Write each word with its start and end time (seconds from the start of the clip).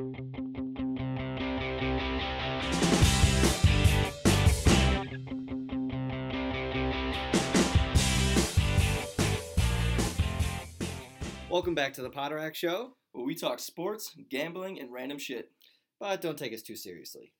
Welcome 0.00 0.14
back 11.74 11.92
to 11.94 12.02
the 12.02 12.08
Poterack 12.08 12.54
Show, 12.54 12.96
where 13.12 13.26
we 13.26 13.34
talk 13.34 13.58
sports, 13.58 14.16
gambling, 14.30 14.80
and 14.80 14.90
random 14.90 15.18
shit. 15.18 15.50
but 15.98 16.22
don't 16.22 16.38
take 16.38 16.54
us 16.54 16.62
too 16.62 16.76
seriously. 16.76 17.34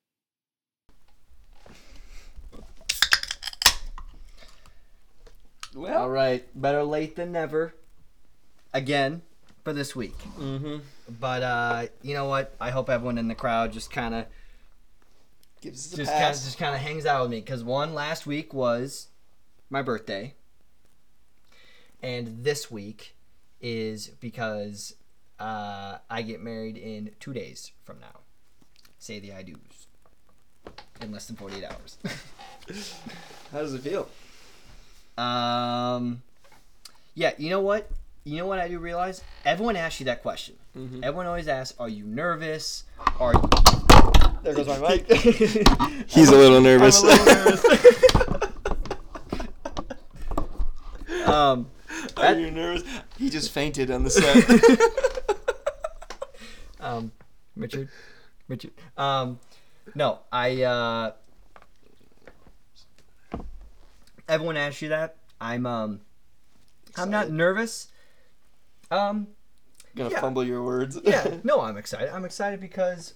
Well, 5.75 6.03
All 6.03 6.11
right, 6.11 6.47
better 6.61 6.85
late 6.85 7.17
than 7.17 7.33
never. 7.33 7.75
Again, 8.75 9.23
for 9.65 9.73
this 9.73 9.95
week. 9.95 10.17
mm-hmm. 10.39 10.79
But 11.21 11.43
uh, 11.43 11.87
you 12.03 12.15
know 12.15 12.27
what? 12.27 12.55
I 12.61 12.71
hope 12.71 12.89
everyone 12.89 13.19
in 13.19 13.29
the 13.29 13.35
crowd 13.35 13.73
just 13.73 13.91
kind 13.91 14.15
of 14.15 14.27
gives 15.61 15.87
us 15.87 15.95
a 15.95 15.97
just 15.97 16.13
kind 16.13 16.25
of 16.25 16.33
just 16.33 16.59
kind 16.59 16.75
of 16.75 16.81
hangs 16.81 17.07
out 17.07 17.23
with 17.23 17.31
me 17.31 17.41
because 17.41 17.63
one 17.63 17.95
last 17.95 18.27
week 18.27 18.55
was 18.55 19.09
my 19.69 19.83
birthday, 19.83 20.35
and 22.03 22.45
this 22.45 22.71
week 22.71 23.17
is 23.61 24.09
because 24.21 24.95
uh, 25.39 25.99
I 26.09 26.23
get 26.23 26.41
married 26.43 26.77
in 26.77 27.11
two 27.21 27.33
days 27.33 27.73
from 27.85 28.01
now. 28.01 28.21
Say 28.99 29.19
the 29.21 29.33
I 29.33 29.43
do's 29.43 29.87
in 31.01 31.13
less 31.13 31.27
than 31.27 31.37
forty 31.37 31.57
eight 31.57 31.65
hours. 31.65 31.99
How 33.53 33.61
does 33.61 33.75
it 33.75 33.83
feel? 33.83 34.09
Um, 35.19 36.23
yeah, 37.15 37.33
you 37.37 37.51
know 37.51 37.61
what? 37.61 37.91
You 38.31 38.37
know 38.37 38.47
what 38.47 38.61
I 38.61 38.69
do 38.69 38.79
realize? 38.79 39.25
Everyone 39.45 39.75
asks 39.75 39.99
you 39.99 40.07
that 40.07 40.23
question. 40.23 40.55
Mhm. 40.79 41.03
Everyone 41.03 41.27
always 41.27 41.49
asks, 41.49 41.77
"Are 41.81 41.89
you 41.89 42.05
nervous? 42.05 42.85
Are 43.19 43.35
you?" 43.35 43.41
There 44.45 44.55
goes 44.55 44.69
my 44.69 44.79
mic. 44.79 45.07
He's 46.07 46.29
a 46.31 46.37
little 46.37 46.61
nervous. 46.61 47.03
I'm 47.03 47.09
a 47.11 47.13
little 47.13 47.35
nervous. 47.35 47.65
um, 51.27 51.67
Are 52.17 52.35
you 52.35 52.51
nervous? 52.53 52.85
He 53.19 53.29
just 53.31 53.51
fainted 53.51 53.91
on 53.91 54.05
the 54.05 54.11
set. 54.11 54.81
um, 56.81 57.11
Richard, 57.57 57.89
Richard. 58.49 58.71
Um, 58.97 59.41
no, 59.97 60.21
I. 60.33 60.63
Uh, 60.63 61.13
everyone 64.29 64.57
asks 64.57 64.81
you 64.83 64.89
that. 64.91 65.17
I'm. 65.41 65.67
Um, 65.67 66.01
I'm 66.97 67.11
not 67.11 67.31
nervous. 67.31 67.89
Um, 68.91 69.29
Gonna 69.97 70.11
Yeah. 70.11 70.21
fumble 70.21 70.45
your 70.45 70.63
words. 70.63 70.99
yeah, 71.05 71.39
no, 71.45 71.61
I'm 71.61 71.77
excited. 71.77 72.11
I'm 72.11 72.25
excited 72.25 72.61
because 72.61 73.15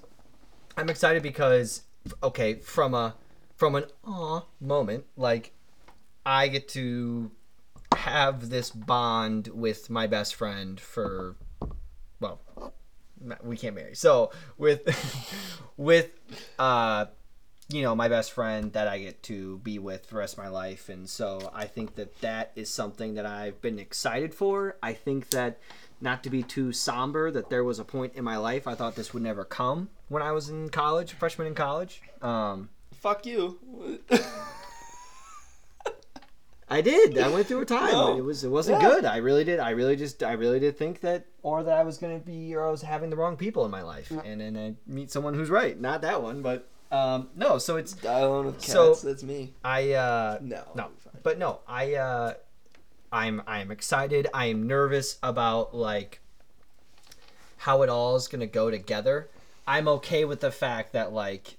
I'm 0.77 0.89
excited 0.89 1.23
because 1.23 1.83
okay, 2.23 2.55
from 2.55 2.95
a 2.95 3.15
from 3.57 3.75
an 3.77 3.85
aw 4.05 4.43
moment, 4.61 5.05
like 5.17 5.53
I 6.27 6.49
get 6.49 6.69
to 6.71 7.31
have 7.95 8.51
this 8.51 8.71
bond 8.71 9.49
with 9.49 9.89
my 9.89 10.07
best 10.07 10.35
friend 10.35 10.81
for 10.81 11.37
well, 12.21 12.41
we 13.43 13.57
can't 13.57 13.75
marry. 13.77 13.95
So 13.95 14.33
with 14.59 14.83
with 15.77 16.11
uh 16.59 17.07
you 17.71 17.83
know 17.83 17.95
my 17.95 18.09
best 18.09 18.33
friend 18.33 18.73
that 18.75 18.89
I 18.89 18.99
get 18.99 19.23
to 19.25 19.59
be 19.59 19.79
with 19.79 20.07
for 20.07 20.15
the 20.15 20.19
rest 20.19 20.35
of 20.35 20.39
my 20.45 20.49
life, 20.49 20.89
and 20.89 21.09
so 21.09 21.51
I 21.55 21.65
think 21.67 21.95
that 21.97 22.21
that 22.21 22.53
is 22.57 22.69
something 22.71 23.15
that 23.15 23.27
I've 23.27 23.61
been 23.63 23.79
excited 23.79 24.35
for. 24.35 24.77
I 24.83 24.93
think 24.93 25.31
that 25.31 25.59
not 26.01 26.23
to 26.25 26.31
be 26.31 26.43
too 26.43 26.73
somber, 26.73 27.31
that 27.31 27.49
there 27.51 27.65
was 27.65 27.79
a 27.79 27.85
point 27.85 28.15
in 28.15 28.25
my 28.25 28.37
life 28.37 28.67
I 28.67 28.75
thought 28.75 28.95
this 28.97 29.15
would 29.15 29.23
never 29.23 29.45
come 29.45 29.89
when 30.09 30.23
I 30.23 30.33
was 30.33 30.49
in 30.51 30.69
college, 30.69 31.13
freshman 31.13 31.47
in 31.47 31.55
college. 31.55 32.03
Um, 32.21 32.69
Fuck 32.93 33.27
you. 33.27 33.59
I 36.69 36.81
did. 36.81 37.19
I 37.19 37.29
went 37.29 37.47
through 37.47 37.61
a 37.61 37.67
time. 37.67 37.93
No. 37.93 38.17
It 38.17 38.23
was 38.25 38.43
it 38.43 38.49
wasn't 38.49 38.81
Yeah. 38.83 38.89
good. 38.89 39.05
I 39.05 39.19
really 39.19 39.45
did. 39.45 39.61
I 39.61 39.71
really 39.71 39.97
just 39.97 40.23
I 40.23 40.33
really 40.33 40.59
did 40.59 40.77
think 40.79 41.01
that 41.01 41.27
or 41.43 41.63
that 41.63 41.77
I 41.79 41.83
was 41.83 41.99
gonna 41.99 42.19
be 42.19 42.55
or 42.55 42.67
I 42.67 42.71
was 42.71 42.83
having 42.83 43.11
the 43.11 43.17
wrong 43.17 43.37
people 43.37 43.65
in 43.65 43.71
my 43.71 43.83
life, 43.83 44.11
and 44.25 44.41
then 44.41 44.57
I 44.57 44.75
meet 44.91 45.11
someone 45.11 45.35
who's 45.35 45.51
right. 45.51 45.79
Not 45.79 46.01
that 46.03 46.23
one, 46.23 46.41
but 46.43 46.69
um, 46.91 47.29
no. 47.35 47.59
So 47.59 47.77
it's 47.77 47.93
Dialing 47.95 48.47
with 48.47 48.57
cats. 48.61 48.73
So- 48.73 48.95
that's 48.95 49.23
me. 49.23 49.53
I 49.65 49.93
uh, 49.93 50.39
No. 50.41 50.63
no, 50.75 50.83
I'll 50.85 50.89
be 50.91 50.95
fine. 51.01 51.21
but 51.23 51.39
no, 51.39 51.61
I 51.67 51.95
uh, 51.95 52.35
I'm 53.13 53.43
I'm 53.47 53.71
excited. 53.71 54.27
I 54.35 54.47
am 54.47 54.67
nervous 54.67 55.19
about 55.23 55.75
like 55.75 56.21
how 57.59 57.83
it 57.83 57.89
all 57.89 58.17
is 58.17 58.29
gonna 58.29 58.47
go 58.47 58.71
together. 58.71 59.31
I'm 59.67 59.89
okay 59.89 60.25
with 60.25 60.41
the 60.41 60.51
fact 60.51 60.93
that 60.93 61.13
like 61.13 61.57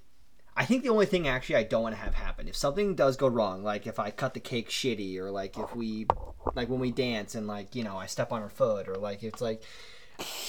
I 0.56 0.64
think 0.64 0.82
the 0.84 0.88
only 0.90 1.06
thing 1.06 1.28
actually 1.28 1.56
I 1.56 1.64
don't 1.64 1.82
want 1.82 1.94
to 1.94 2.00
have 2.00 2.14
happen 2.14 2.48
if 2.48 2.56
something 2.56 2.94
does 2.94 3.16
go 3.16 3.28
wrong, 3.28 3.62
like 3.62 3.86
if 3.86 3.98
I 3.98 4.10
cut 4.10 4.32
the 4.34 4.40
cake 4.40 4.70
shitty 4.70 5.18
or 5.18 5.30
like 5.30 5.58
if 5.58 5.74
we 5.74 6.06
like 6.54 6.68
when 6.68 6.80
we 6.80 6.90
dance 6.92 7.34
and 7.34 7.46
like 7.46 7.74
you 7.74 7.82
know 7.84 7.96
I 7.96 8.06
step 8.06 8.32
on 8.32 8.40
her 8.42 8.48
foot 8.48 8.88
or 8.88 8.94
like 8.94 9.22
it's 9.22 9.40
like 9.42 9.62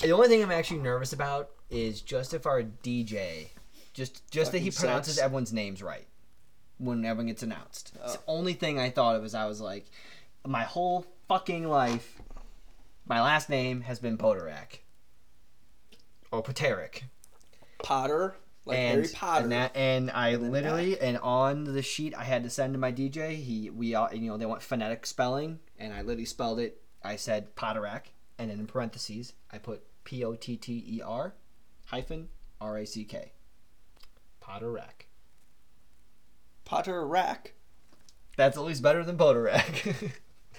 the 0.02 0.12
only 0.12 0.28
thing 0.30 0.44
I'm 0.44 0.52
actually 0.52 0.80
nervous 0.80 1.12
about 1.14 1.50
is 1.70 2.02
just 2.02 2.34
if 2.34 2.46
our 2.46 2.64
DJ 2.64 3.50
just 3.98 4.30
just 4.32 4.52
that 4.52 4.60
he 4.60 4.70
pronounces 4.72 5.16
sucks. 5.16 5.24
everyone's 5.26 5.52
names 5.52 5.82
right 5.82 6.08
when 6.78 7.04
everyone 7.04 7.28
gets 7.28 7.42
announced. 7.44 7.92
It's 8.04 8.14
the 8.14 8.20
Oh. 8.20 8.24
only 8.38 8.54
thing 8.54 8.80
I 8.80 8.92
thought 8.92 9.16
of 9.16 9.24
as 9.26 9.34
I 9.34 9.46
was 9.48 9.60
like, 9.60 9.86
my 10.46 10.64
whole 10.64 11.06
fucking 11.28 11.68
life, 11.68 12.22
my 13.06 13.20
last 13.22 13.50
name 13.50 13.82
has 13.82 14.00
been 14.00 14.18
Poterack. 14.18 14.84
Or 16.32 16.44
Poteric. 16.44 17.04
Potter, 17.84 18.36
like 18.66 18.78
and, 18.78 18.96
Harry 19.02 19.08
Potter. 19.14 19.44
And, 19.44 19.52
that, 19.52 19.76
and 19.76 20.12
I 20.12 20.30
And 20.30 20.52
literally, 20.52 21.00
and 21.00 21.18
on 21.20 21.64
the 21.64 21.82
sheet 21.82 22.14
I 22.16 22.24
had 22.24 22.44
to 22.44 22.50
send 22.50 22.74
to 22.74 22.80
my 22.80 22.92
DJ, 22.92 23.36
he, 23.36 23.70
we 23.70 23.96
all, 23.96 24.14
you 24.14 24.30
know, 24.30 24.38
they 24.38 24.46
want 24.46 24.62
phonetic 24.62 25.06
spelling, 25.06 25.60
and 25.80 25.94
I 25.94 26.02
literally 26.02 26.26
spelled 26.26 26.60
it, 26.60 26.82
I 27.04 27.16
said 27.16 27.56
Poterak, 27.56 28.12
and 28.38 28.50
then 28.52 28.60
in 28.60 28.68
parentheses, 28.68 29.34
I 29.52 29.58
put 29.58 29.82
P 30.04 30.24
O 30.24 30.36
T 30.36 30.58
T 30.58 30.84
E 30.88 31.02
R 31.02 31.34
hyphen 31.86 32.30
R 32.62 32.78
A 32.78 32.86
C 32.86 33.04
K. 33.06 33.32
Poterak. 34.48 35.06
Potter 36.66 37.06
rack. 37.06 37.54
That's 38.36 38.58
at 38.58 38.64
least 38.64 38.84
better 38.84 39.04
than 39.04 39.18
Poterak. 39.18 40.12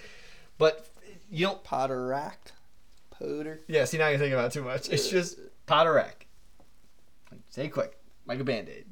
but, 0.59 0.89
you 1.31 1.47
don't 1.47 1.63
Potter 1.63 2.07
rack. 2.07 2.53
Potter. 3.11 3.61
Yeah, 3.67 3.85
see 3.85 3.99
now 3.99 4.09
you're 4.09 4.19
thinking 4.19 4.35
about 4.35 4.47
it 4.47 4.53
too 4.53 4.63
much. 4.63 4.89
It's 4.89 5.09
uh, 5.09 5.11
just 5.11 5.39
Potterack. 5.67 6.27
Like, 7.31 7.41
say 7.51 7.67
it 7.67 7.71
quick, 7.71 7.99
like 8.27 8.41
a 8.41 8.45
band-aid. 8.45 8.87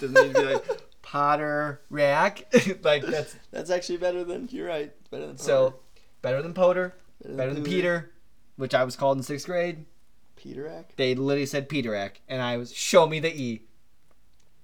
Doesn't 0.00 0.14
need 0.14 0.34
to 0.34 0.40
be 0.40 0.46
like 0.54 0.64
Potterack. 1.02 2.82
like 2.84 3.04
that's 3.04 3.36
That's 3.50 3.70
actually 3.70 3.98
better 3.98 4.24
than. 4.24 4.48
You're 4.50 4.68
right. 4.68 4.92
Better 5.10 5.26
than. 5.26 5.38
so 5.38 5.76
better 6.22 6.42
than 6.42 6.54
Potter, 6.54 6.94
better 7.22 7.36
better 7.36 7.54
than 7.54 7.64
Peter, 7.64 8.12
which 8.56 8.74
I 8.74 8.84
was 8.84 8.96
called 8.96 9.16
in 9.16 9.22
sixth 9.22 9.46
grade. 9.46 9.84
Peter 10.36 10.64
rack. 10.64 10.94
They 10.96 11.14
literally 11.14 11.46
said 11.46 11.68
Peterack, 11.68 12.16
and 12.28 12.40
I 12.42 12.56
was 12.56 12.72
show 12.72 13.06
me 13.06 13.20
the 13.20 13.34
E. 13.34 13.62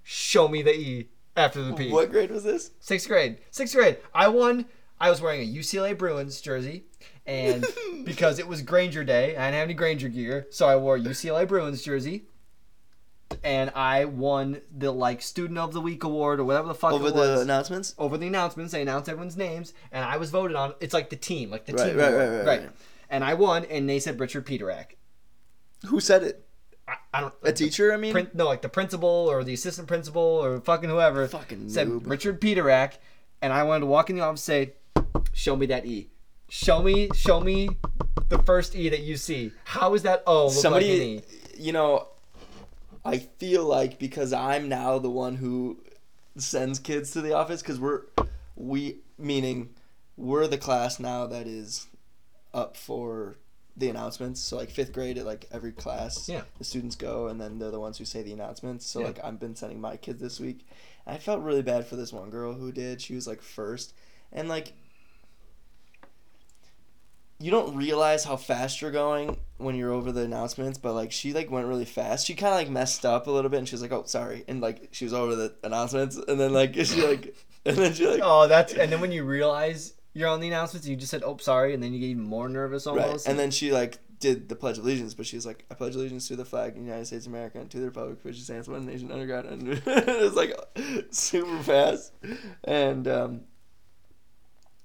Show 0.05 0.47
me 0.49 0.63
the 0.63 0.75
E 0.75 1.09
after 1.37 1.63
the 1.63 1.73
P. 1.73 1.91
What 1.91 2.11
grade 2.13 2.31
was 2.31 2.45
this? 2.45 2.71
Sixth 2.79 3.09
grade. 3.09 3.39
Sixth 3.51 3.75
grade. 3.75 3.99
I 4.15 4.29
won. 4.29 4.67
I 5.01 5.11
was 5.11 5.21
wearing 5.21 5.41
a 5.41 5.53
UCLA 5.53 5.99
Bruins 5.99 6.41
jersey, 6.41 6.85
and 7.27 7.67
because 8.05 8.39
it 8.39 8.47
was 8.47 8.63
Granger 8.63 9.03
Day, 9.03 9.31
I 9.37 9.47
didn't 9.47 9.55
have 9.55 9.65
any 9.65 9.75
Granger 9.75 10.09
gear, 10.09 10.47
so 10.51 10.69
I 10.69 10.77
wore 10.77 10.97
a 10.97 11.01
UCLA 11.01 11.49
Bruins 11.49 11.83
jersey. 11.83 12.27
And 13.43 13.71
I 13.75 14.05
won 14.05 14.61
the 14.71 14.93
like 14.93 15.21
Student 15.21 15.59
of 15.59 15.73
the 15.73 15.81
Week 15.81 16.05
award 16.05 16.39
or 16.39 16.45
whatever 16.45 16.69
the 16.69 16.75
fuck 16.75 16.93
Over 16.93 17.11
the 17.11 17.41
announcements. 17.41 17.95
over 17.99 18.17
the 18.17 18.27
announcements, 18.29 18.73
they 18.73 18.83
announced 18.83 19.09
everyone's 19.09 19.37
names, 19.37 19.73
and 19.91 20.05
I 20.05 20.19
was 20.19 20.31
voted 20.31 20.57
on. 20.57 20.75
It's 20.81 20.95
like 20.95 21.11
the 21.11 21.17
team, 21.17 21.51
like 21.51 21.65
the 21.65 21.73
Right, 21.73 21.89
team, 21.89 21.97
right, 21.97 22.13
award, 22.13 22.29
right, 22.29 22.47
right, 22.47 22.61
right. 22.61 22.71
And 23.11 23.25
I 23.25 23.35
won, 23.35 23.65
and 23.65 23.89
they 23.89 23.99
said 23.99 24.21
Richard 24.21 24.47
Peterak. 24.47 24.97
Who 25.87 25.99
said 26.01 26.23
it? 26.23 26.47
I, 26.89 26.95
I 27.13 27.21
don't. 27.21 27.35
A 27.43 27.53
teacher. 27.53 27.93
I 27.93 27.97
mean. 27.97 28.13
Prin- 28.13 28.31
no, 28.35 28.47
like 28.47 28.63
the 28.63 28.69
principal 28.69 29.09
or 29.09 29.45
the 29.45 29.55
assistant 29.55 29.89
principal 29.89 30.23
or 30.23 30.61
fucking 30.61 30.89
whoever 30.91 31.27
Fucking 31.29 31.69
said 31.69 31.89
noob. 31.89 32.09
Richard 32.09 32.41
Peterak, 32.41 32.99
and 33.43 33.53
I 33.53 33.63
wanted 33.63 33.81
to 33.81 33.87
walk 33.87 34.11
in 34.11 34.17
the 34.17 34.23
office 34.23 34.47
and 34.49 34.75
say, 34.97 35.13
"Show 35.33 35.57
me 35.57 35.67
that 35.67 35.87
E. 35.87 36.11
Show 36.49 36.83
me, 36.83 37.09
show 37.15 37.41
me 37.41 37.69
the 38.29 38.39
first 38.43 38.77
E 38.77 38.89
that 38.91 39.01
you 39.01 39.17
see. 39.17 39.51
How 39.65 39.95
is 39.95 40.03
that 40.03 40.23
O 40.27 40.49
Somebody. 40.51 41.15
like 41.17 41.25
E? 41.59 41.63
You 41.63 41.73
know. 41.73 42.09
I 43.07 43.19
feel 43.19 43.65
like 43.67 43.99
because 43.99 44.33
I'm 44.33 44.67
now 44.71 44.99
the 44.99 45.11
one 45.11 45.37
who 45.37 45.79
sends 46.39 46.79
kids 46.79 47.11
to 47.11 47.21
the 47.21 47.35
office 47.35 47.61
because 47.61 47.79
we're 47.79 48.03
we 48.57 49.01
meaning 49.19 49.69
we're 50.17 50.47
the 50.47 50.57
class 50.57 50.99
now 50.99 51.27
that 51.27 51.47
is 51.47 51.87
up 52.55 52.79
for 52.79 53.37
the 53.77 53.89
announcements. 53.89 54.41
So 54.41 54.57
like 54.57 54.71
fifth 54.71 54.93
grade 54.93 55.19
at 55.19 55.27
like 55.27 55.47
every 55.53 55.73
class, 55.73 56.29
Yeah. 56.29 56.43
the 56.59 56.65
students 56.65 56.95
go 56.97 57.27
and 57.29 57.41
then 57.41 57.59
they're 57.59 57.71
the 57.73 57.81
ones 57.81 57.99
who 57.99 58.05
say 58.05 58.23
the 58.23 58.33
announcements. 58.33 58.87
So 58.87 59.01
Yeah. 59.01 59.07
like 59.07 59.25
I've 59.25 59.41
been 59.41 59.57
sending 59.57 59.81
my 59.81 59.97
kids 59.97 60.21
this 60.21 60.39
week. 60.39 60.67
I 61.07 61.19
felt 61.19 61.41
really 61.43 61.63
bad 61.63 61.87
for 61.87 61.97
this 61.97 62.13
one 62.13 62.31
girl 62.31 62.55
who 62.55 62.73
did. 62.73 63.01
She 63.03 63.15
was 63.15 63.27
like 63.27 63.43
first, 63.43 63.93
and 64.33 64.49
like 64.49 64.73
you 67.41 67.51
don't 67.51 67.75
realize 67.75 68.25
how 68.25 68.37
fast 68.37 68.81
you're 68.81 68.91
going 68.93 69.37
when 69.59 69.75
you're 69.75 69.91
over 69.93 70.13
the 70.13 70.23
announcements, 70.23 70.79
but 70.79 70.95
like 70.95 71.11
she 71.13 71.33
like 71.33 71.51
went 71.51 71.67
really 71.67 71.85
fast. 71.85 72.27
She 72.27 72.35
kind 72.35 72.53
of 72.55 72.59
like 72.59 72.71
messed 72.71 73.05
up 73.05 73.27
a 73.27 73.31
little 73.31 73.51
bit, 73.51 73.59
and 73.59 73.69
she 73.69 73.75
was 73.75 73.83
like, 73.83 73.93
"Oh, 73.93 74.05
sorry," 74.07 74.45
and 74.49 74.61
like 74.61 74.89
she 74.93 75.05
was 75.05 75.13
over 75.13 75.35
the 75.35 75.55
announcements, 75.65 76.17
and 76.17 76.39
then 76.41 76.53
like 76.53 76.75
she 76.85 77.05
like, 77.07 77.35
and 77.67 77.77
then 77.77 77.93
she 77.93 78.07
like, 78.07 78.21
Oh, 78.23 78.47
that's 78.47 78.73
and 78.73 78.91
then 78.91 79.01
when 79.01 79.13
you 79.13 79.25
realize 79.25 79.95
you're 80.15 80.29
on 80.29 80.41
the 80.41 80.49
announcements, 80.49 80.87
you 80.87 80.97
just 80.97 81.11
said, 81.11 81.23
"Oh, 81.25 81.37
sorry," 81.37 81.75
and 81.75 81.83
then 81.83 81.93
you 81.93 82.01
get 82.01 82.07
even 82.07 82.23
more 82.23 82.49
nervous 82.49 82.87
right, 82.87 83.05
almost. 83.05 83.29
and 83.29 83.39
then 83.39 83.51
she 83.51 83.73
like 83.73 83.99
did 84.21 84.49
the 84.49 84.57
Pledge 84.57 84.79
of 84.79 84.85
Allegiance, 84.85 85.13
but 85.13 85.27
she 85.27 85.37
was 85.37 85.45
like, 85.45 85.65
"I 85.71 85.75
pledge 85.75 85.95
allegiance 85.97 86.29
to 86.29 86.37
the 86.37 86.45
flag 86.45 86.71
of 86.71 86.77
the 86.77 86.83
United 86.83 87.07
States 87.07 87.27
of 87.27 87.33
America 87.33 87.59
and 87.61 87.71
to 87.73 87.79
the 87.79 87.87
republic 87.87 88.19
which 88.23 88.41
stands 88.41 88.69
one 88.69 88.87
nation 88.87 89.11
under 89.13 89.27
God." 89.27 89.45
And 89.51 89.69
it 89.69 90.23
was 90.23 90.35
like 90.35 90.57
super 91.11 91.63
fast, 91.63 92.13
and 92.63 93.07
um, 93.09 93.41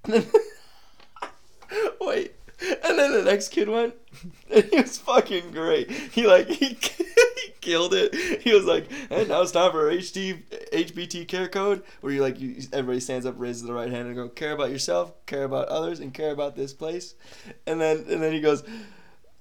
and 0.04 0.14
then 1.70 1.90
wait. 2.00 2.34
And 2.84 2.98
then 2.98 3.12
the 3.12 3.22
next 3.22 3.48
kid 3.48 3.68
went, 3.68 3.94
he 4.48 4.76
was 4.76 4.98
fucking 4.98 5.50
great. 5.52 5.90
He 5.90 6.26
like 6.26 6.48
he, 6.48 6.66
he 6.76 7.52
killed 7.60 7.94
it. 7.94 8.14
He 8.42 8.52
was 8.52 8.64
like, 8.64 8.90
and 9.10 9.28
now 9.28 9.42
it's 9.42 9.52
time 9.52 9.70
for 9.72 9.90
HD 9.90 10.42
HBT 10.72 11.28
care 11.28 11.48
code, 11.48 11.82
where 12.00 12.12
you 12.12 12.20
like 12.20 12.40
you, 12.40 12.56
everybody 12.72 13.00
stands 13.00 13.26
up, 13.26 13.34
raises 13.38 13.62
the 13.62 13.72
right 13.72 13.90
hand, 13.90 14.08
and 14.08 14.16
go 14.16 14.28
care 14.28 14.52
about 14.52 14.70
yourself, 14.70 15.12
care 15.26 15.44
about 15.44 15.68
others, 15.68 16.00
and 16.00 16.12
care 16.12 16.32
about 16.32 16.56
this 16.56 16.72
place. 16.72 17.14
And 17.66 17.80
then 17.80 18.04
and 18.08 18.22
then 18.22 18.32
he 18.32 18.40
goes, 18.40 18.62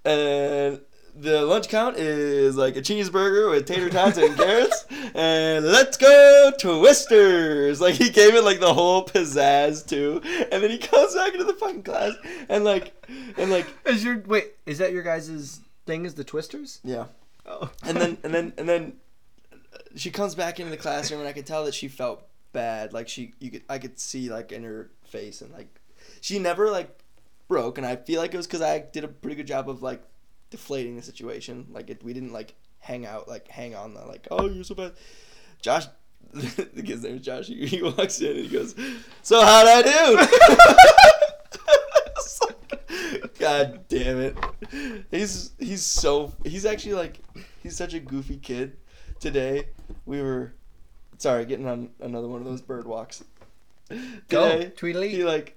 and 0.06 0.80
the 1.19 1.45
lunch 1.45 1.68
count 1.69 1.98
is 1.98 2.56
like 2.56 2.75
a 2.77 2.81
cheeseburger 2.81 3.50
with 3.51 3.66
tater 3.66 3.89
tots 3.89 4.18
and 4.18 4.36
carrots, 4.38 4.86
and 5.13 5.66
let's 5.66 5.98
go 5.98 6.51
twisters. 6.60 7.81
Like 7.81 7.95
he 7.95 8.10
gave 8.10 8.36
it 8.36 8.44
like 8.44 8.60
the 8.60 8.74
whole 8.74 9.06
pizzazz 9.06 9.86
too, 9.86 10.21
and 10.51 10.63
then 10.63 10.69
he 10.69 10.77
comes 10.77 11.16
back 11.16 11.33
into 11.33 11.44
the 11.45 11.54
fucking 11.54 11.83
class 11.83 12.13
and 12.48 12.63
like 12.63 12.94
and 13.38 13.51
like 13.51 13.68
is 13.86 14.04
your 14.04 14.19
wait? 14.27 14.54
Is 14.66 14.77
that 14.77 14.92
your 14.92 15.04
guys' 15.04 15.60
thing? 15.86 16.06
Is 16.06 16.13
the 16.16 16.24
twisters? 16.24 16.80
yeah, 16.83 17.06
Oh. 17.45 17.69
and 17.83 17.98
then 17.98 18.18
and 18.24 18.33
then 18.33 18.54
and 18.57 18.68
then 18.69 18.94
uh, 19.74 19.77
she 19.95 20.12
comes 20.12 20.36
back 20.36 20.60
into 20.60 20.71
the 20.71 20.77
classroom, 20.77 21.19
and 21.19 21.30
I 21.30 21.33
could 21.33 21.45
tell 21.45 21.66
that 21.66 21.74
she 21.74 21.88
felt 21.88 22.24
bad. 22.54 22.94
Like 22.94 23.07
she, 23.07 23.33
you 23.39 23.51
could, 23.51 23.63
I 23.69 23.77
could 23.77 24.00
see 24.00 24.30
like 24.30 24.51
in 24.51 24.63
her 24.63 24.89
face, 25.06 25.42
and 25.42 25.51
like 25.51 25.68
she 26.21 26.39
never 26.39 26.69
like 26.69 26.98
broke, 27.48 27.77
and 27.77 27.86
I 27.86 27.95
feel 27.95 28.21
like 28.21 28.33
it 28.33 28.38
was 28.38 28.48
because 28.48 28.62
I 28.62 28.80
did 28.80 29.04
a 29.04 29.07
pretty 29.07 29.36
good 29.36 29.48
job 29.48 29.69
of 29.69 29.81
like 29.81 30.01
deflating 30.50 30.96
the 30.96 31.01
situation. 31.01 31.68
Like 31.72 31.90
it, 31.90 32.04
we 32.04 32.13
didn't 32.13 32.34
like 32.34 32.56
hang 32.80 33.06
out, 33.06 33.28
like 33.28 33.48
hang 33.48 33.75
on 33.75 33.94
the 33.94 34.01
like, 34.06 34.28
oh 34.31 34.48
you're 34.48 34.63
so 34.63 34.75
bad. 34.75 34.94
Josh, 35.62 35.88
the 36.34 36.84
kid's 36.84 37.04
name 37.04 37.18
is 37.18 37.22
Josh. 37.22 37.48
He, 37.48 37.66
he 37.66 37.81
walks 37.81 38.22
in 38.22 38.38
and 38.38 38.46
he 38.46 38.48
goes, 38.48 38.75
"So 39.22 39.42
how'd 39.42 39.68
I 39.68 39.81
do?" 39.81 40.28
Like, 43.12 43.40
God 43.40 43.88
damn 43.88 44.19
it. 44.19 44.38
He's 45.12 45.51
he's 45.60 45.81
so 45.81 46.34
he's 46.44 46.66
actually 46.66 46.94
like 46.94 47.19
he's 47.63 47.75
such 47.75 47.94
a 47.94 48.00
goofy 48.00 48.38
kid. 48.38 48.78
Today 49.19 49.69
we 50.06 50.22
were 50.22 50.54
sorry, 51.19 51.45
getting 51.45 51.68
on 51.68 51.90
another 52.00 52.28
one 52.28 52.42
of 52.42 52.48
those 52.48 52.62
bird 52.62 52.88
walks. 52.88 53.24
Go, 54.28 54.50
Today, 54.50 54.72
Tweedly. 54.75 55.10
He 55.10 55.24
like 55.24 55.56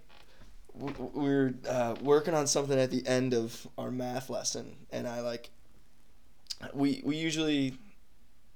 we 0.75 0.93
were 0.99 1.55
uh, 1.69 1.95
working 2.01 2.35
on 2.35 2.47
something 2.47 2.79
at 2.79 2.91
the 2.91 3.07
end 3.07 3.35
of 3.35 3.67
our 3.77 3.91
math 3.91 4.31
lesson 4.31 4.77
and 4.91 5.07
I 5.07 5.21
like 5.21 5.51
we 6.73 7.03
we 7.05 7.17
usually 7.17 7.77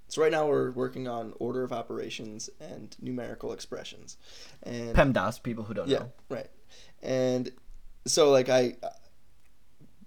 so 0.08 0.22
right 0.22 0.30
now 0.30 0.46
we're 0.46 0.70
working 0.70 1.08
on 1.08 1.34
order 1.40 1.62
of 1.64 1.72
operations 1.72 2.48
and 2.60 2.94
numerical 3.00 3.52
expressions. 3.52 4.16
And 4.62 4.94
PEMDAS. 4.94 5.42
People 5.42 5.64
who 5.64 5.74
don't 5.74 5.88
yeah, 5.88 5.98
know. 5.98 6.12
right. 6.28 6.50
And 7.02 7.50
so 8.06 8.30
like 8.30 8.48
I 8.48 8.76
uh, 8.82 8.88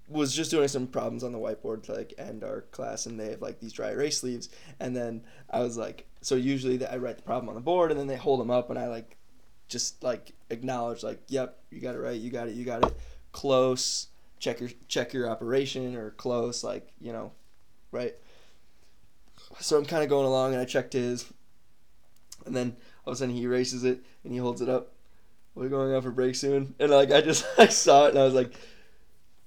was 0.08 0.34
just 0.34 0.52
doing 0.52 0.68
some 0.68 0.88
problems 0.88 1.24
on 1.24 1.32
the 1.32 1.38
whiteboard 1.38 1.84
to 1.84 1.94
like 1.94 2.14
end 2.18 2.44
our 2.44 2.62
class, 2.72 3.06
and 3.06 3.20
they 3.20 3.32
have 3.32 3.42
like 3.42 3.60
these 3.60 3.74
dry 3.74 3.92
erase 3.92 4.18
sleeves, 4.18 4.50
and 4.80 4.96
then 4.96 5.24
I 5.50 5.60
was 5.60 5.78
like, 5.78 6.08
so 6.22 6.36
usually 6.36 6.86
I 6.86 6.98
write 6.98 7.18
the 7.18 7.24
problem 7.24 7.50
on 7.50 7.56
the 7.56 7.62
board, 7.62 7.92
and 7.92 8.00
then 8.00 8.08
they 8.08 8.16
hold 8.16 8.40
them 8.40 8.52
up, 8.52 8.70
and 8.70 8.80
I 8.80 8.88
like 8.88 9.18
just 9.70 10.04
like 10.04 10.34
acknowledge 10.50 11.04
like, 11.04 11.22
yep, 11.28 11.60
you 11.70 11.80
got 11.80 11.96
it 11.96 12.00
right, 12.00 12.20
you 12.20 12.30
got 12.30 12.50
it, 12.50 12.56
you 12.56 12.66
got 12.66 12.84
it, 12.84 12.94
close, 13.32 14.08
check 14.40 14.60
your 14.60 14.70
check 14.88 15.14
your 15.14 15.30
operation 15.30 15.96
or 15.96 16.12
close, 16.12 16.64
like 16.64 16.92
you 17.00 17.14
know, 17.14 17.32
right. 17.92 18.16
So 19.60 19.78
I'm 19.78 19.86
kind 19.86 20.04
of 20.04 20.10
going 20.10 20.26
along, 20.26 20.54
and 20.54 20.62
I 20.62 20.66
checked 20.66 20.94
his, 20.94 21.32
and 22.46 22.56
then 22.56 22.76
all 23.06 23.14
of 23.14 23.18
a 23.18 23.20
sudden 23.20 23.34
he 23.36 23.44
erases 23.44 23.84
it 23.84 24.04
and 24.24 24.34
he 24.34 24.40
holds 24.40 24.62
it 24.62 24.70
up. 24.70 24.94
We're 25.56 25.70
going 25.70 25.94
out 25.94 26.04
for 26.04 26.12
break 26.12 26.36
soon, 26.36 26.76
and 26.80 26.92
like 26.92 27.12
I 27.12 27.22
just 27.22 27.46
I 27.58 27.68
saw 27.68 28.08
it 28.08 28.10
and 28.10 28.20
I 28.20 28.26
was 28.26 28.34
like, 28.34 28.54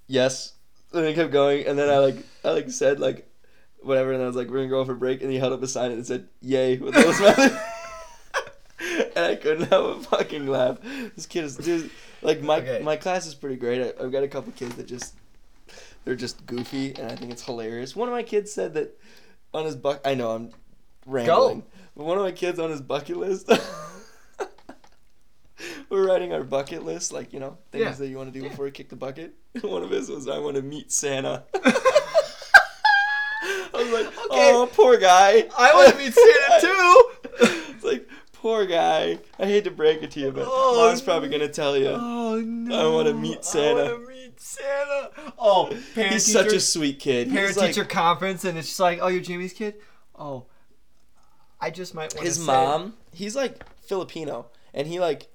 yes. 0.06 0.54
And 0.94 1.06
it 1.06 1.14
kept 1.14 1.32
going, 1.32 1.66
and 1.66 1.78
then 1.78 1.88
I 1.88 1.98
like 1.98 2.16
I 2.44 2.50
like 2.50 2.70
said 2.70 3.00
like 3.00 3.28
whatever, 3.80 4.12
and 4.12 4.22
I 4.22 4.26
was 4.26 4.36
like 4.36 4.48
we're 4.48 4.58
gonna 4.58 4.68
go 4.68 4.80
out 4.82 4.86
for 4.86 4.94
break, 4.94 5.22
and 5.22 5.32
he 5.32 5.38
held 5.38 5.52
up 5.52 5.62
a 5.62 5.66
sign 5.66 5.90
and 5.90 6.00
it 6.00 6.06
said 6.06 6.28
yay 6.40 6.76
with 6.76 6.94
those 6.94 7.18
I 9.32 9.36
couldn't 9.36 9.70
have 9.70 9.84
a 9.84 10.00
fucking 10.02 10.46
laugh. 10.46 10.78
This 11.16 11.26
kid 11.26 11.44
is 11.44 11.56
dude, 11.56 11.90
like 12.22 12.42
my 12.42 12.56
Okay. 12.58 12.80
my 12.82 12.96
class 12.96 13.26
is 13.26 13.34
pretty 13.34 13.56
great. 13.56 13.80
I, 13.82 14.04
I've 14.04 14.12
got 14.12 14.22
a 14.22 14.28
couple 14.28 14.52
kids 14.52 14.74
that 14.76 14.86
just 14.86 15.14
they're 16.04 16.14
just 16.16 16.44
goofy, 16.46 16.94
and 16.94 17.10
I 17.10 17.16
think 17.16 17.30
it's 17.32 17.44
hilarious. 17.44 17.94
One 17.96 18.08
of 18.08 18.12
my 18.14 18.22
kids 18.22 18.52
said 18.52 18.74
that 18.74 18.98
on 19.54 19.64
his 19.64 19.76
buck. 19.76 20.00
I 20.04 20.14
know 20.14 20.30
I'm 20.32 20.50
rambling, 21.06 21.62
but 21.96 22.04
one 22.04 22.18
of 22.18 22.24
my 22.24 22.32
kids 22.32 22.58
on 22.58 22.70
his 22.70 22.80
bucket 22.80 23.16
list. 23.16 23.50
We're 25.88 26.06
writing 26.08 26.32
our 26.32 26.42
bucket 26.42 26.84
list, 26.84 27.12
like 27.12 27.32
you 27.32 27.38
know 27.40 27.58
things 27.70 27.84
Yeah. 27.84 27.92
that 27.92 28.08
you 28.08 28.16
want 28.16 28.32
to 28.32 28.38
do 28.40 28.48
before 28.48 28.66
you 28.66 28.72
kick 28.72 28.88
the 28.88 28.96
bucket. 28.96 29.34
One 29.62 29.82
of 29.82 29.90
his 29.90 30.08
was 30.08 30.26
I 30.26 30.38
want 30.38 30.56
to 30.56 30.62
meet 30.62 30.90
Santa. 30.90 31.44
I 33.44 33.84
was 33.84 33.92
like, 33.92 34.06
oh, 34.30 34.68
poor 34.72 34.96
guy. 34.98 35.46
I 35.56 35.74
want 35.74 35.90
to 35.92 35.98
meet 35.98 36.14
Santa 36.14 36.60
too. 36.66 37.21
Poor 38.42 38.66
guy. 38.66 39.20
I 39.38 39.46
hate 39.46 39.64
to 39.64 39.70
break 39.70 40.02
it 40.02 40.10
to 40.10 40.20
you, 40.20 40.32
but 40.32 40.44
Oh, 40.46 40.84
mom's 40.88 41.00
probably 41.00 41.28
gonna 41.28 41.48
tell 41.48 41.76
you. 41.76 41.88
Oh 41.88 42.40
no! 42.40 42.90
I 42.90 42.92
wanna 42.92 43.14
meet 43.14 43.44
Santa. 43.44 43.80
I 43.80 43.92
want 43.92 44.04
to 44.04 44.10
meet 44.10 44.40
Santa. 44.40 45.10
Oh, 45.38 45.66
parent 45.94 46.12
He's 46.14 46.26
teacher, 46.26 46.38
such 46.42 46.52
a 46.52 46.60
sweet 46.60 46.98
kid. 46.98 47.30
parent 47.30 47.48
He's 47.48 47.56
like, 47.56 47.68
teacher 47.68 47.84
conference, 47.84 48.44
and 48.44 48.58
it's 48.58 48.68
just 48.68 48.80
like, 48.80 48.98
oh, 49.00 49.06
you're 49.06 49.22
Jamie's 49.22 49.52
kid. 49.52 49.76
Oh, 50.18 50.46
I 51.60 51.70
just 51.70 51.94
might 51.94 52.12
want 52.14 52.18
to. 52.18 52.24
his 52.24 52.36
say, 52.36 52.44
mom, 52.44 52.94
he's 53.12 53.36
like 53.36 53.64
Filipino, 53.86 54.46
and 54.74 54.88
he 54.88 54.98
like, 54.98 55.28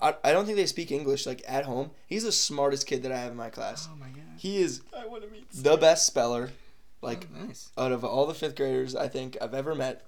I, 0.00 0.14
I 0.22 0.32
don't 0.32 0.44
think 0.44 0.56
they 0.56 0.66
speak 0.66 0.92
English 0.92 1.26
like 1.26 1.42
at 1.48 1.64
home. 1.64 1.92
He's 2.06 2.24
the 2.24 2.32
smartest 2.32 2.86
kid 2.86 3.02
that 3.04 3.12
I 3.12 3.18
have 3.18 3.32
in 3.32 3.38
my 3.38 3.48
class. 3.48 3.88
Oh 3.90 3.96
my 3.96 4.08
god! 4.08 4.36
He 4.36 4.58
is 4.58 4.82
I 4.96 5.06
want 5.06 5.22
to 5.24 5.30
meet. 5.30 5.50
the 5.50 5.78
best 5.78 6.06
speller, 6.06 6.50
like 7.00 7.26
oh, 7.34 7.46
nice. 7.46 7.72
out 7.78 7.92
of 7.92 8.04
all 8.04 8.26
the 8.26 8.34
fifth 8.34 8.56
graders 8.56 8.94
I 8.94 9.08
think 9.08 9.38
I've 9.40 9.54
ever 9.54 9.74
met. 9.74 10.04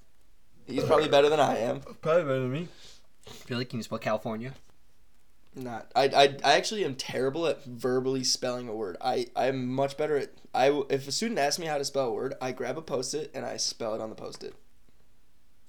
He's 0.72 0.84
probably 0.84 1.08
better 1.08 1.29
than 1.29 1.41
I 1.41 1.58
am. 1.58 1.81
Probably 1.81 2.22
better 2.22 2.41
than 2.41 2.52
me. 2.52 2.69
Really? 3.48 3.64
Can 3.64 3.79
you 3.79 3.82
spell 3.82 3.98
California? 3.98 4.52
Not. 5.55 5.91
I, 5.94 6.05
I, 6.05 6.36
I 6.44 6.52
actually 6.55 6.84
am 6.84 6.94
terrible 6.94 7.46
at 7.46 7.62
verbally 7.64 8.24
spelling 8.24 8.69
a 8.69 8.74
word. 8.74 8.96
I, 9.00 9.26
I'm 9.36 9.67
much 9.69 9.96
better 9.98 10.17
at. 10.17 10.31
I 10.55 10.67
w- 10.69 10.86
if 10.88 11.06
a 11.06 11.12
student 11.12 11.38
asks 11.38 11.58
me 11.58 11.67
how 11.67 11.76
to 11.79 11.84
spell 11.84 12.08
a 12.08 12.12
word, 12.12 12.34
I 12.41 12.52
grab 12.52 12.79
a 12.79 12.82
post 12.82 13.12
it 13.14 13.31
and 13.34 13.44
I 13.44 13.58
spell 13.58 13.94
it 13.94 14.00
on 14.00 14.08
the 14.08 14.17
post 14.17 14.43
it. 14.43 14.55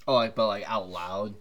Oh, 0.07 0.15
like, 0.15 0.36
but 0.36 0.48
like 0.48 0.63
out 0.69 0.89
loud. 0.89 1.36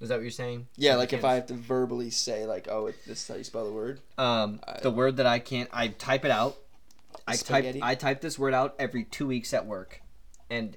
Is 0.00 0.08
that 0.08 0.16
what 0.16 0.22
you're 0.22 0.30
saying? 0.32 0.66
Yeah, 0.76 0.92
You 0.92 0.98
like 0.98 1.12
if 1.12 1.24
I 1.24 1.34
have 1.34 1.46
to 1.46 1.54
verbally 1.54 2.10
say 2.10 2.46
like, 2.46 2.66
oh, 2.68 2.86
it, 2.86 2.96
this 3.06 3.22
is 3.22 3.28
how 3.28 3.36
you 3.36 3.44
spell 3.44 3.64
the 3.64 3.72
word. 3.72 4.00
Um, 4.18 4.60
I- 4.66 4.80
the 4.80 4.90
word 4.90 5.16
that 5.18 5.26
I 5.26 5.38
can't, 5.38 5.70
I 5.72 5.88
type 5.88 6.24
it 6.24 6.30
out. 6.32 6.56
I 7.28 7.36
type, 7.36 7.64
I 7.80 7.94
type 7.94 8.20
this 8.20 8.38
word 8.38 8.54
out 8.54 8.74
every 8.78 9.04
two 9.04 9.26
weeks 9.28 9.54
at 9.54 9.66
work, 9.66 10.02
and 10.50 10.76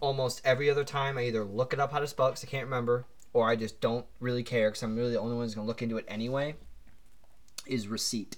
almost 0.00 0.40
every 0.44 0.70
other 0.70 0.84
time 0.84 1.18
I 1.18 1.22
either 1.22 1.44
look 1.44 1.72
it 1.72 1.80
up 1.80 1.92
how 1.92 1.98
to 1.98 2.06
spell 2.06 2.28
because 2.28 2.44
I 2.44 2.48
can't 2.48 2.64
remember, 2.64 3.06
or 3.32 3.48
I 3.48 3.56
just 3.56 3.80
don't 3.80 4.06
really 4.20 4.42
care 4.42 4.70
because 4.70 4.82
I'm 4.82 4.96
really 4.96 5.12
the 5.12 5.20
only 5.20 5.36
one 5.36 5.44
who's 5.44 5.54
gonna 5.54 5.66
look 5.66 5.82
into 5.82 5.96
it 5.96 6.04
anyway. 6.08 6.56
Is 7.66 7.88
receipt. 7.88 8.36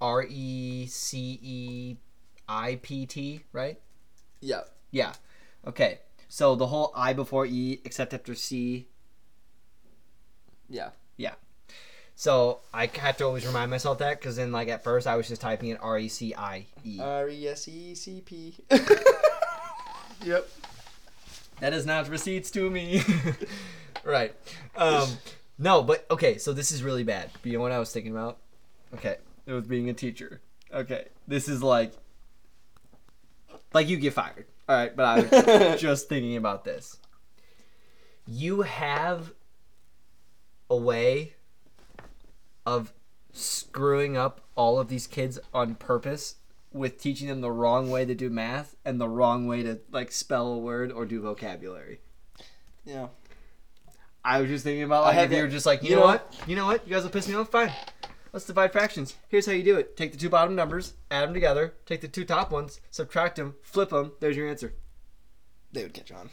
R 0.00 0.24
e 0.28 0.86
c 0.86 1.38
e 1.42 1.96
i 2.48 2.76
p 2.76 3.06
t, 3.06 3.44
right? 3.52 3.80
Yeah. 4.40 4.62
Yeah. 4.90 5.12
Okay. 5.66 6.00
So 6.28 6.54
the 6.54 6.66
whole 6.66 6.92
I 6.94 7.12
before 7.12 7.46
E 7.46 7.80
except 7.84 8.14
after 8.14 8.34
C. 8.34 8.88
Yeah. 10.68 10.90
Yeah. 11.16 11.34
So 12.18 12.58
I 12.74 12.90
have 12.94 13.16
to 13.18 13.24
always 13.26 13.46
remind 13.46 13.70
myself 13.70 13.98
that 13.98 14.18
because 14.18 14.34
then, 14.34 14.50
like 14.50 14.66
at 14.66 14.82
first, 14.82 15.06
I 15.06 15.14
was 15.14 15.28
just 15.28 15.40
typing 15.40 15.68
in 15.68 15.76
R 15.76 16.00
E 16.00 16.08
C 16.08 16.34
I 16.34 16.66
E. 16.84 16.98
R 17.00 17.28
e 17.28 17.46
s 17.46 17.68
e 17.68 17.94
c 17.94 18.20
p. 18.26 18.56
Yep. 20.24 20.48
That 21.60 21.72
is 21.72 21.86
not 21.86 22.08
receipts 22.08 22.50
to 22.50 22.68
me. 22.68 23.02
right. 24.04 24.34
Um, 24.76 25.08
no, 25.60 25.84
but 25.84 26.06
okay. 26.10 26.38
So 26.38 26.52
this 26.52 26.72
is 26.72 26.82
really 26.82 27.04
bad. 27.04 27.30
But 27.34 27.52
you 27.52 27.58
know 27.58 27.62
what 27.62 27.70
I 27.70 27.78
was 27.78 27.92
thinking 27.92 28.10
about? 28.10 28.38
Okay, 28.94 29.18
it 29.46 29.52
was 29.52 29.68
being 29.68 29.88
a 29.88 29.94
teacher. 29.94 30.40
Okay, 30.74 31.06
this 31.28 31.48
is 31.48 31.62
like, 31.62 31.92
like 33.72 33.86
you 33.86 33.96
get 33.96 34.14
fired. 34.14 34.46
All 34.68 34.74
right, 34.74 34.96
but 34.96 35.04
I 35.04 35.68
was 35.70 35.80
just 35.80 36.08
thinking 36.08 36.36
about 36.36 36.64
this. 36.64 36.96
You 38.26 38.62
have 38.62 39.32
a 40.68 40.76
way 40.76 41.34
of 42.68 42.92
screwing 43.32 44.16
up 44.16 44.42
all 44.54 44.78
of 44.78 44.88
these 44.88 45.06
kids 45.06 45.38
on 45.54 45.74
purpose 45.74 46.34
with 46.70 47.00
teaching 47.00 47.28
them 47.28 47.40
the 47.40 47.50
wrong 47.50 47.90
way 47.90 48.04
to 48.04 48.14
do 48.14 48.28
math 48.28 48.76
and 48.84 49.00
the 49.00 49.08
wrong 49.08 49.46
way 49.46 49.62
to 49.62 49.78
like 49.90 50.12
spell 50.12 50.48
a 50.48 50.58
word 50.58 50.92
or 50.92 51.06
do 51.06 51.20
vocabulary. 51.20 52.00
Yeah. 52.84 53.08
I 54.22 54.40
was 54.40 54.50
just 54.50 54.64
thinking 54.64 54.82
about 54.82 55.04
like 55.04 55.16
if 55.16 55.32
you 55.32 55.42
were 55.42 55.48
just 55.48 55.64
like, 55.64 55.82
you, 55.82 55.90
you 55.90 55.96
know, 55.96 56.02
know- 56.02 56.06
what? 56.08 56.42
You 56.46 56.56
know 56.56 56.66
what? 56.66 56.86
You 56.86 56.94
guys 56.94 57.04
will 57.04 57.10
piss 57.10 57.26
me 57.26 57.34
off. 57.34 57.50
Fine. 57.50 57.72
Let's 58.34 58.44
divide 58.44 58.72
fractions. 58.72 59.16
Here's 59.28 59.46
how 59.46 59.52
you 59.52 59.62
do 59.62 59.78
it. 59.78 59.96
Take 59.96 60.12
the 60.12 60.18
two 60.18 60.28
bottom 60.28 60.54
numbers, 60.54 60.92
add 61.10 61.22
them 61.26 61.32
together, 61.32 61.72
take 61.86 62.02
the 62.02 62.08
two 62.08 62.26
top 62.26 62.50
ones, 62.50 62.78
subtract 62.90 63.36
them, 63.36 63.54
flip 63.62 63.88
them. 63.88 64.12
There's 64.20 64.36
your 64.36 64.46
answer. 64.48 64.74
They 65.72 65.82
would 65.82 65.94
catch 65.94 66.12
on. 66.12 66.28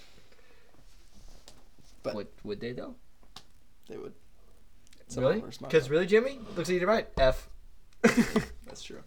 But- 2.04 2.16
would, 2.16 2.28
would 2.44 2.60
they 2.60 2.74
though? 2.74 2.96
They 3.88 3.96
would. 3.98 4.14
Some 5.08 5.24
of 5.24 5.30
really? 5.30 5.40
them 5.42 5.50
are 5.50 5.52
smart, 5.52 5.72
Because 5.72 5.90
really, 5.90 6.06
Jimmy 6.06 6.40
looks 6.56 6.70
at 6.70 6.76
you 6.76 6.88
right. 6.88 7.08
F. 7.18 7.50
That's 8.02 8.84
true. 8.84 9.02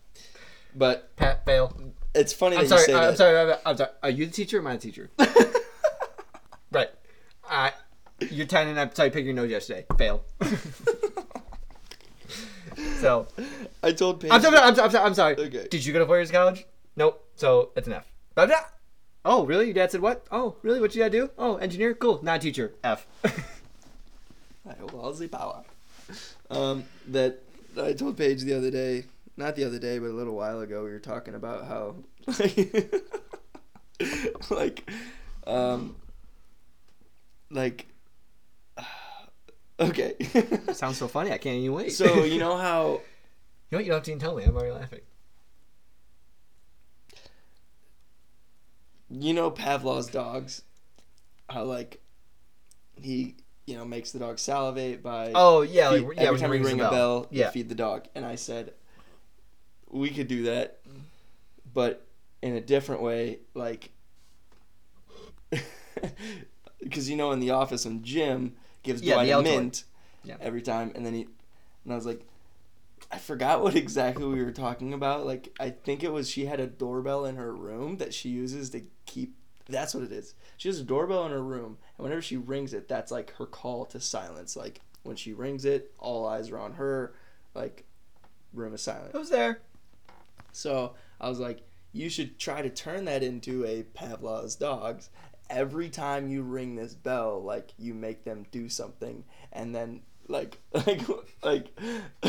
But 0.74 1.14
Pat 1.16 1.44
fail. 1.44 1.72
it's 2.14 2.32
funny 2.32 2.56
I'm 2.56 2.62
that 2.62 2.68
sorry. 2.68 2.80
you 2.82 2.86
say 2.86 2.92
uh, 2.92 2.98
I'm 2.98 3.10
that. 3.10 3.16
sorry. 3.18 3.38
I'm, 3.52 3.58
I'm 3.66 3.76
sorry. 3.76 3.90
Are 4.02 4.10
you 4.10 4.26
the 4.26 4.32
teacher 4.32 4.58
or 4.58 4.60
am 4.60 4.66
I 4.68 4.76
the 4.76 4.82
teacher? 4.82 5.10
right. 6.72 6.88
I. 7.48 7.72
You're 8.30 8.46
ten 8.46 8.68
and 8.68 8.78
I 8.78 8.88
saw 8.90 9.04
you 9.04 9.10
pick 9.10 9.24
your 9.24 9.34
nose 9.34 9.50
yesterday. 9.50 9.86
Fail. 9.96 10.24
so 13.00 13.26
I 13.82 13.92
told 13.92 14.20
Paige. 14.20 14.30
I'm 14.32 14.40
sorry. 14.42 14.56
I'm 14.58 14.74
sorry. 14.74 14.84
I'm 14.86 14.90
sorry. 14.90 15.04
I'm 15.06 15.14
sorry. 15.14 15.36
Okay. 15.36 15.68
Did 15.70 15.84
you 15.86 15.92
go 15.92 16.00
to 16.00 16.06
four 16.06 16.16
years 16.16 16.28
of 16.30 16.34
college? 16.34 16.66
Nope. 16.96 17.24
So 17.36 17.70
it's 17.76 17.86
an 17.86 17.94
F. 17.94 18.06
Blah, 18.34 18.46
blah. 18.46 18.56
Oh, 19.24 19.44
really? 19.44 19.66
Your 19.66 19.74
dad 19.74 19.90
said 19.92 20.00
what? 20.00 20.26
Oh, 20.30 20.56
really? 20.62 20.80
What 20.80 20.90
did 20.90 20.98
you 20.98 21.04
gotta 21.04 21.10
do? 21.26 21.30
Oh, 21.38 21.56
engineer? 21.56 21.94
Cool. 21.94 22.20
Not 22.22 22.36
a 22.38 22.40
teacher. 22.40 22.74
F. 22.82 23.06
I 23.24 24.74
will 24.92 25.12
the 25.12 25.28
power. 25.28 25.64
Um, 26.50 26.84
that 27.08 27.42
I 27.80 27.92
told 27.92 28.16
Paige 28.16 28.42
the 28.42 28.54
other 28.54 28.70
day, 28.70 29.04
not 29.36 29.56
the 29.56 29.64
other 29.64 29.78
day, 29.78 29.98
but 29.98 30.06
a 30.06 30.14
little 30.14 30.34
while 30.34 30.60
ago, 30.60 30.84
we 30.84 30.90
were 30.90 30.98
talking 30.98 31.34
about 31.34 31.66
how, 31.66 31.96
like, 34.50 34.90
um, 35.46 35.96
like, 37.50 37.86
okay. 39.80 40.14
Sounds 40.72 40.96
so 40.96 41.08
funny. 41.08 41.32
I 41.32 41.38
can't 41.38 41.56
even 41.56 41.74
wait. 41.74 41.92
so 41.92 42.24
you 42.24 42.38
know 42.38 42.56
how 42.56 43.00
you 43.70 43.72
know 43.72 43.78
what? 43.78 43.84
You 43.84 43.90
don't 43.90 43.96
have 43.96 44.02
to 44.04 44.10
even 44.12 44.20
tell 44.20 44.36
me. 44.36 44.44
I'm 44.44 44.56
already 44.56 44.72
laughing. 44.72 45.00
you 49.10 49.32
know 49.32 49.50
Pavlov's 49.50 50.08
dogs, 50.08 50.62
how 51.48 51.64
like 51.64 52.00
he 52.96 53.36
you 53.68 53.76
know 53.76 53.84
makes 53.84 54.12
the 54.12 54.18
dog 54.18 54.38
salivate 54.38 55.02
by 55.02 55.32
Oh 55.34 55.60
yeah, 55.62 55.90
feed- 55.90 56.04
like, 56.06 56.16
yeah. 56.16 56.22
every 56.24 56.38
time 56.40 56.52
you 56.54 56.64
ring 56.64 56.80
a 56.80 56.90
bell, 56.90 57.26
you 57.30 57.40
Yeah. 57.40 57.50
feed 57.50 57.68
the 57.68 57.74
dog. 57.74 58.06
And 58.14 58.24
I 58.24 58.34
said, 58.36 58.72
we 59.90 60.10
could 60.10 60.26
do 60.28 60.44
that, 60.44 60.78
but 61.74 62.06
in 62.42 62.54
a 62.54 62.60
different 62.60 63.02
way, 63.02 63.40
like, 63.54 63.90
because 66.82 67.08
you 67.10 67.16
know, 67.16 67.32
in 67.32 67.40
the 67.40 67.50
office, 67.50 67.84
when 67.84 68.02
Jim 68.02 68.54
gives 68.82 69.02
Yeah, 69.02 69.14
Dwight 69.14 69.26
the 69.28 69.38
a 69.38 69.42
mint 69.42 69.84
Yeah. 70.24 70.36
every 70.40 70.62
time, 70.62 70.92
and 70.94 71.04
then 71.04 71.14
he, 71.14 71.22
and 71.84 71.92
I 71.92 71.96
was 71.96 72.06
like. 72.06 72.24
I 73.10 73.16
forgot 73.16 73.62
what 73.62 73.74
exactly 73.74 74.26
we 74.26 74.44
were 74.44 74.52
talking 74.52 74.92
about. 74.92 75.24
Like, 75.24 75.54
I 75.58 75.70
think 75.70 76.02
it 76.04 76.12
was 76.12 76.28
she 76.28 76.44
had 76.44 76.60
a 76.60 76.66
doorbell 76.66 77.24
in 77.24 77.36
her 77.36 77.54
room 77.54 77.96
that 77.98 78.12
she 78.12 78.28
uses 78.28 78.68
to 78.70 78.82
keep. 79.06 79.34
That's 79.68 79.94
what 79.94 80.04
it 80.04 80.12
is. 80.12 80.34
She 80.56 80.68
has 80.68 80.80
a 80.80 80.84
doorbell 80.84 81.26
in 81.26 81.32
her 81.32 81.42
room, 81.42 81.78
and 81.96 82.04
whenever 82.04 82.22
she 82.22 82.36
rings 82.36 82.72
it, 82.72 82.88
that's 82.88 83.12
like 83.12 83.34
her 83.34 83.46
call 83.46 83.84
to 83.86 84.00
silence. 84.00 84.56
Like, 84.56 84.80
when 85.02 85.16
she 85.16 85.32
rings 85.32 85.64
it, 85.64 85.92
all 85.98 86.26
eyes 86.26 86.50
are 86.50 86.58
on 86.58 86.74
her. 86.74 87.14
Like, 87.54 87.84
room 88.52 88.74
is 88.74 88.82
silent. 88.82 89.12
Who's 89.12 89.30
there? 89.30 89.60
So 90.52 90.94
I 91.20 91.28
was 91.28 91.38
like, 91.38 91.60
you 91.92 92.08
should 92.08 92.38
try 92.38 92.62
to 92.62 92.70
turn 92.70 93.04
that 93.06 93.22
into 93.22 93.64
a 93.64 93.82
Pavlov's 93.82 94.56
dogs. 94.56 95.10
Every 95.50 95.88
time 95.88 96.28
you 96.28 96.42
ring 96.42 96.76
this 96.76 96.94
bell, 96.94 97.42
like 97.42 97.72
you 97.78 97.94
make 97.94 98.24
them 98.24 98.46
do 98.50 98.68
something, 98.68 99.24
and 99.52 99.74
then 99.74 100.02
like 100.28 100.58
like 100.72 101.00
like, 101.42 101.78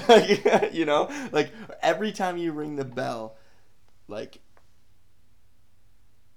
like 0.07 0.73
you 0.73 0.85
know 0.85 1.09
like 1.31 1.51
every 1.81 2.11
time 2.11 2.37
you 2.37 2.53
ring 2.53 2.77
the 2.77 2.85
bell, 2.85 3.35
like 4.07 4.39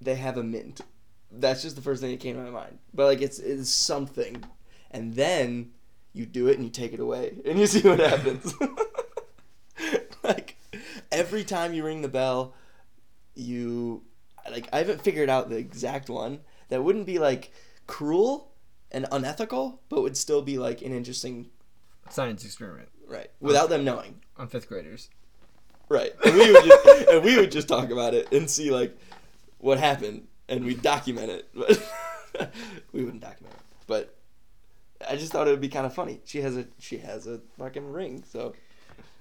they 0.01 0.17
have 0.17 0.37
a 0.37 0.43
mint. 0.43 0.81
That's 1.35 1.63
just 1.63 1.77
the 1.77 1.83
first 1.83 2.01
thing 2.01 2.11
that 2.11 2.21
came 2.21 2.37
to 2.37 2.43
my 2.43 2.51
mind. 2.51 2.79
But 2.93 3.07
like 3.07 3.23
it's 3.23 3.39
it's 3.39 3.71
something, 3.71 4.45
and 4.91 5.15
then 5.15 5.71
you 6.13 6.27
do 6.27 6.49
it 6.49 6.57
and 6.57 6.65
you 6.65 6.71
take 6.71 6.93
it 6.93 7.01
away 7.01 7.37
and 7.47 7.59
you 7.59 7.67
see 7.67 7.87
what 7.89 7.99
happens. 7.99 8.55
like 10.23 10.57
every 11.11 11.45
time 11.45 11.73
you 11.73 11.85
ring 11.85 12.03
the 12.03 12.09
bell, 12.09 12.55
you 13.35 14.03
like 14.51 14.69
I 14.73 14.79
haven't 14.79 15.03
figured 15.03 15.31
out 15.31 15.49
the 15.49 15.57
exact 15.57 16.09
one 16.11 16.41
that 16.69 16.83
wouldn't 16.83 17.07
be 17.07 17.19
like 17.19 17.53
cruel 17.87 18.53
and 18.91 19.07
unethical, 19.11 19.81
but 19.89 20.03
would 20.03 20.17
still 20.17 20.43
be 20.43 20.59
like 20.59 20.83
an 20.83 20.93
interesting 20.93 21.49
Science 22.11 22.45
experiment 22.45 22.89
right 23.07 23.31
without 23.41 23.71
them 23.71 23.85
knowing. 23.85 24.21
on 24.37 24.49
fifth 24.49 24.69
graders. 24.69 25.09
Right. 25.89 26.13
And 26.25 26.35
we 26.35 26.53
would 26.53 26.65
just, 26.65 27.09
and 27.09 27.25
we 27.25 27.37
would 27.37 27.53
just 27.53 27.69
talk 27.69 27.91
about 27.91 28.15
it 28.15 28.33
and 28.33 28.49
see 28.49 28.71
like 28.71 28.97
what 29.59 29.79
happened 29.79 30.27
and 30.53 30.65
we 30.65 30.75
document 30.75 31.31
it. 31.31 31.49
But 31.55 32.53
we 32.93 33.03
wouldn't 33.05 33.23
document 33.23 33.55
it. 33.55 33.61
But 33.87 34.15
I 35.09 35.17
just 35.17 35.33
thought 35.33 35.49
it 35.49 35.51
would 35.51 35.61
be 35.61 35.69
kind 35.69 35.87
of 35.87 35.95
funny. 35.95 36.21
She 36.25 36.41
has 36.43 36.57
a 36.57 36.67
she 36.79 36.99
has 36.99 37.27
a 37.27 37.41
fucking 37.59 37.91
ring, 37.91 38.23
so 38.31 38.55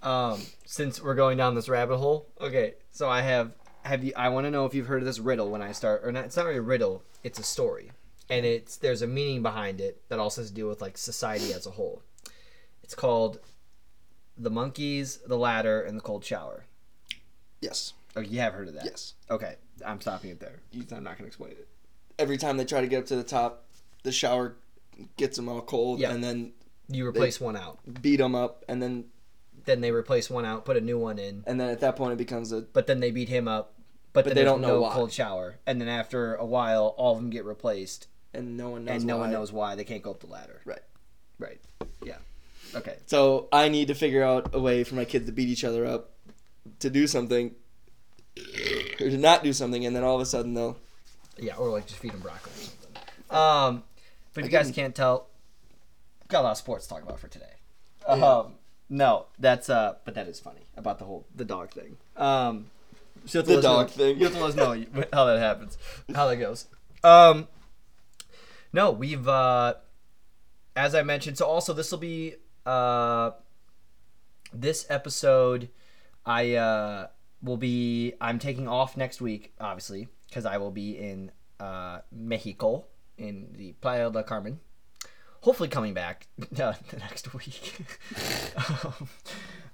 Um, 0.03 0.41
since 0.65 1.01
we're 1.01 1.15
going 1.15 1.37
down 1.37 1.55
this 1.55 1.69
rabbit 1.69 1.97
hole, 1.97 2.27
okay. 2.39 2.75
So 2.91 3.09
I 3.09 3.21
have 3.21 3.53
have 3.83 4.03
you? 4.03 4.13
I 4.15 4.29
want 4.29 4.45
to 4.45 4.51
know 4.51 4.65
if 4.65 4.73
you've 4.75 4.87
heard 4.87 5.01
of 5.01 5.05
this 5.05 5.19
riddle 5.19 5.49
when 5.49 5.61
I 5.61 5.71
start, 5.71 6.01
or 6.03 6.11
not? 6.11 6.25
It's 6.25 6.37
not 6.37 6.45
really 6.45 6.57
a 6.57 6.61
riddle. 6.61 7.03
It's 7.23 7.39
a 7.39 7.43
story, 7.43 7.91
and 8.29 8.45
it's 8.45 8.77
there's 8.77 9.01
a 9.01 9.07
meaning 9.07 9.41
behind 9.41 9.81
it 9.81 10.01
that 10.09 10.19
also 10.19 10.41
has 10.41 10.49
to 10.49 10.55
do 10.55 10.67
with 10.67 10.81
like 10.81 10.97
society 10.97 11.53
as 11.53 11.65
a 11.65 11.71
whole. 11.71 12.01
It's 12.83 12.95
called 12.95 13.39
the 14.37 14.49
monkeys, 14.49 15.19
the 15.25 15.37
ladder, 15.37 15.81
and 15.81 15.97
the 15.97 16.01
cold 16.01 16.23
shower. 16.25 16.65
yes. 17.61 17.93
Oh, 18.15 18.19
you 18.19 18.39
have 18.39 18.53
heard 18.53 18.67
of 18.67 18.73
that? 18.73 18.83
Yes. 18.83 19.13
Okay, 19.29 19.55
I'm 19.85 20.01
stopping 20.01 20.29
it 20.31 20.39
there. 20.39 20.59
I'm 20.91 21.03
not 21.03 21.17
gonna 21.17 21.27
explain 21.27 21.51
it. 21.51 21.67
Every 22.19 22.37
time 22.37 22.57
they 22.57 22.65
try 22.65 22.81
to 22.81 22.87
get 22.87 22.99
up 22.99 23.05
to 23.07 23.15
the 23.15 23.23
top, 23.23 23.65
the 24.03 24.11
shower 24.11 24.55
gets 25.17 25.37
them 25.37 25.49
all 25.49 25.61
cold 25.61 25.99
Yeah. 25.99 26.11
and 26.11 26.23
then 26.23 26.53
You 26.87 27.07
replace 27.07 27.39
one 27.39 27.55
out, 27.55 27.79
beat 28.01 28.17
them 28.17 28.35
up 28.35 28.63
and 28.67 28.81
then 28.81 29.05
then 29.65 29.79
they 29.81 29.91
replace 29.91 30.29
one 30.29 30.43
out, 30.43 30.65
put 30.65 30.75
a 30.75 30.81
new 30.81 30.97
one 30.97 31.19
in, 31.19 31.43
and 31.45 31.59
then 31.59 31.69
at 31.69 31.79
that 31.81 31.95
point 31.95 32.13
it 32.13 32.17
becomes 32.17 32.51
a 32.51 32.61
but 32.61 32.87
then 32.87 32.99
they 32.99 33.11
beat 33.11 33.29
him 33.29 33.47
up. 33.47 33.73
But, 34.13 34.25
then 34.25 34.33
they 34.35 34.41
there's 34.41 34.51
don't 34.53 34.61
know 34.61 34.67
no 34.75 34.81
why. 34.81 34.93
cold 34.93 35.11
shower, 35.13 35.59
and 35.65 35.79
then 35.79 35.87
after 35.87 36.35
a 36.35 36.45
while, 36.45 36.95
all 36.97 37.13
of 37.15 37.17
them 37.21 37.29
get 37.29 37.45
replaced, 37.45 38.07
and 38.33 38.57
no 38.57 38.71
one 38.71 38.83
knows 38.83 38.95
and 38.97 39.05
no 39.05 39.17
one 39.17 39.29
why. 39.29 39.33
knows 39.33 39.53
why 39.53 39.75
they 39.75 39.85
can't 39.85 40.01
go 40.03 40.11
up 40.11 40.19
the 40.19 40.27
ladder. 40.27 40.59
Right. 40.65 40.81
Right. 41.39 41.61
Yeah. 42.03 42.17
Okay. 42.75 42.97
So 43.05 43.47
I 43.53 43.69
need 43.69 43.87
to 43.87 43.95
figure 43.95 44.21
out 44.23 44.49
a 44.53 44.59
way 44.59 44.83
for 44.83 44.95
my 44.95 45.05
kids 45.05 45.27
to 45.27 45.31
beat 45.31 45.47
each 45.47 45.63
other 45.63 45.85
up, 45.85 46.11
to 46.79 46.89
do 46.89 47.07
something, 47.07 47.55
or 48.37 49.09
to 49.09 49.17
not 49.17 49.43
do 49.43 49.53
something, 49.53 49.85
and 49.85 49.95
then 49.95 50.03
all 50.03 50.15
of 50.15 50.21
a 50.21 50.25
sudden 50.25 50.53
they'll. 50.53 50.77
Yeah, 51.37 51.55
or 51.55 51.69
like 51.69 51.87
just 51.87 51.99
feed 51.99 52.11
them 52.13 52.19
broccoli 52.19 52.51
or 52.53 52.55
something. 52.55 53.37
Um, 53.37 53.83
but 54.33 54.41
if 54.41 54.45
you 54.45 54.51
guys 54.51 54.69
Again- 54.69 54.85
can't 54.85 54.95
tell, 54.95 55.27
got 56.27 56.41
a 56.41 56.43
lot 56.43 56.51
of 56.51 56.57
sports 56.57 56.85
to 56.87 56.93
talk 56.93 57.03
about 57.03 57.19
for 57.19 57.27
today. 57.27 57.45
Yeah. 58.07 58.13
Um, 58.15 58.53
no, 58.89 59.25
that's 59.39 59.69
uh, 59.69 59.95
but 60.05 60.15
that 60.15 60.27
is 60.27 60.39
funny 60.39 60.61
about 60.77 60.99
the 60.99 61.05
whole 61.05 61.25
the 61.35 61.45
dog 61.45 61.71
thing. 61.71 61.97
Um, 62.17 62.67
so 63.25 63.37
you 63.37 63.39
have 63.39 63.45
to 63.47 63.47
The 63.47 63.55
let 63.55 63.57
us 63.57 63.63
dog 63.63 63.87
know- 63.87 63.93
thing. 64.05 64.17
You 64.19 64.23
have 64.25 64.33
to 64.33 64.39
let 64.41 64.49
us 64.49 64.55
know 64.55 65.03
how 65.13 65.25
that 65.25 65.39
happens, 65.39 65.77
how 66.13 66.27
that 66.27 66.35
goes. 66.37 66.67
Um, 67.03 67.47
no, 68.73 68.91
we've 68.91 69.27
uh, 69.27 69.75
as 70.75 70.93
I 70.95 71.03
mentioned. 71.03 71.37
So 71.37 71.45
also 71.45 71.73
this 71.73 71.91
will 71.91 71.99
be 71.99 72.35
uh, 72.65 73.31
this 74.53 74.85
episode. 74.89 75.69
I 76.25 76.53
uh 76.55 77.07
will 77.41 77.57
be. 77.57 78.13
I'm 78.21 78.39
taking 78.39 78.67
off 78.67 78.97
next 78.97 79.21
week, 79.21 79.53
obviously, 79.59 80.07
because 80.29 80.45
I 80.45 80.57
will 80.57 80.71
be 80.71 80.97
in 80.97 81.31
uh, 81.59 81.99
Mexico 82.11 82.85
in 83.17 83.49
the 83.57 83.73
Playa 83.73 84.09
del 84.09 84.23
Carmen. 84.23 84.59
Hopefully, 85.41 85.69
coming 85.69 85.93
back 85.93 86.27
uh, 86.59 86.73
the 86.89 86.97
next 86.97 87.33
week. 87.33 87.73
um, 88.83 89.07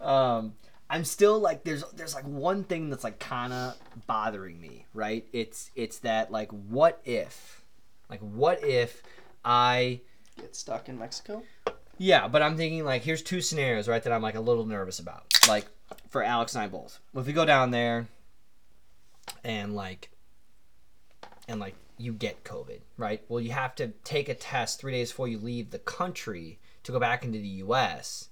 um, 0.07 0.53
I'm 0.89 1.03
still 1.03 1.39
like 1.39 1.63
there's 1.63 1.83
there's 1.95 2.15
like 2.15 2.25
one 2.25 2.63
thing 2.63 2.89
that's 2.89 3.03
like 3.03 3.19
kind 3.19 3.51
of 3.51 3.75
bothering 4.07 4.59
me, 4.59 4.85
right? 4.93 5.27
It's 5.33 5.71
it's 5.75 5.99
that 5.99 6.31
like 6.31 6.49
what 6.51 7.01
if, 7.03 7.63
like 8.09 8.21
what 8.21 8.63
if 8.63 9.03
I 9.43 10.01
Get 10.37 10.55
stuck 10.55 10.87
in 10.87 10.99
Mexico. 10.99 11.43
yeah, 11.97 12.27
but 12.27 12.41
I'm 12.41 12.55
thinking 12.55 12.85
like 12.85 13.01
here's 13.01 13.21
two 13.21 13.41
scenarios, 13.41 13.87
right, 13.87 14.01
that 14.03 14.13
I'm 14.13 14.21
like 14.21 14.35
a 14.35 14.39
little 14.41 14.65
nervous 14.65 14.99
about. 14.99 15.25
Like 15.47 15.65
for 16.09 16.23
Alex 16.23 16.55
and 16.55 16.63
I 16.63 16.67
both. 16.67 16.99
Well, 17.13 17.21
If 17.21 17.27
you 17.27 17.33
go 17.33 17.45
down 17.45 17.71
there 17.71 18.07
and 19.43 19.75
like 19.75 20.11
and 21.47 21.59
like 21.59 21.75
you 21.97 22.13
get 22.13 22.43
COVID, 22.43 22.81
right? 22.97 23.23
Well, 23.27 23.41
you 23.41 23.51
have 23.51 23.73
to 23.75 23.87
take 24.03 24.29
a 24.29 24.35
test 24.35 24.79
3 24.79 24.91
days 24.91 25.11
before 25.11 25.27
you 25.27 25.37
leave 25.39 25.71
the 25.71 25.79
country 25.79 26.59
to 26.83 26.91
go 26.91 26.99
back 26.99 27.23
into 27.23 27.39
the 27.39 27.47
US. 27.47 28.29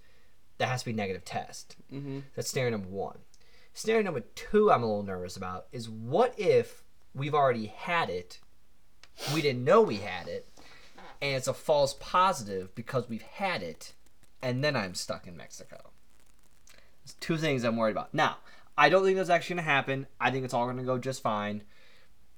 that 0.57 0.69
has 0.69 0.81
to 0.81 0.85
be 0.85 0.93
negative 0.93 1.25
test. 1.25 1.75
Mm-hmm. 1.93 2.19
That's 2.35 2.49
scenario 2.49 2.71
number 2.71 2.87
one. 2.87 3.19
Scenario 3.73 4.03
number 4.03 4.21
two, 4.35 4.71
I'm 4.71 4.83
a 4.83 4.85
little 4.85 5.03
nervous 5.03 5.35
about 5.35 5.67
is 5.71 5.89
what 5.89 6.33
if 6.37 6.83
we've 7.13 7.35
already 7.35 7.67
had 7.67 8.09
it, 8.09 8.39
we 9.33 9.41
didn't 9.41 9.63
know 9.63 9.81
we 9.81 9.97
had 9.97 10.27
it, 10.27 10.47
and 11.21 11.35
it's 11.35 11.47
a 11.47 11.53
false 11.53 11.93
positive 11.99 12.73
because 12.75 13.09
we've 13.09 13.21
had 13.21 13.61
it, 13.61 13.93
and 14.41 14.63
then 14.63 14.75
I'm 14.75 14.95
stuck 14.95 15.27
in 15.27 15.35
Mexico. 15.35 15.91
Two 17.19 17.37
things 17.37 17.63
I'm 17.63 17.77
worried 17.77 17.91
about. 17.91 18.13
Now, 18.13 18.37
I 18.77 18.89
don't 18.89 19.03
think 19.03 19.17
that's 19.17 19.29
actually 19.29 19.55
going 19.55 19.65
to 19.65 19.71
happen. 19.71 20.07
I 20.19 20.31
think 20.31 20.45
it's 20.45 20.53
all 20.53 20.65
going 20.65 20.77
to 20.77 20.83
go 20.83 20.97
just 20.97 21.21
fine. 21.21 21.63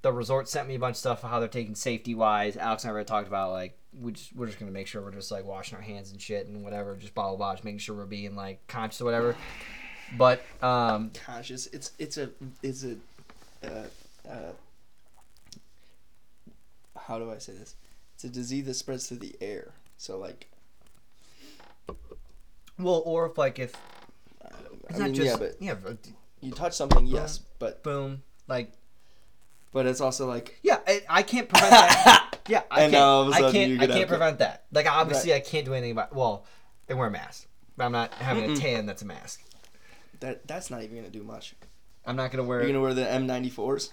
The 0.02 0.12
resort 0.12 0.48
sent 0.48 0.68
me 0.68 0.76
a 0.76 0.78
bunch 0.78 0.94
of 0.94 0.98
stuff 0.98 1.22
how 1.22 1.40
they're 1.40 1.48
taking 1.48 1.74
safety 1.74 2.14
wise. 2.14 2.56
Alex 2.56 2.84
and 2.84 2.90
I 2.90 2.92
already 2.92 3.06
talked 3.06 3.26
about 3.26 3.50
like 3.50 3.76
we 4.00 4.12
just, 4.12 4.34
we're 4.34 4.46
just 4.46 4.58
gonna 4.58 4.70
make 4.70 4.86
sure 4.86 5.02
we're 5.02 5.10
just 5.10 5.30
like 5.30 5.44
washing 5.44 5.76
our 5.76 5.82
hands 5.82 6.12
and 6.12 6.20
shit 6.20 6.46
and 6.46 6.62
whatever, 6.62 6.96
just 6.96 7.14
blah 7.14 7.28
blah 7.28 7.36
blah, 7.36 7.52
just 7.54 7.64
making 7.64 7.78
sure 7.78 7.96
we're 7.96 8.06
being 8.06 8.36
like 8.36 8.64
conscious 8.68 9.00
or 9.00 9.06
whatever. 9.06 9.34
But 10.16 10.42
um, 10.62 11.10
Conscious. 11.14 11.66
It's 11.68 11.92
it's 11.98 12.16
a 12.16 12.30
it's 12.62 12.84
a 12.84 12.96
uh, 13.64 14.28
uh, 14.28 14.52
how 16.96 17.18
do 17.18 17.30
I 17.30 17.38
say 17.38 17.52
this? 17.52 17.74
It's 18.14 18.24
a 18.24 18.28
disease 18.28 18.66
that 18.66 18.74
spreads 18.74 19.08
through 19.08 19.18
the 19.18 19.36
air. 19.40 19.72
So 19.96 20.18
like, 20.18 20.48
well, 22.78 23.02
or 23.04 23.26
if 23.26 23.36
like 23.36 23.58
if 23.58 23.74
it's 24.88 24.98
I 24.98 25.02
mean, 25.04 25.12
not 25.12 25.16
just 25.16 25.26
yeah, 25.30 25.36
but 25.36 25.56
yeah, 25.60 25.74
but 25.74 25.98
you 26.40 26.52
touch 26.52 26.74
something, 26.74 27.06
yes, 27.06 27.40
but 27.58 27.82
boom, 27.82 28.22
like 28.46 28.72
but 29.72 29.86
it's 29.86 30.00
also 30.00 30.26
like 30.26 30.58
yeah, 30.62 30.78
I, 30.86 31.02
I 31.08 31.22
can't 31.22 31.48
prevent 31.48 31.70
that. 31.70 32.24
Yeah, 32.48 32.62
I 32.70 32.84
And 32.84 32.92
can't. 32.92 32.92
now 32.92 33.04
all 33.08 33.22
of 33.24 33.28
a 33.28 33.32
I 33.46 33.52
can't. 33.52 33.82
I 33.82 33.86
can't 33.86 34.08
prevent 34.08 34.38
that. 34.38 34.64
Like 34.72 34.86
obviously, 34.90 35.32
Right. 35.32 35.36
I 35.36 35.40
can't 35.46 35.66
do 35.66 35.74
anything 35.74 35.90
about. 35.92 36.14
Well, 36.14 36.46
they 36.86 36.94
wear 36.94 37.08
a 37.08 37.10
mask, 37.10 37.46
but 37.76 37.84
I'm 37.84 37.92
not 37.92 38.14
having 38.14 38.44
a 38.44 38.48
Mm-mm. 38.48 38.58
tan 38.58 38.86
that's 38.86 39.02
a 39.02 39.04
mask. 39.04 39.42
that. 40.20 40.48
That's 40.48 40.70
not 40.70 40.82
even 40.82 40.96
gonna 40.96 41.10
do 41.10 41.22
much. 41.22 41.54
I'm 42.06 42.16
not 42.16 42.30
gonna 42.30 42.44
wear. 42.44 42.60
You're 42.60 42.68
gonna 42.68 42.80
wear 42.80 42.94
the 42.94 43.02
M94s, 43.04 43.90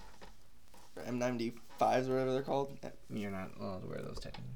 or 0.96 1.04
M95s, 1.04 2.08
whatever 2.08 2.32
they're 2.32 2.44
called. 2.44 2.78
Eh, 2.82 2.88
you're 3.10 3.30
not 3.30 3.50
allowed 3.60 3.82
to 3.82 3.88
wear 3.88 4.00
those 4.02 4.20
technically. 4.22 4.56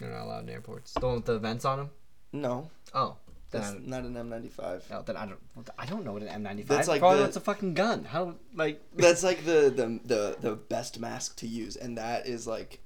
You're 0.00 0.08
not 0.10 0.22
allowed 0.24 0.44
in 0.44 0.48
airports. 0.48 0.92
The 0.94 1.00
one 1.06 1.16
with 1.16 1.26
the 1.26 1.38
vents 1.38 1.66
on 1.66 1.78
them. 1.78 1.90
No, 2.32 2.70
Oh, 2.94 3.16
that's 3.54 3.72
don't, 3.72 3.92
an 3.92 4.14
M95. 4.14 4.90
no, 4.90 5.02
then 5.02 5.16
I 5.16 5.26
don't. 5.26 5.70
I 5.78 5.86
don't 5.86 6.04
know 6.04 6.12
what 6.12 6.22
an 6.22 6.42
M95. 6.44 6.66
That's 6.66 6.88
like 6.88 7.00
Probably 7.00 7.20
the- 7.20 7.26
it's 7.26 7.36
a 7.36 7.40
fucking 7.40 7.74
gun. 7.74 8.04
How 8.04 8.34
like 8.54 8.82
That's 8.96 9.22
like 9.22 9.44
the, 9.44 9.72
the 9.74 10.00
the 10.04 10.36
the 10.40 10.56
best 10.56 10.98
mask 11.00 11.36
to 11.38 11.46
use, 11.46 11.76
and 11.76 11.96
that 11.98 12.26
is 12.26 12.46
like, 12.46 12.80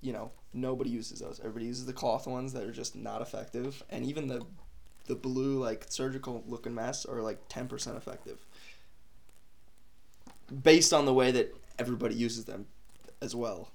you 0.00 0.12
know, 0.12 0.30
nobody 0.52 0.90
uses 0.90 1.20
those. 1.20 1.40
Everybody 1.40 1.66
uses 1.66 1.86
the 1.86 1.92
cloth 1.92 2.26
ones 2.26 2.52
that 2.52 2.62
are 2.64 2.72
just 2.72 2.94
not 2.96 3.22
effective, 3.22 3.82
and 3.90 4.04
even 4.06 4.28
the 4.28 4.44
the 5.06 5.14
blue 5.16 5.58
like 5.58 5.86
surgical 5.88 6.44
looking 6.46 6.74
masks 6.74 7.04
are 7.06 7.20
like 7.20 7.40
ten 7.48 7.68
percent 7.68 7.96
effective, 7.96 8.44
based 10.62 10.92
on 10.92 11.06
the 11.06 11.14
way 11.14 11.30
that 11.30 11.54
everybody 11.78 12.14
uses 12.14 12.44
them, 12.44 12.66
as 13.20 13.34
well. 13.34 13.70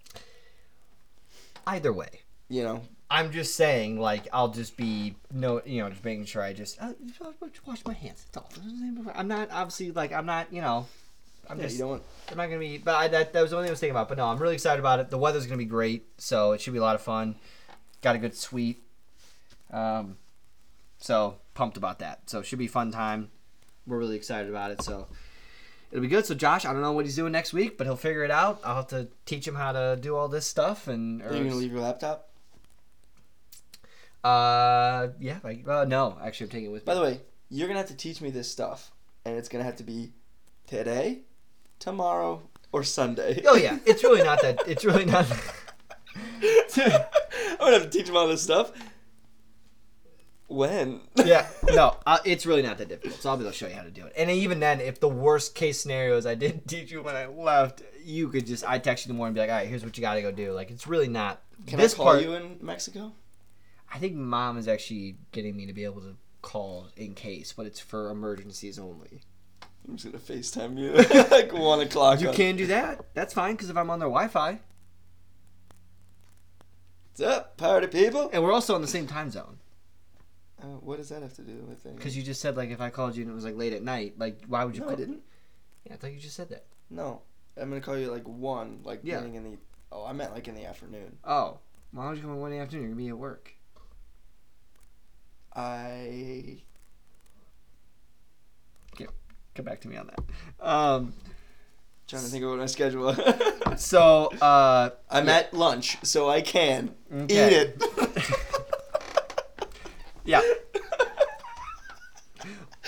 either 1.66 1.92
way. 1.92 2.22
You 2.50 2.64
know, 2.64 2.82
I'm 3.10 3.32
just 3.32 3.56
saying, 3.56 4.00
like, 4.00 4.28
I'll 4.34 4.50
just 4.50 4.76
be 4.76 5.16
no, 5.34 5.62
you 5.66 5.82
know, 5.82 5.90
just 5.90 6.04
making 6.04 6.26
sure 6.26 6.42
I 6.42 6.54
just 6.54 6.82
uh, 6.82 6.92
wash 7.66 7.86
my 7.86 7.94
hands. 7.94 8.26
That's 8.32 8.38
all. 8.38 8.50
I'm 9.16 9.28
not 9.28 9.50
obviously 9.52 9.92
like 9.92 10.12
I'm 10.12 10.26
not, 10.26 10.52
you 10.52 10.62
know, 10.62 10.86
I'm 11.50 11.58
yeah, 11.58 11.64
just 11.64 11.76
you 11.76 11.82
don't 11.82 11.90
want. 11.90 12.04
I'm 12.30 12.38
not 12.38 12.48
gonna 12.48 12.60
be. 12.60 12.78
But 12.78 12.96
I, 12.96 13.08
that 13.08 13.34
that 13.34 13.42
was 13.42 13.52
the 13.52 13.58
only 13.58 13.68
thing 13.68 13.72
I 13.72 13.74
was 13.74 13.80
thinking 13.80 13.96
about. 13.96 14.10
But 14.10 14.18
no, 14.18 14.26
I'm 14.26 14.38
really 14.38 14.56
excited 14.56 14.80
about 14.80 15.00
it. 15.00 15.10
The 15.10 15.18
weather's 15.18 15.46
gonna 15.46 15.58
be 15.58 15.66
great, 15.66 16.06
so 16.18 16.52
it 16.52 16.60
should 16.60 16.74
be 16.74 16.80
a 16.80 16.84
lot 16.84 16.96
of 16.96 17.02
fun. 17.02 17.36
Got 18.02 18.16
a 18.16 18.20
good 18.20 18.36
suite. 18.36 18.84
Um, 19.72 20.18
so 20.98 21.36
pumped 21.54 21.78
about 21.78 22.00
that. 22.00 22.30
So 22.30 22.40
it 22.40 22.46
should 22.46 22.60
be 22.60 22.66
a 22.66 22.70
fun 22.70 22.92
time. 22.92 23.30
We're 23.86 24.00
really 24.00 24.18
excited 24.18 24.50
about 24.50 24.72
it. 24.72 24.82
So 24.82 25.08
it'll 25.92 26.02
be 26.02 26.10
good. 26.10 26.26
So 26.26 26.36
Josh, 26.36 26.66
I 26.66 26.74
don't 26.74 26.82
know 26.82 26.92
what 26.92 27.06
he's 27.06 27.16
doing 27.16 27.32
next 27.32 27.54
week, 27.54 27.78
but 27.78 27.88
he'll 27.88 27.96
figure 27.96 28.26
it 28.26 28.32
out. 28.32 28.60
I'll 28.66 28.76
have 28.76 28.88
to 28.88 29.08
teach 29.26 29.48
him 29.48 29.56
how 29.56 29.72
to 29.72 29.98
do 30.00 30.16
all 30.18 30.28
this 30.28 30.46
stuff 30.46 30.90
and. 30.90 31.22
Are 31.22 31.34
you 31.34 31.46
gonna 31.46 31.56
leave 31.56 31.72
your 31.72 31.82
laptop? 31.82 32.27
Uh, 34.28 35.10
yeah. 35.20 35.40
I, 35.44 35.64
uh, 35.68 35.86
no, 35.86 36.18
actually, 36.24 36.46
I'm 36.46 36.52
taking 36.52 36.70
it 36.70 36.72
with 36.74 36.86
By 36.86 36.94
me. 36.94 37.00
the 37.00 37.06
way, 37.06 37.22
you're 37.50 37.68
gonna 37.68 37.80
have 37.80 37.88
to 37.88 37.96
teach 37.96 38.22
me 38.22 38.30
this 38.30 38.52
stuff, 38.52 38.92
and 39.26 39.38
it's 39.38 39.48
gonna 39.48 39.64
have 39.64 39.78
to 39.78 39.84
be 39.84 40.12
today, 40.66 41.22
tomorrow, 41.80 42.42
or 42.72 42.84
Sunday. 42.84 43.42
oh 43.48 43.56
yeah, 43.56 43.80
it's 43.86 44.04
really 44.04 44.24
not 44.24 44.42
that. 44.42 44.60
It's 44.68 44.84
really 44.84 45.06
not. 45.06 45.26
I'm 46.78 47.58
gonna 47.60 47.74
have 47.74 47.84
to 47.84 47.90
teach 47.90 48.10
him 48.10 48.18
all 48.18 48.28
this 48.28 48.42
stuff. 48.42 48.72
When? 50.48 51.02
yeah, 51.16 51.48
no, 51.64 51.98
uh, 52.06 52.20
it's 52.26 52.46
really 52.46 52.62
not 52.62 52.78
that 52.80 52.90
difficult. 52.90 53.22
So 53.22 53.30
I'll 53.30 53.38
be 53.38 53.44
able 53.44 53.52
to 53.52 53.58
show 53.58 53.68
you 53.68 53.76
how 53.76 53.84
to 53.84 53.92
do 53.92 54.06
it. 54.06 54.14
And 54.18 54.30
even 54.30 54.60
then, 54.60 54.82
if 54.82 55.00
the 55.00 55.10
worst 55.10 55.56
case 55.56 55.80
scenario 55.80 56.18
is 56.18 56.26
I 56.26 56.36
didn't 56.36 56.68
teach 56.70 56.92
you 56.92 57.02
when 57.02 57.16
I 57.16 57.28
left, 57.28 57.82
you 58.04 58.28
could 58.30 58.46
just 58.46 58.66
I 58.68 58.80
text 58.80 59.06
you 59.06 59.10
in 59.10 59.16
the 59.16 59.18
morning 59.18 59.30
and 59.30 59.36
be 59.36 59.42
like, 59.42 59.50
all 59.50 59.56
right, 59.58 59.68
here's 59.68 59.86
what 59.86 59.98
you 59.98 60.02
got 60.02 60.16
to 60.16 60.22
go 60.22 60.32
do. 60.32 60.52
Like 60.52 60.70
it's 60.72 60.86
really 60.88 61.08
not. 61.08 61.42
Can 61.66 61.80
this 61.80 61.94
I 61.94 61.98
call 61.98 62.06
part, 62.08 62.22
you 62.22 62.34
in 62.34 62.58
Mexico? 62.62 63.14
I 63.94 64.00
think 64.00 64.16
mom 64.16 64.58
is 64.58 64.68
actually 64.68 65.16
getting 65.32 65.56
me 65.56 65.66
to 65.66 65.74
be 65.74 65.84
able 65.86 66.02
to 66.02 66.16
call 66.42 66.88
in 66.98 67.14
case, 67.16 67.54
but 67.56 67.66
it's 67.66 67.80
for 67.80 68.10
emergencies 68.10 68.78
only. 68.80 69.22
I'm 69.88 69.96
just 69.96 70.06
gonna 70.12 70.18
FaceTime 70.40 70.78
you 70.78 70.92
like 71.32 71.54
one 71.54 71.80
o'clock. 71.80 72.20
You 72.22 72.30
on- 72.30 72.34
can 72.36 72.56
do 72.58 72.68
that. 72.68 73.06
That's 73.14 73.34
fine 73.34 73.54
because 73.56 73.70
if 73.70 73.78
I'm 73.78 73.90
on 73.90 74.00
their 74.00 74.10
Wi-Fi, 74.10 74.60
What's 77.12 77.22
up, 77.36 77.58
party 77.58 77.88
people? 77.88 78.30
and 78.32 78.44
we're 78.44 78.52
also 78.52 78.76
on 78.76 78.82
the 78.82 78.88
same 78.88 79.08
time 79.08 79.32
zone. 79.32 79.58
Uh, 80.62 80.66
what 80.82 80.98
does 80.98 81.10
that 81.10 81.22
have 81.22 81.34
to 81.36 81.42
do 81.42 81.54
with 81.54 81.68
anything? 81.86 81.96
Because 81.96 82.18
you 82.18 82.24
just 82.24 82.42
said 82.42 82.58
like 82.58 82.70
if 82.70 82.82
I 82.82 82.90
called 82.90 83.16
you 83.16 83.24
and 83.24 83.32
it 83.32 83.36
was 83.36 83.46
like 83.46 83.56
late 83.56 83.74
at 83.74 83.84
night, 83.84 84.16
like 84.18 84.42
why 84.48 84.64
would 84.66 84.76
you? 84.76 84.82
no, 84.82 84.88
call? 84.88 84.94
I 84.96 84.98
didn't. 85.00 85.22
Yeah, 85.86 85.94
I 85.94 85.98
thought 85.98 86.12
you 86.14 86.20
just 86.20 86.36
said 86.36 86.50
that. 86.50 86.66
No, 86.90 87.22
I'm 87.56 87.70
gonna 87.70 87.82
call 87.82 87.98
you 87.98 88.12
like 88.12 88.28
one, 88.28 88.82
like 88.84 89.00
Yeah. 89.04 89.24
in 89.24 89.44
the. 89.44 89.58
Oh, 89.92 90.06
I 90.06 90.14
meant 90.14 90.34
like 90.34 90.48
in 90.48 90.56
the 90.56 90.66
afternoon. 90.66 91.18
Oh, 91.24 91.60
why 91.92 92.08
would 92.08 92.18
you 92.18 92.24
come 92.24 92.32
on 92.32 92.40
one 92.40 92.52
in 92.52 92.58
the 92.58 92.64
afternoon? 92.64 92.84
You're 92.84 92.92
gonna 92.94 93.04
be 93.04 93.10
at 93.10 93.18
work. 93.18 93.54
I 95.58 96.58
Okay, 98.94 99.08
Come 99.56 99.66
back 99.66 99.82
to 99.82 99.88
me 99.88 99.98
on 99.98 100.08
that. 100.08 100.20
Um, 100.66 101.14
trying 102.08 102.22
to 102.24 102.30
think 102.30 102.44
of 102.44 102.52
what 102.52 102.60
my 102.60 102.68
schedule. 102.68 103.16
so 103.78 104.28
uh, 104.40 104.92
I'm 105.10 105.28
at 105.30 105.54
lunch, 105.56 105.98
so 106.04 106.30
I 106.30 106.42
can 106.42 106.94
Okay. 107.12 107.48
eat 107.48 107.54
it. 107.54 107.84
yeah. 110.26 110.42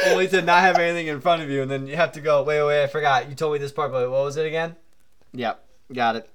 Only 0.06 0.28
to 0.30 0.42
not 0.44 0.62
have 0.62 0.78
anything 0.78 1.08
in 1.08 1.20
front 1.22 1.42
of 1.42 1.50
you, 1.50 1.62
and 1.64 1.70
then 1.70 1.88
you 1.88 1.96
have 1.96 2.12
to 2.14 2.22
go. 2.22 2.44
Wait, 2.44 2.64
wait, 2.64 2.84
I 2.84 2.88
forgot. 2.88 3.30
You 3.30 3.36
told 3.36 3.54
me 3.54 3.60
this 3.60 3.72
part, 3.72 3.92
but 3.92 4.10
what 4.10 4.24
was 4.24 4.38
it 4.38 4.46
again? 4.46 4.76
Yep, 5.34 5.64
got 5.92 6.16
it. 6.16 6.30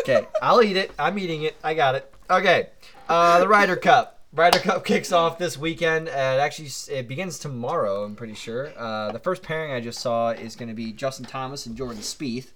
Okay, 0.00 0.26
I'll 0.42 0.62
eat 0.62 0.76
it. 0.76 0.90
I'm 0.98 1.18
eating 1.18 1.44
it. 1.44 1.56
I 1.64 1.74
got 1.74 1.94
it. 1.94 2.12
Okay, 2.28 2.68
uh, 3.08 3.40
the 3.40 3.48
Ryder 3.48 3.76
Cup. 3.76 4.19
Ryder 4.32 4.60
Cup 4.60 4.84
kicks 4.84 5.10
off 5.10 5.38
this 5.38 5.58
weekend. 5.58 6.08
Uh, 6.08 6.12
it 6.12 6.40
actually 6.40 6.68
it 6.94 7.08
begins 7.08 7.38
tomorrow. 7.38 8.04
I'm 8.04 8.14
pretty 8.14 8.34
sure. 8.34 8.72
Uh, 8.76 9.10
the 9.10 9.18
first 9.18 9.42
pairing 9.42 9.72
I 9.72 9.80
just 9.80 9.98
saw 9.98 10.30
is 10.30 10.54
going 10.54 10.68
to 10.68 10.74
be 10.74 10.92
Justin 10.92 11.26
Thomas 11.26 11.66
and 11.66 11.76
Jordan 11.76 12.00
Spieth. 12.00 12.52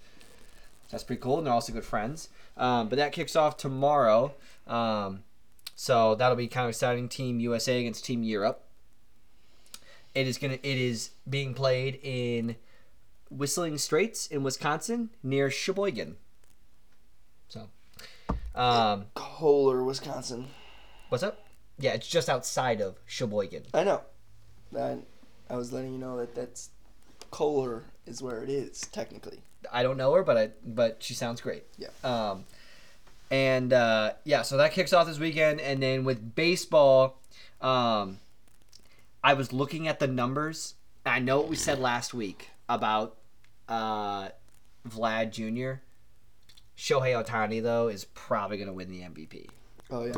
That's 0.90 1.02
pretty 1.02 1.20
cool, 1.20 1.38
and 1.38 1.46
they're 1.46 1.54
also 1.54 1.72
good 1.72 1.84
friends. 1.84 2.28
Um, 2.56 2.88
but 2.88 2.96
that 2.96 3.10
kicks 3.10 3.34
off 3.34 3.56
tomorrow. 3.56 4.34
Um, 4.68 5.24
so 5.74 6.14
that'll 6.14 6.36
be 6.36 6.46
kind 6.46 6.66
of 6.66 6.70
exciting. 6.70 7.08
Team 7.08 7.40
USA 7.40 7.80
against 7.80 8.04
Team 8.04 8.22
Europe. 8.22 8.62
It 10.14 10.28
is 10.28 10.38
gonna. 10.38 10.54
It 10.62 10.78
is 10.78 11.10
being 11.28 11.54
played 11.54 11.98
in 12.04 12.54
Whistling 13.30 13.78
Straits 13.78 14.28
in 14.28 14.44
Wisconsin 14.44 15.10
near 15.24 15.50
Sheboygan. 15.50 16.18
So, 17.48 17.68
um, 18.54 19.06
Kohler, 19.14 19.82
Wisconsin. 19.82 20.46
what's 21.08 21.24
up? 21.24 21.43
Yeah, 21.78 21.92
it's 21.92 22.08
just 22.08 22.28
outside 22.28 22.80
of 22.80 22.98
Sheboygan. 23.06 23.64
I 23.74 23.84
know. 23.84 24.02
I, 24.78 24.98
I 25.50 25.56
was 25.56 25.72
letting 25.72 25.92
you 25.92 25.98
know 25.98 26.18
that 26.18 26.34
that's 26.34 26.70
Kohler 27.30 27.84
is 28.06 28.22
where 28.22 28.42
it 28.42 28.48
is 28.50 28.80
technically. 28.92 29.40
I 29.72 29.82
don't 29.82 29.96
know 29.96 30.12
her, 30.14 30.22
but 30.22 30.36
I 30.36 30.50
but 30.64 31.02
she 31.02 31.14
sounds 31.14 31.40
great. 31.40 31.64
Yeah. 31.78 31.88
Um, 32.02 32.44
and 33.30 33.72
uh, 33.72 34.12
yeah, 34.24 34.42
so 34.42 34.56
that 34.58 34.72
kicks 34.72 34.92
off 34.92 35.06
this 35.06 35.18
weekend, 35.18 35.60
and 35.60 35.82
then 35.82 36.04
with 36.04 36.34
baseball, 36.34 37.18
um, 37.60 38.20
I 39.22 39.34
was 39.34 39.52
looking 39.52 39.88
at 39.88 39.98
the 39.98 40.06
numbers. 40.06 40.74
I 41.06 41.18
know 41.18 41.38
what 41.40 41.48
we 41.48 41.56
said 41.56 41.80
last 41.80 42.14
week 42.14 42.50
about 42.68 43.16
uh, 43.68 44.28
Vlad 44.88 45.32
Jr. 45.32 45.80
Shohei 46.76 47.24
Ohtani 47.24 47.62
though 47.62 47.88
is 47.88 48.04
probably 48.04 48.56
going 48.56 48.68
to 48.68 48.72
win 48.74 48.88
the 48.88 49.00
MVP. 49.00 49.48
Oh 49.90 50.04
yeah. 50.04 50.14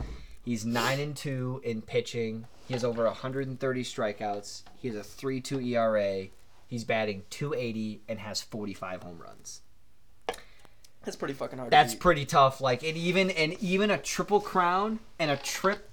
He's 0.46 0.64
nine 0.64 1.00
and 1.00 1.16
two 1.16 1.60
in 1.64 1.82
pitching. 1.82 2.46
He 2.68 2.74
has 2.74 2.84
over 2.84 3.04
130 3.04 3.82
strikeouts. 3.82 4.62
He 4.76 4.86
has 4.86 4.96
a 4.96 5.00
3.2 5.00 5.72
ERA. 5.72 6.28
He's 6.68 6.84
batting 6.84 7.24
280 7.30 8.02
and 8.08 8.20
has 8.20 8.42
45 8.42 9.02
home 9.02 9.18
runs. 9.18 9.62
That's 11.04 11.16
pretty 11.16 11.34
fucking 11.34 11.58
hard. 11.58 11.72
That's 11.72 11.94
to 11.94 11.98
pretty 11.98 12.24
tough. 12.24 12.60
Like 12.60 12.84
and 12.84 12.96
even 12.96 13.30
and 13.30 13.54
even 13.60 13.90
a 13.90 13.98
triple 13.98 14.40
crown 14.40 15.00
and 15.18 15.32
a 15.32 15.36
trip 15.36 15.90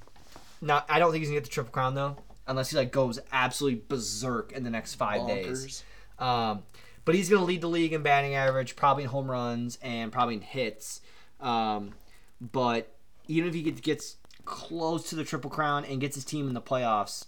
not. 0.61 0.85
I 0.87 0.99
don't 0.99 1.11
think 1.11 1.21
he's 1.21 1.29
gonna 1.29 1.39
get 1.39 1.45
the 1.45 1.51
triple 1.51 1.71
crown 1.71 1.95
though, 1.95 2.17
unless 2.47 2.69
he 2.69 2.77
like 2.77 2.91
goes 2.91 3.19
absolutely 3.31 3.81
berserk 3.87 4.51
in 4.51 4.63
the 4.63 4.69
next 4.69 4.95
five 4.95 5.27
days. 5.27 5.83
Um, 6.19 6.61
but 7.05 7.15
he's 7.15 7.27
gonna 7.27 7.43
lead 7.43 7.61
the 7.61 7.67
league 7.67 7.93
in 7.93 8.03
batting 8.03 8.35
average, 8.35 8.75
probably 8.75 9.03
in 9.03 9.09
home 9.09 9.29
runs 9.29 9.79
and 9.81 10.11
probably 10.11 10.35
in 10.35 10.41
hits. 10.41 11.01
Um, 11.41 11.93
but 12.39 12.95
even 13.27 13.49
if 13.49 13.55
he 13.55 13.61
gets, 13.61 13.81
gets 13.81 14.15
close 14.45 15.09
to 15.09 15.15
the 15.15 15.23
triple 15.23 15.49
crown 15.49 15.85
and 15.85 16.01
gets 16.01 16.15
his 16.15 16.25
team 16.25 16.47
in 16.47 16.53
the 16.53 16.61
playoffs, 16.61 17.25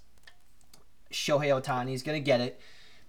Shohei 1.12 1.62
Ohtani 1.62 1.94
is 1.94 2.04
gonna 2.04 2.20
get 2.20 2.42
it. 2.42 2.60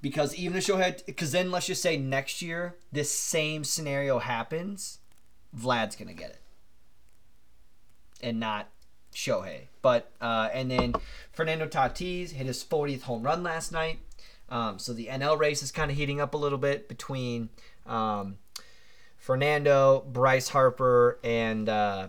Because 0.03 0.35
even 0.35 0.57
if 0.57 0.67
Shohei, 0.67 1.05
because 1.07 1.33
then 1.33 1.51
let's 1.51 1.67
just 1.67 1.83
say 1.83 1.97
next 1.97 2.43
year 2.43 2.77
this 2.93 3.13
same 3.13 3.65
scenario 3.65 4.19
happens, 4.19 4.99
Vlad's 5.57 5.97
gonna 5.97 6.13
get 6.13 6.31
it, 6.31 6.41
and 8.21 8.39
not 8.39 8.69
Shohei. 9.15 9.63
But 9.83 10.13
uh, 10.21 10.51
and 10.53 10.71
then 10.71 10.95
Fernando 11.33 11.67
Tatis 11.67 12.33
hit 12.33 12.47
his 12.47 12.63
40th 12.63 13.03
home 13.03 13.23
run 13.23 13.43
last 13.43 13.73
night. 13.73 13.99
Um, 14.49 14.79
so 14.79 14.93
the 14.93 15.07
NL 15.07 15.39
race 15.39 15.63
is 15.63 15.73
kind 15.73 15.91
of 15.91 15.97
heating 15.97 16.21
up 16.21 16.35
a 16.35 16.37
little 16.37 16.59
bit 16.59 16.89
between 16.89 17.49
um, 17.85 18.39
Fernando, 19.17 20.05
Bryce 20.07 20.51
Harper, 20.51 21.19
and 21.25 21.69
uh, 21.69 22.09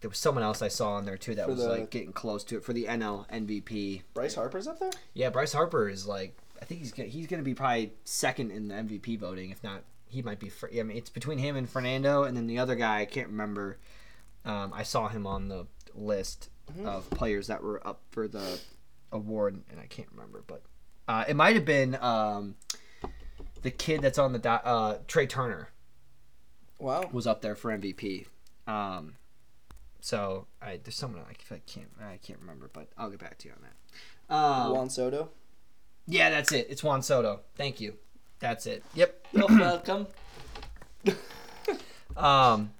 there 0.00 0.08
was 0.10 0.18
someone 0.18 0.42
else 0.44 0.62
I 0.62 0.68
saw 0.68 0.92
on 0.92 1.04
there 1.04 1.16
too 1.18 1.34
that 1.34 1.44
For 1.46 1.50
was 1.52 1.60
the- 1.62 1.68
like 1.68 1.90
getting 1.90 2.12
close 2.12 2.42
to 2.44 2.56
it 2.56 2.64
for 2.64 2.72
the 2.72 2.84
NL 2.86 3.28
MVP. 3.30 4.02
Bryce 4.14 4.34
Harper's 4.34 4.66
up 4.66 4.78
there. 4.80 4.90
Yeah, 5.14 5.30
Bryce 5.30 5.52
Harper 5.52 5.88
is 5.88 6.06
like 6.06 6.36
I 6.60 6.64
think 6.64 6.80
he's 6.80 6.92
gonna, 6.92 7.08
he's 7.08 7.26
going 7.26 7.40
to 7.40 7.44
be 7.44 7.54
probably 7.54 7.92
second 8.04 8.50
in 8.50 8.68
the 8.68 8.74
MVP 8.74 9.18
voting, 9.18 9.50
if 9.50 9.62
not 9.64 9.82
he 10.08 10.22
might 10.22 10.38
be. 10.40 10.48
fir- 10.48 10.70
I 10.78 10.82
mean, 10.82 10.96
it's 10.96 11.08
between 11.10 11.38
him 11.38 11.56
and 11.56 11.68
Fernando, 11.68 12.24
and 12.24 12.36
then 12.36 12.46
the 12.46 12.58
other 12.58 12.74
guy 12.74 13.00
I 13.00 13.04
can't 13.04 13.28
remember. 13.28 13.78
Um, 14.44 14.72
I 14.74 14.82
saw 14.82 15.08
him 15.08 15.26
on 15.26 15.48
the 15.48 15.66
list 15.94 16.48
of 16.84 17.08
players 17.10 17.46
that 17.48 17.62
were 17.62 17.86
up 17.86 18.00
for 18.10 18.26
the 18.28 18.58
award, 19.12 19.60
and 19.70 19.78
I 19.80 19.86
can't 19.86 20.08
remember, 20.12 20.42
but 20.46 20.62
uh, 21.08 21.24
it 21.28 21.34
might 21.34 21.56
have 21.56 21.64
been 21.64 21.94
um, 22.00 22.54
the 23.62 23.70
kid 23.70 24.00
that's 24.02 24.18
on 24.18 24.32
the 24.32 24.38
do- 24.38 24.48
uh, 24.48 24.98
Trea 25.08 25.26
Turner 25.26 25.68
Wow. 26.78 27.08
was 27.12 27.26
up 27.26 27.42
there 27.42 27.54
for 27.54 27.70
MVP. 27.76 28.26
Um, 28.66 29.14
so 30.00 30.46
I 30.62 30.78
there's 30.82 30.96
someone 30.96 31.22
I, 31.22 31.54
I 31.54 31.60
can't 31.66 31.88
I 32.02 32.18
can't 32.18 32.38
remember, 32.40 32.70
but 32.72 32.88
I'll 32.98 33.10
get 33.10 33.20
back 33.20 33.38
to 33.38 33.48
you 33.48 33.54
on 33.54 33.62
that. 33.62 34.34
Um, 34.34 34.72
Juan 34.72 34.90
Soto. 34.90 35.30
yeah, 36.06 36.30
that's 36.30 36.52
it. 36.52 36.66
It's 36.70 36.82
Juan 36.84 37.02
Soto. 37.02 37.40
Thank 37.56 37.80
you. 37.80 37.94
That's 38.38 38.66
it. 38.66 38.82
Yep. 38.94 39.26
You're 39.32 39.46
welcome. 39.48 40.06
Um. 42.16 42.72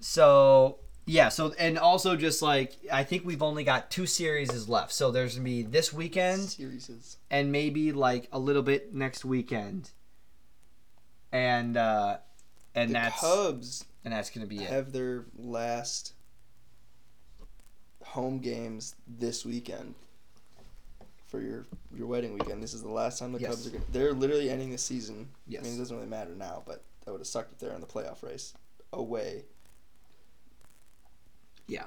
So 0.00 0.78
yeah. 1.06 1.28
So 1.28 1.52
and 1.58 1.78
also 1.78 2.16
just 2.16 2.42
like 2.42 2.72
I 2.90 3.04
think 3.04 3.24
we've 3.24 3.42
only 3.42 3.64
got 3.64 3.90
two 3.90 4.06
series 4.06 4.68
left. 4.68 4.92
So 4.92 5.10
there's 5.10 5.34
gonna 5.36 5.44
be 5.44 5.62
this 5.62 5.92
weekend 5.92 6.50
Series. 6.50 7.18
and 7.30 7.52
maybe 7.52 7.92
like 7.92 8.28
a 8.32 8.38
little 8.38 8.62
bit 8.62 8.94
next 8.94 9.24
weekend. 9.24 9.90
And 11.30 11.76
uh, 11.76 12.18
and 12.74 12.90
The 12.90 12.94
that's 12.94 13.20
Cubs 13.20 13.84
and 14.04 14.12
that's 14.12 14.30
gonna 14.30 14.46
be 14.46 14.58
it. 14.62 14.68
have 14.70 14.92
their 14.92 15.24
last 15.36 16.12
home 18.04 18.38
games 18.40 18.94
this 19.06 19.44
weekend 19.44 19.94
for 21.28 21.40
your 21.40 21.64
your 21.96 22.06
wedding 22.06 22.34
weekend. 22.34 22.62
This 22.62 22.74
is 22.74 22.82
the 22.82 22.90
last 22.90 23.18
time 23.18 23.32
the 23.32 23.38
Yes. 23.40 23.50
Cubs 23.50 23.66
are 23.66 23.70
going. 23.70 23.84
to 23.84 23.92
They're 23.92 24.12
literally 24.12 24.50
ending 24.50 24.70
the 24.70 24.78
season. 24.78 25.28
Yes. 25.46 25.62
I 25.62 25.64
mean, 25.64 25.76
it 25.76 25.78
doesn't 25.78 25.96
really 25.96 26.08
matter 26.08 26.34
now, 26.34 26.62
but 26.66 26.82
that 27.04 27.12
would 27.12 27.20
have 27.20 27.26
sucked 27.26 27.52
if 27.52 27.58
they're 27.58 27.72
in 27.72 27.80
the 27.80 27.86
playoff 27.86 28.22
race 28.22 28.54
away. 28.92 29.44
Yeah. 31.66 31.84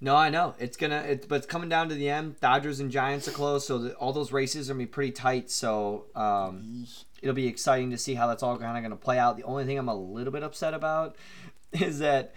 No, 0.00 0.16
I 0.16 0.28
know 0.28 0.54
it's 0.58 0.76
gonna. 0.76 1.02
It's 1.06 1.26
but 1.26 1.36
it's 1.36 1.46
coming 1.46 1.68
down 1.68 1.88
to 1.88 1.94
the 1.94 2.08
end. 2.08 2.40
Dodgers 2.40 2.80
and 2.80 2.90
Giants 2.90 3.28
are 3.28 3.32
close, 3.32 3.66
so 3.66 3.78
the, 3.78 3.94
all 3.94 4.12
those 4.12 4.32
races 4.32 4.68
are 4.68 4.74
gonna 4.74 4.84
be 4.84 4.86
pretty 4.86 5.12
tight. 5.12 5.50
So 5.50 6.06
um, 6.14 6.86
it'll 7.24 7.34
be 7.34 7.46
exciting 7.46 7.90
to 7.90 7.96
see 7.96 8.14
how 8.14 8.26
that's 8.26 8.42
all 8.42 8.58
kind 8.58 8.76
of 8.76 8.82
gonna 8.82 8.96
play 8.96 9.18
out. 9.18 9.38
The 9.38 9.44
only 9.44 9.64
thing 9.64 9.78
I'm 9.78 9.88
a 9.88 9.94
little 9.94 10.32
bit 10.32 10.42
upset 10.42 10.74
about 10.74 11.16
is 11.72 12.00
that 12.00 12.34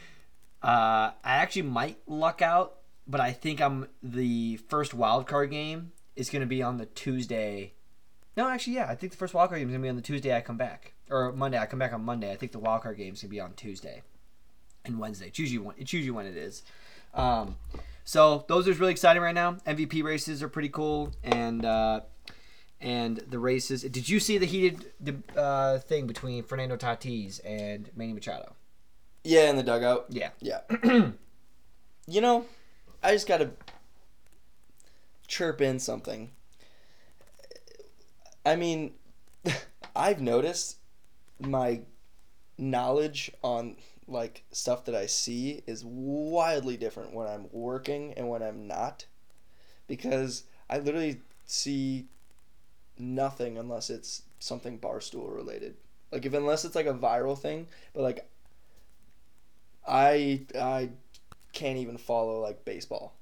uh, 0.64 1.12
I 1.24 1.36
actually 1.36 1.64
might 1.64 2.00
luck 2.08 2.42
out, 2.42 2.78
but 3.06 3.20
I 3.20 3.34
think 3.34 3.60
I'm 3.60 3.90
the 4.02 4.56
first 4.70 4.94
wild 4.94 5.28
card 5.28 5.52
game 5.52 5.92
is 6.16 6.30
gonna 6.30 6.46
be 6.46 6.64
on 6.64 6.78
the 6.78 6.86
Tuesday. 6.86 7.74
No, 8.38 8.48
actually, 8.48 8.76
yeah, 8.76 8.88
I 8.90 8.96
think 8.96 9.12
the 9.12 9.18
first 9.18 9.34
wild 9.34 9.50
card 9.50 9.60
game 9.60 9.68
is 9.68 9.74
gonna 9.74 9.84
be 9.84 9.90
on 9.90 9.98
the 9.98 10.02
Tuesday 10.02 10.34
I 10.34 10.40
come 10.40 10.58
back, 10.58 10.94
or 11.10 11.34
Monday 11.34 11.58
I 11.58 11.66
come 11.66 11.80
back 11.80 11.92
on 11.92 12.06
Monday. 12.06 12.32
I 12.32 12.38
think 12.38 12.54
the 12.54 12.60
wild 12.60 12.84
card 12.84 12.98
game 12.98 13.14
is 13.14 13.22
gonna 13.22 13.30
be 13.30 13.42
on 13.42 13.54
Tuesday 13.56 14.04
and 14.86 15.00
Wednesday. 15.00 15.28
It's 15.28 15.38
usually 15.38 15.60
when 15.60 15.76
it's 15.78 15.92
usually 15.92 16.12
when 16.12 16.28
it 16.28 16.38
is. 16.38 16.64
Um, 17.14 17.58
so 18.06 18.46
those 18.48 18.70
are 18.70 18.74
really 18.74 18.94
exciting 18.94 19.22
right 19.22 19.36
now. 19.36 19.58
MVP 19.68 20.02
races 20.02 20.42
are 20.42 20.48
pretty 20.48 20.70
cool, 20.70 21.12
and 21.24 21.66
uh, 21.66 22.02
and 22.80 23.18
the 23.18 23.40
races. 23.40 23.84
Did 23.84 24.08
you 24.10 24.20
see 24.20 24.38
the 24.38 24.46
heated 24.46 24.92
the 25.00 25.18
uh, 25.40 25.80
thing 25.80 26.08
between 26.08 26.44
Fernando 26.44 26.78
Tatis 26.78 27.40
and 27.44 27.90
Manny 27.96 28.14
Machado? 28.14 28.56
Yeah, 29.24 29.50
in 29.50 29.56
the 29.56 29.64
dugout. 29.64 30.06
Yeah. 30.10 30.30
Yeah. 30.40 30.62
you 32.08 32.22
know, 32.22 32.46
I 33.04 33.12
just 33.14 33.28
got 33.28 33.38
to 33.38 33.52
chirp 35.28 35.62
in 35.62 35.80
something. 35.80 36.32
I 38.46 38.56
mean, 38.56 38.94
I've 39.96 40.22
noticed 40.22 40.78
my 41.40 41.82
knowledge 42.58 43.32
on 43.44 43.76
like 44.08 44.46
stuff 44.52 44.86
that 44.86 44.96
I 44.96 45.06
see 45.06 45.62
is 45.68 45.84
wildly 45.84 46.78
different 46.78 47.14
when 47.14 47.28
I'm 47.28 47.48
working 47.52 48.14
and 48.14 48.30
when 48.30 48.42
I'm 48.42 48.68
not 48.68 49.06
because 49.88 50.44
I 50.70 50.80
literally 50.80 51.22
see 51.46 52.08
nothing 53.00 53.58
unless 53.58 53.90
it's 53.90 54.24
something 54.40 54.80
barstool 54.80 55.34
related. 55.34 55.76
Like 56.12 56.26
if 56.26 56.34
unless 56.34 56.66
it's 56.66 56.76
like 56.76 56.86
a 56.86 56.94
viral 56.94 57.38
thing, 57.38 57.68
but 57.94 58.04
like 58.04 58.30
I 59.88 60.46
I 60.60 60.90
can't 61.54 61.78
even 61.78 61.98
follow 61.98 62.42
like 62.42 62.66
baseball. 62.66 63.16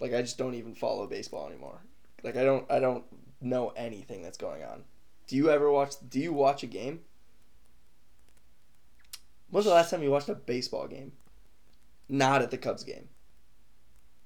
Like 0.00 0.12
I 0.12 0.22
just 0.22 0.38
don't 0.38 0.54
even 0.54 0.74
follow 0.74 1.06
baseball 1.06 1.48
anymore. 1.48 1.80
Like 2.22 2.36
I 2.36 2.44
don't 2.44 2.70
I 2.70 2.80
don't 2.80 3.04
know 3.40 3.72
anything 3.76 4.22
that's 4.22 4.38
going 4.38 4.62
on. 4.62 4.84
Do 5.26 5.36
you 5.36 5.50
ever 5.50 5.70
watch 5.70 5.94
do 6.08 6.18
you 6.20 6.32
watch 6.32 6.62
a 6.62 6.66
game? 6.66 7.00
When's 9.50 9.66
the 9.66 9.72
last 9.72 9.90
time 9.90 10.02
you 10.02 10.10
watched 10.10 10.28
a 10.28 10.34
baseball 10.34 10.88
game? 10.88 11.12
Not 12.08 12.42
at 12.42 12.50
the 12.50 12.58
Cubs 12.58 12.84
game. 12.84 13.08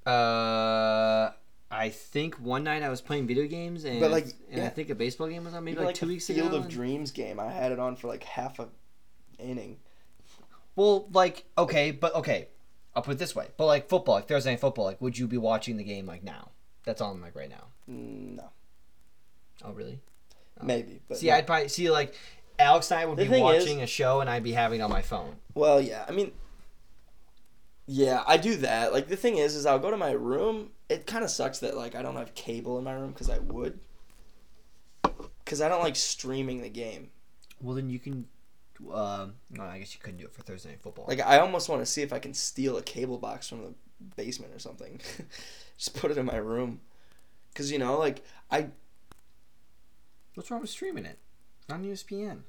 Uh, 0.06 1.30
I 1.76 1.90
think 1.90 2.36
one 2.36 2.64
night 2.64 2.82
I 2.82 2.88
was 2.88 3.00
playing 3.00 3.26
video 3.26 3.46
games, 3.46 3.84
and 3.84 4.00
But, 4.00 4.10
like, 4.10 4.26
and 4.50 4.62
I 4.62 4.68
think 4.68 4.88
a 4.90 4.94
baseball 4.94 5.28
game 5.28 5.44
was 5.44 5.54
on 5.54 5.62
maybe 5.64 5.74
Even, 5.74 5.84
like, 5.86 5.94
two 5.94 6.08
weeks 6.08 6.26
Field 6.26 6.48
ago. 6.48 6.56
of 6.56 6.68
Dreams 6.68 7.10
game. 7.10 7.38
I 7.38 7.50
had 7.52 7.70
it 7.72 7.78
on 7.78 7.96
for 7.96 8.08
like 8.08 8.24
half 8.24 8.58
a 8.58 8.68
inning. 9.38 9.76
Well, 10.74 11.08
like 11.12 11.44
okay, 11.56 11.90
but 11.90 12.14
okay, 12.16 12.48
I'll 12.94 13.02
put 13.02 13.12
it 13.12 13.18
this 13.18 13.34
way. 13.36 13.48
But 13.56 13.66
like 13.66 13.88
football, 13.88 14.14
like 14.16 14.28
Thursday 14.28 14.50
night 14.52 14.60
football, 14.60 14.84
like 14.86 15.00
would 15.00 15.16
you 15.18 15.26
be 15.26 15.38
watching 15.38 15.76
the 15.76 15.84
game 15.84 16.06
like 16.06 16.22
now? 16.22 16.50
That's 16.84 17.00
on 17.00 17.20
like 17.20 17.34
right 17.36 17.48
now. 17.50 17.64
Mm, 17.90 18.36
No, 18.36 18.50
Oh 19.64 19.72
really? 19.72 20.00
maybe. 20.62 21.00
But 21.08 21.18
See, 21.18 21.28
no. 21.28 21.34
I'd 21.34 21.46
probably 21.46 21.68
see 21.68 21.90
like 21.90 22.14
Alex 22.58 22.90
and 22.90 23.00
I 23.00 23.04
would 23.06 23.18
The 23.18 23.24
be 23.24 23.28
thing 23.30 23.46
is- 23.46 23.62
watching 23.64 23.82
a 23.82 23.86
show 23.86 24.20
and 24.20 24.30
I'd 24.30 24.42
be 24.42 24.52
having 24.52 24.80
it 24.80 24.82
on 24.82 24.90
my 24.90 25.02
phone. 25.02 25.36
Well, 25.54 25.80
yeah. 25.80 26.04
I 26.08 26.12
mean, 26.12 26.32
yeah, 27.86 28.22
I 28.26 28.36
do 28.36 28.56
that. 28.56 28.92
Like 28.92 29.08
the 29.08 29.16
thing 29.16 29.38
is, 29.38 29.54
is 29.54 29.66
I'll 29.66 29.78
go 29.78 29.90
to 29.90 29.96
my 29.96 30.12
room. 30.12 30.70
It 30.88 31.06
kind 31.06 31.24
of 31.24 31.30
sucks 31.30 31.60
that 31.60 31.76
like 31.76 31.94
I 31.94 32.02
don't 32.02 32.16
have 32.16 32.34
cable 32.34 32.78
in 32.78 32.84
my 32.84 32.92
room 32.92 33.12
because 33.12 33.30
I 33.30 33.38
would. 33.38 33.78
Because 35.44 35.60
I 35.60 35.68
don't 35.68 35.82
like 35.82 35.96
streaming 35.96 36.62
the 36.62 36.68
game. 36.68 37.10
Well, 37.60 37.76
then 37.76 37.88
you 37.88 37.98
can. 37.98 38.26
Um, 38.92 39.34
no, 39.50 39.62
I 39.64 39.78
guess 39.78 39.94
you 39.94 40.00
couldn't 40.02 40.18
do 40.18 40.26
it 40.26 40.32
for 40.34 40.42
Thursday 40.42 40.70
night 40.70 40.82
football. 40.82 41.06
Like 41.08 41.20
I 41.20 41.38
almost 41.38 41.68
want 41.68 41.80
to 41.80 41.86
see 41.86 42.02
if 42.02 42.12
I 42.12 42.18
can 42.18 42.34
steal 42.34 42.76
a 42.76 42.82
cable 42.82 43.18
box 43.18 43.48
from 43.48 43.62
the 43.62 43.74
basement 44.16 44.52
or 44.54 44.58
something. 44.58 45.00
Just 45.78 45.96
put 45.96 46.10
it 46.10 46.18
in 46.18 46.26
my 46.26 46.36
room. 46.36 46.80
Cause 47.54 47.70
you 47.70 47.78
know, 47.78 47.98
like 47.98 48.22
I 48.50 48.68
what's 50.34 50.50
wrong 50.50 50.60
with 50.60 50.68
streaming 50.68 51.06
it 51.06 51.18
on 51.70 51.82
ESPN 51.84 52.40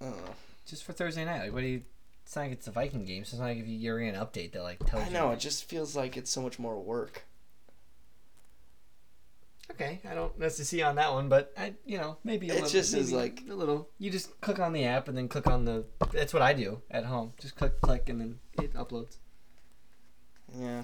I 0.00 0.04
don't 0.04 0.16
know. 0.24 0.34
just 0.66 0.84
for 0.84 0.92
Thursday 0.92 1.24
night? 1.24 1.40
Like, 1.42 1.52
what 1.52 1.60
do 1.60 1.66
you? 1.66 1.82
It's 2.28 2.36
not 2.36 2.42
like 2.42 2.52
it's 2.52 2.66
a 2.68 2.70
Viking 2.72 3.06
game. 3.06 3.24
So 3.24 3.30
it's 3.36 3.38
not 3.40 3.46
like 3.46 3.56
if 3.56 3.66
you- 3.66 3.78
you're 3.78 4.00
an 4.00 4.14
update 4.14 4.52
that 4.52 4.62
like 4.62 4.84
tells 4.84 5.04
I 5.04 5.06
you. 5.06 5.12
know. 5.14 5.30
It 5.30 5.40
just 5.40 5.64
feels 5.64 5.96
like 5.96 6.14
it's 6.14 6.30
so 6.30 6.42
much 6.42 6.58
more 6.58 6.78
work. 6.78 7.22
Okay, 9.70 10.00
I 10.06 10.12
don't 10.14 10.38
necessarily 10.38 10.66
see 10.66 10.82
on 10.82 10.96
that 10.96 11.10
one, 11.10 11.30
but 11.30 11.54
I, 11.56 11.72
you 11.86 11.96
know, 11.96 12.18
maybe 12.24 12.50
a 12.50 12.52
It 12.52 12.54
little, 12.56 12.68
just 12.68 12.92
is 12.92 13.12
like- 13.14 13.44
a 13.48 13.54
little. 13.54 13.88
You 13.98 14.10
just 14.10 14.38
click 14.42 14.58
on 14.58 14.74
the 14.74 14.84
app 14.84 15.08
and 15.08 15.16
then 15.16 15.26
click 15.28 15.46
on 15.46 15.64
the. 15.64 15.86
That's 16.12 16.34
what 16.34 16.42
I 16.42 16.52
do 16.52 16.82
at 16.90 17.06
home. 17.06 17.32
Just 17.40 17.56
click, 17.56 17.80
click, 17.80 18.10
and 18.10 18.20
then 18.20 18.40
it 18.60 18.74
uploads. 18.74 19.16
Yeah. 20.54 20.82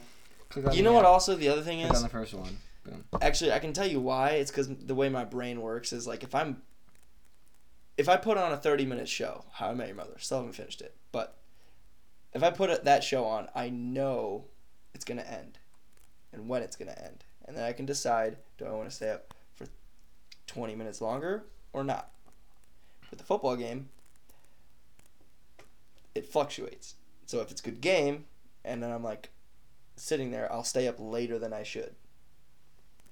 Click 0.49 0.65
on 0.67 0.73
You 0.73 0.79
the 0.79 0.83
know 0.85 0.93
what? 0.95 1.05
Also, 1.05 1.35
the 1.37 1.49
other 1.51 1.61
thing 1.63 1.81
Click 1.81 1.91
on 1.91 1.97
is, 1.97 2.03
the 2.05 2.09
first 2.09 2.33
one. 2.33 2.57
Boom. 2.85 3.05
actually, 3.21 3.53
I 3.53 3.59
can 3.59 3.75
tell 3.75 3.87
you 3.87 4.01
why. 4.01 4.31
It's 4.31 4.51
because 4.51 4.69
the 4.69 4.95
way 4.95 5.11
my 5.11 5.27
brain 5.27 5.61
works 5.61 5.93
is 5.93 6.07
like 6.07 6.23
if 6.23 6.35
I'm, 6.35 6.63
if 7.97 8.09
I 8.09 8.17
put 8.17 8.37
on 8.37 8.53
a 8.53 8.57
thirty 8.57 8.85
minute 8.85 9.09
show, 9.09 9.45
How 9.53 9.71
I 9.71 9.75
Met 9.75 9.89
Your 9.89 9.97
Mother, 9.97 10.15
still 10.19 10.39
haven't 10.39 10.55
finished 10.55 10.81
it, 10.81 10.95
but 11.13 11.37
if 12.33 12.43
I 12.43 12.51
put 12.51 12.85
that 12.85 13.05
show 13.05 13.25
on, 13.25 13.49
I 13.55 13.71
know 13.71 14.47
it's 14.95 15.05
gonna 15.05 15.23
end, 15.23 15.59
and 16.33 16.49
when 16.49 16.63
it's 16.63 16.77
gonna 16.77 16.97
end, 16.97 17.25
and 17.47 17.57
then 17.57 17.65
I 17.65 17.73
can 17.73 17.87
decide: 17.87 18.39
do 18.59 18.65
I 18.65 18.73
want 18.73 18.89
to 18.89 18.95
stay 18.95 19.11
up 19.11 19.35
for 19.55 19.67
twenty 20.47 20.75
minutes 20.75 21.01
longer 21.01 21.45
or 21.73 21.85
not? 21.85 22.11
With 23.11 23.19
the 23.21 23.25
football 23.25 23.55
game, 23.55 23.91
it 26.15 26.27
fluctuates. 26.27 26.95
So 27.27 27.41
if 27.41 27.51
it's 27.51 27.61
good 27.61 27.81
game, 27.81 28.25
and 28.65 28.83
then 28.83 28.91
I'm 28.91 29.05
like 29.05 29.31
sitting 29.97 30.33
there, 30.33 30.53
I'll 30.53 30.65
stay 30.65 30.89
up 30.89 30.97
later 30.99 31.39
than 31.39 31.53
I 31.53 31.63
should, 31.63 31.95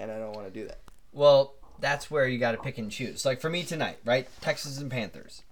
and 0.00 0.10
I 0.10 0.18
don't 0.18 0.32
want 0.32 0.46
to 0.46 0.52
do 0.52 0.66
that. 0.66 0.80
Well, 1.12 1.54
that's 1.82 2.10
where 2.10 2.26
you 2.26 2.38
got 2.38 2.52
to 2.52 2.58
pick 2.58 2.78
and 2.78 2.90
choose. 2.90 3.26
Like 3.26 3.40
for 3.40 3.50
me 3.50 3.64
tonight, 3.64 3.98
right? 4.04 4.28
Texans 4.40 4.78
and 4.78 4.90
Panthers. 4.90 5.42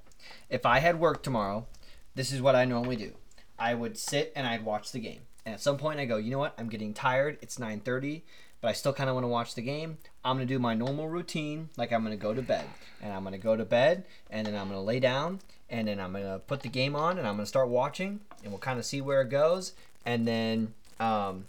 If 0.49 0.65
I 0.65 0.79
had 0.79 0.99
work 0.99 1.23
tomorrow, 1.23 1.67
this 2.15 2.33
is 2.33 2.41
what 2.41 2.55
I 2.55 2.65
normally 2.65 2.97
do. 2.97 3.13
I 3.59 3.75
would 3.75 3.99
sit 3.99 4.33
and 4.35 4.47
I'd 4.47 4.65
watch 4.65 4.93
the 4.93 5.01
game. 5.01 5.21
And 5.45 5.55
at 5.55 5.61
some 5.61 5.77
point 5.77 6.01
I 6.01 6.07
go, 6.07 6.17
you 6.17 6.31
know 6.31 6.39
what? 6.39 6.55
I'm 6.57 6.69
getting 6.69 6.95
tired. 6.95 7.37
It's 7.43 7.59
9:30, 7.59 8.23
but 8.61 8.69
I 8.69 8.73
still 8.73 8.93
kind 8.93 9.11
of 9.11 9.15
want 9.15 9.25
to 9.25 9.29
watch 9.29 9.55
the 9.55 9.63
game. 9.63 9.99
I'm 10.25 10.37
going 10.37 10.47
to 10.47 10.55
do 10.55 10.59
my 10.59 10.75
normal 10.75 11.09
routine, 11.09 11.69
like 11.77 11.93
I'm 11.93 12.05
going 12.05 12.17
to 12.17 12.23
go 12.23 12.33
to 12.33 12.43
bed. 12.43 12.65
And 13.03 13.13
I'm 13.13 13.23
going 13.23 13.33
to 13.33 13.39
go 13.39 13.57
to 13.57 13.65
bed 13.65 14.05
and 14.31 14.47
then 14.47 14.55
I'm 14.55 14.69
going 14.69 14.81
to 14.81 14.85
lay 14.85 15.01
down 15.01 15.41
and 15.69 15.89
then 15.89 15.99
I'm 15.99 16.13
going 16.13 16.25
to 16.25 16.39
put 16.39 16.63
the 16.63 16.69
game 16.69 16.95
on 16.95 17.19
and 17.19 17.27
I'm 17.27 17.35
going 17.35 17.45
to 17.45 17.49
start 17.49 17.69
watching 17.69 18.21
and 18.43 18.53
we'll 18.53 18.61
kind 18.61 18.79
of 18.79 18.85
see 18.85 19.01
where 19.01 19.21
it 19.23 19.31
goes. 19.31 19.73
And 20.07 20.27
then 20.27 20.75
um 20.99 21.47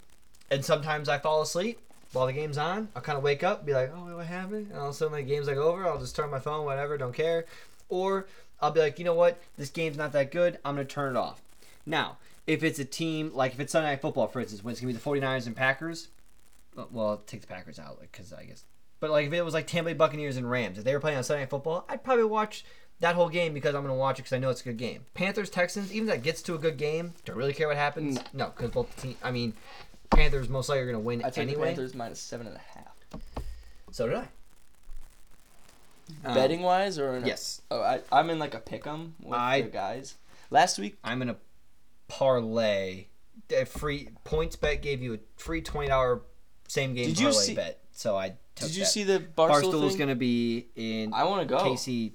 and 0.50 0.64
sometimes 0.64 1.08
I 1.08 1.18
fall 1.18 1.40
asleep 1.42 1.78
while 2.12 2.26
the 2.26 2.32
game's 2.32 2.58
on. 2.58 2.88
I'll 2.94 3.02
kind 3.02 3.18
of 3.18 3.24
wake 3.24 3.42
up, 3.42 3.64
be 3.64 3.72
like, 3.72 3.92
oh, 3.94 4.16
what 4.16 4.26
happened? 4.26 4.70
And 4.70 4.78
all 4.78 4.88
of 4.88 4.94
a 4.94 4.94
sudden, 4.94 5.14
the 5.14 5.22
game's 5.22 5.46
like 5.48 5.56
over. 5.56 5.86
I'll 5.86 5.98
just 5.98 6.16
turn 6.16 6.30
my 6.30 6.38
phone, 6.38 6.64
whatever, 6.64 6.96
don't 6.98 7.14
care. 7.14 7.46
Or 7.88 8.26
I'll 8.60 8.70
be 8.70 8.80
like, 8.80 8.98
you 8.98 9.04
know 9.04 9.14
what? 9.14 9.40
This 9.56 9.70
game's 9.70 9.96
not 9.96 10.12
that 10.12 10.30
good. 10.30 10.58
I'm 10.64 10.74
going 10.74 10.86
to 10.86 10.92
turn 10.92 11.16
it 11.16 11.18
off. 11.18 11.42
Now, 11.84 12.18
if 12.46 12.62
it's 12.62 12.78
a 12.78 12.84
team, 12.84 13.32
like 13.34 13.52
if 13.52 13.60
it's 13.60 13.72
Sunday 13.72 13.90
Night 13.90 14.00
Football, 14.00 14.28
for 14.28 14.40
instance, 14.40 14.62
when 14.62 14.72
it's 14.72 14.80
going 14.80 14.94
to 14.94 14.98
be 14.98 15.02
the 15.02 15.20
49ers 15.20 15.46
and 15.46 15.56
Packers, 15.56 16.08
well, 16.90 17.22
take 17.26 17.40
the 17.40 17.46
Packers 17.46 17.78
out 17.78 18.00
because 18.00 18.32
I 18.32 18.44
guess. 18.44 18.64
But 19.00 19.10
like 19.10 19.26
if 19.26 19.32
it 19.32 19.42
was 19.42 19.54
like 19.54 19.66
Tampa 19.66 19.90
Bay 19.90 19.94
Buccaneers 19.94 20.36
and 20.36 20.48
Rams, 20.48 20.78
if 20.78 20.84
they 20.84 20.94
were 20.94 21.00
playing 21.00 21.18
on 21.18 21.24
Sunday 21.24 21.42
Night 21.42 21.50
Football, 21.50 21.84
I'd 21.88 22.04
probably 22.04 22.24
watch 22.24 22.64
that 23.00 23.16
whole 23.16 23.28
game 23.28 23.52
because 23.52 23.74
I'm 23.74 23.82
going 23.82 23.94
to 23.94 23.98
watch 23.98 24.18
it 24.18 24.22
because 24.22 24.32
I 24.32 24.38
know 24.38 24.50
it's 24.50 24.60
a 24.60 24.64
good 24.64 24.76
game. 24.76 25.06
Panthers 25.14 25.50
Texans, 25.50 25.92
even 25.92 26.08
if 26.08 26.14
that 26.14 26.22
gets 26.22 26.40
to 26.42 26.54
a 26.54 26.58
good 26.58 26.76
game, 26.76 27.14
do 27.24 27.32
I 27.32 27.36
really 27.36 27.52
care 27.52 27.66
what 27.66 27.76
happens? 27.76 28.18
Mm. 28.18 28.34
No, 28.34 28.52
because 28.56 28.70
both 28.70 28.94
the 28.94 29.02
teams. 29.02 29.16
I 29.22 29.32
mean, 29.32 29.54
Panthers 30.14 30.48
most 30.48 30.68
likely 30.68 30.82
are 30.82 30.86
going 30.86 30.94
to 30.96 31.00
win 31.00 31.20
I 31.20 31.24
took 31.24 31.34
the 31.34 31.40
anyway. 31.42 31.66
Panthers 31.68 31.94
minus 31.94 32.20
seven 32.20 32.46
and 32.46 32.56
a 32.56 32.60
half. 32.60 33.20
So 33.90 34.06
did 34.08 34.16
I. 34.16 34.28
Um, 36.24 36.34
Betting 36.34 36.62
wise, 36.62 36.98
or 36.98 37.14
in 37.16 37.24
a- 37.24 37.26
Yes, 37.26 37.62
Oh, 37.70 37.80
I, 37.80 38.00
I'm 38.10 38.28
in 38.30 38.38
like 38.38 38.54
a 38.54 38.58
pick 38.60 38.86
'em 38.86 39.14
with 39.22 39.38
I- 39.38 39.62
the 39.62 39.68
guys. 39.68 40.16
Last 40.50 40.78
week, 40.78 40.98
I'm 41.02 41.22
in 41.22 41.30
a 41.30 41.36
parlay. 42.08 43.06
A 43.54 43.64
free 43.64 44.08
PointsBet 44.24 44.82
gave 44.82 45.02
you 45.02 45.14
a 45.14 45.18
free 45.36 45.60
twenty 45.62 45.88
dollar 45.88 46.22
same 46.68 46.94
game 46.94 47.06
Did 47.08 47.18
you 47.20 47.28
parlay 47.28 47.44
see- 47.44 47.54
bet. 47.54 47.80
So 47.92 48.16
I 48.16 48.30
took 48.54 48.68
did 48.68 48.76
you 48.76 48.84
that. 48.84 48.90
see 48.90 49.04
the 49.04 49.18
Barstool 49.20 49.34
Barstool's 49.48 49.92
thing? 49.92 49.98
gonna 49.98 50.14
be 50.14 50.68
in 50.76 51.12
I 51.14 51.24
want 51.24 51.46
to 51.46 51.54
go. 51.54 51.62
Casey. 51.62 52.14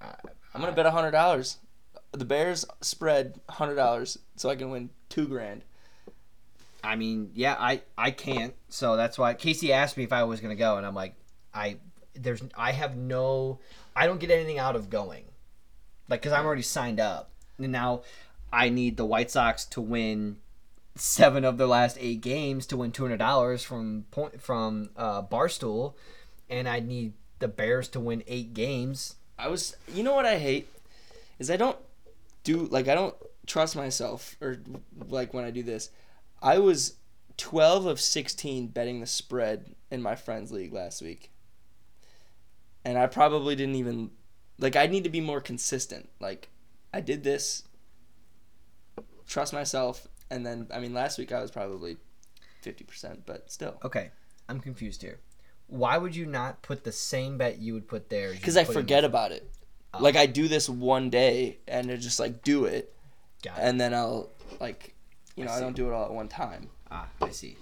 I'm 0.00 0.60
gonna 0.60 0.72
bet 0.72 0.86
a 0.86 0.90
hundred 0.90 1.12
dollars. 1.12 1.58
The 2.12 2.24
Bears 2.24 2.64
spread 2.80 3.40
hundred 3.48 3.74
dollars, 3.76 4.18
so 4.36 4.48
I 4.48 4.56
can 4.56 4.70
win 4.70 4.90
two 5.08 5.26
grand. 5.26 5.64
I 6.84 6.96
mean, 6.96 7.30
yeah, 7.34 7.56
I 7.58 7.82
I 7.96 8.10
can't. 8.10 8.54
So 8.68 8.96
that's 8.96 9.18
why 9.18 9.34
Casey 9.34 9.72
asked 9.72 9.96
me 9.96 10.04
if 10.04 10.12
I 10.12 10.24
was 10.24 10.40
gonna 10.40 10.54
go, 10.54 10.76
and 10.76 10.86
I'm 10.86 10.94
like, 10.94 11.14
I 11.52 11.78
there's 12.14 12.42
I 12.56 12.72
have 12.72 12.96
no, 12.96 13.58
I 13.96 14.06
don't 14.06 14.20
get 14.20 14.30
anything 14.30 14.58
out 14.58 14.76
of 14.76 14.90
going, 14.90 15.24
like 16.08 16.20
because 16.20 16.32
I'm 16.32 16.44
already 16.44 16.62
signed 16.62 17.00
up, 17.00 17.30
and 17.58 17.72
now 17.72 18.02
I 18.52 18.68
need 18.68 18.96
the 18.96 19.06
White 19.06 19.30
Sox 19.30 19.64
to 19.66 19.80
win 19.80 20.36
seven 20.94 21.44
of 21.44 21.58
their 21.58 21.66
last 21.66 21.96
eight 22.00 22.20
games 22.20 22.66
to 22.66 22.76
win 22.76 22.92
two 22.92 23.02
hundred 23.04 23.18
dollars 23.18 23.64
from 23.64 24.04
point 24.10 24.40
from 24.40 24.90
uh, 24.96 25.22
Barstool, 25.22 25.94
and 26.50 26.68
I 26.68 26.80
need 26.80 27.14
the 27.38 27.48
Bears 27.48 27.88
to 27.88 28.00
win 28.00 28.22
eight 28.26 28.54
games. 28.54 29.16
I 29.38 29.48
was, 29.48 29.76
you 29.92 30.04
know 30.04 30.14
what 30.14 30.26
I 30.26 30.38
hate 30.38 30.68
is 31.38 31.50
I 31.50 31.56
don't 31.56 31.78
do 32.44 32.66
like 32.66 32.88
I 32.88 32.94
don't 32.94 33.14
trust 33.46 33.74
myself 33.74 34.36
or 34.40 34.58
like 35.08 35.34
when 35.34 35.44
I 35.44 35.50
do 35.50 35.62
this. 35.62 35.90
I 36.44 36.58
was 36.58 36.96
12 37.38 37.86
of 37.86 37.98
16 37.98 38.68
betting 38.68 39.00
the 39.00 39.06
spread 39.06 39.74
in 39.90 40.02
my 40.02 40.14
friends 40.14 40.52
league 40.52 40.72
last 40.72 41.00
week. 41.02 41.30
And 42.84 42.98
I 42.98 43.06
probably 43.06 43.56
didn't 43.56 43.76
even 43.76 44.10
like 44.58 44.76
I 44.76 44.86
need 44.86 45.04
to 45.04 45.10
be 45.10 45.20
more 45.22 45.40
consistent. 45.40 46.10
Like 46.20 46.50
I 46.92 47.00
did 47.00 47.24
this 47.24 47.62
trust 49.26 49.52
myself 49.54 50.06
and 50.30 50.44
then 50.44 50.68
I 50.70 50.80
mean 50.80 50.92
last 50.92 51.18
week 51.18 51.32
I 51.32 51.40
was 51.40 51.50
probably 51.50 51.96
50%, 52.62 53.20
but 53.24 53.50
still. 53.50 53.76
Okay, 53.82 54.10
I'm 54.48 54.60
confused 54.60 55.00
here. 55.00 55.20
Why 55.66 55.96
would 55.96 56.14
you 56.14 56.26
not 56.26 56.60
put 56.60 56.84
the 56.84 56.92
same 56.92 57.38
bet 57.38 57.58
you 57.58 57.72
would 57.72 57.88
put 57.88 58.10
there? 58.10 58.34
Cuz 58.34 58.56
I 58.56 58.60
in- 58.60 58.66
forget 58.66 59.02
about 59.02 59.32
it. 59.32 59.50
Oh. 59.94 60.02
Like 60.02 60.16
I 60.16 60.26
do 60.26 60.46
this 60.46 60.68
one 60.68 61.08
day 61.08 61.58
and 61.66 61.90
I 61.90 61.96
just 61.96 62.20
like 62.20 62.42
do 62.44 62.66
it 62.66 62.94
Got 63.42 63.56
it. 63.58 63.62
and 63.62 63.80
then 63.80 63.94
I'll 63.94 64.30
like, 64.60 64.93
you 65.36 65.44
know, 65.44 65.50
I 65.50 65.56
I, 65.56 65.60
don't 65.60 65.74
do 65.74 65.88
it 65.88 65.92
all 65.92 66.04
at 66.04 66.12
one 66.12 66.28
time. 66.28 66.68
Ah, 66.90 67.08
I 67.20 67.30
see. 67.30 67.56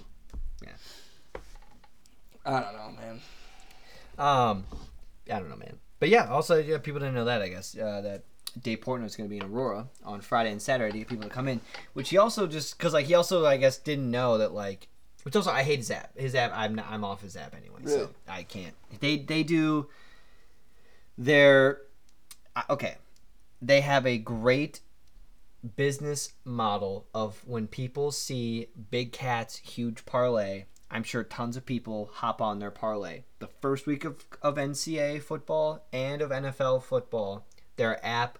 Yeah. 0.62 1.40
I 2.44 2.60
don't 2.60 2.74
know, 2.74 2.92
man. 3.00 3.20
Um, 4.18 4.64
I 5.30 5.38
don't 5.38 5.48
know, 5.48 5.56
man. 5.56 5.78
But 6.00 6.08
yeah, 6.08 6.28
also 6.28 6.58
yeah, 6.58 6.78
people 6.78 7.00
didn't 7.00 7.14
know 7.14 7.24
that. 7.24 7.42
I 7.42 7.48
guess 7.48 7.76
uh, 7.76 8.00
that 8.02 8.24
Dave 8.60 8.80
Portnoy 8.80 9.06
is 9.06 9.16
going 9.16 9.28
to 9.28 9.30
be 9.30 9.38
in 9.38 9.44
Aurora 9.44 9.86
on 10.04 10.20
Friday 10.20 10.50
and 10.50 10.60
Saturday 10.60 10.92
to 10.92 10.98
get 10.98 11.08
people 11.08 11.28
to 11.28 11.30
come 11.30 11.48
in. 11.48 11.60
Which 11.92 12.10
he 12.10 12.18
also 12.18 12.46
just 12.46 12.76
because 12.76 12.92
like 12.92 13.06
he 13.06 13.14
also 13.14 13.46
I 13.46 13.56
guess 13.56 13.78
didn't 13.78 14.10
know 14.10 14.38
that 14.38 14.52
like. 14.52 14.88
Which 15.22 15.36
also 15.36 15.52
I 15.52 15.62
hate 15.62 15.78
his 15.78 15.90
app. 15.92 16.18
His 16.18 16.34
app 16.34 16.50
I'm 16.52 16.74
not, 16.74 16.86
I'm 16.90 17.04
off 17.04 17.22
his 17.22 17.36
app 17.36 17.54
anyway, 17.54 17.78
Really? 17.82 17.96
so 17.96 18.10
I 18.28 18.42
can't. 18.42 18.74
They 18.98 19.18
they 19.18 19.44
do. 19.44 19.88
Their 21.16 21.82
uh, 22.56 22.62
okay, 22.70 22.96
they 23.60 23.80
have 23.80 24.04
a 24.06 24.18
great 24.18 24.80
business 25.76 26.32
model 26.44 27.06
of 27.14 27.42
when 27.46 27.66
people 27.66 28.10
see 28.12 28.68
Big 28.90 29.12
Cat's 29.12 29.58
huge 29.58 30.04
parlay. 30.04 30.64
I'm 30.90 31.04
sure 31.04 31.24
tons 31.24 31.56
of 31.56 31.64
people 31.64 32.10
hop 32.12 32.42
on 32.42 32.58
their 32.58 32.70
parlay. 32.70 33.22
The 33.38 33.46
first 33.46 33.86
week 33.86 34.04
of, 34.04 34.24
of 34.42 34.56
NCAA 34.56 35.22
football 35.22 35.86
and 35.92 36.20
of 36.20 36.30
NFL 36.30 36.82
football, 36.82 37.46
their 37.76 38.04
app 38.04 38.38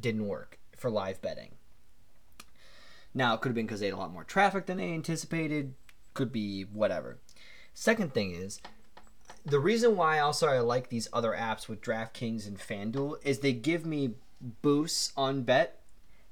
didn't 0.00 0.26
work 0.26 0.58
for 0.76 0.90
live 0.90 1.22
betting. 1.22 1.52
Now, 3.14 3.34
it 3.34 3.40
could 3.40 3.50
have 3.50 3.54
been 3.54 3.66
because 3.66 3.80
they 3.80 3.86
had 3.86 3.94
a 3.94 3.98
lot 3.98 4.12
more 4.12 4.24
traffic 4.24 4.66
than 4.66 4.78
they 4.78 4.92
anticipated. 4.92 5.74
Could 6.14 6.32
be 6.32 6.62
whatever. 6.62 7.18
Second 7.74 8.12
thing 8.14 8.34
is, 8.34 8.60
the 9.44 9.60
reason 9.60 9.96
why 9.96 10.18
also 10.18 10.48
I 10.48 10.60
like 10.60 10.88
these 10.88 11.08
other 11.12 11.32
apps 11.32 11.68
with 11.68 11.80
DraftKings 11.80 12.46
and 12.46 12.58
FanDuel 12.58 13.16
is 13.24 13.38
they 13.38 13.52
give 13.52 13.84
me 13.86 14.14
boosts 14.40 15.12
on 15.16 15.42
bet. 15.42 15.81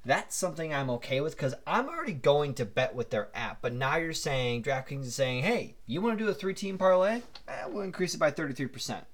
That's 0.05 0.35
something 0.35 0.73
I'm 0.73 0.89
okay 0.91 1.21
with 1.21 1.37
because 1.37 1.55
I'm 1.67 1.89
already 1.89 2.15
going 2.15 2.55
to 2.55 2.65
bet 2.65 2.95
with 2.95 3.11
their 3.11 3.29
app. 3.35 3.61
But 3.61 3.75
now 3.75 3.97
you're 3.97 4.15
saying 4.15 4.63
DraftKings 4.63 5.05
is 5.05 5.15
saying, 5.15 5.43
"Hey, 5.43 5.77
you 5.87 6.01
want 6.01 6.19
to 6.19 6.25
do 6.25 6.31
a 6.31 6.35
three-team 6.35 6.79
parlay? 6.79 7.21
Eh, 7.47 7.67
we'll 7.69 7.83
increase 7.83 8.15
it 8.15 8.19
by 8.19 8.31
33%." 8.31 9.05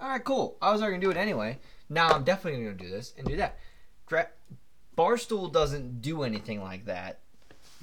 All 0.00 0.08
right, 0.08 0.24
cool. 0.24 0.56
I 0.62 0.72
was 0.72 0.80
already 0.80 0.96
gonna 0.96 1.12
do 1.12 1.18
it 1.18 1.20
anyway. 1.20 1.58
Now 1.90 2.08
I'm 2.08 2.24
definitely 2.24 2.64
gonna 2.64 2.74
do 2.74 2.88
this 2.88 3.12
and 3.18 3.26
do 3.26 3.36
that. 3.36 3.58
Dra- 4.06 4.30
Barstool 4.96 5.52
doesn't 5.52 6.00
do 6.00 6.22
anything 6.22 6.62
like 6.62 6.86
that. 6.86 7.20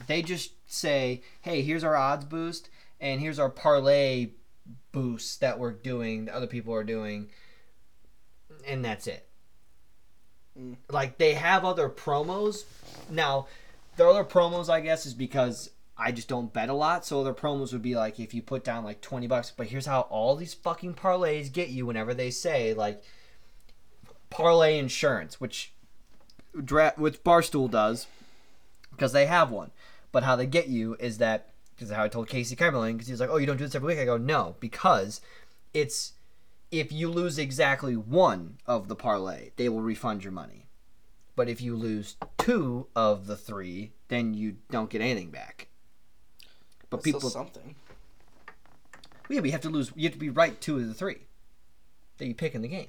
They 0.08 0.24
just 0.24 0.54
say, 0.66 1.22
"Hey, 1.42 1.62
here's 1.62 1.84
our 1.84 1.96
odds 1.96 2.26
boost, 2.26 2.70
and 3.00 3.22
here's 3.22 3.40
our 3.40 3.50
parlay 3.50 4.32
boost 4.92 5.42
that 5.42 5.60
we're 5.60 5.74
doing, 5.74 6.26
that 6.26 6.34
other 6.34 6.48
people 6.48 6.74
are 6.74 6.84
doing, 6.84 7.30
and 8.66 8.84
that's 8.84 9.06
it." 9.06 9.27
Mm. 10.60 10.76
Like 10.90 11.18
they 11.18 11.34
have 11.34 11.66
other 11.66 11.90
promos. 11.90 12.64
Now, 13.10 13.48
their 13.96 14.08
other 14.08 14.24
promos, 14.24 14.70
I 14.70 14.82
guess, 14.82 15.06
is 15.06 15.14
because 15.14 15.72
I 15.98 16.12
just 16.12 16.28
don't 16.28 16.54
bet 16.54 16.70
a 16.70 16.74
lot. 16.74 17.06
So 17.06 17.24
their 17.24 17.34
promos 17.34 17.74
would 17.74 17.82
be 17.82 17.96
like 17.96 18.20
if 18.20 18.34
you 18.34 18.42
put 18.42 18.64
down 18.64 18.84
like 18.84 19.02
twenty 19.02 19.28
bucks, 19.28 19.52
but 19.56 19.68
here's 19.68 19.86
how 19.86 20.02
all 20.02 20.36
these 20.36 20.54
fucking 20.54 20.96
parlays 20.96 21.52
get 21.52 21.70
you 21.70 21.86
whenever 21.86 22.14
they 22.14 22.32
say 22.32 22.74
like 22.74 23.04
parlay 24.30 24.78
insurance, 24.78 25.40
which 25.40 25.72
dra- 26.64 26.94
which 26.98 27.24
Barstool 27.24 27.70
does 27.70 28.08
because 28.92 29.14
they 29.14 29.26
have 29.26 29.52
one. 29.52 29.72
But 30.12 30.24
how 30.24 30.36
they 30.36 30.48
get 30.48 30.68
you 30.68 30.96
is 31.00 31.18
that 31.20 31.50
because 31.76 31.92
how 31.92 32.04
I 32.04 32.08
told 32.08 32.28
Casey 32.28 32.56
Kimberlin 32.56 32.94
because 32.94 33.08
he's 33.08 33.20
like, 33.20 33.30
oh, 33.30 33.38
you 33.38 33.46
don't 33.46 33.58
do 33.58 33.66
this 33.66 33.76
every 33.76 33.88
week. 33.88 34.00
I 34.00 34.06
go, 34.06 34.18
no, 34.18 34.56
because 34.60 35.22
it's 35.74 36.14
if 36.72 36.92
you 36.92 37.10
lose 37.10 37.38
exactly 37.38 37.96
one 37.96 38.58
of 38.66 38.88
the 38.88 38.96
parlay, 38.96 39.52
they 39.56 39.70
will 39.70 39.82
refund 39.82 40.24
your 40.24 40.34
money. 40.34 40.66
But 41.36 41.50
if 41.50 41.62
you 41.62 41.76
lose 41.76 42.18
two 42.38 42.88
of 42.96 43.28
the 43.28 43.38
three, 43.38 43.92
then 44.08 44.34
you 44.34 44.58
don't 44.72 44.90
get 44.90 45.02
anything 45.02 45.30
back. 45.30 45.68
But 46.90 46.98
That's 46.98 47.06
people, 47.06 47.30
something. 47.30 47.76
yeah, 49.30 49.40
but 49.40 49.46
you 49.46 49.52
have 49.52 49.62
to 49.62 49.70
lose. 49.70 49.92
You 49.96 50.04
have 50.04 50.14
to 50.14 50.20
be 50.20 50.30
right 50.30 50.60
two 50.60 50.78
of 50.78 50.88
the 50.88 50.94
three 50.94 51.28
that 52.18 52.26
you 52.26 52.34
pick 52.34 52.56
in 52.56 52.62
the 52.62 52.68
game. 52.68 52.88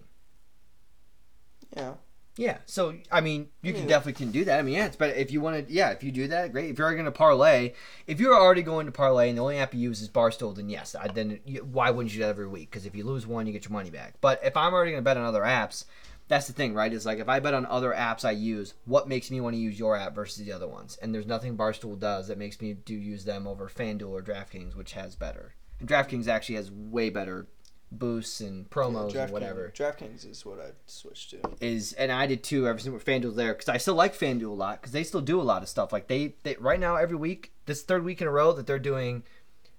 Yeah. 1.76 1.94
Yeah, 2.38 2.58
so 2.66 2.94
I 3.10 3.20
mean, 3.20 3.48
you 3.62 3.72
can 3.72 3.82
mean- 3.82 3.88
definitely 3.88 4.24
can 4.24 4.30
do 4.30 4.44
that. 4.44 4.60
I 4.60 4.62
mean, 4.62 4.74
yeah, 4.74 4.86
it's 4.86 4.94
better 4.94 5.12
if 5.12 5.32
you 5.32 5.40
want 5.40 5.66
to. 5.66 5.72
Yeah, 5.72 5.90
if 5.90 6.04
you 6.04 6.12
do 6.12 6.28
that, 6.28 6.52
great. 6.52 6.70
If 6.70 6.78
you're 6.78 6.92
going 6.92 7.04
to 7.04 7.10
parlay, 7.10 7.72
if 8.06 8.20
you're 8.20 8.38
already 8.38 8.62
going 8.62 8.86
to 8.86 8.92
parlay 8.92 9.28
and 9.28 9.36
the 9.36 9.42
only 9.42 9.58
app 9.58 9.74
you 9.74 9.80
use 9.80 10.00
is 10.00 10.08
Barstool, 10.08 10.54
then 10.54 10.68
yes, 10.70 10.94
I, 10.94 11.08
then 11.08 11.40
you, 11.44 11.64
why 11.64 11.90
wouldn't 11.90 12.12
you 12.12 12.20
do 12.20 12.24
that 12.24 12.30
every 12.30 12.46
week? 12.46 12.70
Because 12.70 12.86
if 12.86 12.94
you 12.94 13.02
lose 13.02 13.26
one, 13.26 13.48
you 13.48 13.52
get 13.52 13.64
your 13.64 13.72
money 13.72 13.90
back. 13.90 14.14
But 14.20 14.40
if 14.44 14.56
I'm 14.56 14.72
already 14.72 14.92
going 14.92 15.02
to 15.02 15.04
bet 15.04 15.16
on 15.16 15.24
other 15.24 15.42
apps, 15.42 15.84
that's 16.28 16.46
the 16.46 16.52
thing, 16.52 16.74
right? 16.74 16.92
Is 16.92 17.04
like 17.04 17.18
if 17.18 17.28
I 17.28 17.40
bet 17.40 17.54
on 17.54 17.66
other 17.66 17.92
apps 17.92 18.24
I 18.24 18.30
use, 18.30 18.74
what 18.84 19.08
makes 19.08 19.32
me 19.32 19.40
want 19.40 19.56
to 19.56 19.60
use 19.60 19.76
your 19.76 19.96
app 19.96 20.14
versus 20.14 20.44
the 20.44 20.52
other 20.52 20.68
ones? 20.68 20.96
And 21.02 21.12
there's 21.12 21.26
nothing 21.26 21.56
Barstool 21.56 21.98
does 21.98 22.28
that 22.28 22.38
makes 22.38 22.60
me 22.60 22.74
do 22.74 22.94
use 22.94 23.24
them 23.24 23.48
over 23.48 23.68
FanDuel 23.68 24.10
or 24.10 24.22
DraftKings, 24.22 24.76
which 24.76 24.92
has 24.92 25.16
better. 25.16 25.54
And 25.80 25.88
DraftKings 25.88 26.28
actually 26.28 26.56
has 26.56 26.70
way 26.70 27.10
better 27.10 27.48
boosts 27.90 28.40
and 28.40 28.68
promos 28.68 29.14
Yeah, 29.14 29.24
and 29.24 29.32
whatever. 29.32 29.72
DraftKings 29.74 30.28
is 30.30 30.44
what 30.44 30.60
I 30.60 30.70
switched 30.86 31.30
to. 31.30 31.40
is 31.60 31.92
and 31.94 32.12
I 32.12 32.26
did 32.26 32.42
too 32.42 32.68
ever 32.68 32.78
since 32.78 33.02
FanDuel 33.02 33.34
there 33.34 33.54
because 33.54 33.68
I 33.68 33.78
still 33.78 33.94
like 33.94 34.14
FanDuel 34.14 34.42
a 34.50 34.54
lot 34.54 34.80
because 34.80 34.92
they 34.92 35.04
still 35.04 35.20
do 35.22 35.40
a 35.40 35.42
lot 35.42 35.62
of 35.62 35.68
stuff. 35.68 35.92
Like 35.92 36.06
they, 36.08 36.34
they 36.42 36.56
right 36.60 36.78
now 36.80 36.96
every 36.96 37.16
week 37.16 37.52
this 37.66 37.82
third 37.82 38.04
week 38.04 38.20
in 38.20 38.28
a 38.28 38.30
row 38.30 38.52
that 38.52 38.66
they're 38.66 38.78
doing 38.78 39.22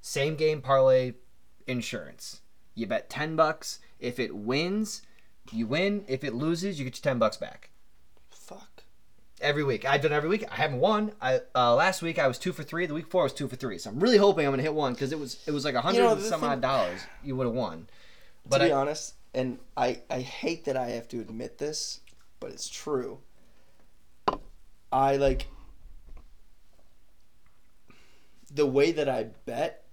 same 0.01 0.35
game 0.35 0.61
parlay 0.61 1.13
insurance. 1.67 2.41
You 2.75 2.87
bet 2.87 3.09
10 3.09 3.35
bucks 3.35 3.79
if 3.99 4.19
it 4.19 4.35
wins 4.35 5.01
you 5.51 5.65
win 5.67 6.03
if 6.07 6.23
it 6.23 6.33
loses 6.33 6.79
you 6.79 6.85
get 6.85 6.95
your 6.97 7.03
10 7.13 7.19
bucks 7.19 7.37
back. 7.37 7.69
Fuck. 8.29 8.83
every 9.41 9.63
week. 9.63 9.85
I've 9.85 10.01
done 10.01 10.11
every 10.13 10.29
week. 10.29 10.45
I 10.51 10.55
haven't 10.55 10.79
won. 10.79 11.11
I 11.21 11.41
uh, 11.55 11.75
last 11.75 12.01
week 12.01 12.17
I 12.19 12.27
was 12.27 12.37
two 12.39 12.53
for 12.53 12.63
three 12.63 12.85
the 12.85 12.93
week 12.93 13.05
before 13.05 13.21
I 13.21 13.25
was 13.25 13.33
two 13.33 13.47
for 13.47 13.55
three. 13.55 13.77
So 13.77 13.89
I'm 13.89 13.99
really 13.99 14.17
hoping 14.17 14.45
I'm 14.45 14.51
gonna 14.51 14.63
hit 14.63 14.73
one 14.73 14.93
because 14.93 15.11
it 15.11 15.19
was 15.19 15.37
it 15.47 15.51
was 15.51 15.65
like 15.65 15.75
a 15.75 15.81
hundred 15.81 15.97
You 15.97 16.03
know, 16.03 16.13
and 16.13 16.21
some 16.23 16.41
thing- 16.41 16.49
odd 16.49 16.61
dollars. 16.61 17.01
You 17.23 17.35
would 17.35 17.45
have 17.47 17.55
won 17.55 17.87
to 18.51 18.59
be 18.59 18.71
I- 18.71 18.77
honest, 18.77 19.15
and 19.33 19.59
I, 19.77 20.01
I 20.09 20.21
hate 20.21 20.65
that 20.65 20.77
I 20.77 20.89
have 20.91 21.07
to 21.09 21.19
admit 21.19 21.57
this, 21.57 22.01
but 22.39 22.51
it's 22.51 22.67
true. 22.69 23.19
I 24.91 25.17
like 25.17 25.47
the 28.51 28.65
way 28.65 28.91
that 28.91 29.07
I 29.07 29.23
bet. 29.45 29.85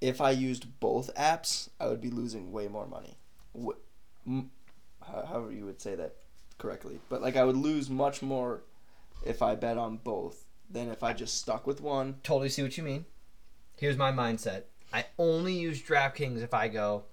If 0.00 0.20
I 0.20 0.30
used 0.30 0.78
both 0.78 1.12
apps, 1.16 1.70
I 1.80 1.88
would 1.88 2.00
be 2.00 2.10
losing 2.10 2.52
way 2.52 2.68
more 2.68 2.86
money. 2.86 3.16
However, 5.04 5.50
you 5.50 5.64
would 5.64 5.80
say 5.80 5.96
that 5.96 6.14
correctly, 6.56 7.00
but 7.08 7.20
like 7.20 7.36
I 7.36 7.42
would 7.44 7.56
lose 7.56 7.90
much 7.90 8.22
more 8.22 8.62
if 9.26 9.42
I 9.42 9.56
bet 9.56 9.76
on 9.76 9.96
both 9.96 10.44
than 10.70 10.88
if 10.88 11.02
I 11.02 11.14
just 11.14 11.36
stuck 11.38 11.66
with 11.66 11.80
one. 11.80 12.16
totally 12.22 12.48
see 12.48 12.62
what 12.62 12.76
you 12.76 12.84
mean. 12.84 13.06
Here's 13.76 13.96
my 13.96 14.12
mindset. 14.12 14.64
I 14.92 15.06
only 15.18 15.54
use 15.54 15.82
DraftKings 15.82 16.42
if 16.42 16.54
I 16.54 16.68
go 16.68 17.04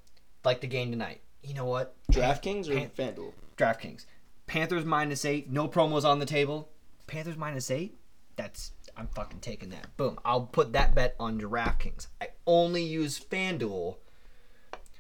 like 0.46 0.62
the 0.62 0.68
game 0.68 0.92
tonight. 0.92 1.22
You 1.44 1.54
know 1.54 1.66
what? 1.66 1.96
DraftKings 2.12 2.70
or 2.70 2.76
Pan- 2.76 2.92
FanDuel? 3.16 3.34
DraftKings. 3.58 4.06
Panthers 4.48 4.86
minus 4.86 5.26
eight. 5.26 5.50
No 5.50 5.68
promos 5.68 6.06
on 6.06 6.20
the 6.20 6.26
table. 6.26 6.70
Panthers 7.08 7.38
minus 7.38 7.70
eight. 7.72 7.98
That's 8.36 8.72
I'm 8.98 9.08
fucking 9.08 9.40
taking 9.40 9.70
that. 9.70 9.96
Boom. 9.98 10.20
I'll 10.24 10.46
put 10.46 10.74
that 10.74 10.96
bet 10.96 11.16
on 11.20 11.40
DraftKings. 11.40 12.08
I 12.22 12.30
only 12.48 12.84
use 12.84 13.20
FanDuel 13.20 13.98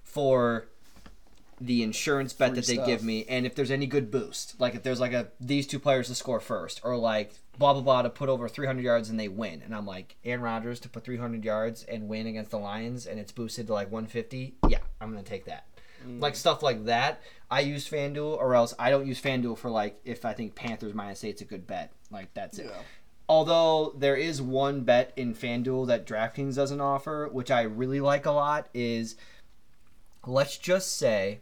for 0.03 0.67
the 1.59 1.83
insurance 1.83 2.33
bet 2.33 2.49
Free 2.49 2.55
that 2.59 2.67
they 2.67 2.73
stuff. 2.75 2.87
give 2.87 3.03
me, 3.03 3.25
and 3.29 3.45
if 3.45 3.55
there's 3.55 3.71
any 3.71 3.85
good 3.85 4.11
boost, 4.11 4.59
like 4.59 4.75
if 4.75 4.83
there's 4.83 4.99
like 4.99 5.13
a 5.13 5.27
these 5.39 5.65
two 5.65 5.79
players 5.79 6.07
to 6.07 6.15
score 6.15 6.39
first, 6.39 6.81
or 6.83 6.97
like 6.97 7.33
blah 7.57 7.73
blah 7.73 7.81
blah 7.81 8.01
to 8.01 8.09
put 8.09 8.29
over 8.29 8.49
300 8.49 8.83
yards 8.83 9.09
and 9.09 9.19
they 9.19 9.27
win, 9.27 9.61
and 9.63 9.73
I'm 9.73 9.85
like 9.85 10.17
Aaron 10.25 10.41
Rodgers 10.41 10.79
to 10.81 10.89
put 10.89 11.05
300 11.05 11.43
yards 11.45 11.83
and 11.83 12.09
win 12.09 12.27
against 12.27 12.51
the 12.51 12.59
Lions, 12.59 13.05
and 13.05 13.19
it's 13.19 13.31
boosted 13.31 13.67
to 13.67 13.73
like 13.73 13.91
150. 13.91 14.55
Yeah, 14.67 14.79
I'm 14.99 15.11
gonna 15.11 15.23
take 15.23 15.45
that. 15.45 15.65
Mm. 16.05 16.21
Like 16.21 16.35
stuff 16.35 16.61
like 16.61 16.85
that, 16.85 17.21
I 17.49 17.61
use 17.61 17.89
FanDuel, 17.89 18.37
or 18.37 18.55
else 18.55 18.73
I 18.77 18.89
don't 18.89 19.07
use 19.07 19.21
FanDuel 19.21 19.57
for 19.57 19.69
like 19.69 19.99
if 20.03 20.25
I 20.25 20.33
think 20.33 20.55
Panthers 20.55 20.93
minus 20.93 21.23
eight's 21.23 21.41
a 21.41 21.45
good 21.45 21.65
bet. 21.65 21.93
Like 22.11 22.33
that's 22.33 22.59
it. 22.59 22.71
Although 23.27 23.95
there 23.97 24.15
is 24.15 24.41
one 24.41 24.81
bet 24.81 25.11
in 25.15 25.33
FanDuel 25.33 25.87
that 25.87 26.05
DraftKings 26.05 26.55
doesn't 26.55 26.81
offer, 26.81 27.27
which 27.31 27.49
I 27.49 27.63
really 27.63 27.99
like 27.99 28.27
a 28.27 28.31
lot, 28.31 28.67
is 28.73 29.15
let's 30.27 30.57
just 30.57 30.97
say, 30.97 31.39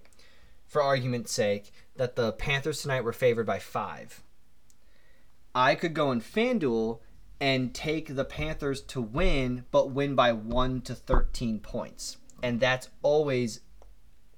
for 0.66 0.82
argument's 0.82 1.32
sake, 1.32 1.72
that 1.96 2.16
the 2.16 2.32
Panthers 2.34 2.82
tonight 2.82 3.04
were 3.04 3.14
favored 3.14 3.46
by 3.46 3.60
five. 3.60 4.24
I 5.56 5.76
could 5.76 5.94
go 5.94 6.12
in 6.12 6.22
FanDuel 6.22 7.00
and 7.40 7.74
take 7.74 8.16
the 8.16 8.26
Panthers 8.26 8.82
to 8.82 9.02
win, 9.02 9.66
but 9.72 9.92
win 9.92 10.16
by 10.16 10.32
one 10.32 10.82
to 10.82 10.96
13 10.96 11.60
points. 11.60 12.18
And 12.42 12.60
that's 12.60 12.90
always 13.02 13.62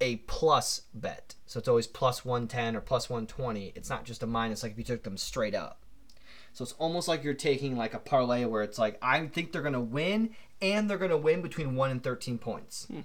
a 0.00 0.16
plus 0.16 0.82
bet. 0.92 1.34
So 1.46 1.58
it's 1.58 1.68
always 1.68 1.86
plus 1.86 2.24
110 2.24 2.76
or 2.76 2.80
plus 2.80 3.08
120. 3.08 3.72
It's 3.74 3.88
not 3.88 4.04
just 4.04 4.22
a 4.22 4.26
minus 4.26 4.62
like 4.62 4.72
if 4.72 4.78
you 4.78 4.84
took 4.84 5.04
them 5.04 5.16
straight 5.16 5.54
up. 5.54 5.80
So 6.52 6.62
it's 6.62 6.72
almost 6.74 7.06
like 7.06 7.22
you're 7.22 7.34
taking 7.34 7.76
like 7.76 7.94
a 7.94 7.98
parlay 7.98 8.44
where 8.44 8.62
it's 8.62 8.78
like 8.78 8.98
I 9.02 9.26
think 9.26 9.52
they're 9.52 9.62
gonna 9.62 9.80
win 9.80 10.30
and 10.62 10.88
they're 10.88 10.98
gonna 10.98 11.16
win 11.16 11.42
between 11.42 11.74
one 11.74 11.90
and 11.90 12.02
thirteen 12.02 12.38
points. 12.38 12.86
Hmm. 12.90 13.00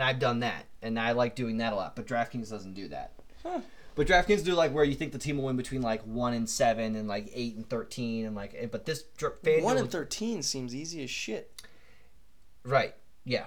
And 0.00 0.08
I've 0.08 0.18
done 0.18 0.40
that, 0.40 0.64
and 0.80 0.98
I 0.98 1.12
like 1.12 1.34
doing 1.36 1.58
that 1.58 1.74
a 1.74 1.76
lot. 1.76 1.94
But 1.94 2.06
DraftKings 2.06 2.48
doesn't 2.48 2.72
do 2.72 2.88
that. 2.88 3.12
But 3.44 4.06
DraftKings 4.06 4.42
do 4.42 4.54
like 4.54 4.72
where 4.72 4.82
you 4.82 4.94
think 4.94 5.12
the 5.12 5.18
team 5.18 5.36
will 5.36 5.44
win 5.44 5.58
between 5.58 5.82
like 5.82 6.00
one 6.04 6.32
and 6.32 6.48
seven 6.48 6.96
and 6.96 7.06
like 7.06 7.30
eight 7.34 7.54
and 7.56 7.68
thirteen 7.68 8.24
and 8.24 8.34
like. 8.34 8.70
But 8.72 8.86
this 8.86 9.04
FanDuel, 9.18 9.62
One 9.62 9.76
and 9.76 9.90
thirteen 9.90 10.42
seems 10.42 10.74
easy 10.74 11.04
as 11.04 11.10
shit. 11.10 11.52
right? 12.64 12.94
Yeah, 13.26 13.44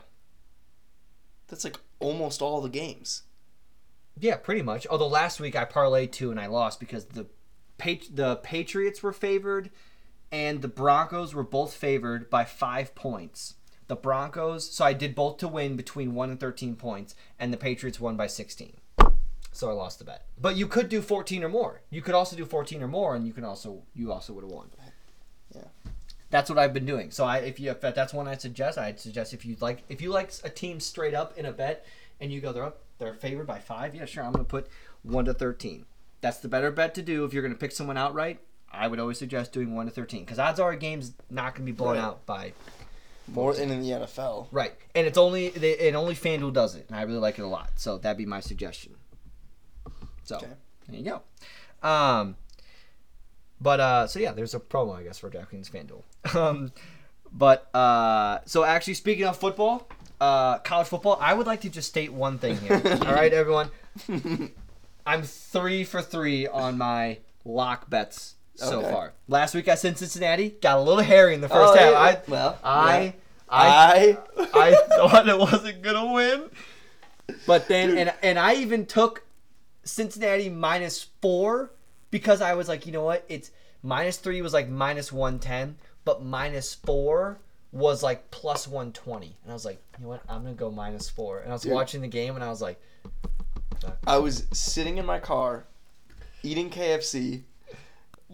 That's 1.47 1.63
like 1.63 1.79
almost 1.99 2.43
all 2.43 2.61
the 2.61 2.69
games. 2.69 3.23
yeah, 4.19 4.35
pretty 4.35 4.61
much. 4.61 4.85
Although 4.85 5.07
last 5.07 5.39
week 5.39 5.55
I 5.55 5.65
parlayed 5.65 6.11
two 6.11 6.29
and 6.29 6.39
I 6.39 6.45
lost 6.45 6.79
because 6.79 7.05
the 7.05 7.25
the 7.79 8.35
Patriots 8.43 9.01
were 9.01 9.11
favored 9.11 9.71
and 10.31 10.61
the 10.61 10.67
Broncos 10.67 11.33
were 11.33 11.41
both 11.43 11.73
favored 11.73 12.29
by 12.29 12.45
five 12.45 12.93
points. 12.93 13.55
The 13.87 13.95
Broncos, 13.95 14.69
so 14.71 14.85
I 14.85 14.93
did 14.93 15.13
both 15.13 15.37
to 15.39 15.47
win 15.47 15.75
between 15.75 16.15
one 16.15 16.29
and 16.29 16.39
thirteen 16.39 16.75
points, 16.75 17.15
and 17.39 17.51
the 17.51 17.57
Patriots 17.57 17.99
won 17.99 18.15
by 18.15 18.27
sixteen. 18.27 18.77
So 19.51 19.69
I 19.69 19.73
lost 19.73 19.99
the 19.99 20.05
bet. 20.05 20.25
But 20.39 20.55
you 20.55 20.67
could 20.67 20.89
do 20.89 21.01
fourteen 21.01 21.43
or 21.43 21.49
more. 21.49 21.81
You 21.89 22.01
could 22.01 22.15
also 22.15 22.35
do 22.35 22.45
fourteen 22.45 22.81
or 22.81 22.87
more, 22.87 23.15
and 23.15 23.27
you 23.27 23.33
can 23.33 23.43
also 23.43 23.83
you 23.93 24.11
also 24.11 24.33
would 24.33 24.43
have 24.43 24.51
won. 24.51 24.69
Yeah. 25.53 25.65
That's 26.31 26.49
what 26.49 26.57
I've 26.57 26.73
been 26.73 26.85
doing. 26.87 27.11
So 27.11 27.25
I, 27.25 27.37
if 27.39 27.59
you 27.59 27.69
if 27.71 27.81
that's 27.81 28.13
one 28.13 28.27
I'd 28.27 28.41
suggest, 28.41 28.77
I'd 28.77 28.99
suggest 28.99 29.33
if 29.33 29.45
you 29.45 29.55
like 29.59 29.83
if 29.89 30.01
you 30.01 30.11
like 30.11 30.31
a 30.43 30.49
team 30.49 30.79
straight 30.79 31.13
up 31.13 31.37
in 31.37 31.45
a 31.45 31.51
bet, 31.51 31.85
and 32.19 32.31
you 32.31 32.41
go 32.41 32.51
they're 32.51 32.63
up 32.63 32.79
they're 32.97 33.13
favored 33.13 33.45
by 33.45 33.59
five. 33.59 33.93
Yeah, 33.93 34.05
sure, 34.05 34.23
I'm 34.23 34.31
gonna 34.31 34.45
put 34.45 34.67
one 35.03 35.25
to 35.25 35.33
thirteen. 35.33 35.85
That's 36.21 36.37
the 36.37 36.47
better 36.47 36.71
bet 36.71 36.95
to 36.95 37.01
do 37.03 37.25
if 37.25 37.33
you're 37.33 37.43
gonna 37.43 37.53
pick 37.53 37.73
someone 37.73 37.97
outright. 37.97 38.39
I 38.71 38.87
would 38.87 38.99
always 38.99 39.19
suggest 39.19 39.51
doing 39.53 39.75
one 39.75 39.85
to 39.85 39.91
thirteen 39.91 40.21
because 40.23 40.39
odds 40.39 40.59
are 40.59 40.71
a 40.71 40.77
game's 40.77 41.13
not 41.29 41.53
gonna 41.53 41.65
be 41.65 41.71
blown 41.73 41.97
Right. 41.97 42.03
out 42.03 42.25
by 42.25 42.53
More 43.27 43.53
than 43.53 43.71
in 43.71 43.81
the 43.81 43.89
NFL. 43.91 44.47
right, 44.51 44.73
and 44.95 45.07
it's 45.07 45.17
only 45.17 45.49
they, 45.49 45.87
and 45.87 45.95
only 45.95 46.13
FanDuel 46.15 46.53
does 46.53 46.75
it, 46.75 46.85
and 46.89 46.97
I 46.97 47.03
really 47.03 47.19
like 47.19 47.39
it 47.39 47.43
a 47.43 47.47
lot. 47.47 47.71
So 47.77 47.97
that'd 47.97 48.17
be 48.17 48.25
my 48.25 48.39
suggestion. 48.41 48.95
So 50.23 50.37
Okay. 50.37 50.47
there 50.89 50.99
you 50.99 51.05
go. 51.83 51.87
Um, 51.87 52.35
but 53.61 53.79
uh, 53.79 54.07
so 54.07 54.19
yeah, 54.19 54.31
there's 54.33 54.53
a 54.53 54.59
promo 54.59 54.95
I 54.95 55.03
guess 55.03 55.19
for 55.19 55.29
DraftKings 55.29 55.69
FanDuel. 55.71 56.03
Um, 56.35 56.71
but 57.31 57.73
uh, 57.75 58.39
so 58.45 58.63
actually 58.63 58.93
speaking 58.93 59.25
of 59.25 59.37
football, 59.37 59.87
uh, 60.21 60.59
college 60.59 60.87
football, 60.87 61.17
I 61.19 61.33
would 61.33 61.47
like 61.47 61.61
to 61.61 61.69
just 61.69 61.89
state 61.89 62.13
one 62.13 62.37
thing 62.37 62.57
here. 62.57 62.81
All 63.05 63.13
right, 63.13 63.33
everyone. 63.33 63.71
I'm 65.05 65.23
three 65.23 65.83
for 65.83 66.01
three 66.01 66.47
on 66.47 66.77
my 66.77 67.17
lock 67.43 67.89
bets 67.89 68.35
so 68.55 68.79
Okay. 68.81 68.91
far. 68.91 69.13
Last 69.27 69.55
week 69.55 69.67
I 69.67 69.75
said 69.75 69.97
Cincinnati, 69.97 70.49
got 70.61 70.77
a 70.77 70.81
little 70.81 71.03
hairy 71.03 71.33
in 71.33 71.41
the 71.41 71.47
oh, 71.47 71.53
first 71.53 71.73
Oh, 71.73 71.77
half. 71.77 71.91
yeah. 71.91 71.99
I, 71.99 72.21
Well, 72.31 72.59
I, 72.63 73.01
yeah. 73.03 73.11
I, 73.49 74.17
I, 74.37 74.49
I 74.53 74.73
thought 74.95 75.27
it 75.27 75.37
wasn't 75.37 75.81
gonna 75.81 76.11
win. 76.13 76.49
But 77.47 77.67
then 77.67 77.97
and 77.97 78.13
and 78.21 78.37
I 78.39 78.55
even 78.55 78.85
took 78.85 79.23
Cincinnati 79.83 80.49
minus 80.49 81.07
four 81.21 81.71
because 82.11 82.41
I 82.41 82.53
was 82.53 82.67
like, 82.67 82.85
you 82.85 82.91
know 82.91 83.03
what? 83.03 83.25
It's 83.29 83.51
minus 83.81 84.17
three 84.17 84.41
was 84.41 84.53
like 84.53 84.69
minus 84.69 85.11
one 85.11 85.39
ten, 85.39 85.77
but 86.05 86.23
minus 86.23 86.73
four 86.75 87.39
was 87.71 88.03
like 88.03 88.29
plus 88.31 88.67
one 88.67 88.91
twenty. 88.91 89.35
And 89.43 89.51
I 89.51 89.53
was 89.53 89.65
like, 89.65 89.81
you 89.97 90.03
know 90.03 90.09
what? 90.09 90.21
I'm 90.29 90.43
gonna 90.43 90.53
go 90.55 90.69
minus 90.71 91.09
four. 91.09 91.39
And 91.39 91.49
I 91.49 91.53
was 91.53 91.63
Dude. 91.63 91.71
watching 91.73 92.01
the 92.01 92.07
game 92.07 92.35
and 92.35 92.43
I 92.43 92.49
was 92.49 92.61
like, 92.61 92.79
I 94.07 94.17
was 94.17 94.45
sitting 94.53 94.97
in 94.97 95.05
my 95.05 95.19
car, 95.19 95.65
eating 96.43 96.69
KFC, 96.69 97.41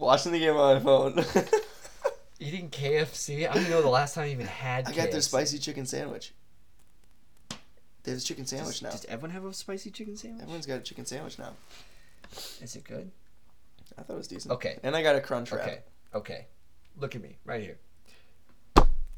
watching 0.00 0.32
the 0.32 0.38
game 0.38 0.56
on 0.56 0.74
my 0.74 0.80
phone. 0.80 1.24
eating 2.40 2.70
KFC. 2.70 3.48
I 3.48 3.52
don't 3.52 3.62
even 3.62 3.70
know 3.70 3.82
the 3.82 3.88
last 3.88 4.14
time 4.14 4.24
I 4.24 4.30
even 4.30 4.46
had. 4.46 4.88
I 4.88 4.92
got 4.92 5.10
their 5.10 5.20
spicy 5.20 5.58
chicken 5.58 5.86
sandwich. 5.86 6.32
They 8.02 8.12
have 8.12 8.18
a 8.18 8.22
chicken 8.22 8.46
sandwich 8.46 8.80
Does, 8.80 8.82
now. 8.82 8.90
does 8.90 9.04
everyone 9.04 9.30
have 9.30 9.44
a 9.44 9.52
spicy 9.52 9.90
chicken 9.90 10.16
sandwich? 10.16 10.42
Everyone's 10.42 10.66
got 10.66 10.78
a 10.78 10.82
chicken 10.82 11.04
sandwich 11.04 11.38
now. 11.38 11.52
Is 12.62 12.74
it 12.74 12.84
good? 12.84 13.10
I 13.98 14.02
thought 14.02 14.14
it 14.14 14.16
was 14.16 14.28
decent. 14.28 14.54
Okay. 14.54 14.78
And 14.82 14.96
I 14.96 15.02
got 15.02 15.16
a 15.16 15.20
crunch 15.20 15.52
wrap. 15.52 15.66
Okay. 15.66 15.78
Okay. 16.14 16.46
Look 16.98 17.14
at 17.14 17.22
me 17.22 17.36
right 17.44 17.60
here. 17.62 17.76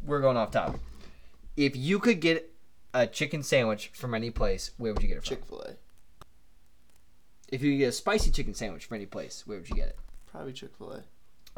We're 0.05 0.20
going 0.20 0.37
off 0.37 0.51
topic. 0.51 0.80
If 1.57 1.76
you 1.76 2.01
could 2.01 2.20
get 2.20 2.53
a 2.93 3.07
chicken 3.07 3.45
sandwich 3.45 3.93
from 3.95 4.14
any 4.14 4.30
place, 4.30 4.72
where 4.78 4.93
would 4.93 5.03
you 5.03 5.09
get 5.09 5.18
it 5.18 5.24
from? 5.24 5.37
Chick 5.37 5.45
Fil 5.47 5.62
A. 5.62 5.74
If 7.49 7.62
you 7.62 7.72
could 7.72 7.78
get 7.78 7.89
a 7.89 7.93
spicy 7.93 8.30
chicken 8.30 8.55
sandwich 8.55 8.87
from 8.87 8.97
any 8.97 9.07
place, 9.07 9.47
where 9.47 9.59
would 9.59 9.68
you 9.68 9.76
get 9.76 9.89
it? 9.89 9.99
Probably 10.33 10.53
Chick 10.53 10.70
Fil 10.76 10.93
A. 10.93 11.03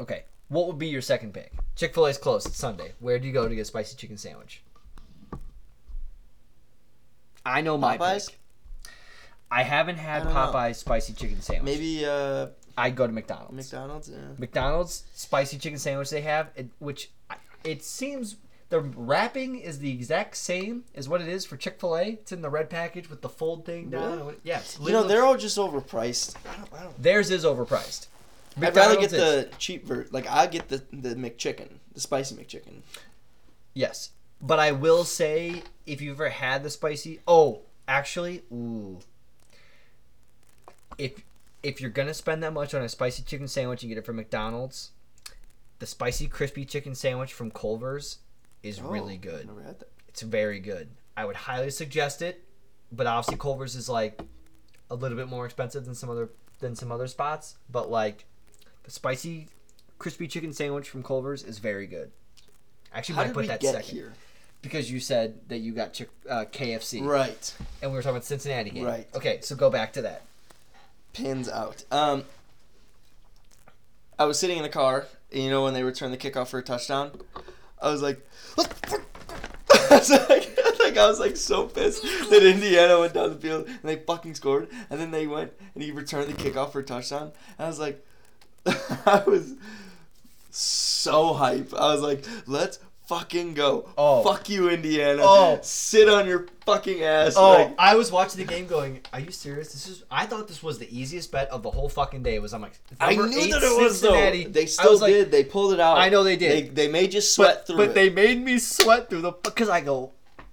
Okay. 0.03 0.23
What 0.49 0.67
would 0.67 0.77
be 0.77 0.87
your 0.87 1.01
second 1.01 1.33
pick? 1.33 1.51
Chick 1.75 1.93
Fil 1.95 2.05
A 2.05 2.09
is 2.09 2.17
closed. 2.17 2.45
It's 2.47 2.57
Sunday. 2.57 2.91
Where 2.99 3.17
do 3.17 3.25
you 3.27 3.33
go 3.33 3.47
to 3.47 3.55
get 3.55 3.61
a 3.61 3.65
spicy 3.65 3.95
chicken 3.95 4.17
sandwich? 4.17 4.61
I 7.45 7.61
know 7.61 7.77
my 7.77 7.97
Popeyes? 7.97 8.27
pick. 8.29 8.37
I 9.51 9.63
haven't 9.63 9.97
had 9.97 10.21
I 10.21 10.25
don't 10.25 10.33
know. 10.33 10.51
Popeye's 10.51 10.77
spicy 10.77 11.13
chicken 11.13 11.41
sandwich. 11.41 11.65
Maybe 11.73 12.05
uh, 12.05 12.47
I'd 12.77 12.95
go 12.95 13.07
to 13.07 13.13
McDonald's. 13.13 13.53
McDonald's. 13.71 14.09
Yeah. 14.09 14.17
McDonald's 14.37 15.03
spicy 15.13 15.57
chicken 15.57 15.79
sandwich 15.79 16.09
they 16.09 16.21
have, 16.21 16.49
it, 16.55 16.67
which 16.79 17.11
I- 17.29 17.35
it 17.63 17.83
seems 17.83 18.35
the 18.69 18.81
wrapping 18.81 19.57
is 19.59 19.79
the 19.79 19.91
exact 19.91 20.35
same 20.37 20.83
as 20.95 21.07
what 21.07 21.21
it 21.21 21.27
is 21.27 21.45
for 21.45 21.55
Chick 21.57 21.79
Fil 21.79 21.95
A. 21.95 22.03
It's 22.13 22.31
in 22.31 22.41
the 22.41 22.49
red 22.49 22.69
package 22.69 23.09
with 23.09 23.21
the 23.21 23.29
fold 23.29 23.65
thing 23.65 23.89
down. 23.91 24.17
Really? 24.17 24.35
Yeah, 24.43 24.59
it's 24.59 24.75
You 24.79 24.79
know 24.79 24.85
literally- 25.01 25.07
they're 25.09 25.23
all 25.25 25.37
just 25.37 25.57
overpriced. 25.57 26.35
I 26.51 26.57
don't. 26.57 26.73
I 26.73 26.83
don't 26.83 27.01
theirs 27.01 27.29
is 27.29 27.45
overpriced. 27.45 28.07
I'd 28.61 28.75
rather 28.75 28.99
get 28.99 29.09
the 29.09 29.49
cheap 29.57 29.85
version. 29.85 30.09
Like 30.11 30.27
I 30.29 30.47
get 30.47 30.69
the 30.69 30.83
the 30.91 31.15
McChicken, 31.15 31.69
the 31.93 31.99
spicy 31.99 32.35
McChicken. 32.35 32.81
Yes, 33.73 34.11
but 34.41 34.59
I 34.59 34.71
will 34.71 35.03
say 35.03 35.63
if 35.85 36.01
you've 36.01 36.19
ever 36.19 36.29
had 36.29 36.63
the 36.63 36.69
spicy, 36.69 37.19
oh, 37.27 37.61
actually, 37.87 38.43
ooh, 38.51 38.99
if 40.97 41.21
if 41.63 41.81
you're 41.81 41.89
gonna 41.89 42.13
spend 42.13 42.43
that 42.43 42.53
much 42.53 42.73
on 42.73 42.81
a 42.81 42.89
spicy 42.89 43.23
chicken 43.23 43.47
sandwich 43.47 43.83
and 43.83 43.89
get 43.89 43.97
it 43.97 44.05
from 44.05 44.15
McDonald's, 44.17 44.91
the 45.79 45.85
spicy 45.85 46.27
crispy 46.27 46.63
chicken 46.65 46.95
sandwich 46.95 47.33
from 47.33 47.51
Culver's 47.51 48.19
is 48.63 48.79
Oh, 48.79 48.89
really 48.89 49.17
good. 49.17 49.47
Never 49.47 49.61
had 49.61 49.79
that. 49.79 49.89
It's 50.07 50.21
very 50.21 50.59
good. 50.59 50.89
I 51.17 51.25
would 51.25 51.35
highly 51.35 51.69
suggest 51.69 52.21
it, 52.21 52.43
but 52.91 53.07
obviously 53.07 53.37
Culver's 53.37 53.75
is 53.75 53.89
like 53.89 54.21
a 54.89 54.95
little 54.95 55.17
bit 55.17 55.27
more 55.27 55.45
expensive 55.45 55.85
than 55.85 55.95
some 55.95 56.09
other 56.09 56.29
than 56.59 56.75
some 56.75 56.91
other 56.91 57.07
spots. 57.07 57.57
But 57.69 57.89
like 57.89 58.25
the 58.85 58.91
spicy 58.91 59.47
crispy 59.99 60.27
chicken 60.27 60.53
sandwich 60.53 60.89
from 60.89 61.03
Culver's 61.03 61.43
is 61.43 61.59
very 61.59 61.87
good. 61.87 62.11
Actually, 62.93 63.15
How 63.15 63.23
might 63.25 63.33
put 63.33 63.47
that 63.47 63.59
get 63.59 63.73
second 63.73 63.89
here? 63.95 64.13
because 64.61 64.89
you 64.91 64.99
said 64.99 65.39
that 65.49 65.57
you 65.57 65.73
got 65.73 65.93
Chick, 65.93 66.09
uh, 66.29 66.45
KFC, 66.51 67.03
Right. 67.05 67.53
and 67.81 67.91
we 67.91 67.95
were 67.97 68.01
talking 68.01 68.15
about 68.15 68.25
Cincinnati 68.25 68.69
game. 68.69 68.85
Right. 68.85 69.07
Okay, 69.13 69.39
so 69.41 69.55
go 69.55 69.69
back 69.69 69.93
to 69.93 70.01
that. 70.03 70.23
Pins 71.13 71.49
out. 71.49 71.83
Um. 71.91 72.23
I 74.17 74.25
was 74.25 74.39
sitting 74.39 74.55
in 74.57 74.63
the 74.63 74.69
car, 74.69 75.07
and 75.33 75.43
you 75.43 75.49
know 75.49 75.63
when 75.63 75.73
they 75.73 75.83
returned 75.83 76.13
the 76.13 76.17
kickoff 76.17 76.47
for 76.47 76.59
a 76.59 76.63
touchdown, 76.63 77.11
I 77.81 77.91
was 77.91 78.01
like, 78.01 78.25
what 78.55 78.69
the 78.69 78.87
fuck? 78.87 79.01
I 79.91 79.97
was 79.97 80.09
like, 80.09 80.57
like 80.79 80.97
I 80.97 81.05
was 81.07 81.19
like 81.19 81.35
so 81.35 81.67
pissed 81.67 82.01
that 82.01 82.41
Indiana 82.43 82.97
went 82.99 83.13
down 83.13 83.29
the 83.31 83.35
field 83.35 83.67
and 83.67 83.79
they 83.83 83.97
fucking 83.97 84.35
scored, 84.35 84.69
and 84.89 84.99
then 85.01 85.11
they 85.11 85.27
went 85.27 85.51
and 85.73 85.83
he 85.83 85.91
returned 85.91 86.29
the 86.29 86.33
kickoff 86.41 86.71
for 86.71 86.79
a 86.79 86.83
touchdown. 86.83 87.33
And 87.57 87.65
I 87.65 87.67
was 87.67 87.79
like, 87.79 88.05
I 89.05 89.23
was 89.25 89.53
so 90.51 91.33
hype. 91.33 91.73
I 91.73 91.93
was 91.93 92.01
like, 92.01 92.25
let's 92.47 92.79
fucking 93.07 93.53
go. 93.53 93.89
Oh. 93.97 94.23
fuck 94.23 94.49
you, 94.49 94.69
Indiana. 94.69 95.21
Oh. 95.23 95.59
sit 95.61 96.09
on 96.09 96.27
your 96.27 96.47
fucking 96.65 97.03
ass. 97.03 97.35
Oh, 97.37 97.51
Like, 97.51 97.75
I 97.77 97.95
was 97.95 98.11
watching 98.11 98.45
the 98.45 98.51
game, 98.51 98.67
going, 98.67 99.01
"Are 99.13 99.19
you 99.19 99.31
serious? 99.31 99.71
This 99.71 99.87
is." 99.87 100.03
I 100.09 100.25
thought 100.25 100.47
this 100.47 100.63
was 100.63 100.79
the 100.79 100.97
easiest 100.97 101.31
bet 101.31 101.49
of 101.49 101.63
the 101.63 101.71
whole 101.71 101.89
fucking 101.89 102.23
day. 102.23 102.39
Was 102.39 102.53
I'm 102.53 102.61
like, 102.61 102.79
I 102.99 103.15
knew 103.15 103.25
eight, 103.25 103.51
that 103.51 103.63
it 103.63 103.81
was 103.81 104.01
though. 104.01 104.09
Cincinnati. 104.09 104.45
They 104.45 104.65
still 104.65 104.91
was 104.91 105.01
like, 105.01 105.13
did. 105.13 105.31
They 105.31 105.43
pulled 105.43 105.73
it 105.73 105.79
out. 105.79 105.97
I 105.97 106.09
know 106.09 106.23
they 106.23 106.37
did. 106.37 106.75
They, 106.75 106.85
they 106.85 106.87
made 106.91 107.13
you 107.13 107.21
sweat 107.21 107.57
but, 107.57 107.67
through 107.67 107.77
but 107.77 107.89
it. 107.89 107.93
they 107.95 108.09
made 108.09 108.43
me 108.43 108.57
sweat 108.59 109.09
through 109.09 109.21
the 109.21 109.31
because 109.31 109.69
I 109.69 109.81
go, 109.81 110.11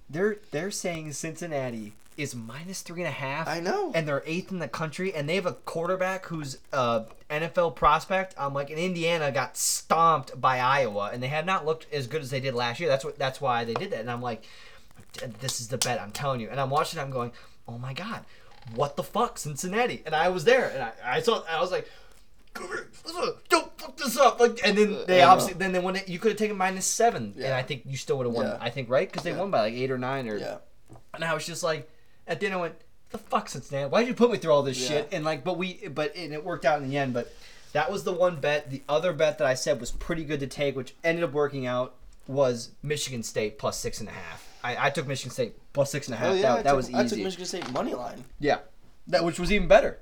they're 0.09 0.37
they're 0.51 0.71
saying 0.71 1.13
Cincinnati 1.13 1.93
is 2.17 2.35
minus 2.35 2.81
three 2.81 3.01
and 3.01 3.07
a 3.07 3.11
half. 3.11 3.47
I 3.47 3.59
know. 3.59 3.91
and 3.95 4.07
they're 4.07 4.23
eighth 4.25 4.51
in 4.51 4.59
the 4.59 4.67
country, 4.67 5.13
and 5.13 5.27
they 5.27 5.35
have 5.35 5.45
a 5.45 5.53
quarterback 5.53 6.25
who's 6.25 6.57
a 6.71 7.05
NFL 7.29 7.75
prospect. 7.75 8.33
I'm 8.37 8.53
like, 8.53 8.69
and 8.69 8.79
Indiana 8.79 9.31
got 9.31 9.57
stomped 9.57 10.39
by 10.39 10.59
Iowa, 10.59 11.09
and 11.13 11.21
they 11.21 11.27
have 11.27 11.45
not 11.45 11.65
looked 11.65 11.91
as 11.93 12.07
good 12.07 12.21
as 12.21 12.29
they 12.29 12.39
did 12.39 12.53
last 12.53 12.79
year. 12.79 12.89
That's 12.89 13.03
what 13.05 13.17
that's 13.17 13.39
why 13.41 13.63
they 13.65 13.73
did 13.73 13.91
that. 13.91 13.99
And 14.01 14.11
I'm 14.11 14.21
like, 14.21 14.43
this 15.41 15.61
is 15.61 15.67
the 15.67 15.77
bet. 15.77 16.01
I'm 16.01 16.11
telling 16.11 16.39
you. 16.41 16.49
And 16.49 16.59
I'm 16.59 16.69
watching. 16.69 16.99
I'm 16.99 17.11
going, 17.11 17.31
oh 17.67 17.77
my 17.77 17.93
god, 17.93 18.21
what 18.75 18.95
the 18.95 19.03
fuck, 19.03 19.37
Cincinnati? 19.37 20.01
And 20.05 20.13
I 20.15 20.29
was 20.29 20.43
there, 20.45 20.69
and 20.69 20.83
I, 20.83 21.17
I 21.17 21.21
saw. 21.21 21.43
I 21.49 21.59
was 21.61 21.71
like. 21.71 21.89
"Come 22.53 22.67
here, 22.67 22.87
listen, 23.03 23.33
Don't 23.49 23.79
fuck 23.79 23.97
this 23.97 24.15
up! 24.15 24.39
Like, 24.39 24.59
and 24.63 24.77
then 24.77 24.95
they 25.07 25.23
obviously 25.23 25.55
then 25.55 25.71
they 25.71 25.79
won 25.79 25.95
it. 25.95 26.07
You 26.07 26.19
could 26.19 26.33
have 26.33 26.37
taken 26.37 26.55
minus 26.55 26.85
seven, 26.85 27.33
and 27.35 27.51
I 27.51 27.63
think 27.63 27.81
you 27.87 27.97
still 27.97 28.15
would 28.19 28.27
have 28.27 28.35
won. 28.35 28.45
Yeah. 28.45 28.57
I 28.61 28.69
think 28.69 28.91
right 28.91 29.09
because 29.09 29.23
they 29.23 29.31
Yeah. 29.31 29.39
won 29.39 29.49
by 29.49 29.61
like 29.61 29.73
eight 29.73 29.89
or 29.89 29.97
nine 29.97 30.29
or 30.29 30.37
yeah. 30.37 30.57
and 31.15 31.23
I 31.23 31.33
was 31.33 31.47
just 31.47 31.63
like, 31.63 31.89
at 32.27 32.39
the 32.39 32.45
end 32.47 32.55
I 32.55 32.57
went, 32.57 32.75
the 33.11 33.17
fuck 33.17 33.49
Cincinnati? 33.49 33.89
Why'd 33.89 34.07
you 34.07 34.13
put 34.13 34.31
me 34.31 34.37
through 34.37 34.51
all 34.51 34.63
this 34.63 34.79
Yeah. 34.79 34.87
shit? 34.87 35.09
And 35.11 35.23
like, 35.23 35.43
but 35.43 35.57
we, 35.57 35.87
but 35.87 36.15
and 36.15 36.33
it 36.33 36.43
worked 36.43 36.65
out 36.65 36.81
in 36.81 36.89
the 36.89 36.97
end. 36.97 37.13
But 37.13 37.31
that 37.73 37.91
was 37.91 38.03
the 38.03 38.13
one 38.13 38.39
bet. 38.39 38.69
The 38.71 38.81
other 38.89 39.13
bet 39.13 39.37
that 39.37 39.47
I 39.47 39.53
said 39.53 39.79
was 39.79 39.91
pretty 39.91 40.23
good 40.23 40.39
to 40.39 40.47
take, 40.47 40.75
which 40.75 40.95
ended 41.03 41.23
up 41.23 41.31
working 41.31 41.65
out, 41.65 41.95
was 42.27 42.71
Michigan 42.81 43.21
State 43.23 43.57
plus 43.59 43.77
six 43.77 43.99
and 43.99 44.09
a 44.09 44.13
half. 44.13 44.47
I, 44.63 44.87
I 44.87 44.89
took 44.89 45.07
Michigan 45.07 45.31
State 45.31 45.55
plus 45.73 45.91
six 45.91 46.07
and 46.07 46.15
a 46.15 46.17
half. 46.17 46.31
Oh 46.31 46.33
yeah, 46.33 46.41
that, 46.55 46.63
that 46.63 46.69
took, 46.71 46.77
was 46.77 46.89
easy. 46.89 46.97
I 46.97 47.07
took 47.07 47.19
Michigan 47.19 47.45
State 47.45 47.71
money 47.71 47.93
line. 47.93 48.23
yeah, 48.39 48.59
that 49.07 49.23
which 49.25 49.39
was 49.39 49.51
even 49.51 49.67
better. 49.67 49.99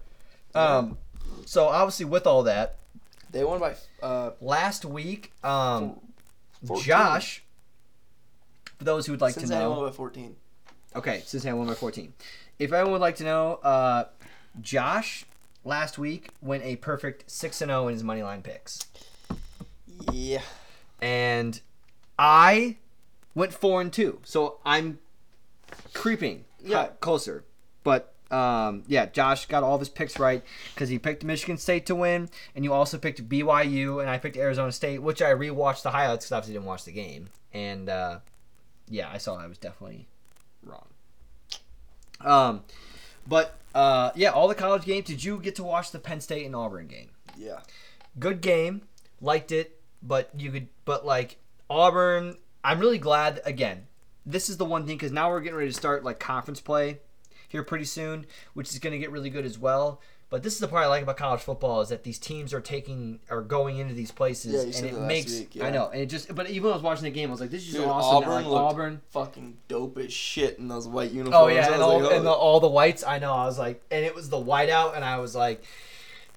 Um, 0.54 0.98
so 1.46 1.68
obviously 1.68 2.06
with 2.06 2.28
all 2.28 2.44
that, 2.44 2.78
They 3.32 3.44
won 3.44 3.60
by 3.60 3.76
uh, 4.04 4.32
last 4.42 4.86
week, 4.86 5.32
um, 5.44 6.00
14. 6.66 6.84
Josh. 6.86 7.44
For 8.78 8.84
those 8.84 9.06
who 9.06 9.14
would 9.14 9.22
like 9.22 9.34
Cincinnati 9.34 9.64
to 9.64 9.70
know, 9.70 9.80
won 9.80 9.90
by 9.90 9.96
14. 9.96 10.36
Okay, 10.96 11.22
Cincinnati 11.26 11.58
won 11.58 11.68
by 11.68 11.74
14. 11.74 12.14
If 12.60 12.74
anyone 12.74 12.92
would 12.94 13.02
like 13.02 13.16
to 13.18 13.24
know, 13.24 13.54
uh, 13.64 14.06
Josh 14.62 15.26
last 15.64 15.98
week 15.98 16.30
went 16.42 16.64
a 16.64 16.76
perfect 16.78 17.30
6 17.32 17.62
and 17.62 17.70
0 17.70 17.88
in 17.88 17.94
his 17.94 18.04
money 18.04 18.24
line 18.24 18.42
picks. 18.42 18.80
Yeah. 20.12 20.42
And 21.02 21.60
I 22.20 22.78
went 23.36 23.54
4 23.54 23.82
and 23.82 23.94
2. 23.94 24.20
So 24.24 24.60
I'm 24.66 25.00
creeping 25.94 26.46
Yeah. 26.64 26.88
closer. 27.00 27.44
But 27.84 28.14
um, 28.30 28.84
yeah, 28.88 29.08
Josh 29.08 29.46
got 29.48 29.62
all 29.64 29.76
of 29.76 29.82
his 29.82 29.90
picks 29.90 30.18
right 30.20 30.42
because 30.74 30.88
he 30.90 30.98
picked 31.00 31.24
Michigan 31.24 31.58
State 31.58 31.86
to 31.88 31.96
win, 31.96 32.30
and 32.56 32.64
you 32.64 32.72
also 32.72 32.98
picked 32.98 33.28
BYU, 33.28 34.00
and 34.00 34.10
I 34.10 34.18
picked 34.20 34.38
Arizona 34.38 34.72
State, 34.72 35.00
which 35.02 35.22
I 35.22 35.32
rewatched 35.32 35.82
the 35.84 35.92
highlights 35.92 36.26
because 36.26 36.32
obviously 36.34 36.54
didn't 36.54 36.66
watch 36.68 36.86
the 36.86 36.94
game. 36.94 37.28
And 37.54 37.90
uh, 37.90 38.20
yeah, 38.88 39.10
I 39.12 39.18
saw 39.18 39.36
I 39.38 39.48
was 39.48 39.58
definitely 39.58 40.08
wrong. 40.64 40.88
Um, 42.22 42.64
but 43.28 43.58
uh, 43.74 44.12
yeah, 44.16 44.30
all 44.30 44.48
the 44.48 44.56
college 44.56 44.84
games. 44.84 45.08
Did 45.08 45.24
you 45.24 45.40
get 45.40 45.56
to 45.56 45.64
watch 45.64 45.92
the 45.92 46.00
Penn 46.00 46.22
State 46.22 46.46
and 46.46 46.56
Auburn 46.56 46.88
game? 46.88 47.10
Yeah. 47.38 47.60
Good 48.20 48.42
game, 48.42 48.84
liked 49.22 49.52
it, 49.52 49.80
but 50.04 50.30
you 50.38 50.52
could, 50.52 50.68
but 50.86 51.06
like 51.06 51.38
Auburn. 51.70 52.38
I'm 52.64 52.80
really 52.80 53.00
glad. 53.00 53.42
Again, 53.44 53.88
this 54.26 54.50
is 54.50 54.58
the 54.58 54.66
one 54.66 54.86
thing 54.86 54.98
because 54.98 55.12
now 55.12 55.30
we're 55.30 55.42
getting 55.42 55.58
ready 55.58 55.72
to 55.72 55.78
start 55.78 56.04
like 56.04 56.20
conference 56.20 56.62
play 56.62 57.00
here 57.48 57.64
pretty 57.64 57.86
soon, 57.86 58.26
which 58.54 58.70
is 58.70 58.80
going 58.80 58.94
to 58.94 59.00
get 59.00 59.12
really 59.12 59.30
good 59.30 59.46
as 59.46 59.58
well. 59.58 60.00
But 60.32 60.44
this 60.44 60.54
is 60.54 60.60
the 60.60 60.70
part 60.70 60.86
I 60.86 60.88
like 60.88 61.04
about 61.04 61.18
college 61.18 61.42
football 61.42 61.82
is 61.82 61.90
that 61.90 62.06
these 62.06 62.18
teams 62.18 62.54
are 62.54 62.62
taking 62.62 63.20
are 63.30 63.42
going 63.42 63.80
into 63.80 63.94
these 63.94 64.12
places, 64.12 64.54
Yeah, 64.54 64.60
you 64.60 64.66
and 64.68 64.74
said 64.76 64.86
it 64.86 64.94
last 64.94 65.08
makes 65.08 65.40
week, 65.40 65.56
yeah. 65.58 65.66
I 65.66 65.72
know, 65.72 65.90
and 65.90 66.02
it 66.02 66.06
just. 66.06 66.34
But 66.34 66.50
even 66.50 66.64
when 66.64 66.72
I 66.72 66.76
was 66.78 66.84
watching 66.84 67.04
the 67.04 67.12
game, 67.12 67.28
I 67.28 67.32
was 67.32 67.42
like, 67.42 67.50
"This 67.50 67.68
is 67.68 67.74
Dude, 67.74 67.84
awesome." 67.84 68.30
Auburn 68.30 68.46
like, 68.46 68.62
Auburn. 68.62 69.02
fucking 69.10 69.58
dope 69.68 69.98
as 69.98 70.14
shit 70.14 70.58
in 70.58 70.70
those 70.70 70.88
white 70.88 71.12
uniforms. 71.12 71.36
Oh 71.36 71.48
yeah, 71.48 71.74
and 71.74 71.84
all, 71.84 72.00
like, 72.02 72.14
and 72.14 72.26
the, 72.26 72.30
oh. 72.30 72.34
all 72.34 72.62
the 72.62 72.70
whites. 72.70 73.04
I 73.04 73.20
know. 73.20 73.34
I 73.34 73.44
was 73.44 73.60
like, 73.60 73.84
and 73.92 74.06
it 74.06 74.16
was 74.16 74.30
the 74.30 74.38
whiteout, 74.38 74.96
and 74.96 75.04
I 75.04 75.18
was 75.18 75.36
like, 75.36 75.66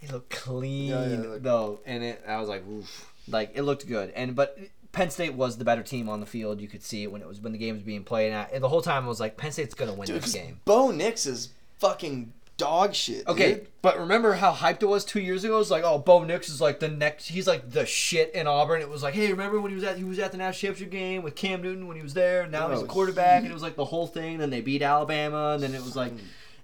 it 0.02 0.10
looked 0.10 0.30
clean 0.30 0.88
Yeah, 0.88 1.06
yeah, 1.06 1.16
like- 1.18 1.42
though, 1.42 1.78
and 1.86 2.02
it. 2.02 2.24
I 2.26 2.40
was 2.40 2.48
like, 2.48 2.66
oof, 2.68 3.08
like 3.28 3.52
it 3.54 3.62
looked 3.62 3.86
good, 3.86 4.10
and 4.10 4.34
but. 4.34 4.58
Penn 4.90 5.10
State 5.10 5.34
was 5.34 5.58
the 5.58 5.64
better 5.64 5.82
team 5.82 6.08
on 6.08 6.20
the 6.20 6.26
field. 6.26 6.60
You 6.60 6.68
could 6.68 6.84
see 6.84 7.02
it 7.02 7.10
when 7.10 7.20
it 7.20 7.26
was 7.26 7.40
when 7.40 7.50
the 7.50 7.58
game 7.58 7.74
was 7.74 7.82
being 7.82 8.04
played. 8.04 8.28
And, 8.28 8.36
I, 8.36 8.48
and 8.52 8.62
the 8.62 8.68
whole 8.68 8.80
time 8.80 9.04
I 9.04 9.08
was 9.08 9.18
like, 9.18 9.36
Penn 9.36 9.50
State's 9.50 9.74
gonna 9.74 9.92
win 9.92 10.06
Dude, 10.06 10.22
this 10.22 10.32
game. 10.32 10.60
Bo 10.64 10.92
Nix 10.92 11.26
is 11.26 11.48
fucking 11.80 12.32
dog 12.56 12.94
shit. 12.94 13.26
Okay, 13.26 13.54
dude. 13.54 13.66
but 13.82 13.98
remember 13.98 14.34
how 14.34 14.52
hyped 14.52 14.82
it 14.82 14.86
was 14.86 15.04
two 15.04 15.20
years 15.20 15.44
ago? 15.44 15.58
It's 15.60 15.70
like, 15.70 15.84
oh, 15.84 15.98
Bo 15.98 16.22
Nix 16.24 16.48
is 16.48 16.60
like 16.60 16.80
the 16.80 16.88
next. 16.88 17.28
He's 17.28 17.46
like 17.46 17.70
the 17.70 17.84
shit 17.86 18.32
in 18.34 18.46
Auburn. 18.46 18.80
It 18.80 18.88
was 18.88 19.02
like, 19.02 19.14
hey, 19.14 19.30
remember 19.30 19.60
when 19.60 19.70
he 19.70 19.74
was 19.74 19.84
at 19.84 19.96
he 19.98 20.04
was 20.04 20.18
at 20.18 20.32
the 20.32 20.38
national 20.38 20.70
championship 20.74 20.90
game 20.92 21.22
with 21.22 21.34
Cam 21.34 21.62
Newton 21.62 21.86
when 21.86 21.96
he 21.96 22.02
was 22.02 22.14
there? 22.14 22.46
Now 22.46 22.70
he's 22.70 22.82
a 22.82 22.86
quarterback, 22.86 23.40
he- 23.40 23.46
and 23.46 23.50
it 23.50 23.54
was 23.54 23.62
like 23.62 23.76
the 23.76 23.84
whole 23.84 24.06
thing. 24.06 24.38
Then 24.38 24.50
they 24.50 24.60
beat 24.60 24.82
Alabama, 24.82 25.52
and 25.54 25.62
then 25.62 25.74
it 25.74 25.82
was 25.82 25.96
like, 25.96 26.12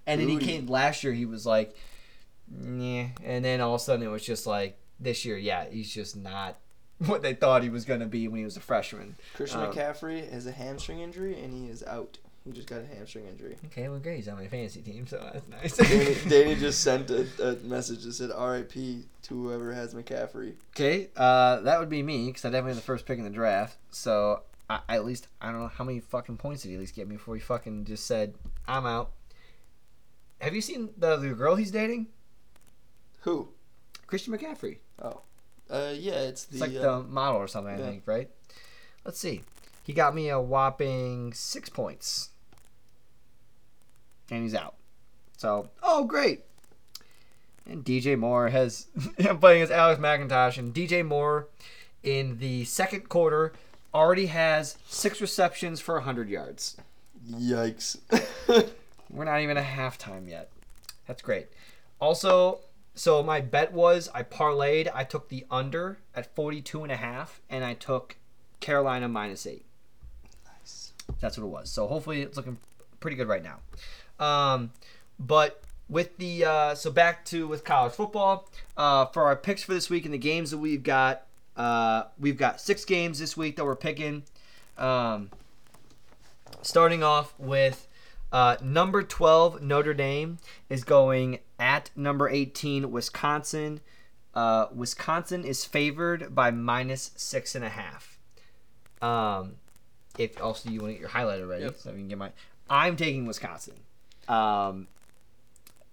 and 0.07 0.21
then 0.21 0.29
he 0.29 0.39
came 0.39 0.67
last 0.67 1.03
year. 1.05 1.13
He 1.13 1.27
was 1.27 1.45
like, 1.47 1.75
yeah, 2.51 3.09
and 3.25 3.45
then 3.45 3.61
all 3.61 3.75
of 3.75 3.81
a 3.81 3.85
sudden 3.85 4.05
it 4.07 4.11
was 4.11 4.25
just 4.25 4.47
like 4.47 4.77
this 4.99 5.25
year, 5.25 5.37
yeah, 5.39 5.65
he's 5.71 5.93
just 5.93 6.17
not 6.17 6.57
what 7.07 7.23
they 7.23 7.35
thought 7.35 7.63
he 7.63 7.69
was 7.69 7.85
gonna 7.85 8.07
be 8.07 8.29
when 8.29 8.39
he 8.39 8.45
was 8.45 8.57
a 8.57 8.61
freshman. 8.61 9.17
Christian 9.35 9.61
Um, 9.61 9.73
McCaffrey 9.73 10.31
has 10.31 10.47
a 10.47 10.53
hamstring 10.53 11.01
injury 11.01 11.41
and 11.43 11.53
he 11.53 11.67
is 11.71 11.83
out. 11.85 12.19
He 12.45 12.53
just 12.53 12.69
got 12.69 12.81
a 12.81 12.87
hamstring 12.87 13.27
injury. 13.27 13.57
Okay, 13.67 13.89
well, 13.89 13.99
great. 13.99 14.17
He's 14.17 14.29
on 14.29 14.37
my 14.37 14.49
fantasy 14.49 14.81
team, 14.81 15.07
so 15.07 15.19
that's 15.33 15.47
nice. 15.77 15.77
Danny, 15.77 16.17
Danny 16.29 16.57
just 16.57 16.83
sent 16.83 17.11
a, 17.11 17.27
a 17.43 17.57
message 17.57 18.05
that 18.05 18.15
said 18.15 18.31
"R.I.P. 18.31 19.05
to 19.23 19.35
whoever 19.35 19.73
has 19.75 19.95
McCaffrey." 19.95 20.55
Okay, 20.75 21.11
uh, 21.17 21.61
that 21.61 21.79
would 21.79 21.91
be 21.91 22.03
me 22.03 22.29
because 22.29 22.45
I 22.45 22.49
definitely 22.49 22.73
had 22.73 22.79
the 22.79 22.87
first 22.87 23.05
pick 23.05 23.19
in 23.19 23.25
the 23.25 23.31
draft. 23.31 23.77
So 23.91 24.43
I, 24.71 24.81
at 24.89 25.05
least 25.05 25.29
I 25.41 25.53
don't 25.53 25.61
know 25.61 25.69
how 25.69 25.85
many 25.85 26.01
fucking 26.01 26.39
points 26.39 26.63
did 26.63 26.71
he 26.71 26.77
at 26.77 26.81
least 26.81 26.95
get 26.95 27.09
me 27.09 27.17
before 27.17 27.35
he 27.35 27.41
fucking 27.41 27.85
just 27.85 28.07
said 28.07 28.35
I'm 28.67 28.87
out. 28.87 29.11
Have 30.41 30.55
you 30.55 30.63
seen 30.63 30.91
the 30.97 31.17
the 31.17 31.35
girl 31.35 31.57
he's 31.57 31.71
dating? 31.71 32.07
Who? 33.23 33.49
Christian 34.07 34.37
McCaffrey. 34.37 34.79
Oh, 35.03 35.21
uh, 35.69 35.93
yeah, 35.95 36.21
it's 36.21 36.45
the. 36.45 36.55
It's 36.55 36.61
like 36.61 36.77
uh, 36.77 37.01
the 37.01 37.03
model 37.05 37.39
or 37.39 37.49
something, 37.49 37.75
I 37.75 37.79
think, 37.79 38.03
right? 38.07 38.31
Let's 39.05 39.19
see. 39.19 39.43
He 39.83 39.93
got 39.93 40.15
me 40.15 40.29
a 40.29 40.41
whopping 40.41 41.33
six 41.33 41.69
points. 41.69 42.31
And 44.31 44.43
he's 44.43 44.55
out. 44.55 44.77
So, 45.37 45.71
oh, 45.83 46.05
great. 46.05 46.45
And 47.67 47.85
DJ 47.85 48.19
Moore 48.19 48.49
has. 48.49 48.89
I'm 49.29 49.39
playing 49.39 49.63
as 49.63 49.71
Alex 49.71 50.01
McIntosh, 50.01 50.59
and 50.59 50.75
DJ 50.75 51.05
Moore 51.05 51.49
in 52.03 52.39
the 52.39 52.65
second 52.65 53.09
quarter 53.09 53.53
already 53.95 54.27
has 54.27 54.77
six 54.87 55.21
receptions 55.21 55.81
for 55.81 55.95
100 55.95 56.29
yards. 56.29 56.77
Yikes. 57.29 57.99
We're 59.11 59.25
not 59.25 59.41
even 59.41 59.57
at 59.57 59.65
halftime 59.65 60.29
yet. 60.29 60.51
That's 61.07 61.23
great. 61.23 61.49
Also, 62.01 62.61
so 62.95 63.23
my 63.23 63.41
bet 63.41 63.73
was 63.73 64.09
I 64.15 64.23
parlayed. 64.23 64.91
I 64.95 65.05
took 65.05 65.29
the 65.29 65.45
under 65.51 65.99
at 66.15 66.35
42 66.35 66.83
and 66.83 66.93
a 66.93 66.97
half, 66.97 67.41
and 67.51 67.65
I 67.65 67.75
took 67.75 68.17
Carolina 68.61 69.09
minus 69.09 69.47
eight. 69.47 69.65
That's 71.21 71.39
what 71.39 71.45
it 71.45 71.51
was. 71.51 71.71
So 71.71 71.87
hopefully 71.87 72.23
it's 72.23 72.37
looking 72.37 72.59
pretty 73.01 73.17
good 73.17 73.29
right 73.29 73.43
now. 73.43 73.59
Um, 74.25 74.73
but 75.19 75.63
with 75.89 76.17
the 76.19 76.45
uh, 76.45 76.75
so 76.75 76.91
back 76.91 77.25
to 77.27 77.47
with 77.47 77.65
college 77.65 77.93
football 77.93 78.49
uh, 78.77 79.07
for 79.07 79.25
our 79.25 79.37
picks 79.37 79.63
for 79.63 79.75
this 79.75 79.91
week 79.91 80.05
and 80.05 80.15
the 80.15 80.19
games 80.19 80.51
that 80.51 80.59
we've 80.59 80.83
got. 80.83 81.27
Uh, 81.57 82.05
we've 82.19 82.39
got 82.39 82.61
six 82.61 82.85
games 82.85 83.19
this 83.19 83.37
week 83.37 83.57
that 83.57 83.65
we're 83.65 83.77
picking. 83.77 84.23
Um, 84.79 85.31
starting 86.63 87.03
off 87.03 87.35
with 87.39 87.87
uh, 88.33 88.57
number 88.63 89.03
12 89.03 89.61
Notre 89.61 89.93
Dame 89.93 90.39
is 90.69 90.85
going 90.85 91.41
at 91.59 91.91
number 91.97 92.29
18 92.29 92.91
Wisconsin. 92.91 93.81
Uh, 94.35 94.67
Wisconsin 94.73 95.45
is 95.45 95.65
favored 95.65 96.35
by 96.35 96.51
minus 96.51 97.11
six 97.17 97.55
and 97.55 97.65
a 97.65 97.69
half. 97.69 98.19
Um, 99.03 99.57
if 100.19 100.41
also 100.43 100.69
you 100.71 100.81
want 100.81 100.91
to 100.91 100.95
get 100.95 101.01
your 101.01 101.11
highlighter 101.11 101.49
ready, 101.49 101.65
Yep. 101.65 101.77
so 101.79 101.91
I 101.91 101.93
can 101.95 102.09
get 102.09 102.19
my. 102.19 102.31
I'm 102.69 102.97
taking 102.97 103.27
Wisconsin. 103.27 103.75
Um, 104.29 104.87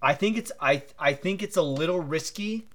I 0.01 0.13
think 0.13 0.38
it's 0.38 0.51
I 0.61 0.84
I 0.99 1.13
think 1.13 1.41
it's 1.41 1.57
a 1.57 1.61
little 1.61 1.99
risky 1.99 2.65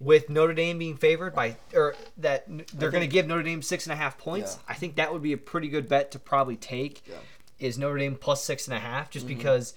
with 0.00 0.28
Notre 0.30 0.52
Dame 0.54 0.78
being 0.78 0.96
favored 0.96 1.34
by 1.34 1.56
or 1.74 1.94
that 2.18 2.44
they're 2.74 2.90
going 2.90 3.02
to 3.02 3.06
give 3.08 3.26
Notre 3.26 3.42
Dame 3.42 3.62
six 3.62 3.86
and 3.86 3.92
a 3.92 3.96
half 3.96 4.16
points. 4.18 4.56
Yeah. 4.56 4.72
I 4.72 4.74
think 4.74 4.96
that 4.96 5.12
would 5.12 5.22
be 5.22 5.32
a 5.32 5.38
pretty 5.38 5.68
good 5.68 5.88
bet 5.88 6.10
to 6.12 6.18
probably 6.18 6.56
take. 6.56 7.02
Yeah. 7.08 7.16
Is 7.58 7.78
Notre 7.78 7.98
Dame 7.98 8.14
plus 8.16 8.42
six 8.44 8.66
and 8.68 8.76
a 8.76 8.80
half 8.80 9.10
just 9.10 9.26
Mm-hmm. 9.26 9.36
because 9.38 9.74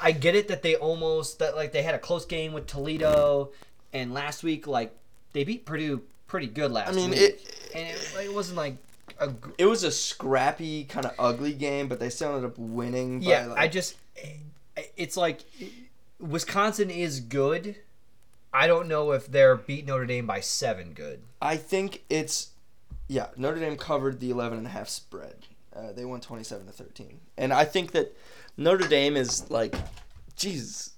I 0.00 0.10
get 0.12 0.34
it 0.34 0.48
that 0.48 0.62
they 0.62 0.74
almost 0.76 1.38
that 1.40 1.54
like 1.56 1.72
they 1.72 1.82
had 1.82 1.94
a 1.94 1.98
close 1.98 2.24
game 2.24 2.52
with 2.52 2.66
Toledo 2.66 3.50
and 3.92 4.12
last 4.14 4.42
week 4.42 4.66
like 4.66 4.92
they 5.32 5.44
beat 5.44 5.64
Purdue 5.64 6.02
pretty 6.26 6.46
good 6.48 6.72
last 6.72 6.90
I 6.90 6.92
mean, 6.96 7.10
week 7.10 7.20
it 7.20 7.70
and 7.74 7.86
it, 7.88 8.14
it 8.26 8.34
wasn't 8.34 8.56
like 8.56 8.76
a 9.18 9.28
gr- 9.28 9.50
it 9.58 9.66
was 9.66 9.84
a 9.84 9.90
scrappy, 9.90 10.84
kind 10.84 11.06
of 11.06 11.12
ugly 11.18 11.52
game, 11.52 11.88
but 11.88 12.00
they 12.00 12.10
still 12.10 12.34
ended 12.34 12.50
up 12.50 12.58
winning. 12.58 13.20
By 13.20 13.26
yeah 13.26 13.46
like, 13.46 13.58
I 13.58 13.68
just 13.68 13.96
it's 14.96 15.16
like 15.16 15.44
Wisconsin 16.18 16.90
is 16.90 17.20
good. 17.20 17.76
I 18.52 18.66
don't 18.66 18.86
know 18.86 19.12
if 19.12 19.26
they're 19.26 19.56
beat 19.56 19.86
Notre 19.86 20.06
Dame 20.06 20.26
by 20.26 20.40
seven 20.40 20.92
good. 20.92 21.22
I 21.42 21.56
think 21.56 22.04
it's 22.08 22.50
yeah. 23.08 23.26
Notre 23.36 23.60
Dame 23.60 23.76
covered 23.76 24.20
the 24.20 24.30
11 24.30 24.58
and 24.58 24.66
a 24.66 24.70
half 24.70 24.88
spread. 24.88 25.46
Uh, 25.74 25.92
they 25.92 26.04
won 26.04 26.20
27 26.20 26.66
to 26.66 26.72
13, 26.72 27.18
and 27.36 27.52
I 27.52 27.64
think 27.64 27.90
that 27.92 28.16
Notre 28.56 28.86
Dame 28.86 29.16
is 29.16 29.50
like, 29.50 29.74
Jesus, 30.36 30.92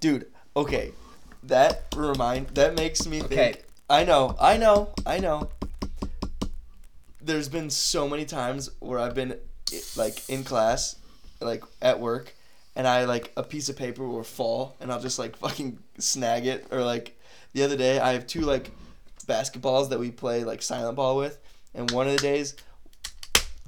dude. 0.00 0.26
Okay, 0.54 0.92
that 1.44 1.84
remind 1.96 2.48
that 2.48 2.74
makes 2.74 3.06
me 3.06 3.20
think. 3.20 3.32
Okay. 3.32 3.54
I 3.88 4.04
know, 4.04 4.36
I 4.38 4.58
know, 4.58 4.90
I 5.06 5.18
know. 5.18 5.48
There's 7.24 7.48
been 7.48 7.70
so 7.70 8.08
many 8.08 8.24
times 8.24 8.70
where 8.80 8.98
I've 8.98 9.14
been 9.14 9.38
like 9.96 10.28
in 10.28 10.42
class, 10.42 10.96
like 11.40 11.62
at 11.80 12.00
work, 12.00 12.34
and 12.74 12.86
I 12.86 13.04
like 13.04 13.32
a 13.36 13.42
piece 13.42 13.68
of 13.68 13.76
paper 13.76 14.06
will 14.06 14.24
fall, 14.24 14.76
and 14.80 14.90
I'll 14.90 15.00
just 15.00 15.18
like 15.18 15.36
fucking 15.36 15.78
snag 15.98 16.46
it, 16.46 16.66
or 16.70 16.82
like 16.82 17.18
the 17.52 17.62
other 17.62 17.76
day 17.76 18.00
I 18.00 18.12
have 18.12 18.26
two 18.26 18.40
like 18.40 18.70
basketballs 19.26 19.90
that 19.90 20.00
we 20.00 20.10
play 20.10 20.42
like 20.42 20.62
silent 20.62 20.96
ball 20.96 21.16
with, 21.16 21.38
and 21.74 21.90
one 21.92 22.08
of 22.08 22.12
the 22.12 22.22
days, 22.22 22.56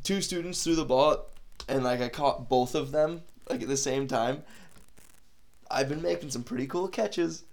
two 0.02 0.20
students 0.20 0.64
threw 0.64 0.74
the 0.74 0.84
ball, 0.84 1.26
and 1.68 1.84
like 1.84 2.00
I 2.00 2.08
caught 2.08 2.48
both 2.48 2.74
of 2.74 2.90
them 2.90 3.22
like 3.48 3.62
at 3.62 3.68
the 3.68 3.76
same 3.76 4.08
time. 4.08 4.42
I've 5.70 5.88
been 5.88 6.02
making 6.02 6.30
some 6.30 6.42
pretty 6.42 6.66
cool 6.66 6.88
catches 6.88 7.44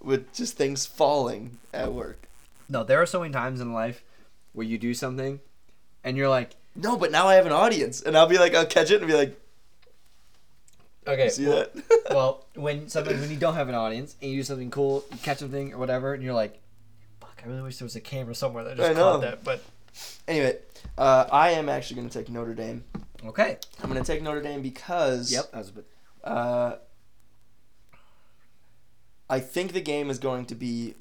with 0.00 0.32
just 0.34 0.56
things 0.56 0.86
falling 0.86 1.58
at 1.72 1.92
work. 1.92 2.26
No, 2.68 2.82
there 2.84 3.00
are 3.00 3.06
so 3.06 3.20
many 3.20 3.32
times 3.32 3.60
in 3.60 3.72
life 3.72 4.02
where 4.52 4.66
you 4.66 4.78
do 4.78 4.94
something 4.94 5.40
and 6.04 6.16
you're 6.16 6.28
like, 6.28 6.56
No, 6.74 6.96
but 6.96 7.10
now 7.10 7.28
I 7.28 7.34
have 7.34 7.46
an 7.46 7.52
audience, 7.52 8.02
and 8.02 8.16
I'll 8.16 8.26
be 8.26 8.38
like, 8.38 8.54
I'll 8.54 8.66
catch 8.66 8.90
it 8.90 9.00
and 9.00 9.06
be 9.06 9.14
like, 9.14 9.38
okay, 11.06 11.28
see 11.28 11.46
well, 11.46 11.66
that? 11.74 11.84
well, 12.10 12.46
when 12.54 12.88
something 12.88 13.18
when 13.20 13.30
you 13.30 13.36
don't 13.36 13.54
have 13.54 13.68
an 13.68 13.74
audience 13.74 14.16
and 14.20 14.30
you 14.30 14.38
do 14.38 14.42
something 14.42 14.70
cool, 14.70 15.04
you 15.10 15.18
catch 15.18 15.38
something 15.38 15.72
or 15.72 15.78
whatever, 15.78 16.14
and 16.14 16.22
you're 16.22 16.34
like, 16.34 16.60
"Fuck, 17.20 17.42
I 17.44 17.48
really 17.48 17.62
wish 17.62 17.78
there 17.78 17.86
was 17.86 17.96
a 17.96 18.00
camera 18.00 18.34
somewhere 18.34 18.64
that 18.64 18.76
just 18.76 18.94
caught 18.94 19.20
that." 19.22 19.44
But 19.44 19.62
anyway, 20.28 20.58
uh, 20.98 21.26
I 21.30 21.50
am 21.50 21.68
actually 21.68 21.96
going 21.96 22.08
to 22.08 22.18
take 22.18 22.28
Notre 22.28 22.54
Dame. 22.54 22.84
okay, 23.24 23.58
I'm 23.82 23.90
going 23.90 24.02
to 24.02 24.06
take 24.06 24.22
Notre 24.22 24.42
Dame 24.42 24.62
because 24.62 25.32
yep, 25.32 25.50
that 25.52 25.58
was 25.58 25.68
a 25.68 25.72
bit. 25.72 25.86
uh, 26.24 26.76
I 29.28 29.40
think 29.40 29.72
the 29.72 29.80
game 29.80 30.10
is 30.10 30.18
going 30.18 30.44
to 30.46 30.54
be, 30.54 30.94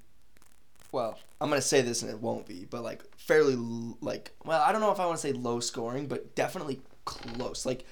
well, 0.91 1.17
I'm 1.39 1.49
going 1.49 1.61
to 1.61 1.67
say 1.67 1.81
this 1.81 2.01
and 2.01 2.11
it 2.11 2.19
won't 2.19 2.45
be, 2.45 2.65
but 2.69 2.83
like 2.83 3.03
fairly 3.17 3.53
l- 3.53 3.97
like, 4.01 4.31
well, 4.45 4.61
I 4.61 4.71
don't 4.71 4.81
know 4.81 4.91
if 4.91 4.99
I 4.99 5.05
want 5.05 5.19
to 5.19 5.27
say 5.27 5.33
low 5.33 5.59
scoring, 5.59 6.07
but 6.07 6.35
definitely 6.35 6.81
close. 7.05 7.65
Like 7.65 7.85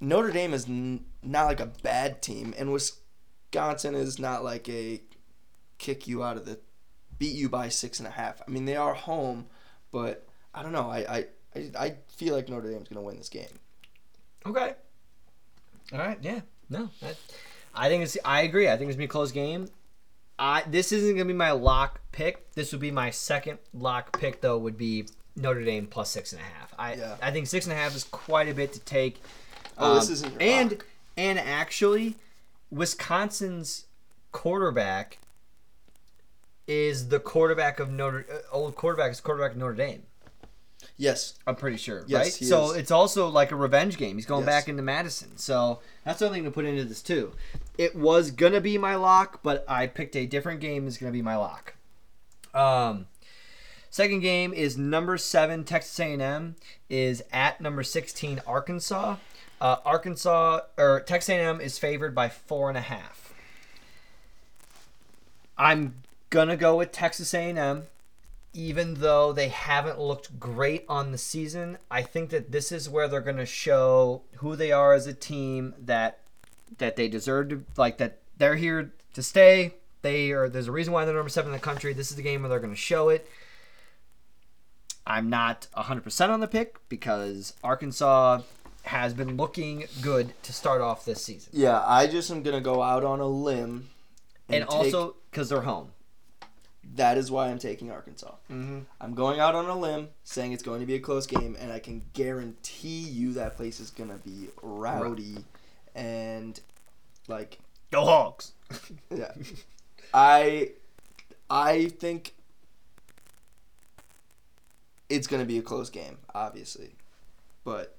Notre 0.00 0.30
Dame 0.30 0.54
is 0.54 0.66
n- 0.66 1.04
not 1.22 1.46
like 1.46 1.60
a 1.60 1.66
bad 1.66 2.22
team, 2.22 2.54
and 2.58 2.72
Wisconsin 2.72 3.94
is 3.94 4.18
not 4.18 4.44
like 4.44 4.68
a 4.68 5.02
kick 5.78 6.06
you 6.08 6.22
out 6.24 6.36
of 6.36 6.46
the, 6.46 6.58
beat 7.18 7.34
you 7.34 7.48
by 7.48 7.68
six 7.68 7.98
and 7.98 8.08
a 8.08 8.12
half. 8.12 8.40
I 8.46 8.50
mean, 8.50 8.64
they 8.64 8.76
are 8.76 8.94
home, 8.94 9.46
but 9.90 10.26
I 10.54 10.62
don't 10.62 10.72
know. 10.72 10.88
I 10.90 10.98
I, 10.98 11.24
I, 11.54 11.70
I 11.78 11.96
feel 12.08 12.34
like 12.34 12.48
Notre 12.48 12.70
Dame's 12.70 12.88
going 12.88 12.96
to 12.96 13.02
win 13.02 13.16
this 13.16 13.28
game. 13.28 13.58
Okay. 14.46 14.74
All 15.92 15.98
right. 15.98 16.18
Yeah. 16.22 16.40
No. 16.70 16.90
That, 17.00 17.16
I 17.74 17.88
think 17.88 18.02
it's. 18.02 18.16
I 18.24 18.42
agree. 18.42 18.68
I 18.68 18.76
think 18.76 18.88
it's 18.88 18.96
gonna 18.96 18.98
be 18.98 19.04
a 19.04 19.08
close 19.08 19.32
game. 19.32 19.68
I 20.38 20.62
this 20.66 20.92
isn't 20.92 21.14
gonna 21.16 21.24
be 21.24 21.32
my 21.32 21.50
lock 21.52 22.00
pick. 22.12 22.52
This 22.54 22.72
would 22.72 22.80
be 22.80 22.90
my 22.90 23.10
second 23.10 23.58
lock 23.74 24.18
pick 24.18 24.40
though. 24.40 24.58
Would 24.58 24.78
be 24.78 25.06
Notre 25.36 25.64
Dame 25.64 25.86
plus 25.86 26.10
six 26.10 26.32
and 26.32 26.40
a 26.40 26.44
half. 26.44 26.74
I 26.78 26.94
Yeah. 26.94 27.16
I 27.22 27.30
think 27.30 27.46
six 27.46 27.66
and 27.66 27.72
a 27.72 27.76
half 27.76 27.94
is 27.96 28.04
quite 28.04 28.48
a 28.48 28.54
bit 28.54 28.72
to 28.74 28.80
take. 28.80 29.20
Oh, 29.76 29.94
this 29.96 30.06
Um, 30.08 30.12
isn't 30.14 30.32
your 30.34 30.42
and 30.42 30.70
lock. 30.72 30.86
and 31.16 31.38
actually, 31.38 32.16
Wisconsin's 32.70 33.84
quarterback 34.32 35.18
is 36.66 37.08
the 37.08 37.18
quarterback 37.20 37.80
of 37.80 37.90
Notre. 37.90 38.26
Uh, 38.30 38.54
old 38.54 38.74
quarterback 38.76 39.10
is 39.10 39.20
quarterback 39.20 39.52
of 39.52 39.56
Notre 39.56 39.74
Dame. 39.74 40.02
Yes. 41.00 41.34
I'm 41.46 41.54
pretty 41.54 41.76
sure, 41.76 42.02
Yes, 42.08 42.24
right? 42.24 42.32
So 42.32 42.72
is. 42.72 42.76
it's 42.78 42.90
also 42.90 43.28
like 43.28 43.52
a 43.52 43.56
revenge 43.56 43.96
game. 43.96 44.16
He's 44.16 44.26
going 44.26 44.44
Yes. 44.44 44.46
back 44.52 44.68
into 44.68 44.82
Madison. 44.82 45.38
So 45.38 45.78
that's 46.04 46.18
something 46.18 46.42
to 46.44 46.50
put 46.50 46.64
into 46.64 46.84
this 46.84 47.02
too. 47.02 47.32
It 47.78 47.94
was 47.94 48.32
gonna 48.32 48.60
be 48.60 48.76
my 48.78 48.96
lock, 48.96 49.40
but 49.44 49.64
I 49.68 49.86
picked 49.86 50.16
a 50.16 50.26
different 50.26 50.60
game 50.60 50.88
is 50.88 50.98
gonna 50.98 51.12
be 51.12 51.22
my 51.22 51.36
lock. 51.36 51.74
Um, 52.52 53.06
second 53.90 54.20
game 54.20 54.52
is 54.52 54.76
number 54.76 55.16
seven 55.18 55.62
Texas 55.62 55.98
A&M 56.00 56.56
is 56.90 57.22
at 57.32 57.60
number 57.60 57.84
sixteen 57.84 58.42
Arkansas. 58.44 59.16
Uh, 59.60 59.76
Arkansas 59.84 60.60
or 60.76 61.00
Texas 61.00 61.28
A&M 61.30 61.60
is 61.60 61.78
favored 61.78 62.14
by 62.14 62.28
four 62.28 62.68
and 62.68 62.76
a 62.78 62.82
half. 62.82 63.32
I'm 65.56 66.02
gonna 66.30 66.56
go 66.56 66.76
with 66.76 66.92
Texas 66.92 67.32
A&M 67.34 67.84
even 68.52 68.94
though 68.94 69.32
they 69.32 69.48
haven't 69.48 70.00
looked 70.00 70.38
great 70.40 70.84
on 70.88 71.12
the 71.12 71.18
season, 71.18 71.78
I 71.90 72.02
think 72.02 72.30
that 72.30 72.50
this 72.50 72.72
is 72.72 72.88
where 72.88 73.08
they're 73.08 73.20
going 73.20 73.36
to 73.36 73.46
show 73.46 74.22
who 74.36 74.56
they 74.56 74.72
are 74.72 74.94
as 74.94 75.06
a 75.06 75.14
team 75.14 75.74
that 75.78 76.20
that 76.78 76.96
they 76.96 77.08
deserve 77.08 77.48
to 77.48 77.64
like 77.76 77.98
that 77.98 78.18
they're 78.36 78.56
here 78.56 78.92
to 79.14 79.22
stay. 79.22 79.74
They 80.02 80.30
are 80.32 80.48
there's 80.48 80.68
a 80.68 80.72
reason 80.72 80.92
why 80.92 81.04
they're 81.04 81.14
number 81.14 81.28
7 81.28 81.48
in 81.48 81.52
the 81.52 81.62
country. 81.62 81.92
This 81.92 82.10
is 82.10 82.16
the 82.16 82.22
game 82.22 82.42
where 82.42 82.48
they're 82.48 82.60
going 82.60 82.72
to 82.74 82.76
show 82.76 83.08
it. 83.08 83.28
I'm 85.06 85.30
not 85.30 85.66
100% 85.74 86.28
on 86.28 86.40
the 86.40 86.46
pick 86.46 86.76
because 86.90 87.54
Arkansas 87.64 88.42
has 88.82 89.14
been 89.14 89.36
looking 89.36 89.86
good 90.02 90.32
to 90.42 90.52
start 90.52 90.80
off 90.80 91.04
this 91.04 91.22
season. 91.22 91.50
Yeah, 91.54 91.82
I 91.86 92.06
just 92.06 92.30
am 92.30 92.42
gonna 92.42 92.60
go 92.60 92.82
out 92.82 93.04
on 93.04 93.20
a 93.20 93.26
limb, 93.26 93.88
And, 94.48 94.64
take- 94.64 94.70
also 94.72 95.16
cuz 95.32 95.48
they're 95.50 95.62
home. 95.62 95.92
That 96.98 97.16
is 97.16 97.30
why 97.30 97.48
I'm 97.48 97.60
taking 97.60 97.92
Arkansas. 97.92 98.32
Mm-hmm. 98.50 98.80
I'm 99.00 99.14
going 99.14 99.38
out 99.38 99.54
on 99.54 99.66
a 99.66 99.78
limb, 99.78 100.08
saying 100.24 100.50
it's 100.50 100.64
going 100.64 100.80
to 100.80 100.86
be 100.86 100.96
a 100.96 100.98
close 101.00 101.28
game, 101.28 101.56
and 101.60 101.72
I 101.72 101.78
can 101.78 102.02
guarantee 102.12 103.02
you 103.08 103.34
that 103.34 103.56
place 103.56 103.78
is 103.78 103.90
gonna 103.90 104.18
be 104.24 104.48
rowdy, 104.62 105.44
and 105.94 106.58
like 107.28 107.60
Go 107.92 108.04
Hogs. 108.04 108.52
Yeah. 109.14 109.32
I 110.14 110.72
I 111.48 111.86
think 111.86 112.34
it's 115.08 115.28
gonna 115.28 115.44
be 115.44 115.58
a 115.58 115.62
close 115.62 115.90
game, 115.90 116.18
obviously. 116.34 116.96
But 117.62 117.96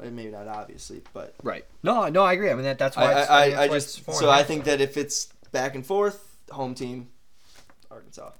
maybe 0.00 0.32
not 0.32 0.48
obviously, 0.48 1.00
but 1.12 1.36
Right. 1.44 1.64
No, 1.84 2.08
no, 2.08 2.24
I 2.24 2.32
agree. 2.32 2.50
I 2.50 2.54
mean 2.54 2.64
that 2.64 2.78
that's 2.78 2.96
why. 2.96 3.04
I, 3.04 3.20
it's, 3.20 3.30
I, 3.30 3.44
I 3.44 3.64
it's 3.66 3.94
just 3.94 4.18
so 4.18 4.28
I 4.28 4.42
think 4.42 4.64
that 4.64 4.80
if 4.80 4.96
it's 4.96 5.28
back 5.52 5.76
and 5.76 5.86
forth, 5.86 6.42
home 6.50 6.74
team, 6.74 7.08
Arkansas. 7.90 8.30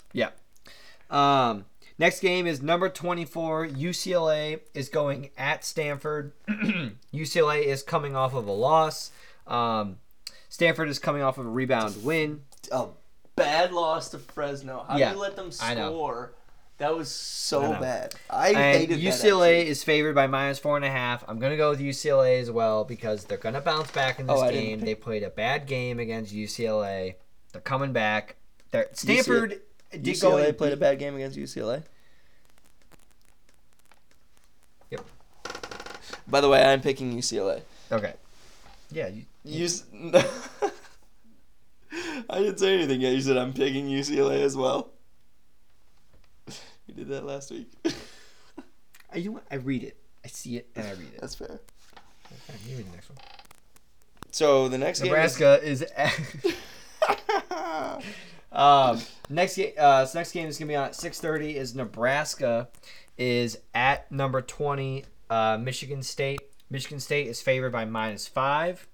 Um, 1.11 1.67
next 1.99 2.21
game 2.21 2.47
is 2.47 2.61
number 2.63 2.89
24. 2.89 3.69
UCLA 3.69 4.61
is 4.75 4.89
going 4.89 5.31
at 5.39 5.65
Stanford. 5.65 6.33
UCLA 7.15 7.65
is 7.65 7.83
coming 7.83 8.17
off 8.17 8.35
of 8.35 8.47
a 8.47 8.53
loss. 8.53 9.11
Um, 9.47 9.99
Stanford 10.49 10.89
is 10.89 10.99
coming 10.99 11.23
off 11.23 11.39
of 11.39 11.47
a 11.47 11.51
rebound 11.51 12.03
win. 12.05 12.43
A 12.73 12.89
bad 13.37 13.73
loss 13.73 14.09
to 14.11 14.19
Fresno. 14.19 14.85
How 14.89 14.97
Yeah, 14.97 15.11
do 15.11 15.17
you 15.17 15.23
let 15.23 15.37
them 15.37 15.53
score? 15.53 16.33
That 16.79 16.95
was 16.95 17.11
so 17.11 17.73
I 17.73 17.81
bad. 17.81 18.15
I 18.29 18.49
And 18.49 18.57
hated 18.59 18.99
that, 18.99 19.03
UCLA 19.03 19.61
actually. 19.61 19.69
is 19.69 19.83
favored 19.83 20.15
by 20.15 20.27
minus 20.27 20.59
four 20.59 20.77
and 20.77 20.85
a 20.85 20.91
half. 20.91 21.25
I'm 21.27 21.39
gonna 21.39 21.57
go 21.57 21.71
with 21.71 21.81
UCLA 21.81 22.39
as 22.41 22.51
well 22.51 22.85
because 22.85 23.25
they're 23.25 23.39
gonna 23.39 23.63
bounce 23.63 23.91
back 23.93 24.19
in 24.19 24.27
this 24.27 24.37
Oh, 24.39 24.51
game. 24.51 24.81
They 24.81 24.95
played 24.95 25.23
a 25.23 25.31
bad 25.31 25.67
game 25.67 25.99
against 25.99 26.35
UCLA. 26.35 27.15
They're 27.53 27.63
coming 27.63 27.93
back. 27.95 28.37
They're, 28.71 28.89
Stanford 28.93 29.61
did 29.91 30.21
go 30.21 30.33
UCLA 30.33 30.57
played 30.57 30.73
a 30.73 30.77
bad 30.77 30.99
game 30.99 31.15
against 31.17 31.39
UCLA. 31.39 31.83
Yep. 34.91 35.05
By 36.29 36.41
the 36.41 36.49
way, 36.49 36.63
I'm 36.63 36.81
picking 36.81 37.17
UCLA. 37.17 37.63
Okay. 37.91 38.15
Yeah. 38.91 39.09
You, 39.09 39.25
You. 39.45 39.65
s- 39.67 39.85
I 42.29 42.39
didn't 42.41 42.59
say 42.59 42.75
anything 42.75 43.01
yet. 43.01 43.15
You 43.15 43.21
said 43.21 43.37
I'm 43.37 43.53
picking 43.53 43.87
UCLA 43.87 44.43
as 44.43 44.57
well. 44.57 44.91
You 46.87 46.95
did 46.95 47.09
that 47.09 47.25
last 47.25 47.51
week. 47.51 47.69
I, 49.13 49.19
you? 49.19 49.41
I 49.51 49.57
read 49.57 49.83
it. 49.85 49.97
I 50.25 50.29
see 50.29 50.57
it 50.57 50.69
and 50.77 50.87
I 50.87 50.91
read 50.91 51.13
it. 51.15 51.21
That's 51.21 51.35
fair. 51.35 51.61
Okay, 52.51 52.59
you 52.69 52.77
read 52.77 52.87
the 52.87 52.93
next 52.93 53.09
one. 53.09 53.19
So 54.33 54.69
the 54.69 54.79
next 54.79 55.01
Nebraska 55.03 55.61
is. 55.63 55.83
at- 55.97 56.13
game 56.43 56.53
um, 58.57 59.01
next 59.29 59.57
game. 59.57 59.73
Uh, 59.79 60.05
so 60.07 60.19
next 60.19 60.33
game 60.33 60.49
is 60.49 60.59
gonna 60.59 60.69
be 60.69 60.75
on 60.77 60.87
at 60.87 60.95
six 60.97 61.21
thirty. 61.21 61.57
Is 61.57 61.75
Nebraska 61.75 62.69
is 63.19 63.59
at 63.75 64.11
number 64.11 64.41
twenty. 64.41 65.05
Uh, 65.31 65.59
Michigan 65.61 66.03
State. 66.03 66.41
Michigan 66.71 66.99
State 66.99 67.29
is 67.29 67.41
favored 67.41 67.71
by 67.71 67.85
minus 67.85 68.27
five. 68.27 68.87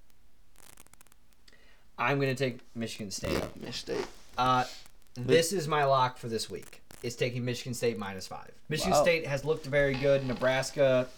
I'm 1.98 2.18
gonna 2.20 2.34
take 2.34 2.58
Michigan 2.74 3.10
State. 3.10 3.32
is 3.32 3.62
Mich 3.62 3.76
State. 3.76 4.06
Uh, 4.36 4.64
this 5.14 5.52
is 5.52 5.68
my 5.68 5.84
lock 5.84 6.18
for 6.18 6.28
this 6.28 6.50
week. 6.50 6.80
Is 7.02 7.16
taking 7.16 7.44
Michigan 7.44 7.74
State 7.74 7.98
minus 7.98 8.26
five. 8.26 8.50
Michigan 8.68 8.92
Wow. 8.92 9.02
State 9.02 9.26
has 9.26 9.44
looked 9.44 9.66
very 9.66 9.94
good. 9.94 10.26
Nebraska, 10.26 11.08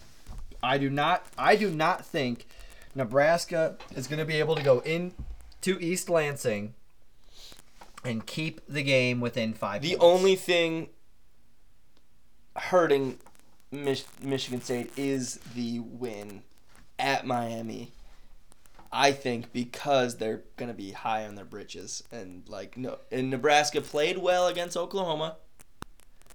I 0.63 0.77
do 0.77 0.89
not. 0.89 1.25
I 1.37 1.55
do 1.55 1.69
not 1.69 2.05
think 2.05 2.47
Nebraska 2.95 3.77
is 3.95 4.07
going 4.07 4.19
to 4.19 4.25
be 4.25 4.35
able 4.35 4.55
to 4.55 4.63
go 4.63 4.79
in 4.79 5.13
to 5.61 5.79
East 5.79 6.09
Lansing 6.09 6.73
and 8.05 8.25
keep 8.25 8.61
the 8.67 8.83
game 8.83 9.19
within 9.19 9.53
five. 9.53 9.81
The 9.81 9.89
points. 9.97 10.03
only 10.03 10.35
thing 10.35 10.89
hurting 12.55 13.17
Mich- 13.71 14.05
Michigan 14.21 14.61
State 14.61 14.91
is 14.97 15.35
the 15.55 15.79
win 15.79 16.43
at 16.97 17.25
Miami. 17.25 17.91
I 18.91 19.11
think 19.11 19.51
because 19.51 20.17
they're 20.17 20.43
gonna 20.55 20.73
be 20.73 20.91
high 20.91 21.25
on 21.27 21.35
their 21.35 21.43
britches 21.45 22.03
and 22.11 22.47
like 22.47 22.77
no, 22.77 22.99
and 23.11 23.29
Nebraska 23.29 23.81
played 23.81 24.17
well 24.17 24.47
against 24.47 24.77
Oklahoma. 24.77 25.35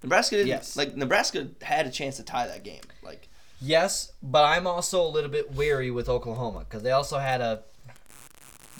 Nebraska 0.03 0.35
didn't 0.35 0.49
Yes. 0.49 0.75
like 0.77 0.95
Nebraska 0.95 1.47
had 1.63 1.87
a 1.87 1.91
chance 1.91 2.17
to 2.17 2.23
tie 2.23 2.45
that 2.47 2.63
game. 2.63 2.81
Like 3.01 3.29
yes, 3.59 4.11
but 4.21 4.43
I'm 4.43 4.67
also 4.67 5.03
a 5.03 5.07
little 5.09 5.31
bit 5.31 5.53
weary 5.53 5.89
with 5.89 6.07
Oklahoma 6.07 6.59
because 6.59 6.83
they 6.83 6.91
also 6.91 7.17
had 7.17 7.41
a 7.41 7.63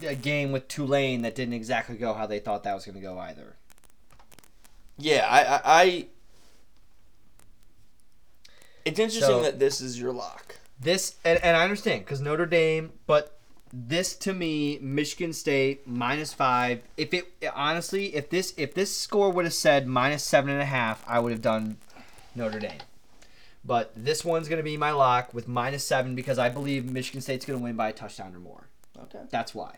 a 0.06 0.16
game 0.16 0.52
with 0.52 0.68
Tulane 0.68 1.22
that 1.24 1.36
didn't 1.36 1.54
exactly 1.54 1.96
go 1.98 2.14
how 2.14 2.26
they 2.26 2.40
thought 2.40 2.64
that 2.64 2.74
was 2.74 2.86
going 2.86 2.96
to 2.96 3.02
go 3.02 3.18
either. 3.20 3.56
yeah, 4.98 5.26
I 5.30 5.44
I, 5.44 5.62
I 5.84 6.06
it's 8.86 9.00
interesting 9.00 9.28
So- 9.28 9.42
that 9.44 9.60
this 9.60 9.82
is 9.82 10.00
your 10.00 10.12
lock. 10.14 10.56
This 10.80 11.16
and, 11.24 11.40
and 11.44 11.56
I 11.56 11.64
understand 11.64 12.02
because 12.06 12.22
Notre 12.22 12.48
Dame, 12.48 12.92
but 13.06 13.38
this 13.72 14.16
to 14.16 14.34
me, 14.34 14.80
Michigan 14.82 15.32
State 15.32 15.88
minus 15.88 16.34
five. 16.34 16.82
If 16.98 17.14
it 17.14 17.32
honestly, 17.56 18.16
if 18.16 18.32
this 18.32 18.56
if 18.58 18.74
this 18.74 18.96
score 18.96 19.30
would 19.30 19.46
have 19.46 19.54
said 19.54 19.86
minus 19.88 20.24
seven 20.24 20.50
and 20.50 20.60
a 20.62 20.66
half, 20.66 21.04
I 21.08 21.20
would 21.20 21.32
have 21.32 21.42
done 21.44 21.78
Notre 22.36 22.60
Dame. 22.60 22.80
But 23.64 23.92
this 23.96 24.26
one's 24.26 24.50
gonna 24.50 24.64
be 24.64 24.76
my 24.76 24.90
lock 24.90 25.36
with 25.36 25.48
minus 25.48 25.86
seven 25.86 26.16
because 26.16 26.40
I 26.40 26.50
believe 26.50 26.86
Michigan 26.92 27.22
State's 27.22 27.46
gonna 27.46 27.60
win 27.60 27.76
by 27.76 27.90
a 27.90 27.94
touchdown 27.94 28.34
or 28.36 28.40
more. 28.40 28.68
Okay. 29.04 29.20
That's 29.30 29.54
why. 29.54 29.78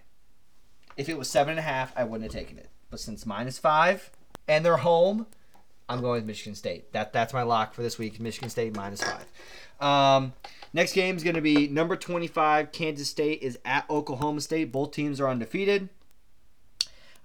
If 0.97 1.09
it 1.09 1.17
was 1.17 1.29
seven 1.29 1.51
and 1.51 1.59
a 1.59 1.63
half, 1.63 1.93
I 1.95 2.03
wouldn't 2.03 2.31
have 2.31 2.39
taken 2.39 2.57
it. 2.57 2.69
But 2.89 2.99
since 2.99 3.25
minus 3.25 3.57
five 3.57 4.11
and 4.47 4.63
they're 4.63 4.77
home, 4.77 5.27
I'm 5.89 6.01
going 6.01 6.15
with 6.15 6.25
Michigan 6.25 6.55
State. 6.55 6.91
That 6.93 7.13
that's 7.13 7.33
my 7.33 7.43
lock 7.43 7.73
for 7.73 7.81
this 7.81 7.97
week. 7.97 8.19
Michigan 8.19 8.49
State 8.49 8.75
minus 8.75 9.01
five. 9.03 9.25
Um, 9.79 10.33
next 10.73 10.93
game 10.93 11.15
is 11.15 11.23
going 11.23 11.35
to 11.35 11.41
be 11.41 11.67
number 11.67 11.95
25. 11.95 12.71
Kansas 12.71 13.09
State 13.09 13.41
is 13.41 13.59
at 13.65 13.89
Oklahoma 13.89 14.41
State. 14.41 14.71
Both 14.71 14.91
teams 14.91 15.19
are 15.19 15.27
undefeated. 15.27 15.89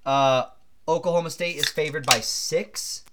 Uh, 0.04 0.46
Oklahoma 0.88 1.30
State 1.30 1.56
is 1.56 1.68
favored 1.68 2.06
by 2.06 2.20
six. 2.20 3.04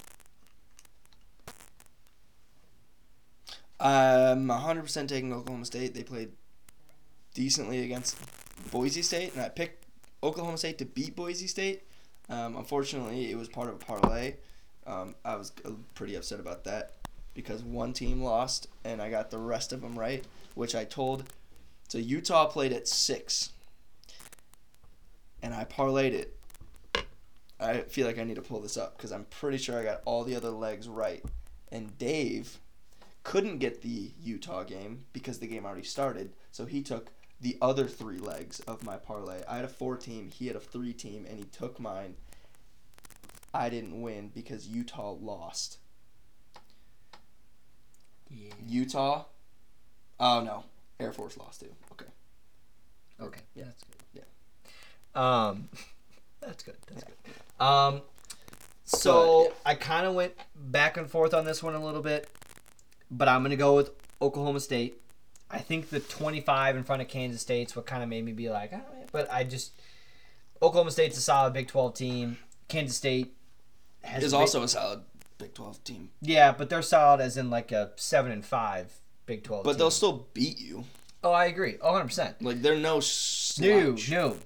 I'm 3.80 4.48
100% 4.48 5.08
taking 5.08 5.34
Oklahoma 5.34 5.66
State. 5.66 5.94
They 5.94 6.04
played 6.04 6.32
decently 7.34 7.84
against 7.84 8.18
Boise 8.72 9.02
State, 9.02 9.34
and 9.34 9.42
I 9.42 9.50
picked 9.50 9.85
Oklahoma 10.24 10.58
State 10.58 10.78
to 10.80 10.86
beat 10.86 11.16
Boise 11.16 11.48
State. 11.48 11.84
Um, 12.30 12.56
unfortunately, 12.56 13.32
it 13.32 13.38
was 13.38 13.48
part 13.48 13.70
of 13.70 13.76
a 13.76 13.78
parlay. 13.78 14.36
Um, 14.88 15.16
I 15.24 15.36
was 15.36 15.52
pretty 15.94 16.16
upset 16.16 16.40
about 16.40 16.64
that 16.66 16.94
because 17.34 17.64
one 17.64 17.94
team 17.94 18.22
lost, 18.22 18.68
and 18.84 19.02
I 19.02 19.10
got 19.10 19.30
the 19.30 19.38
rest 19.38 19.74
of 19.74 19.82
them 19.82 19.98
right, 19.98 20.24
which 20.56 20.76
I 20.76 20.86
told. 20.86 21.26
So 21.88 21.98
Utah 21.98 22.48
played 22.48 22.74
at 22.74 22.88
six, 22.88 23.52
and 25.42 25.54
I 25.54 25.66
parlayed 25.66 26.14
it. 26.14 26.38
I 27.60 27.82
feel 27.82 28.08
like 28.08 28.20
I 28.20 28.24
need 28.24 28.36
to 28.36 28.42
pull 28.42 28.60
this 28.60 28.78
up 28.78 28.98
because 28.98 29.12
I'm 29.12 29.26
pretty 29.26 29.58
sure 29.58 29.80
I 29.80 29.84
got 29.84 30.02
all 30.06 30.24
the 30.24 30.36
other 30.36 30.50
legs 30.50 30.90
right. 30.90 31.24
And 31.72 31.98
Dave 31.98 32.60
couldn't 33.24 33.60
get 33.60 33.82
the 33.82 34.12
Utah 34.22 34.64
game 34.64 35.06
because 35.14 35.40
the 35.40 35.48
game 35.48 35.66
already 35.66 35.84
started. 35.84 36.34
So 36.52 36.66
he 36.66 36.82
took 36.82 37.12
the 37.46 37.60
other 37.62 37.86
three 37.86 38.18
legs 38.18 38.60
of 38.62 38.84
my 38.84 38.98
parlay. 38.98 39.40
I 39.48 39.58
had 39.58 39.66
a 39.66 39.68
four 39.68 39.98
team, 39.98 40.32
he 40.32 40.48
had 40.48 40.56
a 40.56 40.60
three 40.60 40.94
team, 40.94 41.28
and 41.30 41.38
he 41.38 41.46
took 41.46 41.80
mine. 41.80 42.16
I 43.54 43.70
didn't 43.70 44.02
win 44.02 44.32
because 44.34 44.68
Utah 44.68 45.12
lost. 45.12 45.78
Yeah. 48.32 48.52
Utah? 48.68 49.26
Oh 50.20 50.42
no. 50.42 50.64
Air 51.00 51.12
Force 51.12 51.38
lost 51.38 51.60
too. 51.60 51.70
Okay. 51.92 52.10
Okay. 53.22 53.42
Yeah. 53.54 53.66
That's 53.66 53.84
good. 53.84 54.24
Yeah. 55.14 55.48
Um, 55.48 55.70
that's 56.42 56.64
good. 56.64 56.78
That's 56.88 57.04
good. 57.04 57.64
Um, 57.64 58.02
so 58.86 59.52
But, 59.64 59.70
I 59.70 59.76
kind 59.76 60.08
of 60.08 60.16
went 60.16 60.34
back 60.56 60.98
and 60.98 61.08
forth 61.08 61.36
on 61.36 61.46
this 61.46 61.62
one 61.62 61.76
a 61.76 61.86
little 61.86 62.02
bit, 62.02 62.28
but 63.12 63.28
I'm 63.28 63.44
gonna 63.44 63.56
go 63.56 63.76
with 63.76 63.92
Oklahoma 64.20 64.62
State. 64.62 65.00
I 65.50 65.60
think 65.60 65.90
the 65.90 66.00
25 66.00 66.76
in 66.76 66.84
front 66.84 67.02
of 67.02 67.08
Kansas 67.08 67.42
State's 67.42 67.76
what 67.76 67.86
kind 67.86 68.02
of 68.04 68.10
made 68.10 68.26
me 68.26 68.32
be 68.34 68.50
like, 68.50 68.74
but 69.12 69.32
I 69.32 69.44
just 69.44 69.72
Oklahoma 70.62 70.92
State's 70.92 71.18
a 71.18 71.22
solid 71.22 71.54
Big 71.54 71.68
12 71.68 71.94
team. 71.94 72.38
Kansas 72.68 72.98
State 72.98 73.36
has 74.04 74.24
Is 74.24 74.32
big- 74.32 74.40
also 74.40 74.64
a 74.64 74.68
solid 74.68 75.02
Big 75.38 75.54
12 75.54 75.84
team. 75.84 76.10
yeah, 76.22 76.52
but 76.52 76.70
they're 76.70 76.82
solid 76.82 77.22
as 77.22 77.38
in 77.38 77.50
like 77.50 77.72
a 77.72 77.92
seven 77.96 78.32
and 78.32 78.44
five 78.46 78.92
Big 79.26 79.44
12. 79.44 79.64
But 79.64 79.72
team. 79.74 79.78
they'll 79.80 79.92
still 79.92 80.28
beat 80.34 80.60
you. 80.60 80.86
Oh, 81.24 81.32
I 81.32 81.46
agree. 81.46 81.78
Oh, 81.82 81.88
100 81.94 82.06
percent. 82.06 82.42
Like 82.42 82.62
they're 82.62 82.76
no 82.76 82.96
No, 82.96 83.00
slouch. 83.00 84.10
no, 84.12 84.38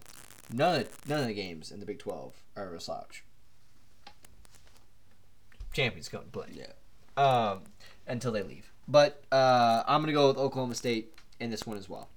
none 0.51 0.81
of 0.81 1.07
none 1.07 1.21
of 1.21 1.27
the 1.27 1.33
games 1.33 1.71
in 1.71 1.79
the 1.79 1.85
Big 1.85 1.99
Twelve 1.99 2.35
are 2.55 2.73
a 2.75 2.79
slouch. 2.81 3.23
Champions 5.73 6.09
come 6.09 6.23
to 6.23 6.29
play. 6.29 6.47
Yeah. 6.53 6.71
Um, 7.21 7.61
until 8.07 8.31
they 8.31 8.43
leave. 8.43 8.71
But 8.89 9.23
uh, 9.31 9.83
I'm 9.87 10.01
gonna 10.01 10.13
go 10.13 10.27
with 10.27 10.37
Oklahoma 10.37 10.73
State 10.73 11.13
in 11.39 11.51
this 11.51 11.65
one 11.65 11.77
as 11.77 11.87
well. 11.87 12.09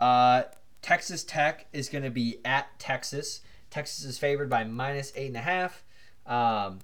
Uh, 0.00 0.42
Texas 0.82 1.22
Tech 1.22 1.66
is 1.72 1.88
gonna 1.88 2.10
be 2.10 2.38
at 2.44 2.78
Texas. 2.80 3.40
Texas 3.70 4.04
is 4.04 4.18
favored 4.18 4.50
by 4.50 4.64
minus 4.64 5.12
eight 5.14 5.28
and 5.28 5.36
a 5.36 5.40
half. 5.40 5.84
Um, 6.26 6.80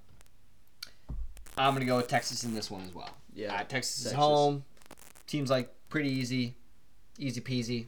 I'm 1.59 1.75
gonna 1.75 1.87
go 1.87 1.97
with 1.97 2.09
Texas 2.09 2.45
in 2.45 2.55
this 2.55 2.71
one 2.71 2.83
as 2.83 2.95
well. 2.95 3.11
Yeah. 3.35 3.55
Uh, 3.55 3.65
Texas 3.65 3.99
is 3.99 4.05
Texas. 4.05 4.19
home. 4.19 4.65
Teams 5.27 5.51
like 5.51 5.75
pretty 5.89 6.11
easy, 6.11 6.55
easy 7.19 7.41
peasy. 7.41 7.87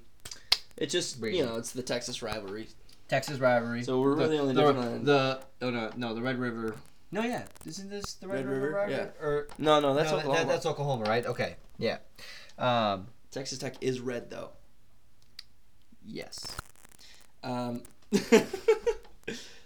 It's 0.77 0.93
just 0.93 1.21
Breezy. 1.21 1.39
you 1.39 1.47
know, 1.47 1.57
it's 1.57 1.71
the 1.71 1.83
Texas 1.83 2.21
rivalry. 2.21 2.67
Texas 3.07 3.39
rivalry. 3.39 3.85
So 3.85 4.01
we're 4.01 4.15
really 4.15 4.37
the, 4.37 4.43
only 4.43 4.55
the, 4.55 4.61
different 4.61 4.89
on- 4.89 5.05
the 5.05 5.41
oh 5.63 5.71
no 5.71 5.91
no 5.97 6.15
the 6.15 6.23
Red 6.23 6.39
River. 6.39 6.75
No, 7.15 7.23
yeah, 7.23 7.45
isn't 7.65 7.89
this 7.89 8.15
the 8.15 8.27
Red, 8.27 8.39
Red 8.39 8.47
River, 8.47 8.61
River? 8.67 8.77
rivalry? 8.77 9.11
Or 9.21 9.47
No, 9.57 9.79
no, 9.79 9.95
that's 9.95 10.11
no, 10.11 10.17
Oklahoma. 10.17 10.39
That, 10.41 10.49
that's 10.49 10.67
Oklahoma, 10.67 11.05
right? 11.05 11.25
Okay, 11.25 11.55
yeah. 11.79 11.99
Um, 12.59 13.07
Texas 13.31 13.59
Tech 13.59 13.77
is 13.81 14.01
red 14.01 14.31
though. 14.31 14.51
yes. 16.05 16.45
Um, 17.45 17.83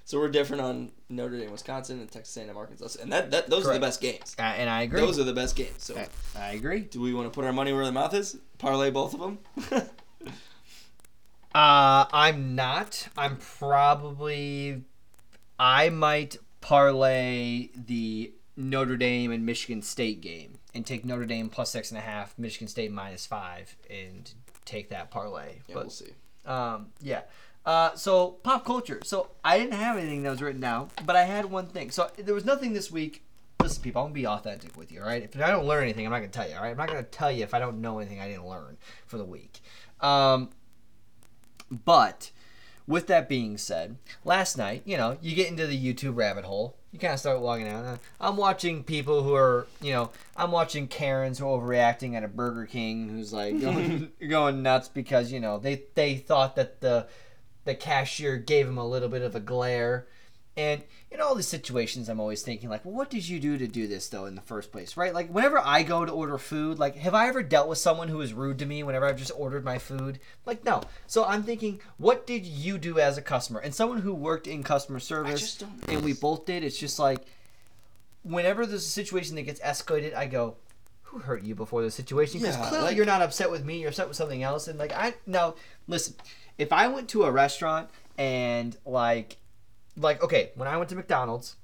so 0.04 0.18
we're 0.18 0.28
different 0.28 0.62
on 0.62 0.92
Notre 1.08 1.38
Dame, 1.38 1.50
Wisconsin, 1.50 2.00
and 2.00 2.10
Texas 2.10 2.36
A&M, 2.36 2.54
Arkansas, 2.54 3.00
and 3.00 3.10
that, 3.12 3.30
that 3.30 3.48
those 3.48 3.66
are 3.66 3.72
the 3.72 3.80
best 3.80 4.02
games. 4.02 4.36
Uh, 4.38 4.42
and 4.42 4.68
I 4.68 4.82
agree. 4.82 5.00
Those 5.00 5.18
are 5.18 5.24
the 5.24 5.32
best 5.32 5.56
games. 5.56 5.76
So, 5.78 5.96
I, 6.36 6.38
I 6.38 6.50
agree. 6.50 6.80
do 6.80 7.00
we 7.00 7.14
want 7.14 7.32
to 7.32 7.34
put 7.34 7.46
our 7.46 7.52
money 7.54 7.72
where 7.72 7.86
the 7.86 7.92
mouth 7.92 8.12
is? 8.12 8.36
Parlay 8.58 8.90
both 8.90 9.14
of 9.14 9.20
them. 9.20 9.38
Uh, 11.54 12.04
I'm 12.12 12.54
not. 12.54 13.08
I'm 13.16 13.38
probably. 13.38 14.82
I 15.58 15.88
might 15.88 16.36
parlay 16.60 17.68
the 17.74 18.32
Notre 18.56 18.96
Dame 18.96 19.30
and 19.32 19.46
Michigan 19.46 19.82
State 19.82 20.20
game 20.20 20.58
and 20.74 20.84
take 20.84 21.04
Notre 21.04 21.24
Dame 21.26 21.48
plus 21.48 21.70
six 21.70 21.90
and 21.90 21.98
a 21.98 22.02
half, 22.02 22.36
Michigan 22.38 22.68
State 22.68 22.90
minus 22.92 23.26
five, 23.26 23.76
and 23.88 24.32
take 24.64 24.90
that 24.90 25.10
parlay. 25.10 25.56
yeah, 25.68 25.74
but 25.74 25.84
we'll 25.84 25.90
see. 25.90 26.12
um, 26.46 26.88
yeah. 27.00 27.22
Uh, 27.64 27.94
so 27.94 28.30
pop 28.42 28.64
culture. 28.64 29.00
So 29.04 29.30
I 29.44 29.58
didn't 29.58 29.74
have 29.74 29.96
anything 29.98 30.22
that 30.22 30.30
was 30.30 30.40
written 30.40 30.60
down, 30.60 30.90
but 31.04 31.16
I 31.16 31.24
had 31.24 31.46
one 31.46 31.66
thing. 31.66 31.90
So 31.90 32.10
there 32.16 32.34
was 32.34 32.44
nothing 32.44 32.72
this 32.72 32.90
week. 32.90 33.24
Listen, 33.60 33.82
people, 33.82 34.00
I'm 34.00 34.06
gonna 34.06 34.14
be 34.14 34.26
authentic 34.26 34.76
with 34.76 34.90
you, 34.90 35.00
all 35.00 35.06
right? 35.06 35.22
If 35.22 35.40
I 35.42 35.50
don't 35.50 35.66
learn 35.66 35.82
anything, 35.82 36.06
I'm 36.06 36.12
not 36.12 36.20
gonna 36.20 36.28
tell 36.28 36.48
you, 36.48 36.54
all 36.54 36.62
right? 36.62 36.70
I'm 36.70 36.76
not 36.76 36.88
gonna 36.88 37.02
tell 37.02 37.30
you 37.30 37.42
if 37.42 37.52
I 37.54 37.58
don't 37.58 37.80
know 37.80 37.98
anything 37.98 38.20
I 38.20 38.28
didn't 38.28 38.46
learn 38.46 38.78
for 39.06 39.18
the 39.18 39.24
week. 39.24 39.60
Um, 40.00 40.50
but 41.70 42.30
with 42.88 43.06
that 43.08 43.28
being 43.28 43.58
said, 43.58 43.96
last 44.24 44.56
night, 44.56 44.82
you 44.86 44.96
know, 44.96 45.18
you 45.20 45.36
get 45.36 45.48
into 45.50 45.66
the 45.66 45.78
YouTube 45.78 46.16
rabbit 46.16 46.44
hole. 46.44 46.74
You 46.90 46.98
kind 46.98 47.12
of 47.12 47.20
start 47.20 47.40
logging 47.40 47.68
out. 47.68 47.98
I'm 48.18 48.38
watching 48.38 48.82
people 48.82 49.22
who 49.22 49.34
are, 49.34 49.66
you 49.82 49.92
know, 49.92 50.10
I'm 50.34 50.50
watching 50.50 50.88
Karens 50.88 51.38
who 51.38 51.46
are 51.46 51.60
overreacting 51.60 52.14
at 52.14 52.24
a 52.24 52.28
Burger 52.28 52.64
King 52.64 53.10
who's 53.10 53.30
like 53.30 53.60
going, 53.60 54.10
going 54.26 54.62
nuts 54.62 54.88
because 54.88 55.30
you 55.30 55.38
know 55.38 55.58
they 55.58 55.82
they 55.94 56.16
thought 56.16 56.56
that 56.56 56.80
the 56.80 57.06
the 57.64 57.74
cashier 57.74 58.38
gave 58.38 58.66
him 58.66 58.78
a 58.78 58.88
little 58.88 59.10
bit 59.10 59.20
of 59.20 59.36
a 59.36 59.40
glare. 59.40 60.06
And 60.58 60.82
in 61.12 61.20
all 61.20 61.36
these 61.36 61.46
situations, 61.46 62.08
I'm 62.08 62.18
always 62.18 62.42
thinking, 62.42 62.68
like, 62.68 62.84
well, 62.84 62.92
what 62.92 63.10
did 63.10 63.28
you 63.28 63.38
do 63.38 63.56
to 63.58 63.68
do 63.68 63.86
this, 63.86 64.08
though, 64.08 64.26
in 64.26 64.34
the 64.34 64.40
first 64.40 64.72
place, 64.72 64.96
right? 64.96 65.14
Like, 65.14 65.28
whenever 65.32 65.60
I 65.60 65.84
go 65.84 66.04
to 66.04 66.10
order 66.10 66.36
food, 66.36 66.80
like, 66.80 66.96
have 66.96 67.14
I 67.14 67.28
ever 67.28 67.44
dealt 67.44 67.68
with 67.68 67.78
someone 67.78 68.08
who 68.08 68.18
was 68.18 68.32
rude 68.32 68.58
to 68.58 68.66
me 68.66 68.82
whenever 68.82 69.06
I've 69.06 69.16
just 69.16 69.30
ordered 69.36 69.64
my 69.64 69.78
food? 69.78 70.18
Like, 70.46 70.64
no. 70.64 70.82
So 71.06 71.24
I'm 71.24 71.44
thinking, 71.44 71.80
what 71.96 72.26
did 72.26 72.44
you 72.44 72.76
do 72.76 72.98
as 72.98 73.16
a 73.16 73.22
customer? 73.22 73.60
And 73.60 73.72
someone 73.72 74.00
who 74.00 74.12
worked 74.12 74.48
in 74.48 74.64
customer 74.64 74.98
service, 74.98 75.62
and 75.86 76.02
we 76.02 76.12
both 76.12 76.44
did, 76.44 76.64
it's 76.64 76.76
just 76.76 76.98
like, 76.98 77.20
whenever 78.24 78.66
there's 78.66 78.84
a 78.84 78.88
situation 78.88 79.36
that 79.36 79.42
gets 79.42 79.60
escalated, 79.60 80.12
I 80.16 80.26
go, 80.26 80.56
who 81.04 81.20
hurt 81.20 81.44
you 81.44 81.54
before 81.54 81.82
the 81.82 81.90
situation? 81.92 82.40
Because 82.40 82.56
Yeah, 82.56 82.68
clearly 82.68 82.86
like- 82.88 82.96
you're 82.96 83.06
not 83.06 83.22
upset 83.22 83.48
with 83.48 83.64
me. 83.64 83.78
You're 83.78 83.90
upset 83.90 84.08
with 84.08 84.16
something 84.16 84.42
else. 84.42 84.66
And 84.66 84.76
like 84.78 84.92
I 84.92 85.14
now 85.24 85.54
listen, 85.86 86.14
if 86.58 86.70
I 86.72 86.88
went 86.88 87.08
to 87.10 87.22
a 87.22 87.30
restaurant 87.30 87.88
and 88.18 88.76
like, 88.84 89.38
like 89.98 90.22
okay, 90.22 90.50
when 90.54 90.68
I 90.68 90.76
went 90.76 90.90
to 90.90 90.96
McDonald's, 90.96 91.56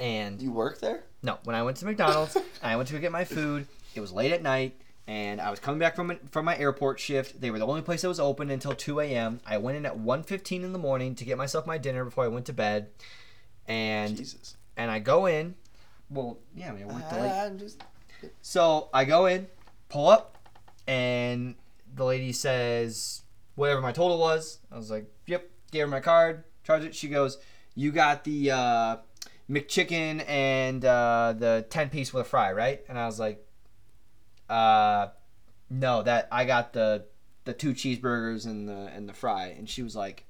and 0.00 0.40
You 0.40 0.52
work 0.52 0.80
there? 0.80 1.04
no, 1.22 1.38
when 1.44 1.54
I 1.56 1.62
went 1.62 1.76
to 1.78 1.84
McDonald's, 1.84 2.34
and 2.36 2.44
I 2.62 2.76
went 2.76 2.88
to 2.88 2.98
get 2.98 3.12
my 3.12 3.24
food. 3.24 3.66
It 3.94 4.00
was 4.00 4.12
late 4.12 4.32
at 4.32 4.42
night, 4.42 4.80
and 5.06 5.40
I 5.40 5.50
was 5.50 5.60
coming 5.60 5.78
back 5.78 5.94
from 5.96 6.18
from 6.30 6.44
my 6.44 6.56
airport 6.56 6.98
shift. 7.00 7.40
They 7.40 7.50
were 7.50 7.58
the 7.58 7.66
only 7.66 7.82
place 7.82 8.02
that 8.02 8.08
was 8.08 8.20
open 8.20 8.50
until 8.50 8.72
2 8.74 9.00
a.m. 9.00 9.40
I 9.46 9.58
went 9.58 9.76
in 9.76 9.84
at 9.86 9.98
1:15 9.98 10.62
in 10.64 10.72
the 10.72 10.78
morning 10.78 11.14
to 11.16 11.24
get 11.24 11.36
myself 11.38 11.66
my 11.66 11.78
dinner 11.78 12.04
before 12.04 12.24
I 12.24 12.28
went 12.28 12.46
to 12.46 12.52
bed, 12.52 12.88
and 13.66 14.16
Jesus. 14.16 14.56
and 14.76 14.90
I 14.90 14.98
go 14.98 15.26
in. 15.26 15.54
Well, 16.10 16.38
yeah, 16.54 16.68
I 16.70 16.72
mean, 16.72 16.84
I 16.90 16.92
worked 16.92 17.12
late. 17.12 17.30
I'm 17.30 17.58
just. 17.58 17.82
So 18.40 18.88
I 18.94 19.04
go 19.04 19.26
in, 19.26 19.48
pull 19.88 20.08
up, 20.08 20.36
and 20.86 21.54
the 21.94 22.04
lady 22.04 22.32
says 22.32 23.22
whatever 23.56 23.80
my 23.80 23.92
total 23.92 24.18
was. 24.18 24.58
I 24.70 24.76
was 24.76 24.90
like, 24.90 25.06
"Yep." 25.26 25.48
Gave 25.70 25.82
her 25.82 25.86
my 25.88 26.00
card, 26.00 26.44
charged 26.64 26.86
it. 26.86 26.94
She 26.94 27.08
goes, 27.08 27.38
"You 27.74 27.92
got 27.92 28.24
the 28.24 28.50
uh, 28.50 28.96
McChicken 29.50 30.24
and 30.28 30.84
uh, 30.84 31.34
the 31.36 31.66
ten 31.68 31.90
piece 31.90 32.12
with 32.12 32.26
a 32.26 32.28
fry, 32.28 32.52
right?" 32.52 32.82
And 32.88 32.98
I 32.98 33.06
was 33.06 33.18
like, 33.20 33.44
"Uh, 34.48 35.08
no, 35.70 36.02
that 36.02 36.28
I 36.30 36.44
got 36.44 36.72
the 36.72 37.04
the 37.44 37.52
two 37.52 37.72
cheeseburgers 37.72 38.46
and 38.46 38.68
the 38.68 38.90
and 38.94 39.08
the 39.08 39.14
fry." 39.14 39.46
And 39.48 39.68
she 39.68 39.82
was 39.82 39.96
like, 39.96 40.26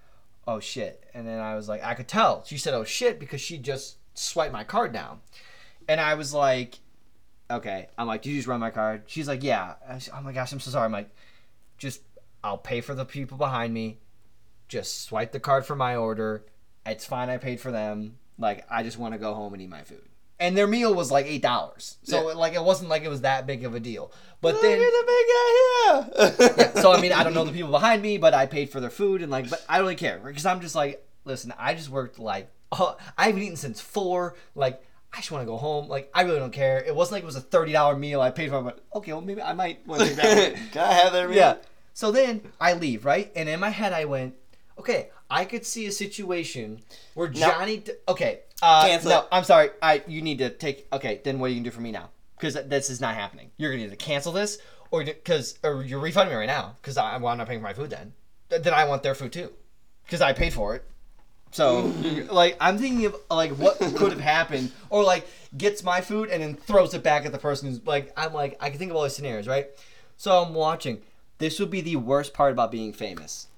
"Oh 0.47 0.61
shit!" 0.61 1.05
And 1.15 1.27
then 1.27 1.39
I 1.41 1.55
was 1.55 1.69
like, 1.69 1.83
"I 1.83 1.95
could 1.95 2.09
tell." 2.09 2.45
She 2.45 2.59
said, 2.59 2.75
"Oh 2.75 2.85
shit," 2.85 3.19
because 3.19 3.41
she 3.41 3.59
just 3.59 3.97
swiped 4.15 4.53
my 4.53 4.65
card 4.65 4.93
down, 4.93 5.21
and 5.89 6.01
I 6.01 6.15
was 6.15 6.33
like 6.35 6.79
okay. 7.51 7.89
I'm 7.99 8.07
like, 8.07 8.23
did 8.23 8.31
you 8.31 8.37
just 8.37 8.49
run 8.49 8.61
my 8.61 8.71
card? 8.71 9.03
She's 9.09 9.29
like, 9.29 9.43
yeah. 9.43 9.75
I 9.87 9.97
s- 9.97 10.09
Oh 10.17 10.23
my 10.23 10.33
gosh, 10.33 10.53
I'm 10.53 10.61
so 10.61 10.71
sorry. 10.71 10.87
I'm 10.87 10.93
like, 10.93 11.11
just, 11.77 12.01
I'll 12.43 12.57
pay 12.57 12.81
for 12.81 12.95
the 12.95 13.05
people 13.05 13.37
behind 13.37 13.75
me. 13.75 13.99
Just 14.73 15.03
swipe 15.05 15.33
the 15.33 15.39
card 15.41 15.67
for 15.67 15.77
my 15.77 15.97
order. 15.97 16.47
It's 16.87 17.05
fine. 17.05 17.29
I 17.29 17.37
paid 17.37 17.61
for 17.61 17.71
them. 17.71 18.17
Like, 18.39 18.65
I 18.71 18.83
just 18.83 18.97
want 18.99 19.13
to 19.13 19.19
go 19.19 19.35
home 19.35 19.53
and 19.53 19.61
eat 19.61 19.69
my 19.69 19.83
food. 19.83 20.01
And 20.41 20.57
their 20.57 20.67
meal 20.67 20.95
was 20.95 21.11
like 21.11 21.27
eight 21.27 21.43
dollars. 21.43 21.99
So 22.05 22.29
Yeah. 22.31 22.35
like, 22.35 22.55
it 22.55 22.65
wasn't 22.65 22.89
like 22.89 23.03
it 23.03 23.11
was 23.11 23.21
that 23.21 23.47
big 23.47 23.65
of 23.67 23.75
a 23.75 23.81
deal. 23.81 24.11
But 24.41 24.55
Look 24.55 24.63
then, 24.63 24.79
the 24.79 25.05
big 25.07 25.27
guy 25.35 26.49
here. 26.57 26.57
yeah, 26.75 26.81
so 26.81 26.91
I 26.91 27.03
mean, 27.03 27.13
I 27.13 27.23
don't 27.23 27.35
know 27.35 27.45
the 27.45 27.53
people 27.59 27.71
behind 27.71 28.01
me, 28.01 28.17
but 28.17 28.33
I 28.33 28.47
paid 28.47 28.71
for 28.71 28.81
their 28.81 28.89
food 28.91 29.21
and 29.21 29.31
like, 29.31 29.51
but 29.51 29.63
I 29.69 29.77
don't 29.77 29.85
really 29.85 29.95
care 29.95 30.19
because 30.19 30.47
I'm 30.47 30.63
just 30.63 30.75
like, 30.75 31.07
listen, 31.27 31.53
I 31.59 31.75
just 31.75 31.91
worked 31.91 32.19
like, 32.19 32.49
oh, 32.73 32.97
I 33.19 33.27
haven't 33.27 33.43
eaten 33.43 33.57
since 33.57 33.79
four. 33.79 34.37
Like, 34.55 34.83
I 35.13 35.19
just 35.19 35.31
want 35.31 35.43
to 35.43 35.47
go 35.47 35.59
home. 35.59 35.87
Like, 35.87 36.11
I 36.15 36.23
really 36.23 36.39
don't 36.39 36.51
care. 36.51 36.83
It 36.83 36.97
wasn't 36.97 37.13
like 37.17 37.25
it 37.25 37.27
was 37.27 37.37
a 37.37 37.43
thirty 37.43 37.73
dollar 37.73 37.95
meal 37.95 38.23
I 38.23 38.31
paid 38.31 38.49
for. 38.49 38.63
But 38.63 38.83
okay, 38.95 39.13
well 39.13 39.21
maybe 39.21 39.43
I 39.43 39.53
might 39.53 39.87
want 39.87 40.01
to 40.09 40.17
that. 40.17 40.55
Can 40.73 40.83
I 40.83 40.93
have 40.95 41.13
that? 41.13 41.31
yeah. 41.35 41.57
So 41.93 42.11
then 42.11 42.41
I 42.59 42.73
leave 42.73 43.05
right, 43.05 43.31
and 43.37 43.51
in 43.51 43.61
my 43.61 43.69
head 43.69 43.93
I 43.93 44.07
went, 44.07 44.35
okay, 44.83 45.11
I 45.31 45.45
could 45.45 45.65
see 45.65 45.87
a 45.87 45.93
situation 45.93 46.83
where 47.15 47.29
Johnny. 47.29 47.79
D- 47.79 47.93
okay, 48.09 48.41
uh, 48.61 48.87
Cancel 48.87 49.11
no, 49.11 49.19
it. 49.21 49.29
I'm 49.33 49.45
sorry. 49.45 49.71
I 49.81 50.03
you 50.07 50.23
need 50.23 50.39
to 50.39 50.51
take. 50.51 50.87
Okay, 50.93 51.21
then 51.25 51.39
what 51.39 51.47
are 51.47 51.49
you 51.51 51.57
gonna 51.57 51.71
do 51.71 51.71
for 51.71 51.81
me 51.81 51.93
now? 51.93 52.11
Because 52.37 52.55
this 52.67 52.91
is 52.91 53.01
not 53.01 53.15
happening. 53.15 53.51
You're 53.57 53.71
gonna 53.71 53.85
either 53.85 53.97
cancel 53.97 54.33
this 54.33 54.59
or 54.91 55.05
because 55.05 55.59
or 55.63 55.83
you're 55.85 56.01
refunding 56.01 56.35
me 56.35 56.39
right 56.41 56.47
now 56.47 56.77
because 56.83 56.97
I 56.97 57.17
well, 57.17 57.29
I'm 57.29 57.39
not 57.39 57.47
paying 57.47 57.61
for 57.61 57.65
my 57.65 57.73
food 57.75 57.91
then. 57.91 58.13
Th- 58.51 58.63
Then 58.63 58.75
I 58.75 58.85
want 58.85 59.03
their 59.03 59.15
food 59.15 59.33
too 59.33 59.53
because 60.05 60.21
I 60.21 60.33
paid 60.33 60.53
for 60.53 60.75
it. 60.75 60.85
So 61.53 61.81
like 62.31 62.57
I'm 62.61 62.79
thinking 62.79 63.07
of 63.07 63.17
like 63.31 63.53
what 63.53 63.79
could 63.79 64.11
have 64.11 64.21
happened 64.21 64.73
or 64.91 65.05
like 65.05 65.27
gets 65.57 65.83
my 65.85 66.01
food 66.01 66.29
and 66.31 66.43
then 66.43 66.55
throws 66.55 66.95
it 66.95 67.03
back 67.05 67.25
at 67.25 67.33
the 67.33 67.39
person 67.39 67.69
who's 67.69 67.87
like 67.87 68.13
I'm 68.17 68.35
like 68.35 68.57
I 68.61 68.71
can 68.71 68.79
think 68.79 68.91
of 68.91 68.97
all 68.97 69.05
these 69.05 69.15
scenarios, 69.15 69.47
right? 69.47 69.69
So 70.17 70.43
I'm 70.43 70.53
watching. 70.55 71.03
This 71.39 71.59
would 71.59 71.71
be 71.71 71.81
the 71.81 71.97
worst 71.97 72.35
part 72.35 72.53
about 72.53 72.71
being 72.71 72.93
famous. 72.93 73.49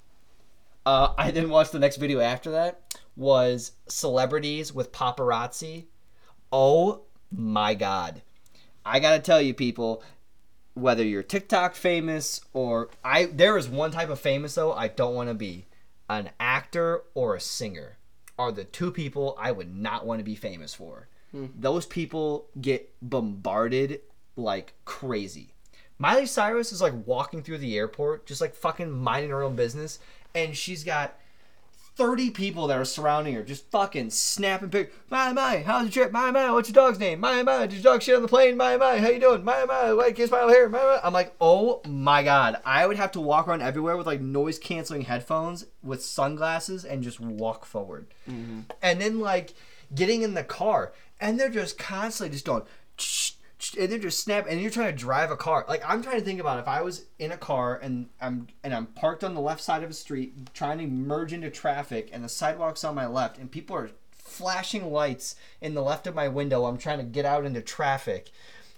Uh, 0.85 1.13
I 1.17 1.31
didn't 1.31 1.49
watch 1.49 1.71
the 1.71 1.79
next 1.79 1.97
video 1.97 2.19
after 2.19 2.51
that. 2.51 2.99
Was 3.15 3.71
celebrities 3.87 4.73
with 4.73 4.91
paparazzi. 4.91 5.85
Oh 6.51 7.03
my 7.31 7.73
god. 7.73 8.21
I 8.85 8.99
gotta 8.99 9.19
tell 9.19 9.41
you, 9.41 9.53
people, 9.53 10.03
whether 10.75 11.03
you're 11.03 11.23
TikTok 11.23 11.73
famous 11.75 12.41
or 12.53 12.89
I, 13.03 13.25
there 13.25 13.57
is 13.57 13.67
one 13.67 13.91
type 13.91 14.09
of 14.09 14.19
famous 14.19 14.55
though 14.55 14.73
I 14.73 14.89
don't 14.89 15.15
want 15.15 15.29
to 15.29 15.33
be. 15.33 15.65
An 16.07 16.29
actor 16.39 17.01
or 17.15 17.35
a 17.35 17.39
singer 17.39 17.97
are 18.37 18.51
the 18.51 18.63
two 18.63 18.91
people 18.91 19.35
I 19.39 19.51
would 19.51 19.75
not 19.75 20.05
want 20.05 20.19
to 20.19 20.25
be 20.25 20.35
famous 20.35 20.73
for. 20.73 21.07
Those 21.59 21.85
people 21.85 22.47
get 22.61 22.93
bombarded 23.01 24.01
like 24.37 24.73
crazy. 24.85 25.53
Miley 25.97 26.25
Cyrus 26.27 26.71
is 26.71 26.81
like 26.81 26.93
walking 27.05 27.41
through 27.41 27.57
the 27.57 27.77
airport, 27.77 28.25
just 28.25 28.39
like 28.39 28.53
fucking 28.55 28.91
minding 28.91 29.31
her 29.31 29.43
own 29.43 29.55
business, 29.55 29.99
and 30.35 30.55
she's 30.55 30.83
got 30.83 31.17
30 31.95 32.31
people 32.31 32.67
that 32.67 32.77
are 32.77 32.85
surrounding 32.85 33.33
her, 33.35 33.41
just 33.41 33.71
fucking 33.71 34.09
snapping 34.09 34.69
pictures. 34.69 34.93
My, 35.09 35.31
my, 35.31 35.61
how's 35.61 35.83
your 35.83 35.91
trip? 35.91 36.11
My, 36.11 36.29
my, 36.29 36.51
what's 36.51 36.67
your 36.67 36.73
dog's 36.73 36.99
name? 36.99 37.21
My, 37.21 37.41
my, 37.41 37.67
did 37.67 37.73
your 37.73 37.93
dog 37.93 38.01
shit 38.01 38.15
on 38.15 38.21
the 38.21 38.27
plane? 38.27 38.57
My, 38.57 38.75
my, 38.75 38.97
how 38.97 39.09
you 39.09 39.19
doing? 39.19 39.45
My, 39.45 39.63
my, 39.63 39.93
white 39.93 40.15
kiss 40.15 40.29
smile 40.29 40.49
here. 40.49 40.67
My, 40.67 40.79
my. 40.79 40.99
I'm 41.03 41.13
like, 41.13 41.33
oh 41.39 41.81
my 41.87 42.21
god. 42.21 42.57
I 42.65 42.85
would 42.85 42.97
have 42.97 43.13
to 43.13 43.21
walk 43.21 43.47
around 43.47 43.61
everywhere 43.61 43.95
with 43.95 44.07
like 44.07 44.19
noise 44.19 44.59
canceling 44.59 45.03
headphones 45.03 45.67
with 45.81 46.03
sunglasses 46.03 46.83
and 46.83 47.01
just 47.01 47.21
walk 47.21 47.63
forward. 47.65 48.07
Mm-hmm. 48.29 48.61
And 48.81 48.99
then 48.99 49.21
like 49.21 49.53
getting 49.93 50.21
in 50.21 50.33
the 50.33 50.43
car, 50.43 50.91
and 51.21 51.39
they're 51.39 51.49
just 51.49 51.77
constantly 51.77 52.33
just 52.33 52.45
going, 52.45 52.63
and 53.73 53.91
they're 53.91 53.99
just 53.99 54.23
snap 54.23 54.45
and 54.47 54.61
you're 54.61 54.71
trying 54.71 54.91
to 54.91 54.97
drive 54.97 55.31
a 55.31 55.37
car. 55.37 55.65
Like 55.67 55.83
i'm 55.87 56.01
trying 56.03 56.19
to 56.19 56.25
think 56.25 56.39
about 56.39 56.59
if 56.59 56.67
i 56.67 56.81
was 56.81 57.05
in 57.19 57.31
a 57.31 57.37
car 57.37 57.79
and 57.81 58.07
i'm 58.21 58.47
and 58.63 58.73
i'm 58.73 58.87
parked 58.87 59.23
on 59.23 59.33
the 59.33 59.41
left 59.41 59.61
side 59.61 59.83
of 59.83 59.89
a 59.89 59.93
street 59.93 60.53
trying 60.53 60.77
to 60.79 60.87
merge 60.87 61.33
into 61.33 61.49
traffic 61.49 62.09
and 62.11 62.23
the 62.23 62.29
sidewalk's 62.29 62.83
on 62.83 62.95
my 62.95 63.07
left 63.07 63.37
and 63.37 63.51
people 63.51 63.75
are 63.75 63.89
flashing 64.11 64.91
lights 64.91 65.35
in 65.61 65.73
the 65.73 65.81
left 65.81 66.07
of 66.07 66.15
my 66.15 66.27
window 66.27 66.65
i'm 66.65 66.77
trying 66.77 66.99
to 66.99 67.03
get 67.03 67.25
out 67.25 67.45
into 67.45 67.61
traffic. 67.61 68.31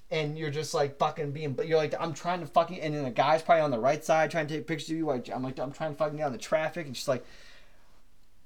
And 0.09 0.37
you're 0.37 0.51
just 0.51 0.73
like 0.73 0.97
fucking 0.97 1.31
being 1.31 1.51
but 1.51 1.67
you're 1.67 1.77
like 1.77 1.93
i'm 1.99 2.13
trying 2.13 2.39
to 2.39 2.45
fucking 2.45 2.79
and 2.79 2.95
then 2.95 3.03
the 3.03 3.11
guy's 3.11 3.41
probably 3.41 3.63
on 3.63 3.71
the 3.71 3.79
right 3.79 4.03
side 4.05 4.31
trying 4.31 4.47
to 4.47 4.55
take 4.55 4.65
pictures 4.65 4.89
of 4.91 4.95
you 4.95 5.05
like 5.05 5.29
i'm 5.29 5.43
like 5.43 5.59
i'm 5.59 5.73
trying 5.73 5.91
to 5.91 5.97
fucking 5.97 6.17
get 6.17 6.27
of 6.27 6.31
the 6.31 6.39
traffic 6.39 6.87
and 6.87 6.95
she's 6.95 7.09
like 7.09 7.25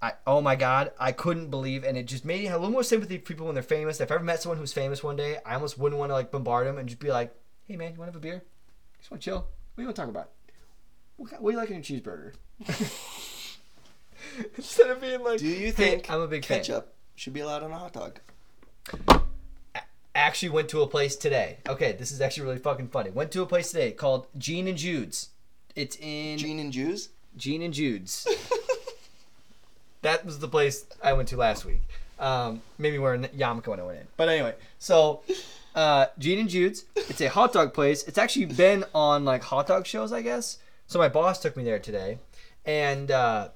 I 0.01 0.13
oh 0.25 0.41
my 0.41 0.55
god, 0.55 0.91
I 0.99 1.11
couldn't 1.11 1.49
believe, 1.51 1.83
and 1.83 1.95
it 1.97 2.07
just 2.07 2.25
made 2.25 2.39
me 2.41 2.45
have 2.47 2.55
a 2.55 2.59
little 2.59 2.73
more 2.73 2.83
sympathy 2.83 3.17
for 3.17 3.23
people 3.23 3.45
when 3.45 3.53
they're 3.55 3.63
famous. 3.63 4.01
If 4.01 4.11
I 4.11 4.15
ever 4.15 4.23
met 4.23 4.41
someone 4.41 4.57
who's 4.57 4.73
famous 4.73 5.03
one 5.03 5.15
day, 5.15 5.37
I 5.45 5.53
almost 5.55 5.77
wouldn't 5.77 5.99
want 5.99 6.09
to 6.09 6.13
like 6.15 6.31
bombard 6.31 6.65
them 6.65 6.77
and 6.77 6.89
just 6.89 6.99
be 6.99 7.11
like, 7.11 7.35
"Hey 7.65 7.75
man, 7.75 7.93
you 7.93 7.99
want 7.99 8.11
to 8.11 8.13
have 8.13 8.23
a 8.23 8.27
beer? 8.27 8.43
Just 8.97 9.11
want 9.11 9.21
to 9.21 9.25
chill? 9.25 9.37
What 9.37 9.47
do 9.77 9.81
you 9.83 9.87
want 9.87 9.95
to 9.95 10.01
talk 10.01 10.09
about? 10.09 10.29
What, 11.17 11.31
what 11.41 11.51
do 11.51 11.53
you 11.55 11.59
like 11.59 11.69
in 11.69 11.75
your 11.75 11.83
cheeseburger?" 11.83 12.33
Instead 14.57 14.89
of 14.89 15.01
being 15.01 15.23
like, 15.23 15.39
Do 15.39 15.47
you 15.47 15.67
"Hey, 15.67 15.71
think 15.71 16.09
I'm 16.09 16.21
a 16.21 16.27
big 16.27 16.45
fan?" 16.45 16.59
ketchup 16.59 16.93
should 17.15 17.33
be 17.33 17.41
allowed 17.41 17.63
on 17.63 17.71
a 17.71 17.77
hot 17.77 17.93
dog? 17.93 18.19
Actually, 20.13 20.49
went 20.49 20.67
to 20.69 20.81
a 20.81 20.87
place 20.87 21.15
today. 21.15 21.57
Okay, 21.69 21.93
this 21.93 22.11
is 22.11 22.21
actually 22.21 22.43
really 22.43 22.57
fucking 22.57 22.87
funny. 22.89 23.11
Went 23.11 23.31
to 23.31 23.41
a 23.41 23.45
place 23.45 23.71
today 23.71 23.91
called 23.91 24.27
Gene 24.37 24.67
and 24.67 24.77
Jude's. 24.77 25.29
It's 25.75 25.95
in 26.01 26.37
Gene 26.37 26.59
and 26.59 26.71
Jews? 26.73 27.09
Gene 27.37 27.61
and 27.61 27.73
Jude's. 27.73 28.27
that 30.01 30.25
was 30.25 30.39
the 30.39 30.47
place 30.47 30.85
I 31.03 31.13
went 31.13 31.29
to 31.29 31.37
last 31.37 31.65
week. 31.65 31.81
Um, 32.19 32.61
maybe 32.77 32.97
wearing 32.99 33.25
a 33.25 33.29
yarmulke 33.29 33.67
when 33.67 33.79
I 33.79 33.83
went 33.83 33.99
in. 33.99 34.07
But 34.15 34.29
anyway, 34.29 34.55
so 34.77 35.21
uh, 35.75 36.07
Gene 36.19 36.39
and 36.39 36.49
Jude's. 36.49 36.85
It's 36.95 37.21
a 37.21 37.29
hot 37.29 37.53
dog 37.53 37.73
place. 37.73 38.03
It's 38.03 38.17
actually 38.17 38.45
been 38.45 38.83
on 38.93 39.25
like 39.25 39.41
hot 39.43 39.67
dog 39.67 39.85
shows, 39.87 40.11
I 40.13 40.21
guess. 40.21 40.57
So 40.87 40.99
my 40.99 41.07
boss 41.09 41.39
took 41.41 41.55
me 41.57 41.63
there 41.63 41.79
today, 41.79 42.19
and 42.65 43.09
uh, 43.09 43.49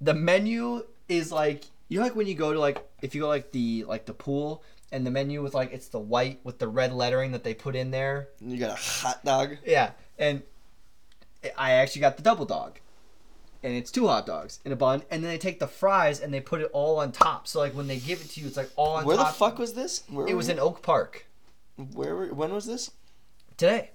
the 0.00 0.14
menu 0.14 0.84
is 1.08 1.30
like 1.30 1.66
you 1.88 1.98
know 1.98 2.04
like 2.04 2.16
when 2.16 2.26
you 2.26 2.34
go 2.34 2.52
to 2.52 2.58
like 2.58 2.84
if 3.02 3.14
you 3.14 3.20
go 3.20 3.28
like 3.28 3.52
the 3.52 3.84
like 3.84 4.06
the 4.06 4.12
pool 4.14 4.62
and 4.90 5.06
the 5.06 5.10
menu 5.10 5.42
with 5.42 5.54
like 5.54 5.72
it's 5.72 5.88
the 5.88 5.98
white 6.00 6.40
with 6.42 6.58
the 6.58 6.66
red 6.66 6.92
lettering 6.92 7.32
that 7.32 7.44
they 7.44 7.54
put 7.54 7.76
in 7.76 7.90
there 7.90 8.28
You 8.40 8.56
got 8.58 8.70
a 8.78 8.82
hot 8.82 9.24
dog? 9.24 9.56
yeah, 9.64 9.90
and 10.18 10.42
I 11.56 11.72
actually 11.72 12.00
got 12.00 12.16
the 12.16 12.22
double 12.24 12.44
dog, 12.44 12.80
and 13.62 13.74
it's 13.74 13.90
two 13.90 14.06
hot 14.06 14.26
dogs 14.26 14.60
in 14.64 14.72
a 14.72 14.76
bun, 14.76 15.02
and 15.10 15.22
then 15.22 15.30
they 15.30 15.38
take 15.38 15.58
the 15.58 15.66
fries 15.66 16.20
and 16.20 16.32
they 16.32 16.40
put 16.40 16.60
it 16.60 16.70
all 16.72 16.98
on 16.98 17.12
top. 17.12 17.46
So 17.48 17.58
like 17.60 17.74
when 17.74 17.86
they 17.86 17.98
give 17.98 18.20
it 18.20 18.30
to 18.30 18.40
you, 18.40 18.46
it's 18.46 18.56
like 18.56 18.70
all 18.76 18.94
on 18.94 19.00
top. 19.02 19.06
Where 19.06 19.16
the 19.16 19.24
fuck 19.24 19.58
was 19.58 19.74
this? 19.74 20.02
Where 20.08 20.26
it 20.26 20.30
were 20.32 20.36
was 20.36 20.46
we? 20.48 20.54
in 20.54 20.58
Oak 20.60 20.82
Park 20.82 21.26
Where 21.76 22.14
were, 22.14 22.26
when 22.34 22.52
was 22.52 22.66
this? 22.66 22.90
today. 23.56 23.90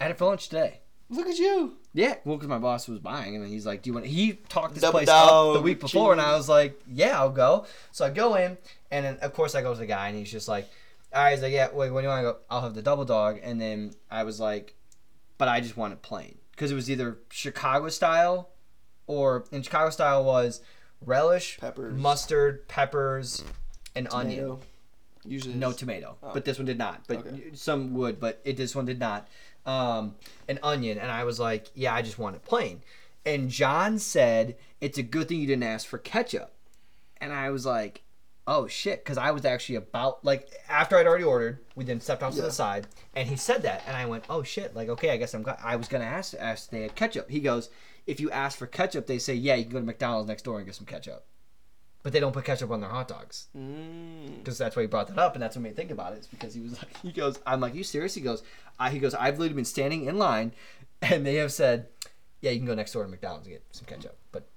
I 0.00 0.04
had 0.04 0.12
it 0.12 0.18
for 0.18 0.24
lunch 0.26 0.48
today. 0.48 0.80
Look 1.10 1.28
at 1.28 1.38
you. 1.38 1.74
Yeah, 1.92 2.14
well, 2.24 2.36
because 2.36 2.48
my 2.48 2.58
boss 2.58 2.88
was 2.88 2.98
buying, 2.98 3.34
and 3.34 3.44
then 3.44 3.50
he's 3.50 3.66
like, 3.66 3.82
"Do 3.82 3.90
you 3.90 3.94
want?" 3.94 4.06
He 4.06 4.32
talked 4.48 4.72
this 4.72 4.80
Double 4.80 5.00
place 5.00 5.08
up 5.08 5.26
the 5.26 5.54
dog, 5.54 5.64
week 5.64 5.78
before, 5.78 6.12
and 6.12 6.20
I 6.22 6.34
was 6.34 6.48
like, 6.48 6.80
"Yeah, 6.90 7.18
I'll 7.20 7.28
go." 7.30 7.66
So 7.90 8.06
I 8.06 8.10
go 8.10 8.34
in, 8.36 8.56
and 8.90 9.04
then 9.04 9.18
of 9.20 9.34
course 9.34 9.54
I 9.54 9.60
go 9.60 9.74
to 9.74 9.78
the 9.78 9.84
guy, 9.84 10.08
and 10.08 10.16
he's 10.16 10.32
just 10.32 10.48
like, 10.48 10.70
"All 11.14 11.22
right," 11.22 11.32
he's 11.32 11.42
like, 11.42 11.52
"Yeah, 11.52 11.68
wait, 11.70 11.90
when 11.90 12.02
do 12.02 12.08
you 12.08 12.14
want 12.14 12.20
to 12.20 12.32
go?" 12.32 12.38
I'll 12.48 12.62
have 12.62 12.74
the 12.74 12.80
double 12.80 13.04
dog, 13.04 13.40
and 13.42 13.60
then 13.60 13.92
I 14.10 14.24
was 14.24 14.40
like, 14.40 14.74
"But 15.36 15.48
I 15.48 15.60
just 15.60 15.76
want 15.76 15.92
it 15.92 16.00
plain," 16.00 16.38
because 16.52 16.70
it 16.70 16.74
was 16.74 16.90
either 16.90 17.18
Chicago 17.28 17.90
style, 17.90 18.48
or 19.06 19.44
in 19.52 19.62
Chicago 19.62 19.90
style 19.90 20.24
was 20.24 20.60
relish, 21.04 21.58
Peppers. 21.58 21.98
mustard, 21.98 22.68
peppers, 22.68 23.42
and 23.94 24.08
onion. 24.12 24.58
Usually 25.24 25.54
No 25.54 25.70
tomato, 25.72 26.16
Oh. 26.22 26.30
but 26.34 26.44
this 26.44 26.58
one 26.58 26.66
did 26.66 26.78
not. 26.78 27.02
But 27.06 27.18
Okay. 27.18 27.50
some 27.54 27.94
would, 27.94 28.18
but 28.18 28.40
it 28.44 28.56
this 28.56 28.74
one 28.74 28.86
did 28.86 28.98
not. 28.98 29.28
Um, 29.64 30.16
an 30.48 30.58
onion, 30.62 30.98
and 30.98 31.10
I 31.10 31.22
was 31.22 31.38
like, 31.38 31.68
yeah, 31.74 31.94
I 31.94 32.02
just 32.02 32.18
want 32.18 32.34
it 32.34 32.44
plain. 32.44 32.82
And 33.24 33.48
John 33.48 34.00
said 34.00 34.56
it's 34.80 34.98
a 34.98 35.02
good 35.04 35.28
thing 35.28 35.38
you 35.38 35.46
didn't 35.46 35.62
ask 35.62 35.86
for 35.86 35.98
ketchup, 35.98 36.52
and 37.20 37.32
I 37.32 37.50
was 37.50 37.64
like, 37.64 38.02
oh 38.48 38.66
shit, 38.66 39.04
because 39.04 39.16
I 39.18 39.30
was 39.30 39.44
actually 39.44 39.76
about 39.76 40.24
like 40.24 40.48
after 40.68 40.96
I'd 40.98 41.06
already 41.06 41.22
ordered, 41.22 41.60
we 41.76 41.84
then 41.84 42.00
stepped 42.00 42.24
off 42.24 42.34
to 42.34 42.42
the 42.42 42.50
side, 42.50 42.88
and 43.14 43.28
he 43.28 43.36
said 43.36 43.62
that, 43.62 43.84
and 43.86 43.96
I 43.96 44.06
went, 44.06 44.24
oh 44.28 44.42
shit, 44.42 44.74
like 44.74 44.88
okay, 44.88 45.10
I 45.10 45.16
guess 45.18 45.32
I'm. 45.34 45.46
I 45.62 45.76
was 45.76 45.86
gonna 45.86 46.04
ask 46.04 46.34
ask 46.36 46.68
they 46.70 46.82
had 46.82 46.96
ketchup. 46.96 47.30
He 47.30 47.38
goes, 47.38 47.70
if 48.06 48.20
you 48.20 48.30
ask 48.30 48.58
for 48.58 48.66
ketchup, 48.66 49.06
they 49.06 49.18
say 49.18 49.34
yeah, 49.34 49.54
you 49.54 49.64
can 49.64 49.72
go 49.72 49.78
to 49.80 49.84
McDonald's 49.86 50.28
next 50.28 50.42
door 50.42 50.58
and 50.58 50.66
get 50.66 50.74
some 50.74 50.86
ketchup, 50.86 51.24
but 52.02 52.12
they 52.12 52.20
don't 52.20 52.32
put 52.32 52.44
ketchup 52.44 52.70
on 52.70 52.80
their 52.80 52.90
hot 52.90 53.08
dogs 53.08 53.46
Mm. 53.56 54.38
because 54.38 54.58
that's 54.58 54.74
why 54.76 54.82
he 54.82 54.88
brought 54.88 55.08
that 55.08 55.18
up, 55.18 55.34
and 55.34 55.42
that's 55.42 55.56
what 55.56 55.62
made 55.62 55.70
me 55.70 55.76
think 55.76 55.90
about 55.90 56.12
it. 56.14 56.20
Is 56.20 56.26
because 56.26 56.54
he 56.54 56.60
was 56.60 56.72
like, 56.78 56.96
he 57.02 57.12
goes, 57.12 57.38
I'm 57.46 57.60
like, 57.60 57.74
you 57.74 57.84
serious? 57.84 58.14
He 58.14 58.20
goes, 58.20 58.42
I, 58.78 58.90
he 58.90 58.98
goes, 58.98 59.14
I've 59.14 59.38
literally 59.38 59.54
been 59.54 59.64
standing 59.64 60.06
in 60.06 60.18
line, 60.18 60.52
and 61.02 61.24
they 61.26 61.36
have 61.36 61.52
said, 61.52 61.86
yeah, 62.40 62.50
you 62.50 62.58
can 62.58 62.66
go 62.66 62.74
next 62.74 62.92
door 62.92 63.04
to 63.04 63.08
McDonald's 63.08 63.46
and 63.46 63.54
get 63.56 63.64
some 63.72 63.86
ketchup. 63.86 64.16
But 64.32 64.48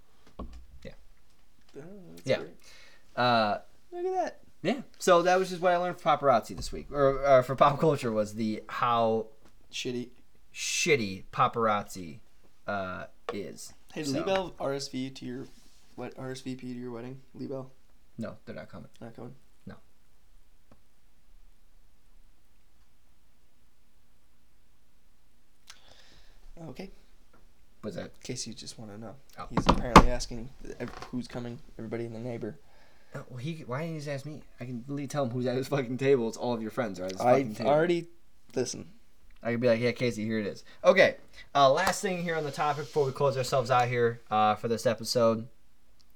Oh, 1.78 1.82
Yeah. 2.24 2.38
uh, 3.16 3.58
Look 3.92 4.06
at 4.06 4.14
that. 4.14 4.40
yeah, 4.62 4.82
so 4.98 5.22
that 5.24 5.38
was 5.38 5.50
just 5.50 5.62
what 5.62 5.74
I 5.74 5.78
learned 5.78 6.00
for 6.00 6.10
paparazzi 6.18 6.56
this 6.56 6.72
week, 6.72 6.88
or 6.92 7.24
uh, 7.26 7.42
for 7.44 7.56
pop 7.56 7.80
culture 7.80 8.12
was 8.12 8.34
the 8.36 8.64
how 8.68 9.28
Shitty. 9.72 10.10
shitty 10.54 11.26
paparazzi 11.34 12.20
uh, 12.66 13.06
is. 13.34 13.74
Hey, 13.94 14.04
So- 14.04 14.24
Liebel 14.24 14.54
RSV 14.56 15.10
to 15.16 15.26
your 15.26 15.48
what 15.96 16.14
RSVP 16.18 16.60
to 16.60 16.68
your 16.68 16.92
wedding? 16.92 17.22
Liebel, 17.38 17.70
No, 18.18 18.38
they're 18.46 18.56
not 18.56 18.70
coming. 18.70 18.90
not 19.00 19.16
coming. 19.16 19.34
No. 19.66 19.76
Okay. 26.70 26.92
Was 27.84 27.96
that? 27.96 28.06
In 28.06 28.10
case 28.24 28.48
you 28.48 28.54
just 28.54 28.80
want 28.80 28.92
to 28.92 28.98
know, 28.98 29.16
Oh. 29.38 29.48
he's 29.52 29.68
apparently 29.68 30.10
asking 30.10 30.50
who's 31.12 31.28
coming. 31.28 31.60
Everybody 31.78 32.06
in 32.06 32.14
the 32.14 32.20
neighbor. 32.20 32.58
Uh, 33.14 33.22
well, 33.30 33.38
he 33.38 33.64
why 33.68 33.82
didn't 33.82 33.94
he 33.94 34.00
just 34.00 34.10
ask 34.10 34.26
me? 34.26 34.42
I 34.60 34.66
can 34.66 34.80
literally 34.88 35.08
tell 35.08 35.26
him 35.26 35.32
who's 35.32 35.46
at 35.46 35.56
his 35.56 35.68
fucking 35.68 35.98
table. 35.98 36.28
It's 36.28 36.38
all 36.38 36.54
of 36.54 36.62
your 36.62 36.72
friends 36.72 37.00
are 37.00 37.06
at 37.06 37.12
his 37.12 37.22
fucking 37.22 37.58
I've 37.60 37.66
already 37.68 38.08
listen. 38.56 38.90
I 39.46 39.52
could 39.52 39.62
be 39.62 39.68
like, 39.68 39.80
yeah, 39.80 39.92
Casey, 39.92 40.26
here 40.26 40.40
it 40.40 40.48
is. 40.48 40.64
Okay, 40.84 41.16
uh, 41.54 41.72
last 41.72 42.02
thing 42.02 42.22
here 42.24 42.36
on 42.36 42.44
the 42.44 42.52
topic 42.52 42.86
before 42.86 43.06
we 43.06 43.12
close 43.12 43.38
ourselves 43.38 43.70
out 43.72 43.88
here 43.88 44.20
uh, 44.32 44.56
for 44.56 44.68
this 44.68 44.86
episode. 44.86 45.48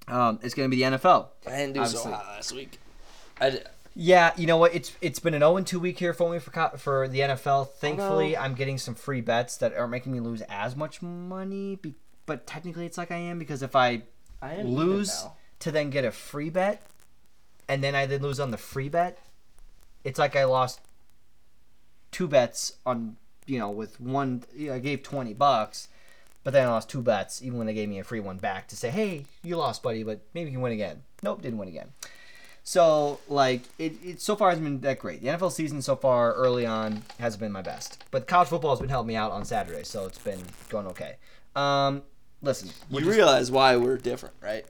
Um, 0.08 0.40
it's 0.42 0.56
going 0.56 0.70
to 0.70 0.76
be 0.76 0.84
the 0.84 0.98
NFL. 0.98 1.28
I 1.46 1.52
didn't 1.52 1.74
do 1.74 1.82
Obviously. 1.82 2.12
so 2.12 2.18
hot 2.18 2.26
last 2.26 2.52
week. 2.54 2.80
I 3.40 3.50
d- 3.52 3.60
Yeah, 3.96 4.34
you 4.36 4.48
know 4.48 4.58
what? 4.58 4.74
It's 4.74 4.92
it's 5.02 5.20
been 5.20 5.36
an 5.36 5.42
0 5.42 5.62
2 5.62 5.80
week 5.80 6.00
here 6.00 6.14
for 6.14 6.32
me 6.32 6.40
for 6.40 6.50
co- 6.52 6.76
for 6.78 7.08
the 7.08 7.20
NFL. 7.20 7.70
Thankfully, 7.74 8.36
I'm 8.36 8.56
getting 8.56 8.80
some 8.80 8.96
free 8.96 9.22
bets 9.22 9.58
that 9.58 9.76
aren't 9.78 9.92
making 9.92 10.12
me 10.12 10.20
lose 10.20 10.42
as 10.50 10.76
much 10.76 11.02
money. 11.04 11.76
Be- 11.76 11.94
but 12.26 12.48
technically, 12.48 12.88
it's 12.88 12.98
like 12.98 13.12
I 13.12 13.18
am 13.18 13.38
because 13.38 13.62
if 13.62 13.76
I 13.76 14.02
I 14.42 14.64
lose 14.64 15.26
to 15.60 15.72
then 15.72 15.92
get 15.92 16.04
a 16.06 16.12
free 16.12 16.50
bet, 16.50 16.82
and 17.68 17.84
then 17.84 17.94
I 17.94 18.08
then 18.08 18.22
lose 18.24 18.40
on 18.40 18.50
the 18.52 18.58
free 18.58 18.90
bet, 18.90 19.20
it's 20.04 20.18
like 20.18 20.36
I 20.36 20.46
lost 20.46 20.80
two 22.12 22.28
bets 22.28 22.74
on 22.86 23.18
you 23.46 23.60
know 23.60 23.70
with 23.70 24.00
one. 24.00 24.44
You 24.56 24.70
know, 24.70 24.76
I 24.76 24.80
gave 24.80 25.04
twenty 25.04 25.34
bucks, 25.34 25.88
but 26.44 26.54
then 26.54 26.68
I 26.68 26.72
lost 26.72 26.90
two 26.90 27.02
bets 27.02 27.42
even 27.42 27.58
when 27.58 27.68
they 27.68 27.74
gave 27.74 27.90
me 27.90 28.00
a 28.00 28.04
free 28.04 28.20
one 28.20 28.38
back 28.38 28.68
to 28.70 28.76
say, 28.76 28.90
hey, 28.90 29.26
you 29.44 29.58
lost, 29.58 29.84
buddy, 29.84 30.04
but 30.04 30.22
maybe 30.34 30.50
you 30.50 30.56
can 30.56 30.62
win 30.62 30.74
again. 30.74 31.04
Nope, 31.24 31.42
didn't 31.42 31.58
win 31.60 31.68
again. 31.70 31.90
So 32.64 33.20
like 33.28 33.62
it, 33.80 33.94
it 34.04 34.22
so 34.22 34.36
far 34.36 34.50
hasn't 34.50 34.66
been 34.66 34.82
that 34.82 35.00
great. 35.00 35.22
The 35.22 35.30
NFL 35.30 35.52
season 35.52 35.82
so 35.82 35.96
far 35.96 36.34
early 36.34 36.66
on 36.66 37.04
has 37.20 37.36
been 37.36 37.52
my 37.52 37.62
best, 37.64 38.04
but 38.12 38.28
college 38.28 38.50
football 38.50 38.72
has 38.72 38.80
been 38.80 38.90
helping 38.90 39.08
me 39.08 39.16
out 39.16 39.32
on 39.32 39.44
Saturday, 39.46 39.84
so 39.84 40.06
it's 40.06 40.20
been 40.20 40.42
going 40.70 40.86
okay. 40.88 41.16
Um, 41.56 42.04
listen, 42.44 42.70
You 42.92 43.00
just- 43.00 43.10
realize 43.10 43.50
why 43.52 43.76
we're 43.76 43.98
different, 43.98 44.36
right? 44.42 44.66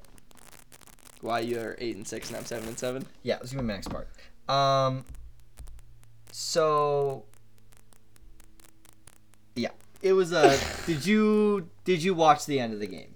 Why 1.21 1.39
you're 1.41 1.75
eight 1.79 1.97
and 1.97 2.07
six 2.07 2.29
and 2.29 2.37
I'm 2.37 2.45
seven 2.45 2.69
and 2.69 2.79
seven? 2.79 3.05
Yeah, 3.23 3.35
let's 3.35 3.51
give 3.51 3.59
me 3.59 3.67
my 3.67 3.73
next 3.73 3.89
part. 3.89 4.07
Um, 4.47 5.03
so 6.31 7.25
yeah, 9.59 9.69
it 10.01 10.13
was 10.13 10.31
a. 10.31 10.57
did 10.85 11.05
you 11.05 11.69
did 11.83 12.01
you 12.03 12.13
watch 12.13 12.45
the 12.45 12.59
end 12.59 12.73
of 12.73 12.79
the 12.79 12.87
game? 12.87 13.13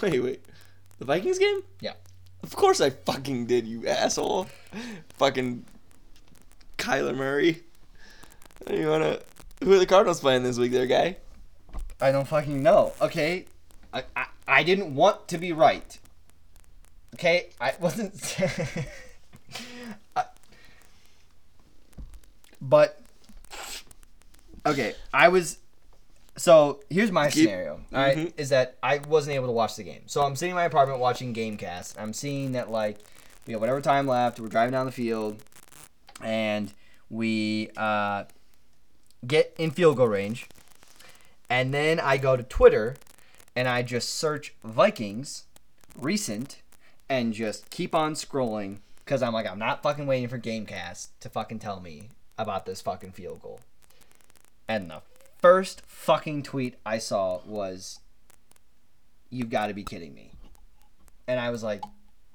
Wait, 0.00 0.22
wait. 0.22 0.44
The 0.98 1.04
Vikings 1.04 1.38
game? 1.38 1.62
Yeah. 1.80 1.94
Of 2.42 2.54
course 2.56 2.80
I 2.80 2.90
fucking 2.90 3.46
did, 3.46 3.66
you 3.66 3.86
asshole. 3.86 4.46
Fucking 5.18 5.64
Kyler 6.78 7.14
Murray. 7.16 7.62
You 8.70 8.88
wanna 8.88 9.18
who 9.62 9.72
are 9.74 9.78
the 9.78 9.86
Cardinals 9.86 10.20
playing 10.20 10.42
this 10.42 10.58
week 10.58 10.72
there, 10.72 10.86
guy? 10.86 11.16
I 12.00 12.10
don't 12.12 12.26
fucking 12.26 12.62
know. 12.62 12.92
Okay, 13.00 13.46
I 13.92 14.04
I, 14.16 14.26
I 14.48 14.62
didn't 14.62 14.94
want 14.94 15.28
to 15.28 15.38
be 15.38 15.52
right. 15.52 15.98
Okay, 17.14 17.50
I 17.60 17.74
wasn't. 17.80 18.14
I- 20.16 20.24
but 22.60 23.01
okay, 24.66 24.94
I 25.12 25.28
was. 25.28 25.58
So 26.36 26.80
here's 26.88 27.12
my 27.12 27.28
Keep- 27.30 27.44
scenario. 27.44 27.74
All 27.92 28.00
right, 28.00 28.16
Mhm. 28.16 28.32
is 28.38 28.48
that 28.48 28.76
I 28.82 28.98
wasn't 28.98 29.36
able 29.36 29.46
to 29.46 29.52
watch 29.52 29.76
the 29.76 29.82
game. 29.82 30.02
So 30.06 30.22
I'm 30.22 30.34
sitting 30.34 30.50
in 30.50 30.56
my 30.56 30.64
apartment 30.64 30.98
watching 30.98 31.34
GameCast. 31.34 31.94
I'm 31.98 32.12
seeing 32.14 32.52
that 32.52 32.70
like 32.70 32.98
we 33.46 33.52
have 33.52 33.60
whatever 33.60 33.80
time 33.82 34.06
left. 34.06 34.40
We're 34.40 34.48
driving 34.48 34.72
down 34.72 34.86
the 34.86 34.92
field, 34.92 35.42
and 36.22 36.72
we 37.10 37.70
uh, 37.76 38.24
get 39.26 39.54
in 39.58 39.70
field 39.72 39.96
goal 39.98 40.08
range. 40.08 40.48
And 41.50 41.74
then 41.74 42.00
I 42.00 42.16
go 42.16 42.34
to 42.36 42.42
Twitter 42.42 42.96
and 43.54 43.68
I 43.68 43.82
just 43.82 44.08
search 44.14 44.54
Vikings 44.64 45.44
recent 45.98 46.62
and 47.10 47.34
just 47.34 47.68
keep 47.68 47.94
on 47.94 48.14
scrolling 48.14 48.78
because 49.04 49.22
I'm 49.22 49.34
like, 49.34 49.46
I'm 49.46 49.58
not 49.58 49.82
fucking 49.82 50.06
waiting 50.06 50.28
for 50.28 50.38
Gamecast 50.38 51.08
to 51.20 51.28
fucking 51.28 51.58
tell 51.58 51.78
me 51.80 52.08
about 52.38 52.64
this 52.64 52.80
fucking 52.80 53.12
field 53.12 53.42
goal. 53.42 53.60
And 54.72 54.88
the 54.90 55.02
first 55.42 55.82
fucking 55.86 56.44
tweet 56.44 56.76
I 56.86 56.96
saw 56.96 57.40
was, 57.44 58.00
You've 59.28 59.50
got 59.50 59.66
to 59.66 59.74
be 59.74 59.84
kidding 59.84 60.14
me. 60.14 60.32
and 61.28 61.38
I 61.38 61.50
was 61.50 61.62
like, 61.62 61.82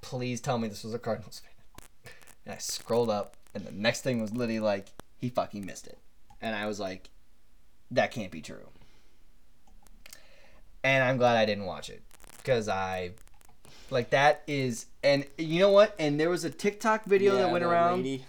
please 0.03 0.39
tell 0.39 0.57
me 0.59 0.67
this 0.67 0.83
was 0.83 0.93
a 0.93 0.99
Cardinals 0.99 1.39
fan. 1.39 2.11
And 2.45 2.53
I 2.53 2.57
scrolled 2.59 3.09
up, 3.09 3.35
and 3.55 3.65
the 3.65 3.71
next 3.71 4.01
thing 4.01 4.21
was 4.21 4.31
literally 4.33 4.59
like, 4.59 4.87
he 5.17 5.29
fucking 5.29 5.65
missed 5.65 5.87
it. 5.87 5.97
And 6.41 6.55
I 6.55 6.65
was 6.67 6.79
like, 6.79 7.09
that 7.91 8.11
can't 8.11 8.31
be 8.31 8.41
true. 8.41 8.67
And 10.83 11.03
I'm 11.03 11.17
glad 11.17 11.37
I 11.37 11.45
didn't 11.45 11.65
watch 11.65 11.89
it 11.89 12.01
because 12.37 12.69
I, 12.69 13.11
like, 13.89 14.11
that 14.11 14.43
is, 14.47 14.85
and 15.03 15.25
you 15.37 15.59
know 15.59 15.71
what? 15.71 15.95
And 15.99 16.19
there 16.19 16.29
was 16.29 16.43
a 16.45 16.49
TikTok 16.49 17.05
video 17.05 17.33
Yeah, 17.33 17.41
that 17.43 17.51
went 17.51 17.63
the 17.63 17.69
around. 17.69 17.97
Lady, 18.03 18.25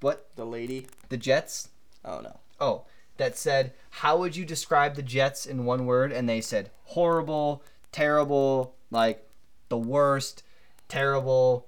What? 0.00 0.28
the 0.36 0.44
lady. 0.44 0.86
The 1.08 1.16
Jets? 1.16 1.68
Oh 2.04 2.20
no. 2.20 2.38
Oh, 2.60 2.84
that 3.16 3.36
said, 3.36 3.72
how 3.90 4.16
would 4.18 4.36
you 4.36 4.44
describe 4.44 4.94
the 4.94 5.02
Jets 5.02 5.46
in 5.46 5.64
one 5.64 5.86
word? 5.86 6.12
And 6.12 6.28
they 6.28 6.40
said 6.40 6.70
horrible, 6.84 7.62
terrible, 7.92 8.74
like 8.90 9.28
the 9.68 9.78
worst, 9.78 10.42
terrible. 10.88 11.66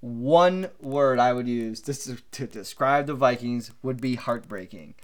One 0.00 0.68
word 0.80 1.18
I 1.18 1.32
would 1.32 1.48
use 1.48 1.80
to, 1.82 2.16
to 2.16 2.46
describe 2.46 3.06
the 3.06 3.14
Vikings 3.14 3.72
would 3.82 4.00
be 4.00 4.14
heartbreaking. 4.16 4.94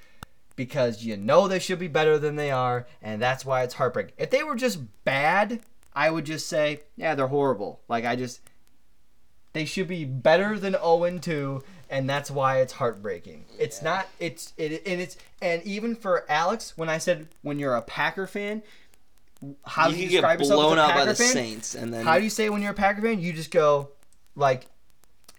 Because 0.57 1.05
you 1.05 1.17
know 1.17 1.47
they 1.47 1.61
should 1.61 1.79
be 1.79 1.87
better 1.87 2.19
than 2.19 2.35
they 2.35 2.51
are, 2.51 2.89
and 3.01 3.23
that's 3.23 3.45
why 3.45 3.63
it's 3.63 3.75
heartbreaking. 3.75 4.15
If 4.19 4.31
they 4.31 4.43
were 4.43 4.57
just 4.57 4.81
bad, 5.05 5.61
I 5.95 6.11
would 6.11 6.25
just 6.25 6.49
say, 6.49 6.81
yeah, 6.97 7.15
they're 7.15 7.29
horrible. 7.29 7.81
Like, 7.89 8.05
I 8.05 8.17
just. 8.17 8.41
They 9.53 9.65
should 9.65 9.89
be 9.89 10.05
better 10.05 10.59
than 10.59 10.73
0 10.75 11.19
2, 11.19 11.63
and 11.91 12.09
that's 12.09 12.31
why 12.31 12.61
it's 12.61 12.73
heartbreaking. 12.75 13.45
It's 13.59 13.83
not. 13.83 14.07
It's 14.19 14.53
it 14.57 14.83
and 14.87 15.01
it's 15.01 15.17
and 15.41 15.63
even 15.65 15.95
for 15.97 16.25
Alex, 16.31 16.75
when 16.77 16.89
I 16.89 16.99
said 16.99 17.29
when 17.43 17.59
you're 17.59 17.75
a 17.77 17.83
Packer 17.83 18.27
fan, 18.27 18.63
how 19.65 19.89
you 19.89 19.95
do 19.97 20.03
you 20.03 20.09
describe 20.11 20.41
yourself 20.41 20.59
blown 20.61 20.79
as 20.79 20.85
a 20.85 20.89
Packer 20.89 20.99
by 21.01 21.05
the 21.07 21.15
fan? 21.15 21.33
Saints, 21.33 21.75
and 21.75 21.93
then 21.95 22.05
How 22.05 22.19
do 22.19 22.25
you 22.25 22.31
say 22.31 22.49
when 22.51 22.61
you're 22.63 22.73
a 22.73 22.75
Packer 22.75 23.03
fan? 23.03 23.21
You 23.21 23.33
just 23.33 23.51
go 23.51 23.91
like 24.35 24.67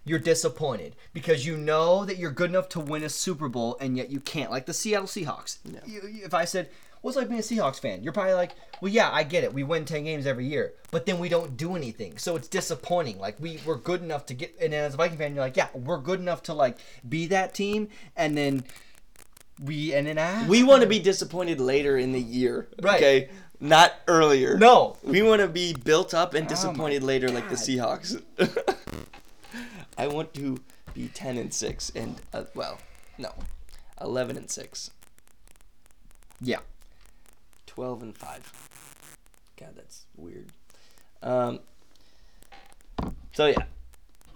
you're 0.05 0.19
disappointed 0.19 0.95
because 1.13 1.45
you 1.45 1.55
know 1.57 2.05
that 2.05 2.17
you're 2.17 2.31
good 2.31 2.49
enough 2.49 2.69
to 2.69 2.79
win 2.79 3.03
a 3.03 3.09
Super 3.09 3.47
Bowl 3.49 3.77
and 3.79 3.95
yet 3.97 4.09
you 4.09 4.19
can't. 4.19 4.49
Like 4.49 4.65
the 4.65 4.73
Seattle 4.73 5.07
Seahawks. 5.07 5.59
You- 5.85 6.01
you- 6.09 6.25
if 6.25 6.33
I 6.33 6.45
said, 6.45 6.69
"What's 7.01 7.17
like 7.17 7.27
being 7.27 7.39
a 7.39 7.43
Seahawks 7.43 7.79
fan?" 7.79 8.03
You're 8.03 8.13
probably 8.13 8.33
like, 8.33 8.51
"Well, 8.81 8.91
yeah, 8.91 9.09
I 9.11 9.23
get 9.23 9.43
it. 9.43 9.53
We 9.53 9.63
win 9.63 9.85
ten 9.85 10.03
games 10.03 10.25
every 10.25 10.45
year, 10.45 10.73
but 10.91 11.05
then 11.05 11.19
we 11.19 11.29
don't 11.29 11.57
do 11.57 11.75
anything, 11.75 12.17
so 12.17 12.35
it's 12.35 12.47
disappointing. 12.47 13.19
Like 13.19 13.39
we 13.39 13.59
we're 13.65 13.77
good 13.77 14.01
enough 14.01 14.25
to 14.27 14.33
get." 14.33 14.55
And 14.61 14.73
then 14.73 14.85
as 14.85 14.93
a 14.93 14.97
Viking 14.97 15.17
fan, 15.17 15.35
you're 15.35 15.43
like, 15.43 15.57
"Yeah, 15.57 15.67
we're 15.73 15.97
good 15.99 16.19
enough 16.19 16.43
to 16.43 16.53
like 16.53 16.77
be 17.07 17.27
that 17.27 17.53
team," 17.53 17.89
and 18.15 18.37
then 18.37 18.63
we 19.63 19.93
and 19.93 20.07
then 20.07 20.17
ah, 20.17 20.45
we 20.47 20.63
want 20.63 20.81
to 20.83 20.87
be 20.87 20.99
disappointed 20.99 21.59
later 21.59 21.97
in 21.97 22.11
the 22.11 22.21
year. 22.21 22.67
Right. 22.81 22.97
Okay. 22.97 23.29
Not 23.61 23.93
earlier. 24.07 24.57
no. 24.57 24.95
We 25.03 25.21
want 25.21 25.41
to 25.41 25.47
be 25.49 25.73
built 25.73 26.13
up 26.13 26.33
and 26.33 26.45
Oh 26.45 26.49
disappointed 26.49 27.03
later, 27.03 27.29
like 27.29 27.49
the 27.49 27.55
Seahawks. 27.55 28.21
I 29.97 30.07
want 30.07 30.33
to 30.35 30.57
be 30.93 31.09
ten 31.09 31.37
and 31.37 31.53
six, 31.53 31.91
and 31.93 32.15
uh, 32.33 32.45
well, 32.55 32.79
no, 33.17 33.33
eleven 33.99 34.37
and 34.37 34.49
six, 34.49 34.91
Yeah. 36.39 36.59
Twelve 37.69 38.01
and 38.01 38.17
five. 38.17 38.51
God, 39.59 39.69
that's 39.75 40.05
weird. 40.17 40.47
Um. 41.21 41.59
So 43.33 43.45
yeah, 43.45 43.63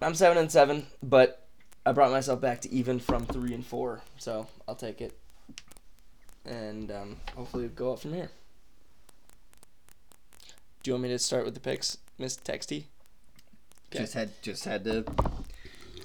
I'm 0.02 0.14
seven 0.16 0.38
and 0.38 0.52
seven, 0.52 0.86
but 1.02 1.48
I 1.86 1.92
brought 1.92 2.12
myself 2.12 2.40
back 2.40 2.62
to 2.62 2.72
even 2.72 3.00
from 3.00 3.26
three 3.26 3.54
and 3.54 3.66
four, 3.66 4.02
so 4.18 4.48
I'll 4.68 4.76
take 4.76 5.02
it, 5.02 5.18
and 6.46 6.92
um, 6.92 7.18
hopefully 7.36 7.68
go 7.68 7.92
up 7.94 8.00
from 8.00 8.14
here. 8.14 8.30
Do 10.84 10.90
you 10.92 10.94
want 10.94 11.04
me 11.04 11.10
to 11.10 11.20
start 11.20 11.44
with 11.46 11.54
the 11.54 11.60
picks, 11.60 11.98
Miss 12.18 12.38
Texty? 12.38 12.86
Okay. 13.92 14.00
Just 14.04 14.14
had 14.14 14.30
just 14.42 14.66
had 14.66 14.84
to 14.86 15.06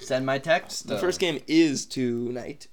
send 0.01 0.25
my 0.25 0.37
text. 0.39 0.87
The 0.87 0.97
first 0.97 1.19
game 1.19 1.39
is 1.47 1.85
tonight. 1.85 2.67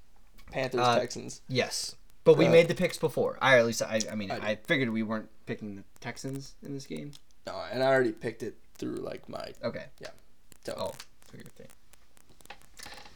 Panthers 0.50 0.80
Uh, 0.80 0.98
Texans. 0.98 1.40
Yes, 1.48 1.96
but 2.26 2.36
we 2.36 2.46
Uh, 2.46 2.50
made 2.50 2.68
the 2.68 2.74
picks 2.74 2.98
before. 2.98 3.38
I 3.40 3.56
at 3.58 3.64
least 3.64 3.80
I. 3.80 4.00
I 4.10 4.14
mean, 4.16 4.30
I 4.30 4.36
I, 4.50 4.54
figured 4.56 4.90
we 4.90 5.02
weren't 5.02 5.30
picking 5.46 5.76
the 5.76 5.84
Texans 6.00 6.54
in 6.62 6.74
this 6.74 6.84
game. 6.86 7.12
No, 7.46 7.54
and 7.72 7.82
I 7.82 7.86
already 7.86 8.12
picked 8.12 8.42
it 8.42 8.56
through 8.74 8.96
like 8.96 9.28
my 9.28 9.52
Okay. 9.64 9.84
Yeah. 10.00 10.08
So, 10.64 10.74
Oh, 10.76 10.92
so 11.32 11.38
okay. 11.38 11.70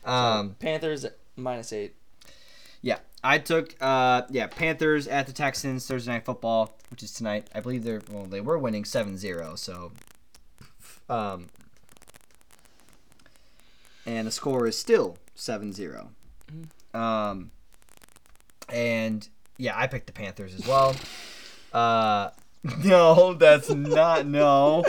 Um. 0.05 0.55
Panthers 0.59 1.05
minus 1.37 1.73
eight. 1.73 1.95
Yeah, 2.83 3.01
I 3.23 3.39
took. 3.39 3.75
Uh. 3.81 4.23
Yeah, 4.31 4.47
Panthers 4.47 5.07
at 5.09 5.27
the 5.27 5.33
Texans 5.33 5.87
Thursday 5.87 6.13
night 6.13 6.25
football, 6.25 6.79
which 6.91 7.03
is 7.03 7.13
tonight. 7.13 7.49
I 7.55 7.61
believe 7.61 7.83
they're 7.85 8.01
well. 8.11 8.25
They 8.25 8.41
were 8.41 8.57
winning 8.59 8.85
7-0, 8.85 9.59
so. 9.59 9.93
Um. 11.09 11.49
And 14.07 14.27
the 14.27 14.31
score 14.31 14.67
is 14.67 14.79
still 14.79 15.19
7-0. 15.37 16.09
Um. 16.95 17.51
And 18.73 19.29
yeah, 19.57 19.77
I 19.77 19.87
picked 19.87 20.07
the 20.07 20.13
Panthers 20.13 20.55
as 20.55 20.67
well. 20.67 20.95
Uh. 21.73 22.31
No, 22.85 23.33
that's 23.33 23.71
not 23.71 24.27
no. 24.27 24.85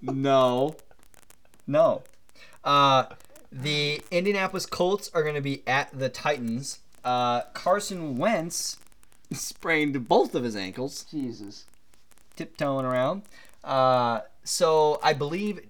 No. 0.00 0.76
No. 1.66 2.02
Uh, 2.62 3.06
the 3.50 4.00
Indianapolis 4.12 4.66
Colts 4.66 5.10
are 5.12 5.22
going 5.24 5.34
to 5.34 5.40
be 5.40 5.62
at 5.66 5.90
the 5.98 6.08
Titans. 6.08 6.78
Uh, 7.04 7.42
Carson 7.54 8.16
Wentz 8.16 8.76
sprained 9.32 10.06
both 10.08 10.34
of 10.36 10.44
his 10.44 10.54
ankles, 10.54 11.04
Jesus. 11.10 11.64
tiptoeing 12.36 12.86
around. 12.86 13.22
Uh, 13.64 14.20
so 14.44 15.00
I 15.02 15.12
believe 15.12 15.60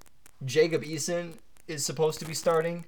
Jacob 0.44 0.82
Eason 0.82 1.32
is 1.66 1.84
supposed 1.84 2.18
to 2.20 2.26
be 2.26 2.34
starting. 2.34 2.84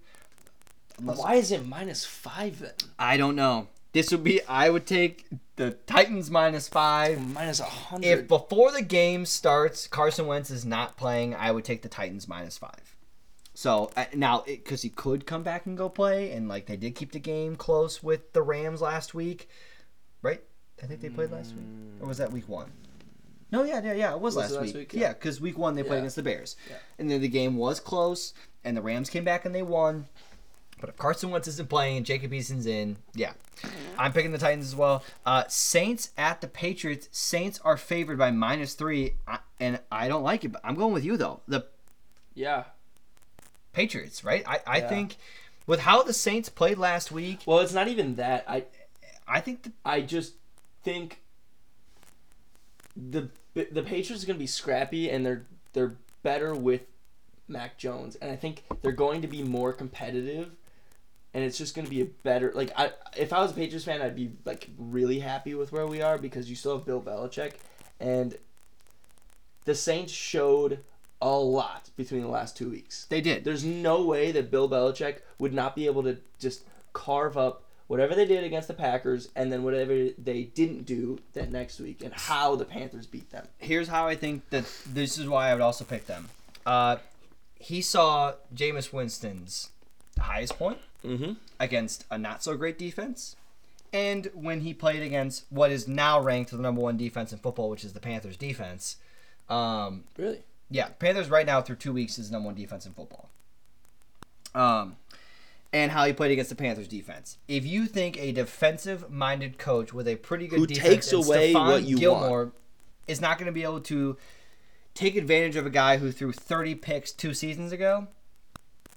Why 1.00 1.36
is 1.36 1.50
it 1.50 1.66
minus 1.66 2.04
five 2.04 2.58
then? 2.60 2.72
I 2.98 3.16
don't 3.16 3.36
know. 3.36 3.68
This 3.93 4.11
would 4.11 4.24
be. 4.24 4.43
I 4.45 4.70
would 4.70 4.86
take 4.86 5.26
the 5.57 5.72
Titans 5.86 6.30
minus 6.30 6.68
five. 6.68 7.20
Minus 7.34 7.61
a 7.61 7.64
hundred. 7.64 8.07
If 8.07 8.28
before 8.28 8.72
the 8.72 8.82
game 8.82 9.26
starts, 9.26 9.86
Carson 9.86 10.26
Wentz 10.26 10.51
is 10.51 10.64
not 10.64 10.97
playing, 10.97 11.34
I 11.34 11.51
would 11.51 11.64
take 11.64 11.82
the 11.82 11.88
Titans 11.88 12.26
minus 12.26 12.57
five. 12.57 12.97
So 13.55 13.90
uh, 13.97 14.07
now, 14.14 14.45
because 14.47 14.80
he 14.80 14.88
could 14.88 15.26
come 15.26 15.43
back 15.43 15.66
and 15.66 15.76
go 15.76 15.90
play, 15.90 16.32
and 16.32 16.49
like 16.49 16.66
they 16.66 16.76
did 16.76 16.95
keep 16.95 17.12
the 17.12 17.18
game 17.18 17.55
close 17.55 18.03
with 18.03 18.32
the 18.32 18.40
Rams 18.43 18.80
last 18.80 19.12
week, 19.14 19.49
right? 20.22 20.43
I 20.82 20.86
think 20.86 21.01
they 21.03 21.11
played 21.11 21.30
last 21.30 21.55
week, 21.55 21.66
or 22.01 22.09
was 22.09 22.16
that 22.18 22.32
week 22.32 22.49
one? 22.49 22.72
No, 23.53 23.62
yeah, 23.64 23.82
yeah, 23.84 23.93
yeah, 23.93 24.14
it 24.14 24.20
was, 24.20 24.34
Was 24.34 24.45
last, 24.45 24.51
it 24.53 24.55
last 24.55 24.64
week. 24.64 24.74
week? 24.74 24.93
Yeah, 24.95 25.01
Yeah. 25.01 25.12
because 25.12 25.38
week 25.38 25.59
one 25.59 25.74
they 25.74 25.82
played 25.82 25.97
Yeah. 25.97 25.99
against 25.99 26.16
the 26.16 26.22
Bears, 26.22 26.57
Yeah. 26.70 26.76
and 26.99 27.11
then 27.11 27.20
the 27.20 27.28
game 27.28 27.57
was 27.59 27.78
close, 27.78 28.32
and 28.64 28.74
the 28.74 28.80
Rams 28.80 29.11
came 29.11 29.22
back 29.24 29.45
and 29.45 29.55
they 29.55 29.62
won. 29.62 30.07
But 30.82 30.88
if 30.90 30.96
Carson 30.96 31.30
Wentz 31.30 31.46
isn't 31.46 31.68
playing 31.68 31.98
and 31.98 32.04
Jacob 32.04 32.32
Eason's 32.34 32.66
in, 32.66 32.96
yeah, 33.14 33.34
I'm 33.96 34.12
picking 34.12 34.32
the 34.32 34.38
Titans 34.38 34.66
as 34.66 34.74
well. 34.74 35.04
Uh, 35.24 35.44
Saints 35.46 36.10
at 36.18 36.40
the 36.40 36.48
Patriots. 36.48 37.08
Saints 37.12 37.60
are 37.64 37.76
favored 37.76 38.18
by 38.18 38.32
minus 38.32 38.74
three, 38.74 39.14
and 39.60 39.78
I 39.92 40.08
don't 40.08 40.24
like 40.24 40.44
it. 40.44 40.48
But 40.50 40.60
I'm 40.64 40.74
going 40.74 40.92
with 40.92 41.04
you 41.04 41.16
though. 41.16 41.38
The 41.46 41.66
yeah. 42.34 42.64
Patriots, 43.72 44.24
right? 44.24 44.42
I, 44.44 44.58
I 44.66 44.78
Yeah. 44.78 44.88
think 44.88 45.16
with 45.68 45.78
how 45.78 46.02
the 46.02 46.12
Saints 46.12 46.48
played 46.48 46.78
last 46.78 47.12
week, 47.12 47.42
Well, 47.46 47.60
it's 47.60 47.72
not 47.72 47.86
even 47.86 48.16
that. 48.16 48.44
I 48.48 48.64
I 49.28 49.40
think 49.40 49.62
the, 49.62 49.72
I 49.84 50.00
just 50.00 50.34
think 50.82 51.20
the 52.96 53.28
the 53.54 53.84
Patriots 53.84 54.24
are 54.24 54.26
going 54.26 54.36
to 54.36 54.42
be 54.42 54.48
scrappy 54.48 55.08
and 55.08 55.24
they're 55.24 55.46
they're 55.74 55.94
better 56.24 56.56
with 56.56 56.82
Mac 57.46 57.78
Jones 57.78 58.16
and 58.16 58.32
I 58.32 58.36
think 58.36 58.64
they're 58.82 58.90
going 58.90 59.22
to 59.22 59.28
be 59.28 59.44
more 59.44 59.72
competitive 59.72 60.50
and 61.34 61.44
it's 61.44 61.58
just 61.58 61.74
going 61.74 61.84
to 61.84 61.90
be 61.90 62.02
a 62.02 62.06
better 62.06 62.52
like 62.54 62.70
I 62.76 62.92
if 63.16 63.32
I 63.32 63.40
was 63.40 63.52
a 63.52 63.54
Patriots 63.54 63.84
fan 63.84 64.02
I'd 64.02 64.16
be 64.16 64.32
like 64.44 64.68
really 64.78 65.20
happy 65.20 65.54
with 65.54 65.72
where 65.72 65.86
we 65.86 66.02
are 66.02 66.18
because 66.18 66.48
you 66.48 66.56
still 66.56 66.76
have 66.76 66.86
Bill 66.86 67.00
Belichick 67.00 67.52
and 68.00 68.36
the 69.64 69.74
Saints 69.74 70.12
showed 70.12 70.80
a 71.20 71.30
lot 71.30 71.90
between 71.96 72.22
the 72.22 72.28
last 72.28 72.56
2 72.56 72.68
weeks. 72.68 73.06
they 73.08 73.20
did. 73.20 73.44
There's 73.44 73.64
no 73.64 74.04
way 74.04 74.32
that 74.32 74.50
Bill 74.50 74.68
Belichick 74.68 75.18
would 75.38 75.54
not 75.54 75.76
be 75.76 75.86
able 75.86 76.02
to 76.02 76.18
just 76.40 76.64
carve 76.92 77.38
up 77.38 77.62
whatever 77.86 78.14
they 78.14 78.24
did 78.24 78.42
against 78.42 78.68
the 78.68 78.74
Packers 78.74 79.28
and 79.36 79.52
then 79.52 79.62
whatever 79.62 80.08
they 80.18 80.44
didn't 80.44 80.84
do 80.84 81.18
that 81.34 81.52
next 81.52 81.78
week 81.78 82.02
and 82.02 82.12
how 82.12 82.56
the 82.56 82.64
Panthers 82.64 83.06
beat 83.06 83.30
them. 83.30 83.46
Here's 83.58 83.88
how 83.88 84.08
I 84.08 84.16
think 84.16 84.48
that 84.50 84.64
this 84.86 85.18
is 85.18 85.28
why 85.28 85.50
I 85.50 85.52
would 85.52 85.62
also 85.62 85.84
pick 85.84 86.06
them. 86.06 86.28
Uh, 86.66 86.96
he 87.54 87.82
saw 87.82 88.34
Jameis 88.54 88.92
Winston's 88.92 89.70
highest 90.18 90.58
point 90.58 90.78
Mm-hmm. 91.05 91.32
against 91.59 92.05
a 92.11 92.18
not 92.18 92.42
so 92.42 92.57
great 92.57 92.78
defense. 92.78 93.36
And 93.92 94.30
when 94.34 94.61
he 94.62 94.72
played 94.72 95.03
against 95.03 95.44
what 95.50 95.70
is 95.70 95.86
now 95.86 96.18
ranked 96.20 96.50
the 96.50 96.59
number 96.59 96.80
one 96.80 96.96
defense 96.96 97.32
in 97.32 97.38
football, 97.38 97.68
which 97.68 97.84
is 97.84 97.92
the 97.92 98.00
Panthers 98.00 98.36
defense, 98.36 98.96
um, 99.50 100.05
Really? 100.16 100.40
yeah, 100.70 100.88
Panthers 100.98 101.28
right 101.28 101.44
now 101.44 101.61
through 101.61 101.76
two 101.76 101.92
weeks 101.92 102.18
is 102.18 102.30
number 102.30 102.46
one 102.46 102.55
defense 102.55 102.86
in 102.86 102.92
football. 102.92 103.28
Um, 104.55 104.96
and 105.72 105.90
how 105.90 106.05
he 106.05 106.12
played 106.12 106.30
against 106.30 106.50
the 106.50 106.57
Panthers 106.57 106.88
defense. 106.88 107.38
If 107.48 107.64
you 107.66 107.86
think 107.86 108.18
a 108.18 108.32
defensive-minded 108.32 109.59
coach 109.59 109.92
with 109.92 110.07
a 110.07 110.16
pretty 110.16 110.46
good 110.46 110.61
Who 110.61 110.66
defense 110.66 110.88
takes 110.88 111.12
away 111.12 111.53
Stephon 111.53 111.66
what 111.66 111.82
you 111.84 111.98
Gilmore 111.98 112.53
is 113.09 113.20
not 113.20 113.38
going 113.38 113.46
to 113.46 113.53
be 113.53 113.62
able 113.62 113.80
to 113.80 114.16
take 114.94 115.16
advantage 115.16 115.57
of 115.57 115.64
a 115.66 115.70
guy 115.70 115.96
who 115.96 116.12
threw 116.12 116.32
30 116.32 116.74
picks 116.76 117.12
two 117.12 117.34
seasons 117.34 117.72
ago. 117.72 118.09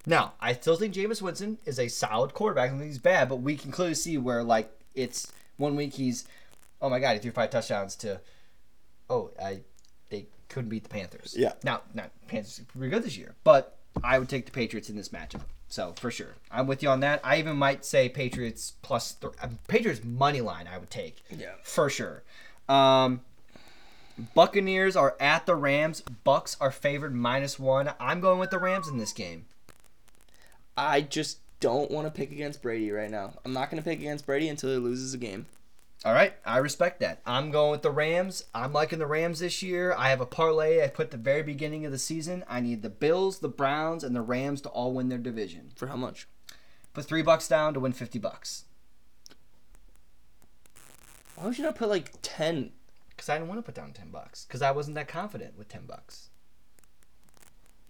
Now, 0.06 0.34
I 0.40 0.54
still 0.54 0.76
think 0.76 0.94
Jameis 0.94 1.22
Winston 1.22 1.58
is 1.66 1.80
a 1.80 1.88
solid 1.88 2.34
quarterback. 2.34 2.66
I 2.66 2.70
don't 2.70 2.80
think 2.80 2.92
he's 2.92 3.00
bad, 3.00 3.28
but 3.30 3.38
we 3.38 3.56
can 3.58 3.72
clearly 3.72 3.96
see 3.96 4.18
where 4.18 4.44
like 4.44 4.72
it's 4.94 5.32
one 5.58 5.76
week 5.76 5.94
he's, 5.94 6.28
oh 6.82 6.90
my 6.90 7.00
god, 7.00 7.14
he 7.14 7.20
threw 7.20 7.32
five 7.32 7.50
touchdowns 7.50 7.96
to, 7.98 8.20
oh 9.10 9.32
I, 9.42 9.62
they 10.10 10.28
couldn't 10.50 10.70
beat 10.70 10.84
the 10.84 10.90
Panthers. 10.90 11.36
Yeah. 11.38 11.54
Now, 11.64 11.82
not 11.94 12.12
Panthers 12.28 12.60
are 12.60 12.64
pretty 12.64 12.92
good 12.92 13.04
this 13.04 13.18
year, 13.18 13.36
but 13.44 13.78
I 14.04 14.20
would 14.20 14.30
take 14.30 14.46
the 14.46 14.52
Patriots 14.52 14.90
in 14.90 14.96
this 14.96 15.10
matchup. 15.10 15.42
So 15.68 15.94
for 16.00 16.12
sure, 16.12 16.36
I'm 16.52 16.68
with 16.68 16.84
you 16.84 16.90
on 16.90 17.00
that. 17.00 17.20
I 17.24 17.38
even 17.40 17.58
might 17.58 17.84
say 17.84 18.08
Patriots 18.08 18.74
plus 18.84 19.14
th- 19.14 19.34
uh, 19.42 19.48
Patriots 19.68 20.04
money 20.04 20.40
line. 20.42 20.68
I 20.72 20.78
would 20.78 20.92
take 20.92 21.24
Yeah. 21.36 21.54
for 21.64 21.90
sure. 21.90 22.22
Um, 22.70 23.22
Buccaneers 24.34 24.96
are 24.96 25.16
at 25.20 25.46
the 25.46 25.56
Rams. 25.56 26.02
Bucks 26.24 26.56
are 26.62 26.72
favored 26.72 27.14
minus 27.14 27.60
one. 27.60 27.92
I'm 28.00 28.22
going 28.22 28.40
with 28.40 28.52
the 28.52 28.60
Rams 28.60 28.88
in 28.88 28.98
this 28.98 29.12
game. 29.12 29.46
I 30.78 31.02
just 31.02 31.40
don't 31.60 31.90
want 31.90 32.08
to 32.08 32.12
pick 32.12 32.32
against 32.32 32.62
Brady 32.62 32.92
right 32.92 33.10
now. 33.10 33.34
I'm 33.44 33.54
not 33.54 33.70
going 33.70 33.82
to 33.82 33.90
pick 33.90 34.00
against 34.00 34.26
Brady 34.26 34.50
until 34.50 34.72
he 34.72 34.78
loses 34.78 35.14
a 35.14 35.18
game. 35.18 35.46
All 36.04 36.14
right, 36.14 36.34
I 36.46 36.58
respect 36.58 37.00
that. 37.00 37.22
I'm 37.26 37.50
going 37.50 37.72
with 37.72 37.82
the 37.82 37.90
Rams. 37.90 38.44
I'm 38.54 38.74
liking 38.74 39.00
the 39.00 39.08
Rams 39.08 39.40
this 39.40 39.64
year. 39.64 39.94
I 39.98 40.10
have 40.10 40.22
a 40.22 40.26
parlay 40.26 40.84
I 40.84 40.88
put 40.88 41.10
the 41.10 41.18
very 41.18 41.42
beginning 41.42 41.86
of 41.86 41.92
the 41.92 41.98
season. 41.98 42.44
I 42.48 42.60
need 42.60 42.84
the 42.84 42.90
Bills, 42.90 43.40
the 43.40 43.48
Browns, 43.48 44.04
and 44.04 44.16
the 44.16 44.22
Rams 44.22 44.62
to 44.62 44.70
all 44.70 44.94
win 44.94 45.10
their 45.10 45.18
division. 45.18 45.72
For 45.76 45.88
how 45.88 45.96
much? 45.96 46.28
Put 46.94 47.06
three 47.06 47.24
bucks 47.24 47.48
down 47.48 47.74
to 47.74 47.80
win 47.80 47.92
fifty 47.92 48.20
bucks. 48.20 48.66
Why 51.36 51.46
would 51.46 51.58
you 51.58 51.64
not 51.64 51.76
put 51.76 51.90
like 51.90 52.14
10? 52.22 52.72
Because 53.10 53.28
I 53.30 53.38
didn't 53.38 53.50
want 53.50 53.58
to 53.60 53.64
put 53.64 53.76
down 53.76 53.92
ten 53.92 54.10
bucks. 54.10 54.46
Because 54.46 54.62
I 54.62 54.72
wasn't 54.72 54.96
that 54.96 55.08
confident 55.08 55.58
with 55.58 55.70
ten 55.70 55.86
bucks. 55.88 56.30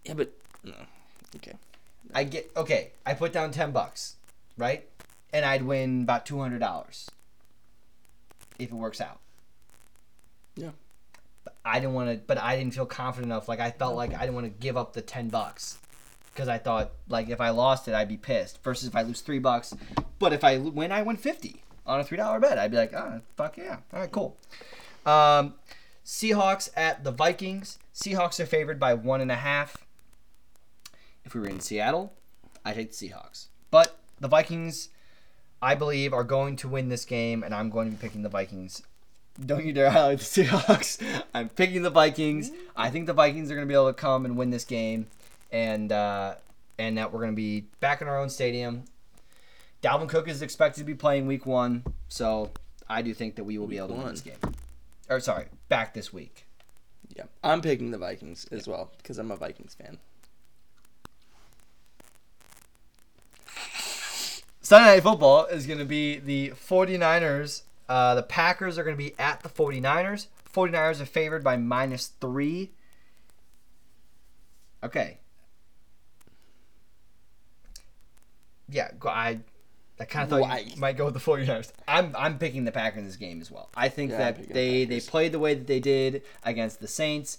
Yeah, 0.06 0.14
but 0.14 0.32
no. 0.64 0.74
Okay. 1.36 1.54
I 2.14 2.24
get 2.24 2.52
okay. 2.56 2.92
I 3.06 3.14
put 3.14 3.34
down 3.34 3.52
ten 3.52 3.72
bucks, 3.72 4.16
right? 4.58 4.88
And 5.34 5.46
I'd 5.46 5.64
win 5.64 6.04
about 6.04 6.26
two 6.26 6.40
hundred 6.40 6.60
dollars 6.60 7.10
if 8.60 8.72
it 8.72 8.76
works 8.76 9.02
out. 9.02 9.20
Yeah. 10.56 10.72
But 11.44 11.56
I 11.66 11.80
didn't 11.80 11.94
want 11.94 12.10
to. 12.12 12.18
But 12.26 12.38
I 12.38 12.56
didn't 12.58 12.74
feel 12.74 12.86
confident 12.86 13.32
enough. 13.32 13.48
Like 13.50 13.60
I 13.60 13.72
felt 13.72 13.96
like 13.96 14.14
I 14.14 14.22
didn't 14.22 14.36
want 14.36 14.46
to 14.46 14.62
give 14.62 14.78
up 14.78 14.94
the 14.94 15.02
ten 15.02 15.30
bucks 15.30 15.78
because 16.34 16.48
I 16.48 16.58
thought 16.58 16.92
like 17.10 17.30
if 17.30 17.42
I 17.42 17.50
lost 17.50 17.88
it, 17.88 17.94
I'd 17.94 18.10
be 18.10 18.18
pissed. 18.18 18.64
Versus 18.64 18.88
if 18.88 18.96
I 18.96 19.02
lose 19.02 19.22
three 19.22 19.40
bucks, 19.40 19.74
but 20.20 20.34
if 20.34 20.44
I 20.44 20.58
win, 20.58 20.92
I 20.92 21.02
win 21.02 21.18
fifty 21.18 21.64
on 21.86 22.00
a 22.00 22.04
three 22.04 22.18
dollar 22.18 22.40
bet. 22.40 22.58
I'd 22.58 22.72
be 22.72 22.78
like, 22.78 22.94
oh 22.94 23.22
fuck 23.36 23.58
yeah, 23.58 23.78
all 23.94 24.00
right, 24.00 24.12
cool. 24.12 24.38
Um, 25.06 25.56
Seahawks 26.06 26.70
at 26.76 27.04
the 27.04 27.12
Vikings. 27.12 27.80
Seahawks 27.94 28.40
are 28.40 28.46
favored 28.46 28.80
by 28.80 28.94
one 28.94 29.22
and 29.22 29.32
a 29.32 29.36
half. 29.36 29.85
If 31.26 31.34
we 31.34 31.42
were 31.42 31.48
in 31.48 31.60
Seattle, 31.60 32.14
I 32.64 32.74
take 32.74 32.96
the 32.96 33.10
Seahawks. 33.10 33.48
But 33.72 33.98
the 34.20 34.28
Vikings, 34.28 34.90
I 35.62 35.76
believe, 35.76 36.14
are 36.14 36.24
going 36.24 36.56
to 36.58 36.68
win 36.68 36.90
this 36.90 37.04
game, 37.04 37.44
and 37.44 37.54
I'm 37.54 37.70
going 37.70 37.90
to 37.90 37.98
be 37.98 38.02
picking 38.02 38.22
the 38.22 38.30
Vikings. 38.30 38.84
Don't 39.44 39.66
you 39.66 39.74
dare 39.74 39.90
highlight 39.90 40.20
the 40.20 40.44
Seahawks. 40.44 41.24
I'm 41.34 41.50
picking 41.50 41.82
the 41.82 41.90
Vikings. 41.90 42.52
I 42.76 42.90
think 42.90 43.08
the 43.08 43.14
Vikings 43.14 43.52
are 43.52 43.56
going 43.56 43.68
to 43.68 43.72
be 43.72 43.76
able 43.76 43.88
to 43.88 43.94
come 43.94 44.26
and 44.26 44.38
win 44.38 44.52
this 44.52 44.64
game, 44.64 45.08
and 45.52 45.92
uh, 45.92 46.36
and 46.78 46.98
that 46.98 47.12
we're 47.12 47.20
going 47.20 47.32
to 47.32 47.36
be 47.36 47.62
back 47.80 48.02
in 48.02 48.08
our 48.08 48.20
own 48.20 48.30
stadium. 48.30 48.84
Dalvin 49.82 50.08
Cook 50.08 50.28
is 50.28 50.42
expected 50.42 50.80
to 50.82 50.86
be 50.86 50.96
playing 50.96 51.28
Week 51.28 51.46
One, 51.46 51.84
so 52.08 52.52
I 52.88 53.02
do 53.02 53.14
think 53.14 53.36
that 53.36 53.44
we 53.44 53.58
will 53.58 53.68
be 53.68 53.78
able 53.78 53.90
to 53.90 53.94
win 53.94 54.04
one. 54.04 54.12
this 54.14 54.22
game. 54.22 54.38
Or 55.10 55.20
sorry, 55.20 55.46
back 55.70 55.94
this 55.94 56.14
week. 56.14 56.46
Yeah. 57.16 57.26
I'm 57.44 57.62
picking 57.62 57.92
the 57.92 57.98
Vikings 57.98 58.46
as 58.52 58.68
well 58.68 58.92
because 58.98 59.18
I'm 59.18 59.32
a 59.32 59.36
Vikings 59.36 59.76
fan. 59.76 60.00
Sunday 64.66 64.96
Night 64.96 65.04
Football 65.04 65.46
is 65.46 65.68
going 65.68 65.78
to 65.78 65.86
be 65.86 66.18
the 66.18 66.50
49ers. 66.50 67.62
Uh, 67.88 68.16
the 68.16 68.24
Packers 68.24 68.80
are 68.80 68.84
going 68.84 68.96
to 68.96 68.98
be 68.98 69.14
at 69.20 69.42
the 69.42 69.50
49ers. 69.50 70.26
49ers 70.52 71.00
are 71.00 71.06
favored 71.06 71.44
by 71.44 71.56
minus 71.56 72.08
three. 72.08 72.72
Okay. 74.84 75.20
Yeah, 78.68 78.90
I 79.04 79.42
I 80.00 80.06
kind 80.06 80.24
of 80.24 80.30
thought 80.32 80.42
Why? 80.42 80.66
you 80.66 80.78
might 80.78 80.98
go 80.98 81.06
with 81.06 81.14
the 81.14 81.20
49ers. 81.20 81.72
I'm 81.88 82.16
I'm 82.18 82.40
picking 82.40 82.66
the 82.66 82.72
Packers 82.72 83.02
in 83.02 83.06
this 83.06 83.18
game 83.18 83.42
as 83.42 83.52
well. 83.52 83.70
I 83.76 83.88
think 83.90 84.10
Yeah, 84.10 84.18
that 84.18 84.36
picking 84.38 84.48
the 84.48 84.54
they 84.56 84.86
they 84.86 85.00
played 85.00 85.32
the 85.32 85.38
way 85.38 85.54
that 85.54 85.68
they 85.68 85.80
did 85.80 86.24
against 86.44 86.80
the 86.80 86.88
Saints. 86.88 87.38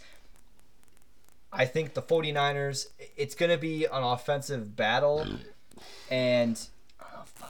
I 1.53 1.65
think 1.65 1.95
the 1.95 2.03
49ers 2.03 2.87
it's 3.17 3.35
going 3.35 3.51
to 3.51 3.59
be 3.59 3.85
an 3.85 4.05
offensive 4.05 4.77
battle 4.77 5.27
and 6.09 6.69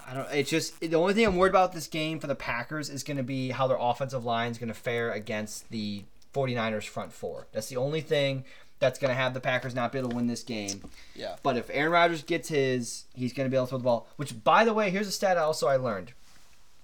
I 0.09 0.14
don't 0.14 0.28
it's 0.32 0.50
just 0.50 0.78
the 0.80 0.94
only 0.94 1.14
thing 1.14 1.26
I'm 1.26 1.36
worried 1.36 1.50
about 1.50 1.72
this 1.72 1.88
game 1.88 2.20
for 2.20 2.26
the 2.26 2.34
Packers 2.34 2.88
is 2.88 3.02
going 3.02 3.16
to 3.16 3.22
be 3.22 3.50
how 3.50 3.66
their 3.66 3.78
offensive 3.78 4.24
line 4.24 4.52
is 4.52 4.59
going 4.59 4.68
to 4.68 4.74
fare 4.74 5.11
against 5.11 5.68
the 5.70 6.04
49ers 6.32 6.84
front 6.84 7.12
four. 7.12 7.46
That's 7.52 7.68
the 7.68 7.76
only 7.76 8.00
thing 8.00 8.44
that's 8.78 8.98
going 8.98 9.09
to 9.09 9.14
have 9.14 9.34
the 9.34 9.40
Packers 9.40 9.74
not 9.74 9.92
be 9.92 9.98
able 9.98 10.11
to 10.11 10.16
win 10.16 10.26
this 10.26 10.42
game. 10.42 10.82
Yeah. 11.14 11.36
But 11.42 11.57
if 11.57 11.70
Aaron 11.72 11.92
Rodgers 11.92 12.22
gets 12.22 12.48
his, 12.48 13.04
he's 13.14 13.32
going 13.32 13.46
to 13.46 13.50
be 13.50 13.57
able 13.57 13.66
to 13.66 13.70
throw 13.70 13.78
the 13.78 13.84
ball. 13.84 14.07
Which, 14.16 14.44
by 14.44 14.64
the 14.64 14.74
way, 14.74 14.90
here's 14.90 15.09
a 15.09 15.12
stat 15.12 15.38
also 15.38 15.66
I 15.66 15.76
learned. 15.76 16.12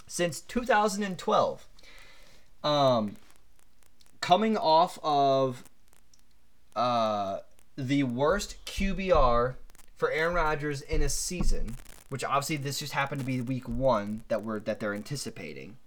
Since 0.07 0.41
2012, 0.43 1.67
um, 2.65 3.17
coming 4.21 4.57
off 4.57 4.99
of 5.03 5.65
uh, 6.75 7.39
the 7.77 8.05
worst 8.05 8.57
QBR 8.65 9.55
for 9.97 10.11
Aaron 10.11 10.35
Rodgers 10.35 10.81
in 10.81 11.03
a 11.03 11.09
season, 11.09 11.77
which 12.13 12.23
obviously 12.25 12.59
this 12.59 12.79
just 12.79 12.93
happened 12.93 13.21
to 13.23 13.27
be 13.27 13.41
week 13.41 13.67
one 13.69 14.23
that 14.29 14.43
we're 14.43 14.61
that 14.61 14.81
they're 14.81 14.93
anticipating. 14.95 15.79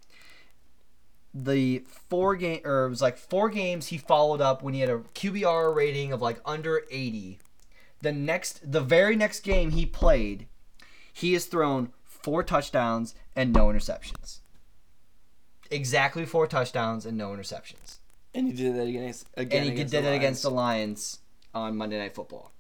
The 1.34 1.84
four 2.09 2.36
game 2.36 2.61
or 2.65 2.86
it 2.86 2.89
was 2.89 3.01
like 3.01 3.17
four 3.17 3.49
games 3.49 3.88
he 3.88 3.97
followed 3.97 4.41
up 4.41 4.63
when 4.63 4.73
he 4.73 4.80
had 4.80 4.89
a 4.89 4.99
QBR 5.13 5.76
rating 5.76 6.11
of 6.11 6.21
like 6.21 6.39
under 6.45 6.82
80 6.89 7.39
the 8.01 8.11
next 8.11 8.71
the 8.71 8.82
very 8.82 9.15
next 9.15 9.41
game 9.41 9.71
he 9.71 9.86
played 9.86 10.47
he 11.11 11.34
has 11.34 11.45
thrown 11.45 11.91
four 12.03 12.41
touchdowns 12.43 13.15
and 13.36 13.51
no 13.53 13.67
interceptions 13.67 14.39
exactly 15.71 16.26
four 16.26 16.47
touchdowns 16.47 17.05
and 17.05 17.17
no 17.17 17.30
interceptions 17.30 17.97
And 18.34 18.47
he 18.47 18.53
did 18.53 18.76
that 18.76 18.88
against 18.88 19.28
again. 19.36 19.58
and 19.59 19.66
he 19.67 19.71
against 19.74 19.91
did 19.91 20.04
the 20.04 20.09
that 20.09 20.16
against 20.16 20.41
the 20.43 20.51
lions 20.51 21.20
on 21.54 21.75
monday 21.75 21.97
night 21.97 22.13
football 22.13 22.51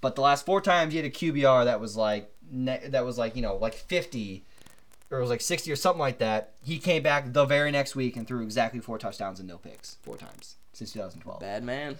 but 0.00 0.14
the 0.14 0.22
last 0.22 0.46
four 0.46 0.60
times 0.60 0.92
he 0.92 0.98
had 0.98 1.06
a 1.06 1.10
qbr 1.10 1.64
that 1.64 1.80
was 1.80 1.96
like 1.96 2.30
ne- 2.50 2.88
that 2.88 3.04
was 3.04 3.18
like 3.18 3.36
you 3.36 3.42
know 3.42 3.56
like 3.56 3.74
50 3.74 4.44
or 5.10 5.18
it 5.18 5.20
was 5.20 5.30
like 5.30 5.40
60 5.40 5.70
or 5.70 5.76
something 5.76 6.00
like 6.00 6.18
that 6.18 6.52
he 6.62 6.78
came 6.78 7.02
back 7.02 7.32
the 7.32 7.44
very 7.44 7.70
next 7.70 7.94
week 7.96 8.16
and 8.16 8.26
threw 8.26 8.42
exactly 8.42 8.80
four 8.80 8.98
touchdowns 8.98 9.38
and 9.40 9.48
no 9.48 9.58
picks 9.58 9.96
four 10.02 10.16
times 10.16 10.56
since 10.72 10.92
2012 10.92 11.40
Bad 11.40 11.62
man. 11.64 11.96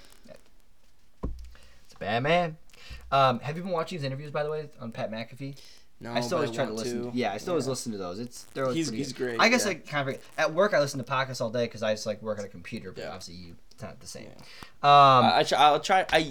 it's 1.22 1.94
a 1.94 1.98
bad 1.98 2.22
man 2.22 2.56
um, 3.10 3.38
have 3.40 3.56
you 3.56 3.62
been 3.62 3.72
watching 3.72 3.98
his 3.98 4.04
interviews 4.04 4.30
by 4.30 4.42
the 4.42 4.50
way 4.50 4.68
on 4.80 4.92
pat 4.92 5.10
mcafee 5.10 5.56
No, 6.00 6.12
I 6.12 6.20
still 6.20 6.38
always 6.38 6.50
try 6.50 6.66
to 6.66 6.72
listen. 6.74 7.10
Yeah, 7.14 7.32
I 7.32 7.38
still 7.38 7.52
always 7.54 7.66
listen 7.66 7.90
to 7.92 7.98
those. 7.98 8.18
It's 8.18 8.42
they're 8.52 8.64
always 8.64 8.76
He's- 8.76 8.88
pretty 8.88 8.98
he's 8.98 9.12
good. 9.14 9.24
great, 9.38 9.40
I 9.40 9.48
guess 9.48 9.64
yeah. 9.64 9.70
I 9.70 9.74
kind 9.76 10.08
of 10.10 10.18
at 10.36 10.52
work 10.52 10.74
I 10.74 10.80
listen 10.80 11.02
to 11.02 11.10
podcasts 11.10 11.40
all 11.40 11.48
day 11.50 11.64
because 11.64 11.82
I 11.82 11.94
just 11.94 12.04
like 12.04 12.20
work 12.20 12.38
on 12.38 12.44
a 12.44 12.48
computer. 12.48 12.92
But 12.92 13.00
Yeah. 13.04 13.08
obviously 13.08 13.36
you, 13.36 13.56
it's 13.72 13.82
not 13.82 13.98
the 14.00 14.06
same. 14.06 14.26
Um, 14.82 15.24
I, 15.32 15.46
I 15.50 15.54
I'll 15.56 15.80
try. 15.80 16.04
I 16.12 16.30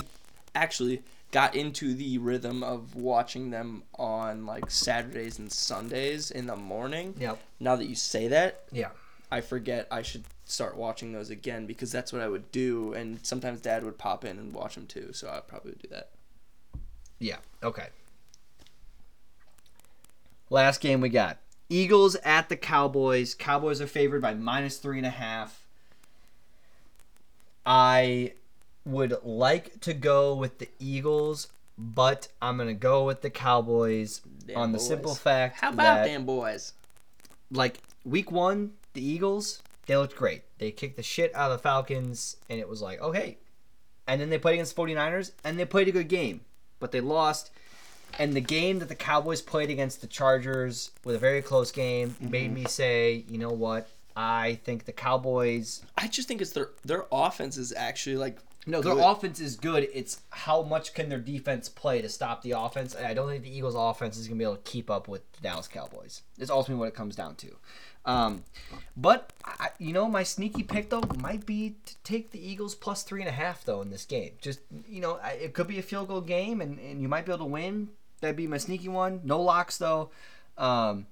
actually 0.53 1.01
got 1.35 1.53
into 1.53 1.93
the 1.93 2.17
rhythm 2.17 2.63
of 2.63 2.95
watching 2.95 3.49
them 3.49 3.83
on 3.95 4.45
like 4.45 4.71
Saturdays 4.71 5.37
and 5.37 5.51
Sundays 5.51 6.31
in 6.31 6.47
the 6.47 6.55
morning. 6.55 7.13
Yep. 7.19 7.37
Now 7.59 7.75
that 7.75 7.87
you 7.87 7.95
say 7.95 8.29
that, 8.29 8.63
Yeah. 8.71 8.91
I 9.29 9.41
forget 9.41 9.85
I 9.91 10.01
should 10.01 10.23
start 10.45 10.77
watching 10.77 11.11
those 11.11 11.29
again 11.29 11.65
because 11.65 11.91
that's 11.91 12.13
what 12.13 12.21
I 12.21 12.29
would 12.29 12.53
do. 12.53 12.93
And 12.93 13.19
sometimes 13.25 13.59
Dad 13.59 13.83
would 13.83 13.97
pop 13.97 14.23
in 14.23 14.39
and 14.39 14.53
watch 14.53 14.75
them 14.75 14.87
too, 14.87 15.11
so 15.11 15.27
I 15.27 15.41
probably 15.41 15.71
would 15.71 15.81
do 15.81 15.89
that. 15.89 16.11
Yeah. 17.19 17.39
Okay. 17.61 17.87
Last 20.49 20.79
game 20.79 21.01
we 21.01 21.09
got 21.09 21.39
Eagles 21.67 22.15
at 22.23 22.47
the 22.47 22.55
Cowboys. 22.55 23.35
Cowboys 23.35 23.81
are 23.81 23.87
favored 23.87 24.21
by 24.21 24.33
minus 24.35 24.77
three 24.77 24.99
and 24.99 25.05
a 25.05 25.09
half. 25.09 25.67
I 27.65 28.35
would 28.85 29.17
like 29.23 29.79
to 29.81 29.93
go 29.93 30.35
with 30.35 30.59
the 30.59 30.69
Eagles, 30.79 31.47
but 31.77 32.27
I'm 32.41 32.57
gonna 32.57 32.73
go 32.73 33.05
with 33.05 33.21
the 33.21 33.29
Cowboys 33.29 34.21
Damn 34.45 34.57
on 34.57 34.71
the 34.71 34.77
boys. 34.77 34.87
simple 34.87 35.15
fact 35.15 35.59
How 35.59 35.69
about 35.69 35.95
that 35.95 36.05
them 36.05 36.25
boys? 36.25 36.73
like 37.51 37.79
week 38.03 38.31
one, 38.31 38.73
the 38.93 39.05
Eagles, 39.05 39.61
they 39.85 39.97
looked 39.97 40.15
great. 40.15 40.43
They 40.57 40.71
kicked 40.71 40.95
the 40.95 41.03
shit 41.03 41.33
out 41.35 41.51
of 41.51 41.57
the 41.57 41.63
Falcons, 41.63 42.37
and 42.49 42.59
it 42.59 42.67
was 42.67 42.81
like, 42.81 43.01
okay. 43.01 43.37
And 44.07 44.21
then 44.21 44.29
they 44.29 44.37
played 44.37 44.53
against 44.53 44.75
the 44.75 44.81
49ers, 44.81 45.31
and 45.43 45.59
they 45.59 45.65
played 45.65 45.87
a 45.87 45.91
good 45.91 46.07
game, 46.07 46.41
but 46.79 46.91
they 46.91 47.01
lost. 47.01 47.51
And 48.17 48.33
the 48.33 48.41
game 48.41 48.79
that 48.79 48.87
the 48.87 48.95
Cowboys 48.95 49.41
played 49.41 49.69
against 49.69 50.01
the 50.01 50.07
Chargers 50.07 50.91
was 51.03 51.15
a 51.15 51.19
very 51.19 51.41
close 51.41 51.71
game. 51.71 52.15
Made 52.21 52.45
mm-hmm. 52.45 52.53
me 52.53 52.65
say, 52.65 53.25
you 53.27 53.37
know 53.37 53.49
what? 53.49 53.89
I 54.15 54.59
think 54.63 54.85
the 54.85 54.93
Cowboys. 54.93 55.81
I 55.97 56.07
just 56.07 56.27
think 56.27 56.41
it's 56.41 56.51
their 56.51 56.69
their 56.85 57.05
offense 57.11 57.57
is 57.57 57.73
actually 57.75 58.15
like 58.15 58.37
No, 58.67 58.81
their 58.81 58.95
Good. 58.95 59.03
offense 59.03 59.39
is 59.39 59.55
good. 59.57 59.87
It's 59.93 60.21
how 60.31 60.63
much 60.63 60.93
can 60.95 61.09
their 61.09 61.19
defense 61.19 61.69
play 61.69 62.01
to 62.01 62.09
stop 62.09 62.41
the 62.41 62.51
offense. 62.51 62.95
And 62.95 63.05
I 63.05 63.13
don't 63.13 63.29
think 63.29 63.43
the 63.43 63.55
Eagles' 63.55 63.75
offense 63.75 64.17
is 64.17 64.27
going 64.27 64.37
to 64.37 64.41
be 64.41 64.43
able 64.43 64.55
to 64.55 64.61
keep 64.71 64.89
up 64.89 65.07
with 65.07 65.21
the 65.33 65.41
Dallas 65.41 65.67
Cowboys. 65.67 66.23
It's 66.39 66.49
ultimately 66.49 66.79
what 66.79 66.87
it 66.87 66.95
comes 66.95 67.15
down 67.15 67.35
to. 67.35 67.55
Um, 68.05 68.43
but 68.95 69.33
I, 69.43 69.69
you 69.79 69.91
know, 69.93 70.07
my 70.07 70.21
sneaky 70.23 70.61
pick 70.63 70.89
though 70.91 71.01
might 71.19 71.45
be 71.45 71.75
to 71.85 71.95
take 72.03 72.31
the 72.31 72.39
Eagles 72.39 72.75
plus 72.75 73.01
three 73.03 73.19
and 73.21 73.29
a 73.29 73.31
half 73.33 73.63
though 73.65 73.81
in 73.81 73.89
this 73.89 74.05
game. 74.05 74.33
Just 74.41 74.59
you 74.87 75.01
know, 75.01 75.19
I- 75.23 75.31
it 75.31 75.53
could 75.53 75.67
be 75.67 75.79
a 75.79 75.83
field 75.83 76.07
goal 76.07 76.21
game, 76.21 76.61
and, 76.61 76.79
and 76.79 77.01
you 77.01 77.07
might 77.07 77.25
be 77.25 77.31
able 77.31 77.45
to 77.45 77.51
win. 77.51 77.89
That'd 78.21 78.35
be 78.35 78.47
my 78.47 78.57
sneaky 78.57 78.89
one. 78.89 79.21
No 79.23 79.41
locks 79.41 79.77
though. 79.79 80.09
Um, 80.57 81.07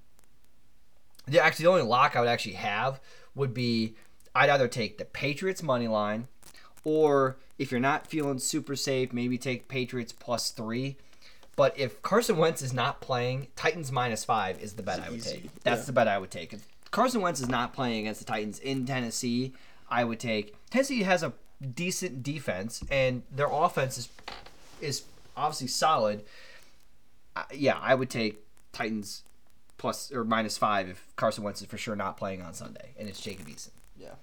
the 1.27 1.39
actually 1.43 1.63
the 1.65 1.71
only 1.71 1.83
lock 1.83 2.15
I 2.15 2.19
would 2.19 2.29
actually 2.29 2.55
have 2.55 2.99
would 3.35 3.53
be 3.53 3.95
I'd 4.35 4.49
either 4.49 4.67
take 4.67 4.97
the 4.97 5.05
Patriots 5.05 5.63
money 5.63 5.87
line, 5.87 6.27
or 6.83 7.37
if 7.57 7.71
you're 7.71 7.79
not 7.79 8.07
feeling 8.07 8.39
super 8.39 8.75
safe, 8.75 9.13
maybe 9.13 9.37
take 9.37 9.67
Patriots 9.67 10.11
plus 10.11 10.51
three. 10.51 10.97
But 11.55 11.77
if 11.77 12.01
Carson 12.01 12.37
Wentz 12.37 12.61
is 12.61 12.73
not 12.73 12.99
playing, 12.99 13.47
Titans 13.55 13.91
minus 13.91 14.25
five 14.25 14.59
is 14.61 14.73
the 14.73 14.83
bet 14.83 14.99
I 14.99 15.09
would 15.09 15.19
easy, 15.19 15.31
take. 15.41 15.63
That's 15.63 15.81
yeah. 15.81 15.85
the 15.85 15.91
bet 15.93 16.07
I 16.07 16.17
would 16.17 16.31
take. 16.31 16.51
If 16.53 16.67
Carson 16.91 17.21
Wentz 17.21 17.39
is 17.41 17.47
not 17.49 17.73
playing 17.73 17.99
against 18.01 18.19
the 18.19 18.25
Titans 18.25 18.59
in 18.59 18.85
Tennessee, 18.85 19.53
I 19.89 20.03
would 20.03 20.19
take. 20.19 20.55
Tennessee 20.71 21.03
has 21.03 21.21
a 21.21 21.33
decent 21.75 22.23
defense, 22.23 22.83
and 22.89 23.23
their 23.31 23.49
offense 23.51 23.97
is 23.97 24.09
is 24.81 25.03
obviously 25.37 25.67
solid. 25.67 26.23
I- 27.35 27.45
yeah, 27.53 27.77
I 27.79 27.93
would 27.95 28.09
take 28.09 28.39
Titans 28.73 29.23
plus 29.77 30.11
or 30.11 30.23
minus 30.23 30.57
five 30.57 30.89
if 30.89 31.07
Carson 31.15 31.43
Wentz 31.43 31.61
is 31.61 31.67
for 31.67 31.77
sure 31.77 31.95
not 31.95 32.17
playing 32.17 32.41
on 32.41 32.53
Sunday, 32.55 32.93
and 32.97 33.07
it's 33.07 33.21
Jacob 33.21 33.47
Eason. 33.47 33.69
yeah. 33.97 34.15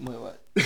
Wait, 0.00 0.18
what? 0.18 0.40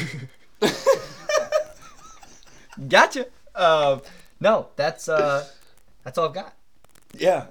Gotcha. 2.88 3.26
Uh, 3.54 3.98
no, 4.40 4.68
that's 4.76 5.08
uh, 5.08 5.44
that's 6.04 6.16
all 6.18 6.28
I've 6.28 6.34
got. 6.34 6.54
Yeah, 7.14 7.46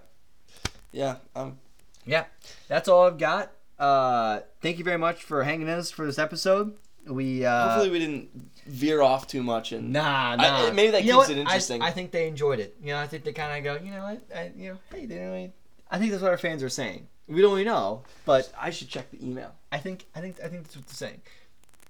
yeah. 0.92 1.18
Um, 1.36 1.58
Yeah, 2.06 2.26
that's 2.68 2.88
all 2.88 3.06
I've 3.06 3.18
got. 3.18 3.52
Uh, 3.78 4.40
thank 4.62 4.78
you 4.78 4.84
very 4.86 4.98
much 4.98 5.24
for 5.24 5.44
hanging 5.44 5.68
in 5.68 5.74
us 5.74 5.92
for 5.92 6.06
this 6.06 6.18
episode. 6.18 6.76
We 7.06 7.46
uh, 7.46 7.70
hopefully 7.70 7.90
we 7.92 8.00
didn't 8.00 8.30
veer 8.66 9.02
off 9.02 9.28
too 9.28 9.44
much 9.44 9.72
and 9.72 9.92
Nah, 9.94 10.36
nah. 10.36 10.72
maybe 10.72 10.92
that 10.92 11.04
You 11.04 11.18
keeps 11.18 11.30
it 11.30 11.38
interesting. 11.38 11.82
I, 11.82 11.88
I 11.88 11.92
think 11.92 12.12
they 12.12 12.28
enjoyed 12.28 12.60
it. 12.60 12.76
You 12.82 12.94
know, 12.94 13.00
I 13.00 13.08
think 13.08 13.24
they 13.24 13.34
kind 13.34 13.58
of 13.58 13.64
go, 13.64 13.84
you 13.86 13.92
know 13.92 14.04
what? 14.04 14.22
I, 14.36 14.52
you 14.56 14.70
know, 14.72 14.78
hey, 14.92 15.02
they 15.06 15.16
didn't 15.16 15.32
really. 15.32 15.52
I 15.90 16.00
think 16.00 16.12
that's 16.12 16.24
what 16.24 16.32
our 16.32 16.38
fans 16.38 16.64
are 16.64 16.70
saying. 16.70 17.08
We 17.28 17.42
don't 17.42 17.52
really 17.52 17.64
know, 17.66 18.04
but 18.26 18.52
I 18.60 18.70
should 18.72 18.88
check 18.90 19.12
the 19.12 19.24
email. 19.26 19.54
I 19.72 19.78
think, 19.78 20.06
I 20.16 20.22
think, 20.22 20.38
I 20.44 20.48
think 20.48 20.64
that's 20.64 20.76
what 20.78 20.88
they're 20.88 20.96
saying. 20.96 21.22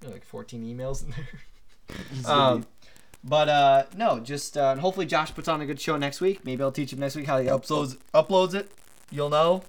Like 0.03 0.23
14 0.23 0.63
emails 0.63 1.03
in 1.03 1.11
there. 1.11 1.27
Um, 2.27 2.65
but 3.23 3.47
uh, 3.47 3.83
no, 3.95 4.19
just 4.19 4.57
uh, 4.57 4.71
and 4.71 4.81
hopefully 4.81 5.05
Josh 5.05 5.33
puts 5.33 5.47
on 5.47 5.61
a 5.61 5.65
good 5.65 5.79
show 5.79 5.95
next 5.95 6.19
week. 6.19 6.43
Maybe 6.43 6.61
I'll 6.61 6.71
teach 6.71 6.91
him 6.91 6.99
next 6.99 7.15
week 7.15 7.25
how 7.27 7.39
he 7.39 7.47
uploads 7.47 7.97
uploads 8.13 8.53
it. 8.53 8.69
You'll 9.09 9.29
know 9.29 9.63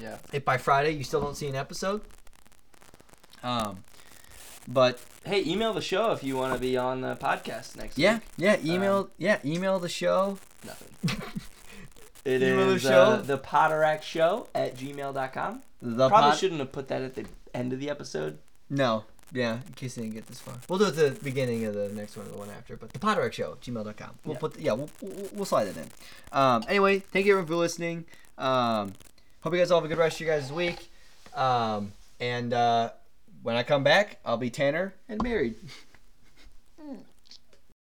yeah. 0.00 0.16
if 0.32 0.44
by 0.44 0.56
Friday 0.58 0.90
you 0.90 1.04
still 1.04 1.20
don't 1.20 1.36
see 1.36 1.46
an 1.46 1.54
episode. 1.54 2.00
Um, 3.44 3.84
but 4.66 5.00
Hey, 5.24 5.44
email 5.44 5.72
the 5.72 5.80
show 5.80 6.12
if 6.12 6.22
you 6.24 6.36
want 6.36 6.54
to 6.54 6.58
be 6.60 6.76
on 6.76 7.00
the 7.00 7.14
podcast 7.16 7.76
next 7.76 7.96
yeah, 7.98 8.14
week. 8.14 8.22
yeah, 8.38 8.56
yeah. 8.60 8.74
email 8.74 9.10
yeah, 9.18 9.38
email 9.44 9.78
the 9.78 9.88
show. 9.88 10.38
Nothing. 10.64 11.22
It 12.24 12.42
Email 12.42 12.70
the 12.70 12.78
show. 12.80 13.02
uh, 13.02 13.22
the 13.22 13.38
Poterack 13.38 14.02
Show 14.02 14.48
at 14.52 14.76
gmail.com. 14.76 15.62
The 15.80 16.08
Probably 16.08 16.30
pod- 16.30 16.38
shouldn't 16.38 16.58
have 16.58 16.72
put 16.72 16.88
that 16.88 17.02
at 17.02 17.14
the 17.14 17.24
end 17.54 17.72
of 17.72 17.78
the 17.78 17.88
episode. 17.88 18.38
No, 18.68 19.04
yeah, 19.32 19.58
in 19.66 19.72
case 19.74 19.94
they 19.96 20.02
didn't 20.02 20.14
get 20.14 20.26
this 20.26 20.40
far. 20.40 20.54
We'll 20.68 20.78
do 20.78 20.86
it 20.86 20.96
at 20.98 21.14
the 21.18 21.24
beginning 21.24 21.64
of 21.64 21.74
the 21.74 21.88
next 21.90 22.16
one 22.16 22.26
or 22.26 22.30
the 22.30 22.38
one 22.38 22.50
after. 22.50 22.76
But 22.76 22.92
the 22.92 22.98
Poterack 22.98 23.32
Show, 23.32 23.56
gmail.com. 23.62 24.10
We'll 24.24 24.34
Yeah. 24.34 24.38
put, 24.40 24.58
yeah, 24.58 24.72
we'll, 24.72 24.90
we'll, 25.00 25.28
we'll 25.32 25.44
slide 25.44 25.64
that 25.64 25.76
in. 25.76 25.88
Um, 26.32 26.64
anyway, 26.68 27.00
thank 27.00 27.26
you 27.26 27.32
everyone 27.32 27.48
for 27.48 27.56
listening. 27.56 28.04
Um, 28.38 28.92
hope 29.40 29.52
you 29.52 29.58
guys 29.58 29.70
all 29.70 29.80
have 29.80 29.84
a 29.84 29.88
good 29.88 29.98
rest 29.98 30.20
of 30.20 30.26
your 30.26 30.38
guys' 30.38 30.52
week. 30.52 30.88
Um, 31.34 31.92
and 32.20 32.52
uh, 32.52 32.90
when 33.42 33.56
I 33.56 33.62
come 33.62 33.84
back, 33.84 34.18
I'll 34.24 34.36
be 34.36 34.50
Tanner 34.50 34.94
and 35.08 35.22
married. 35.22 35.54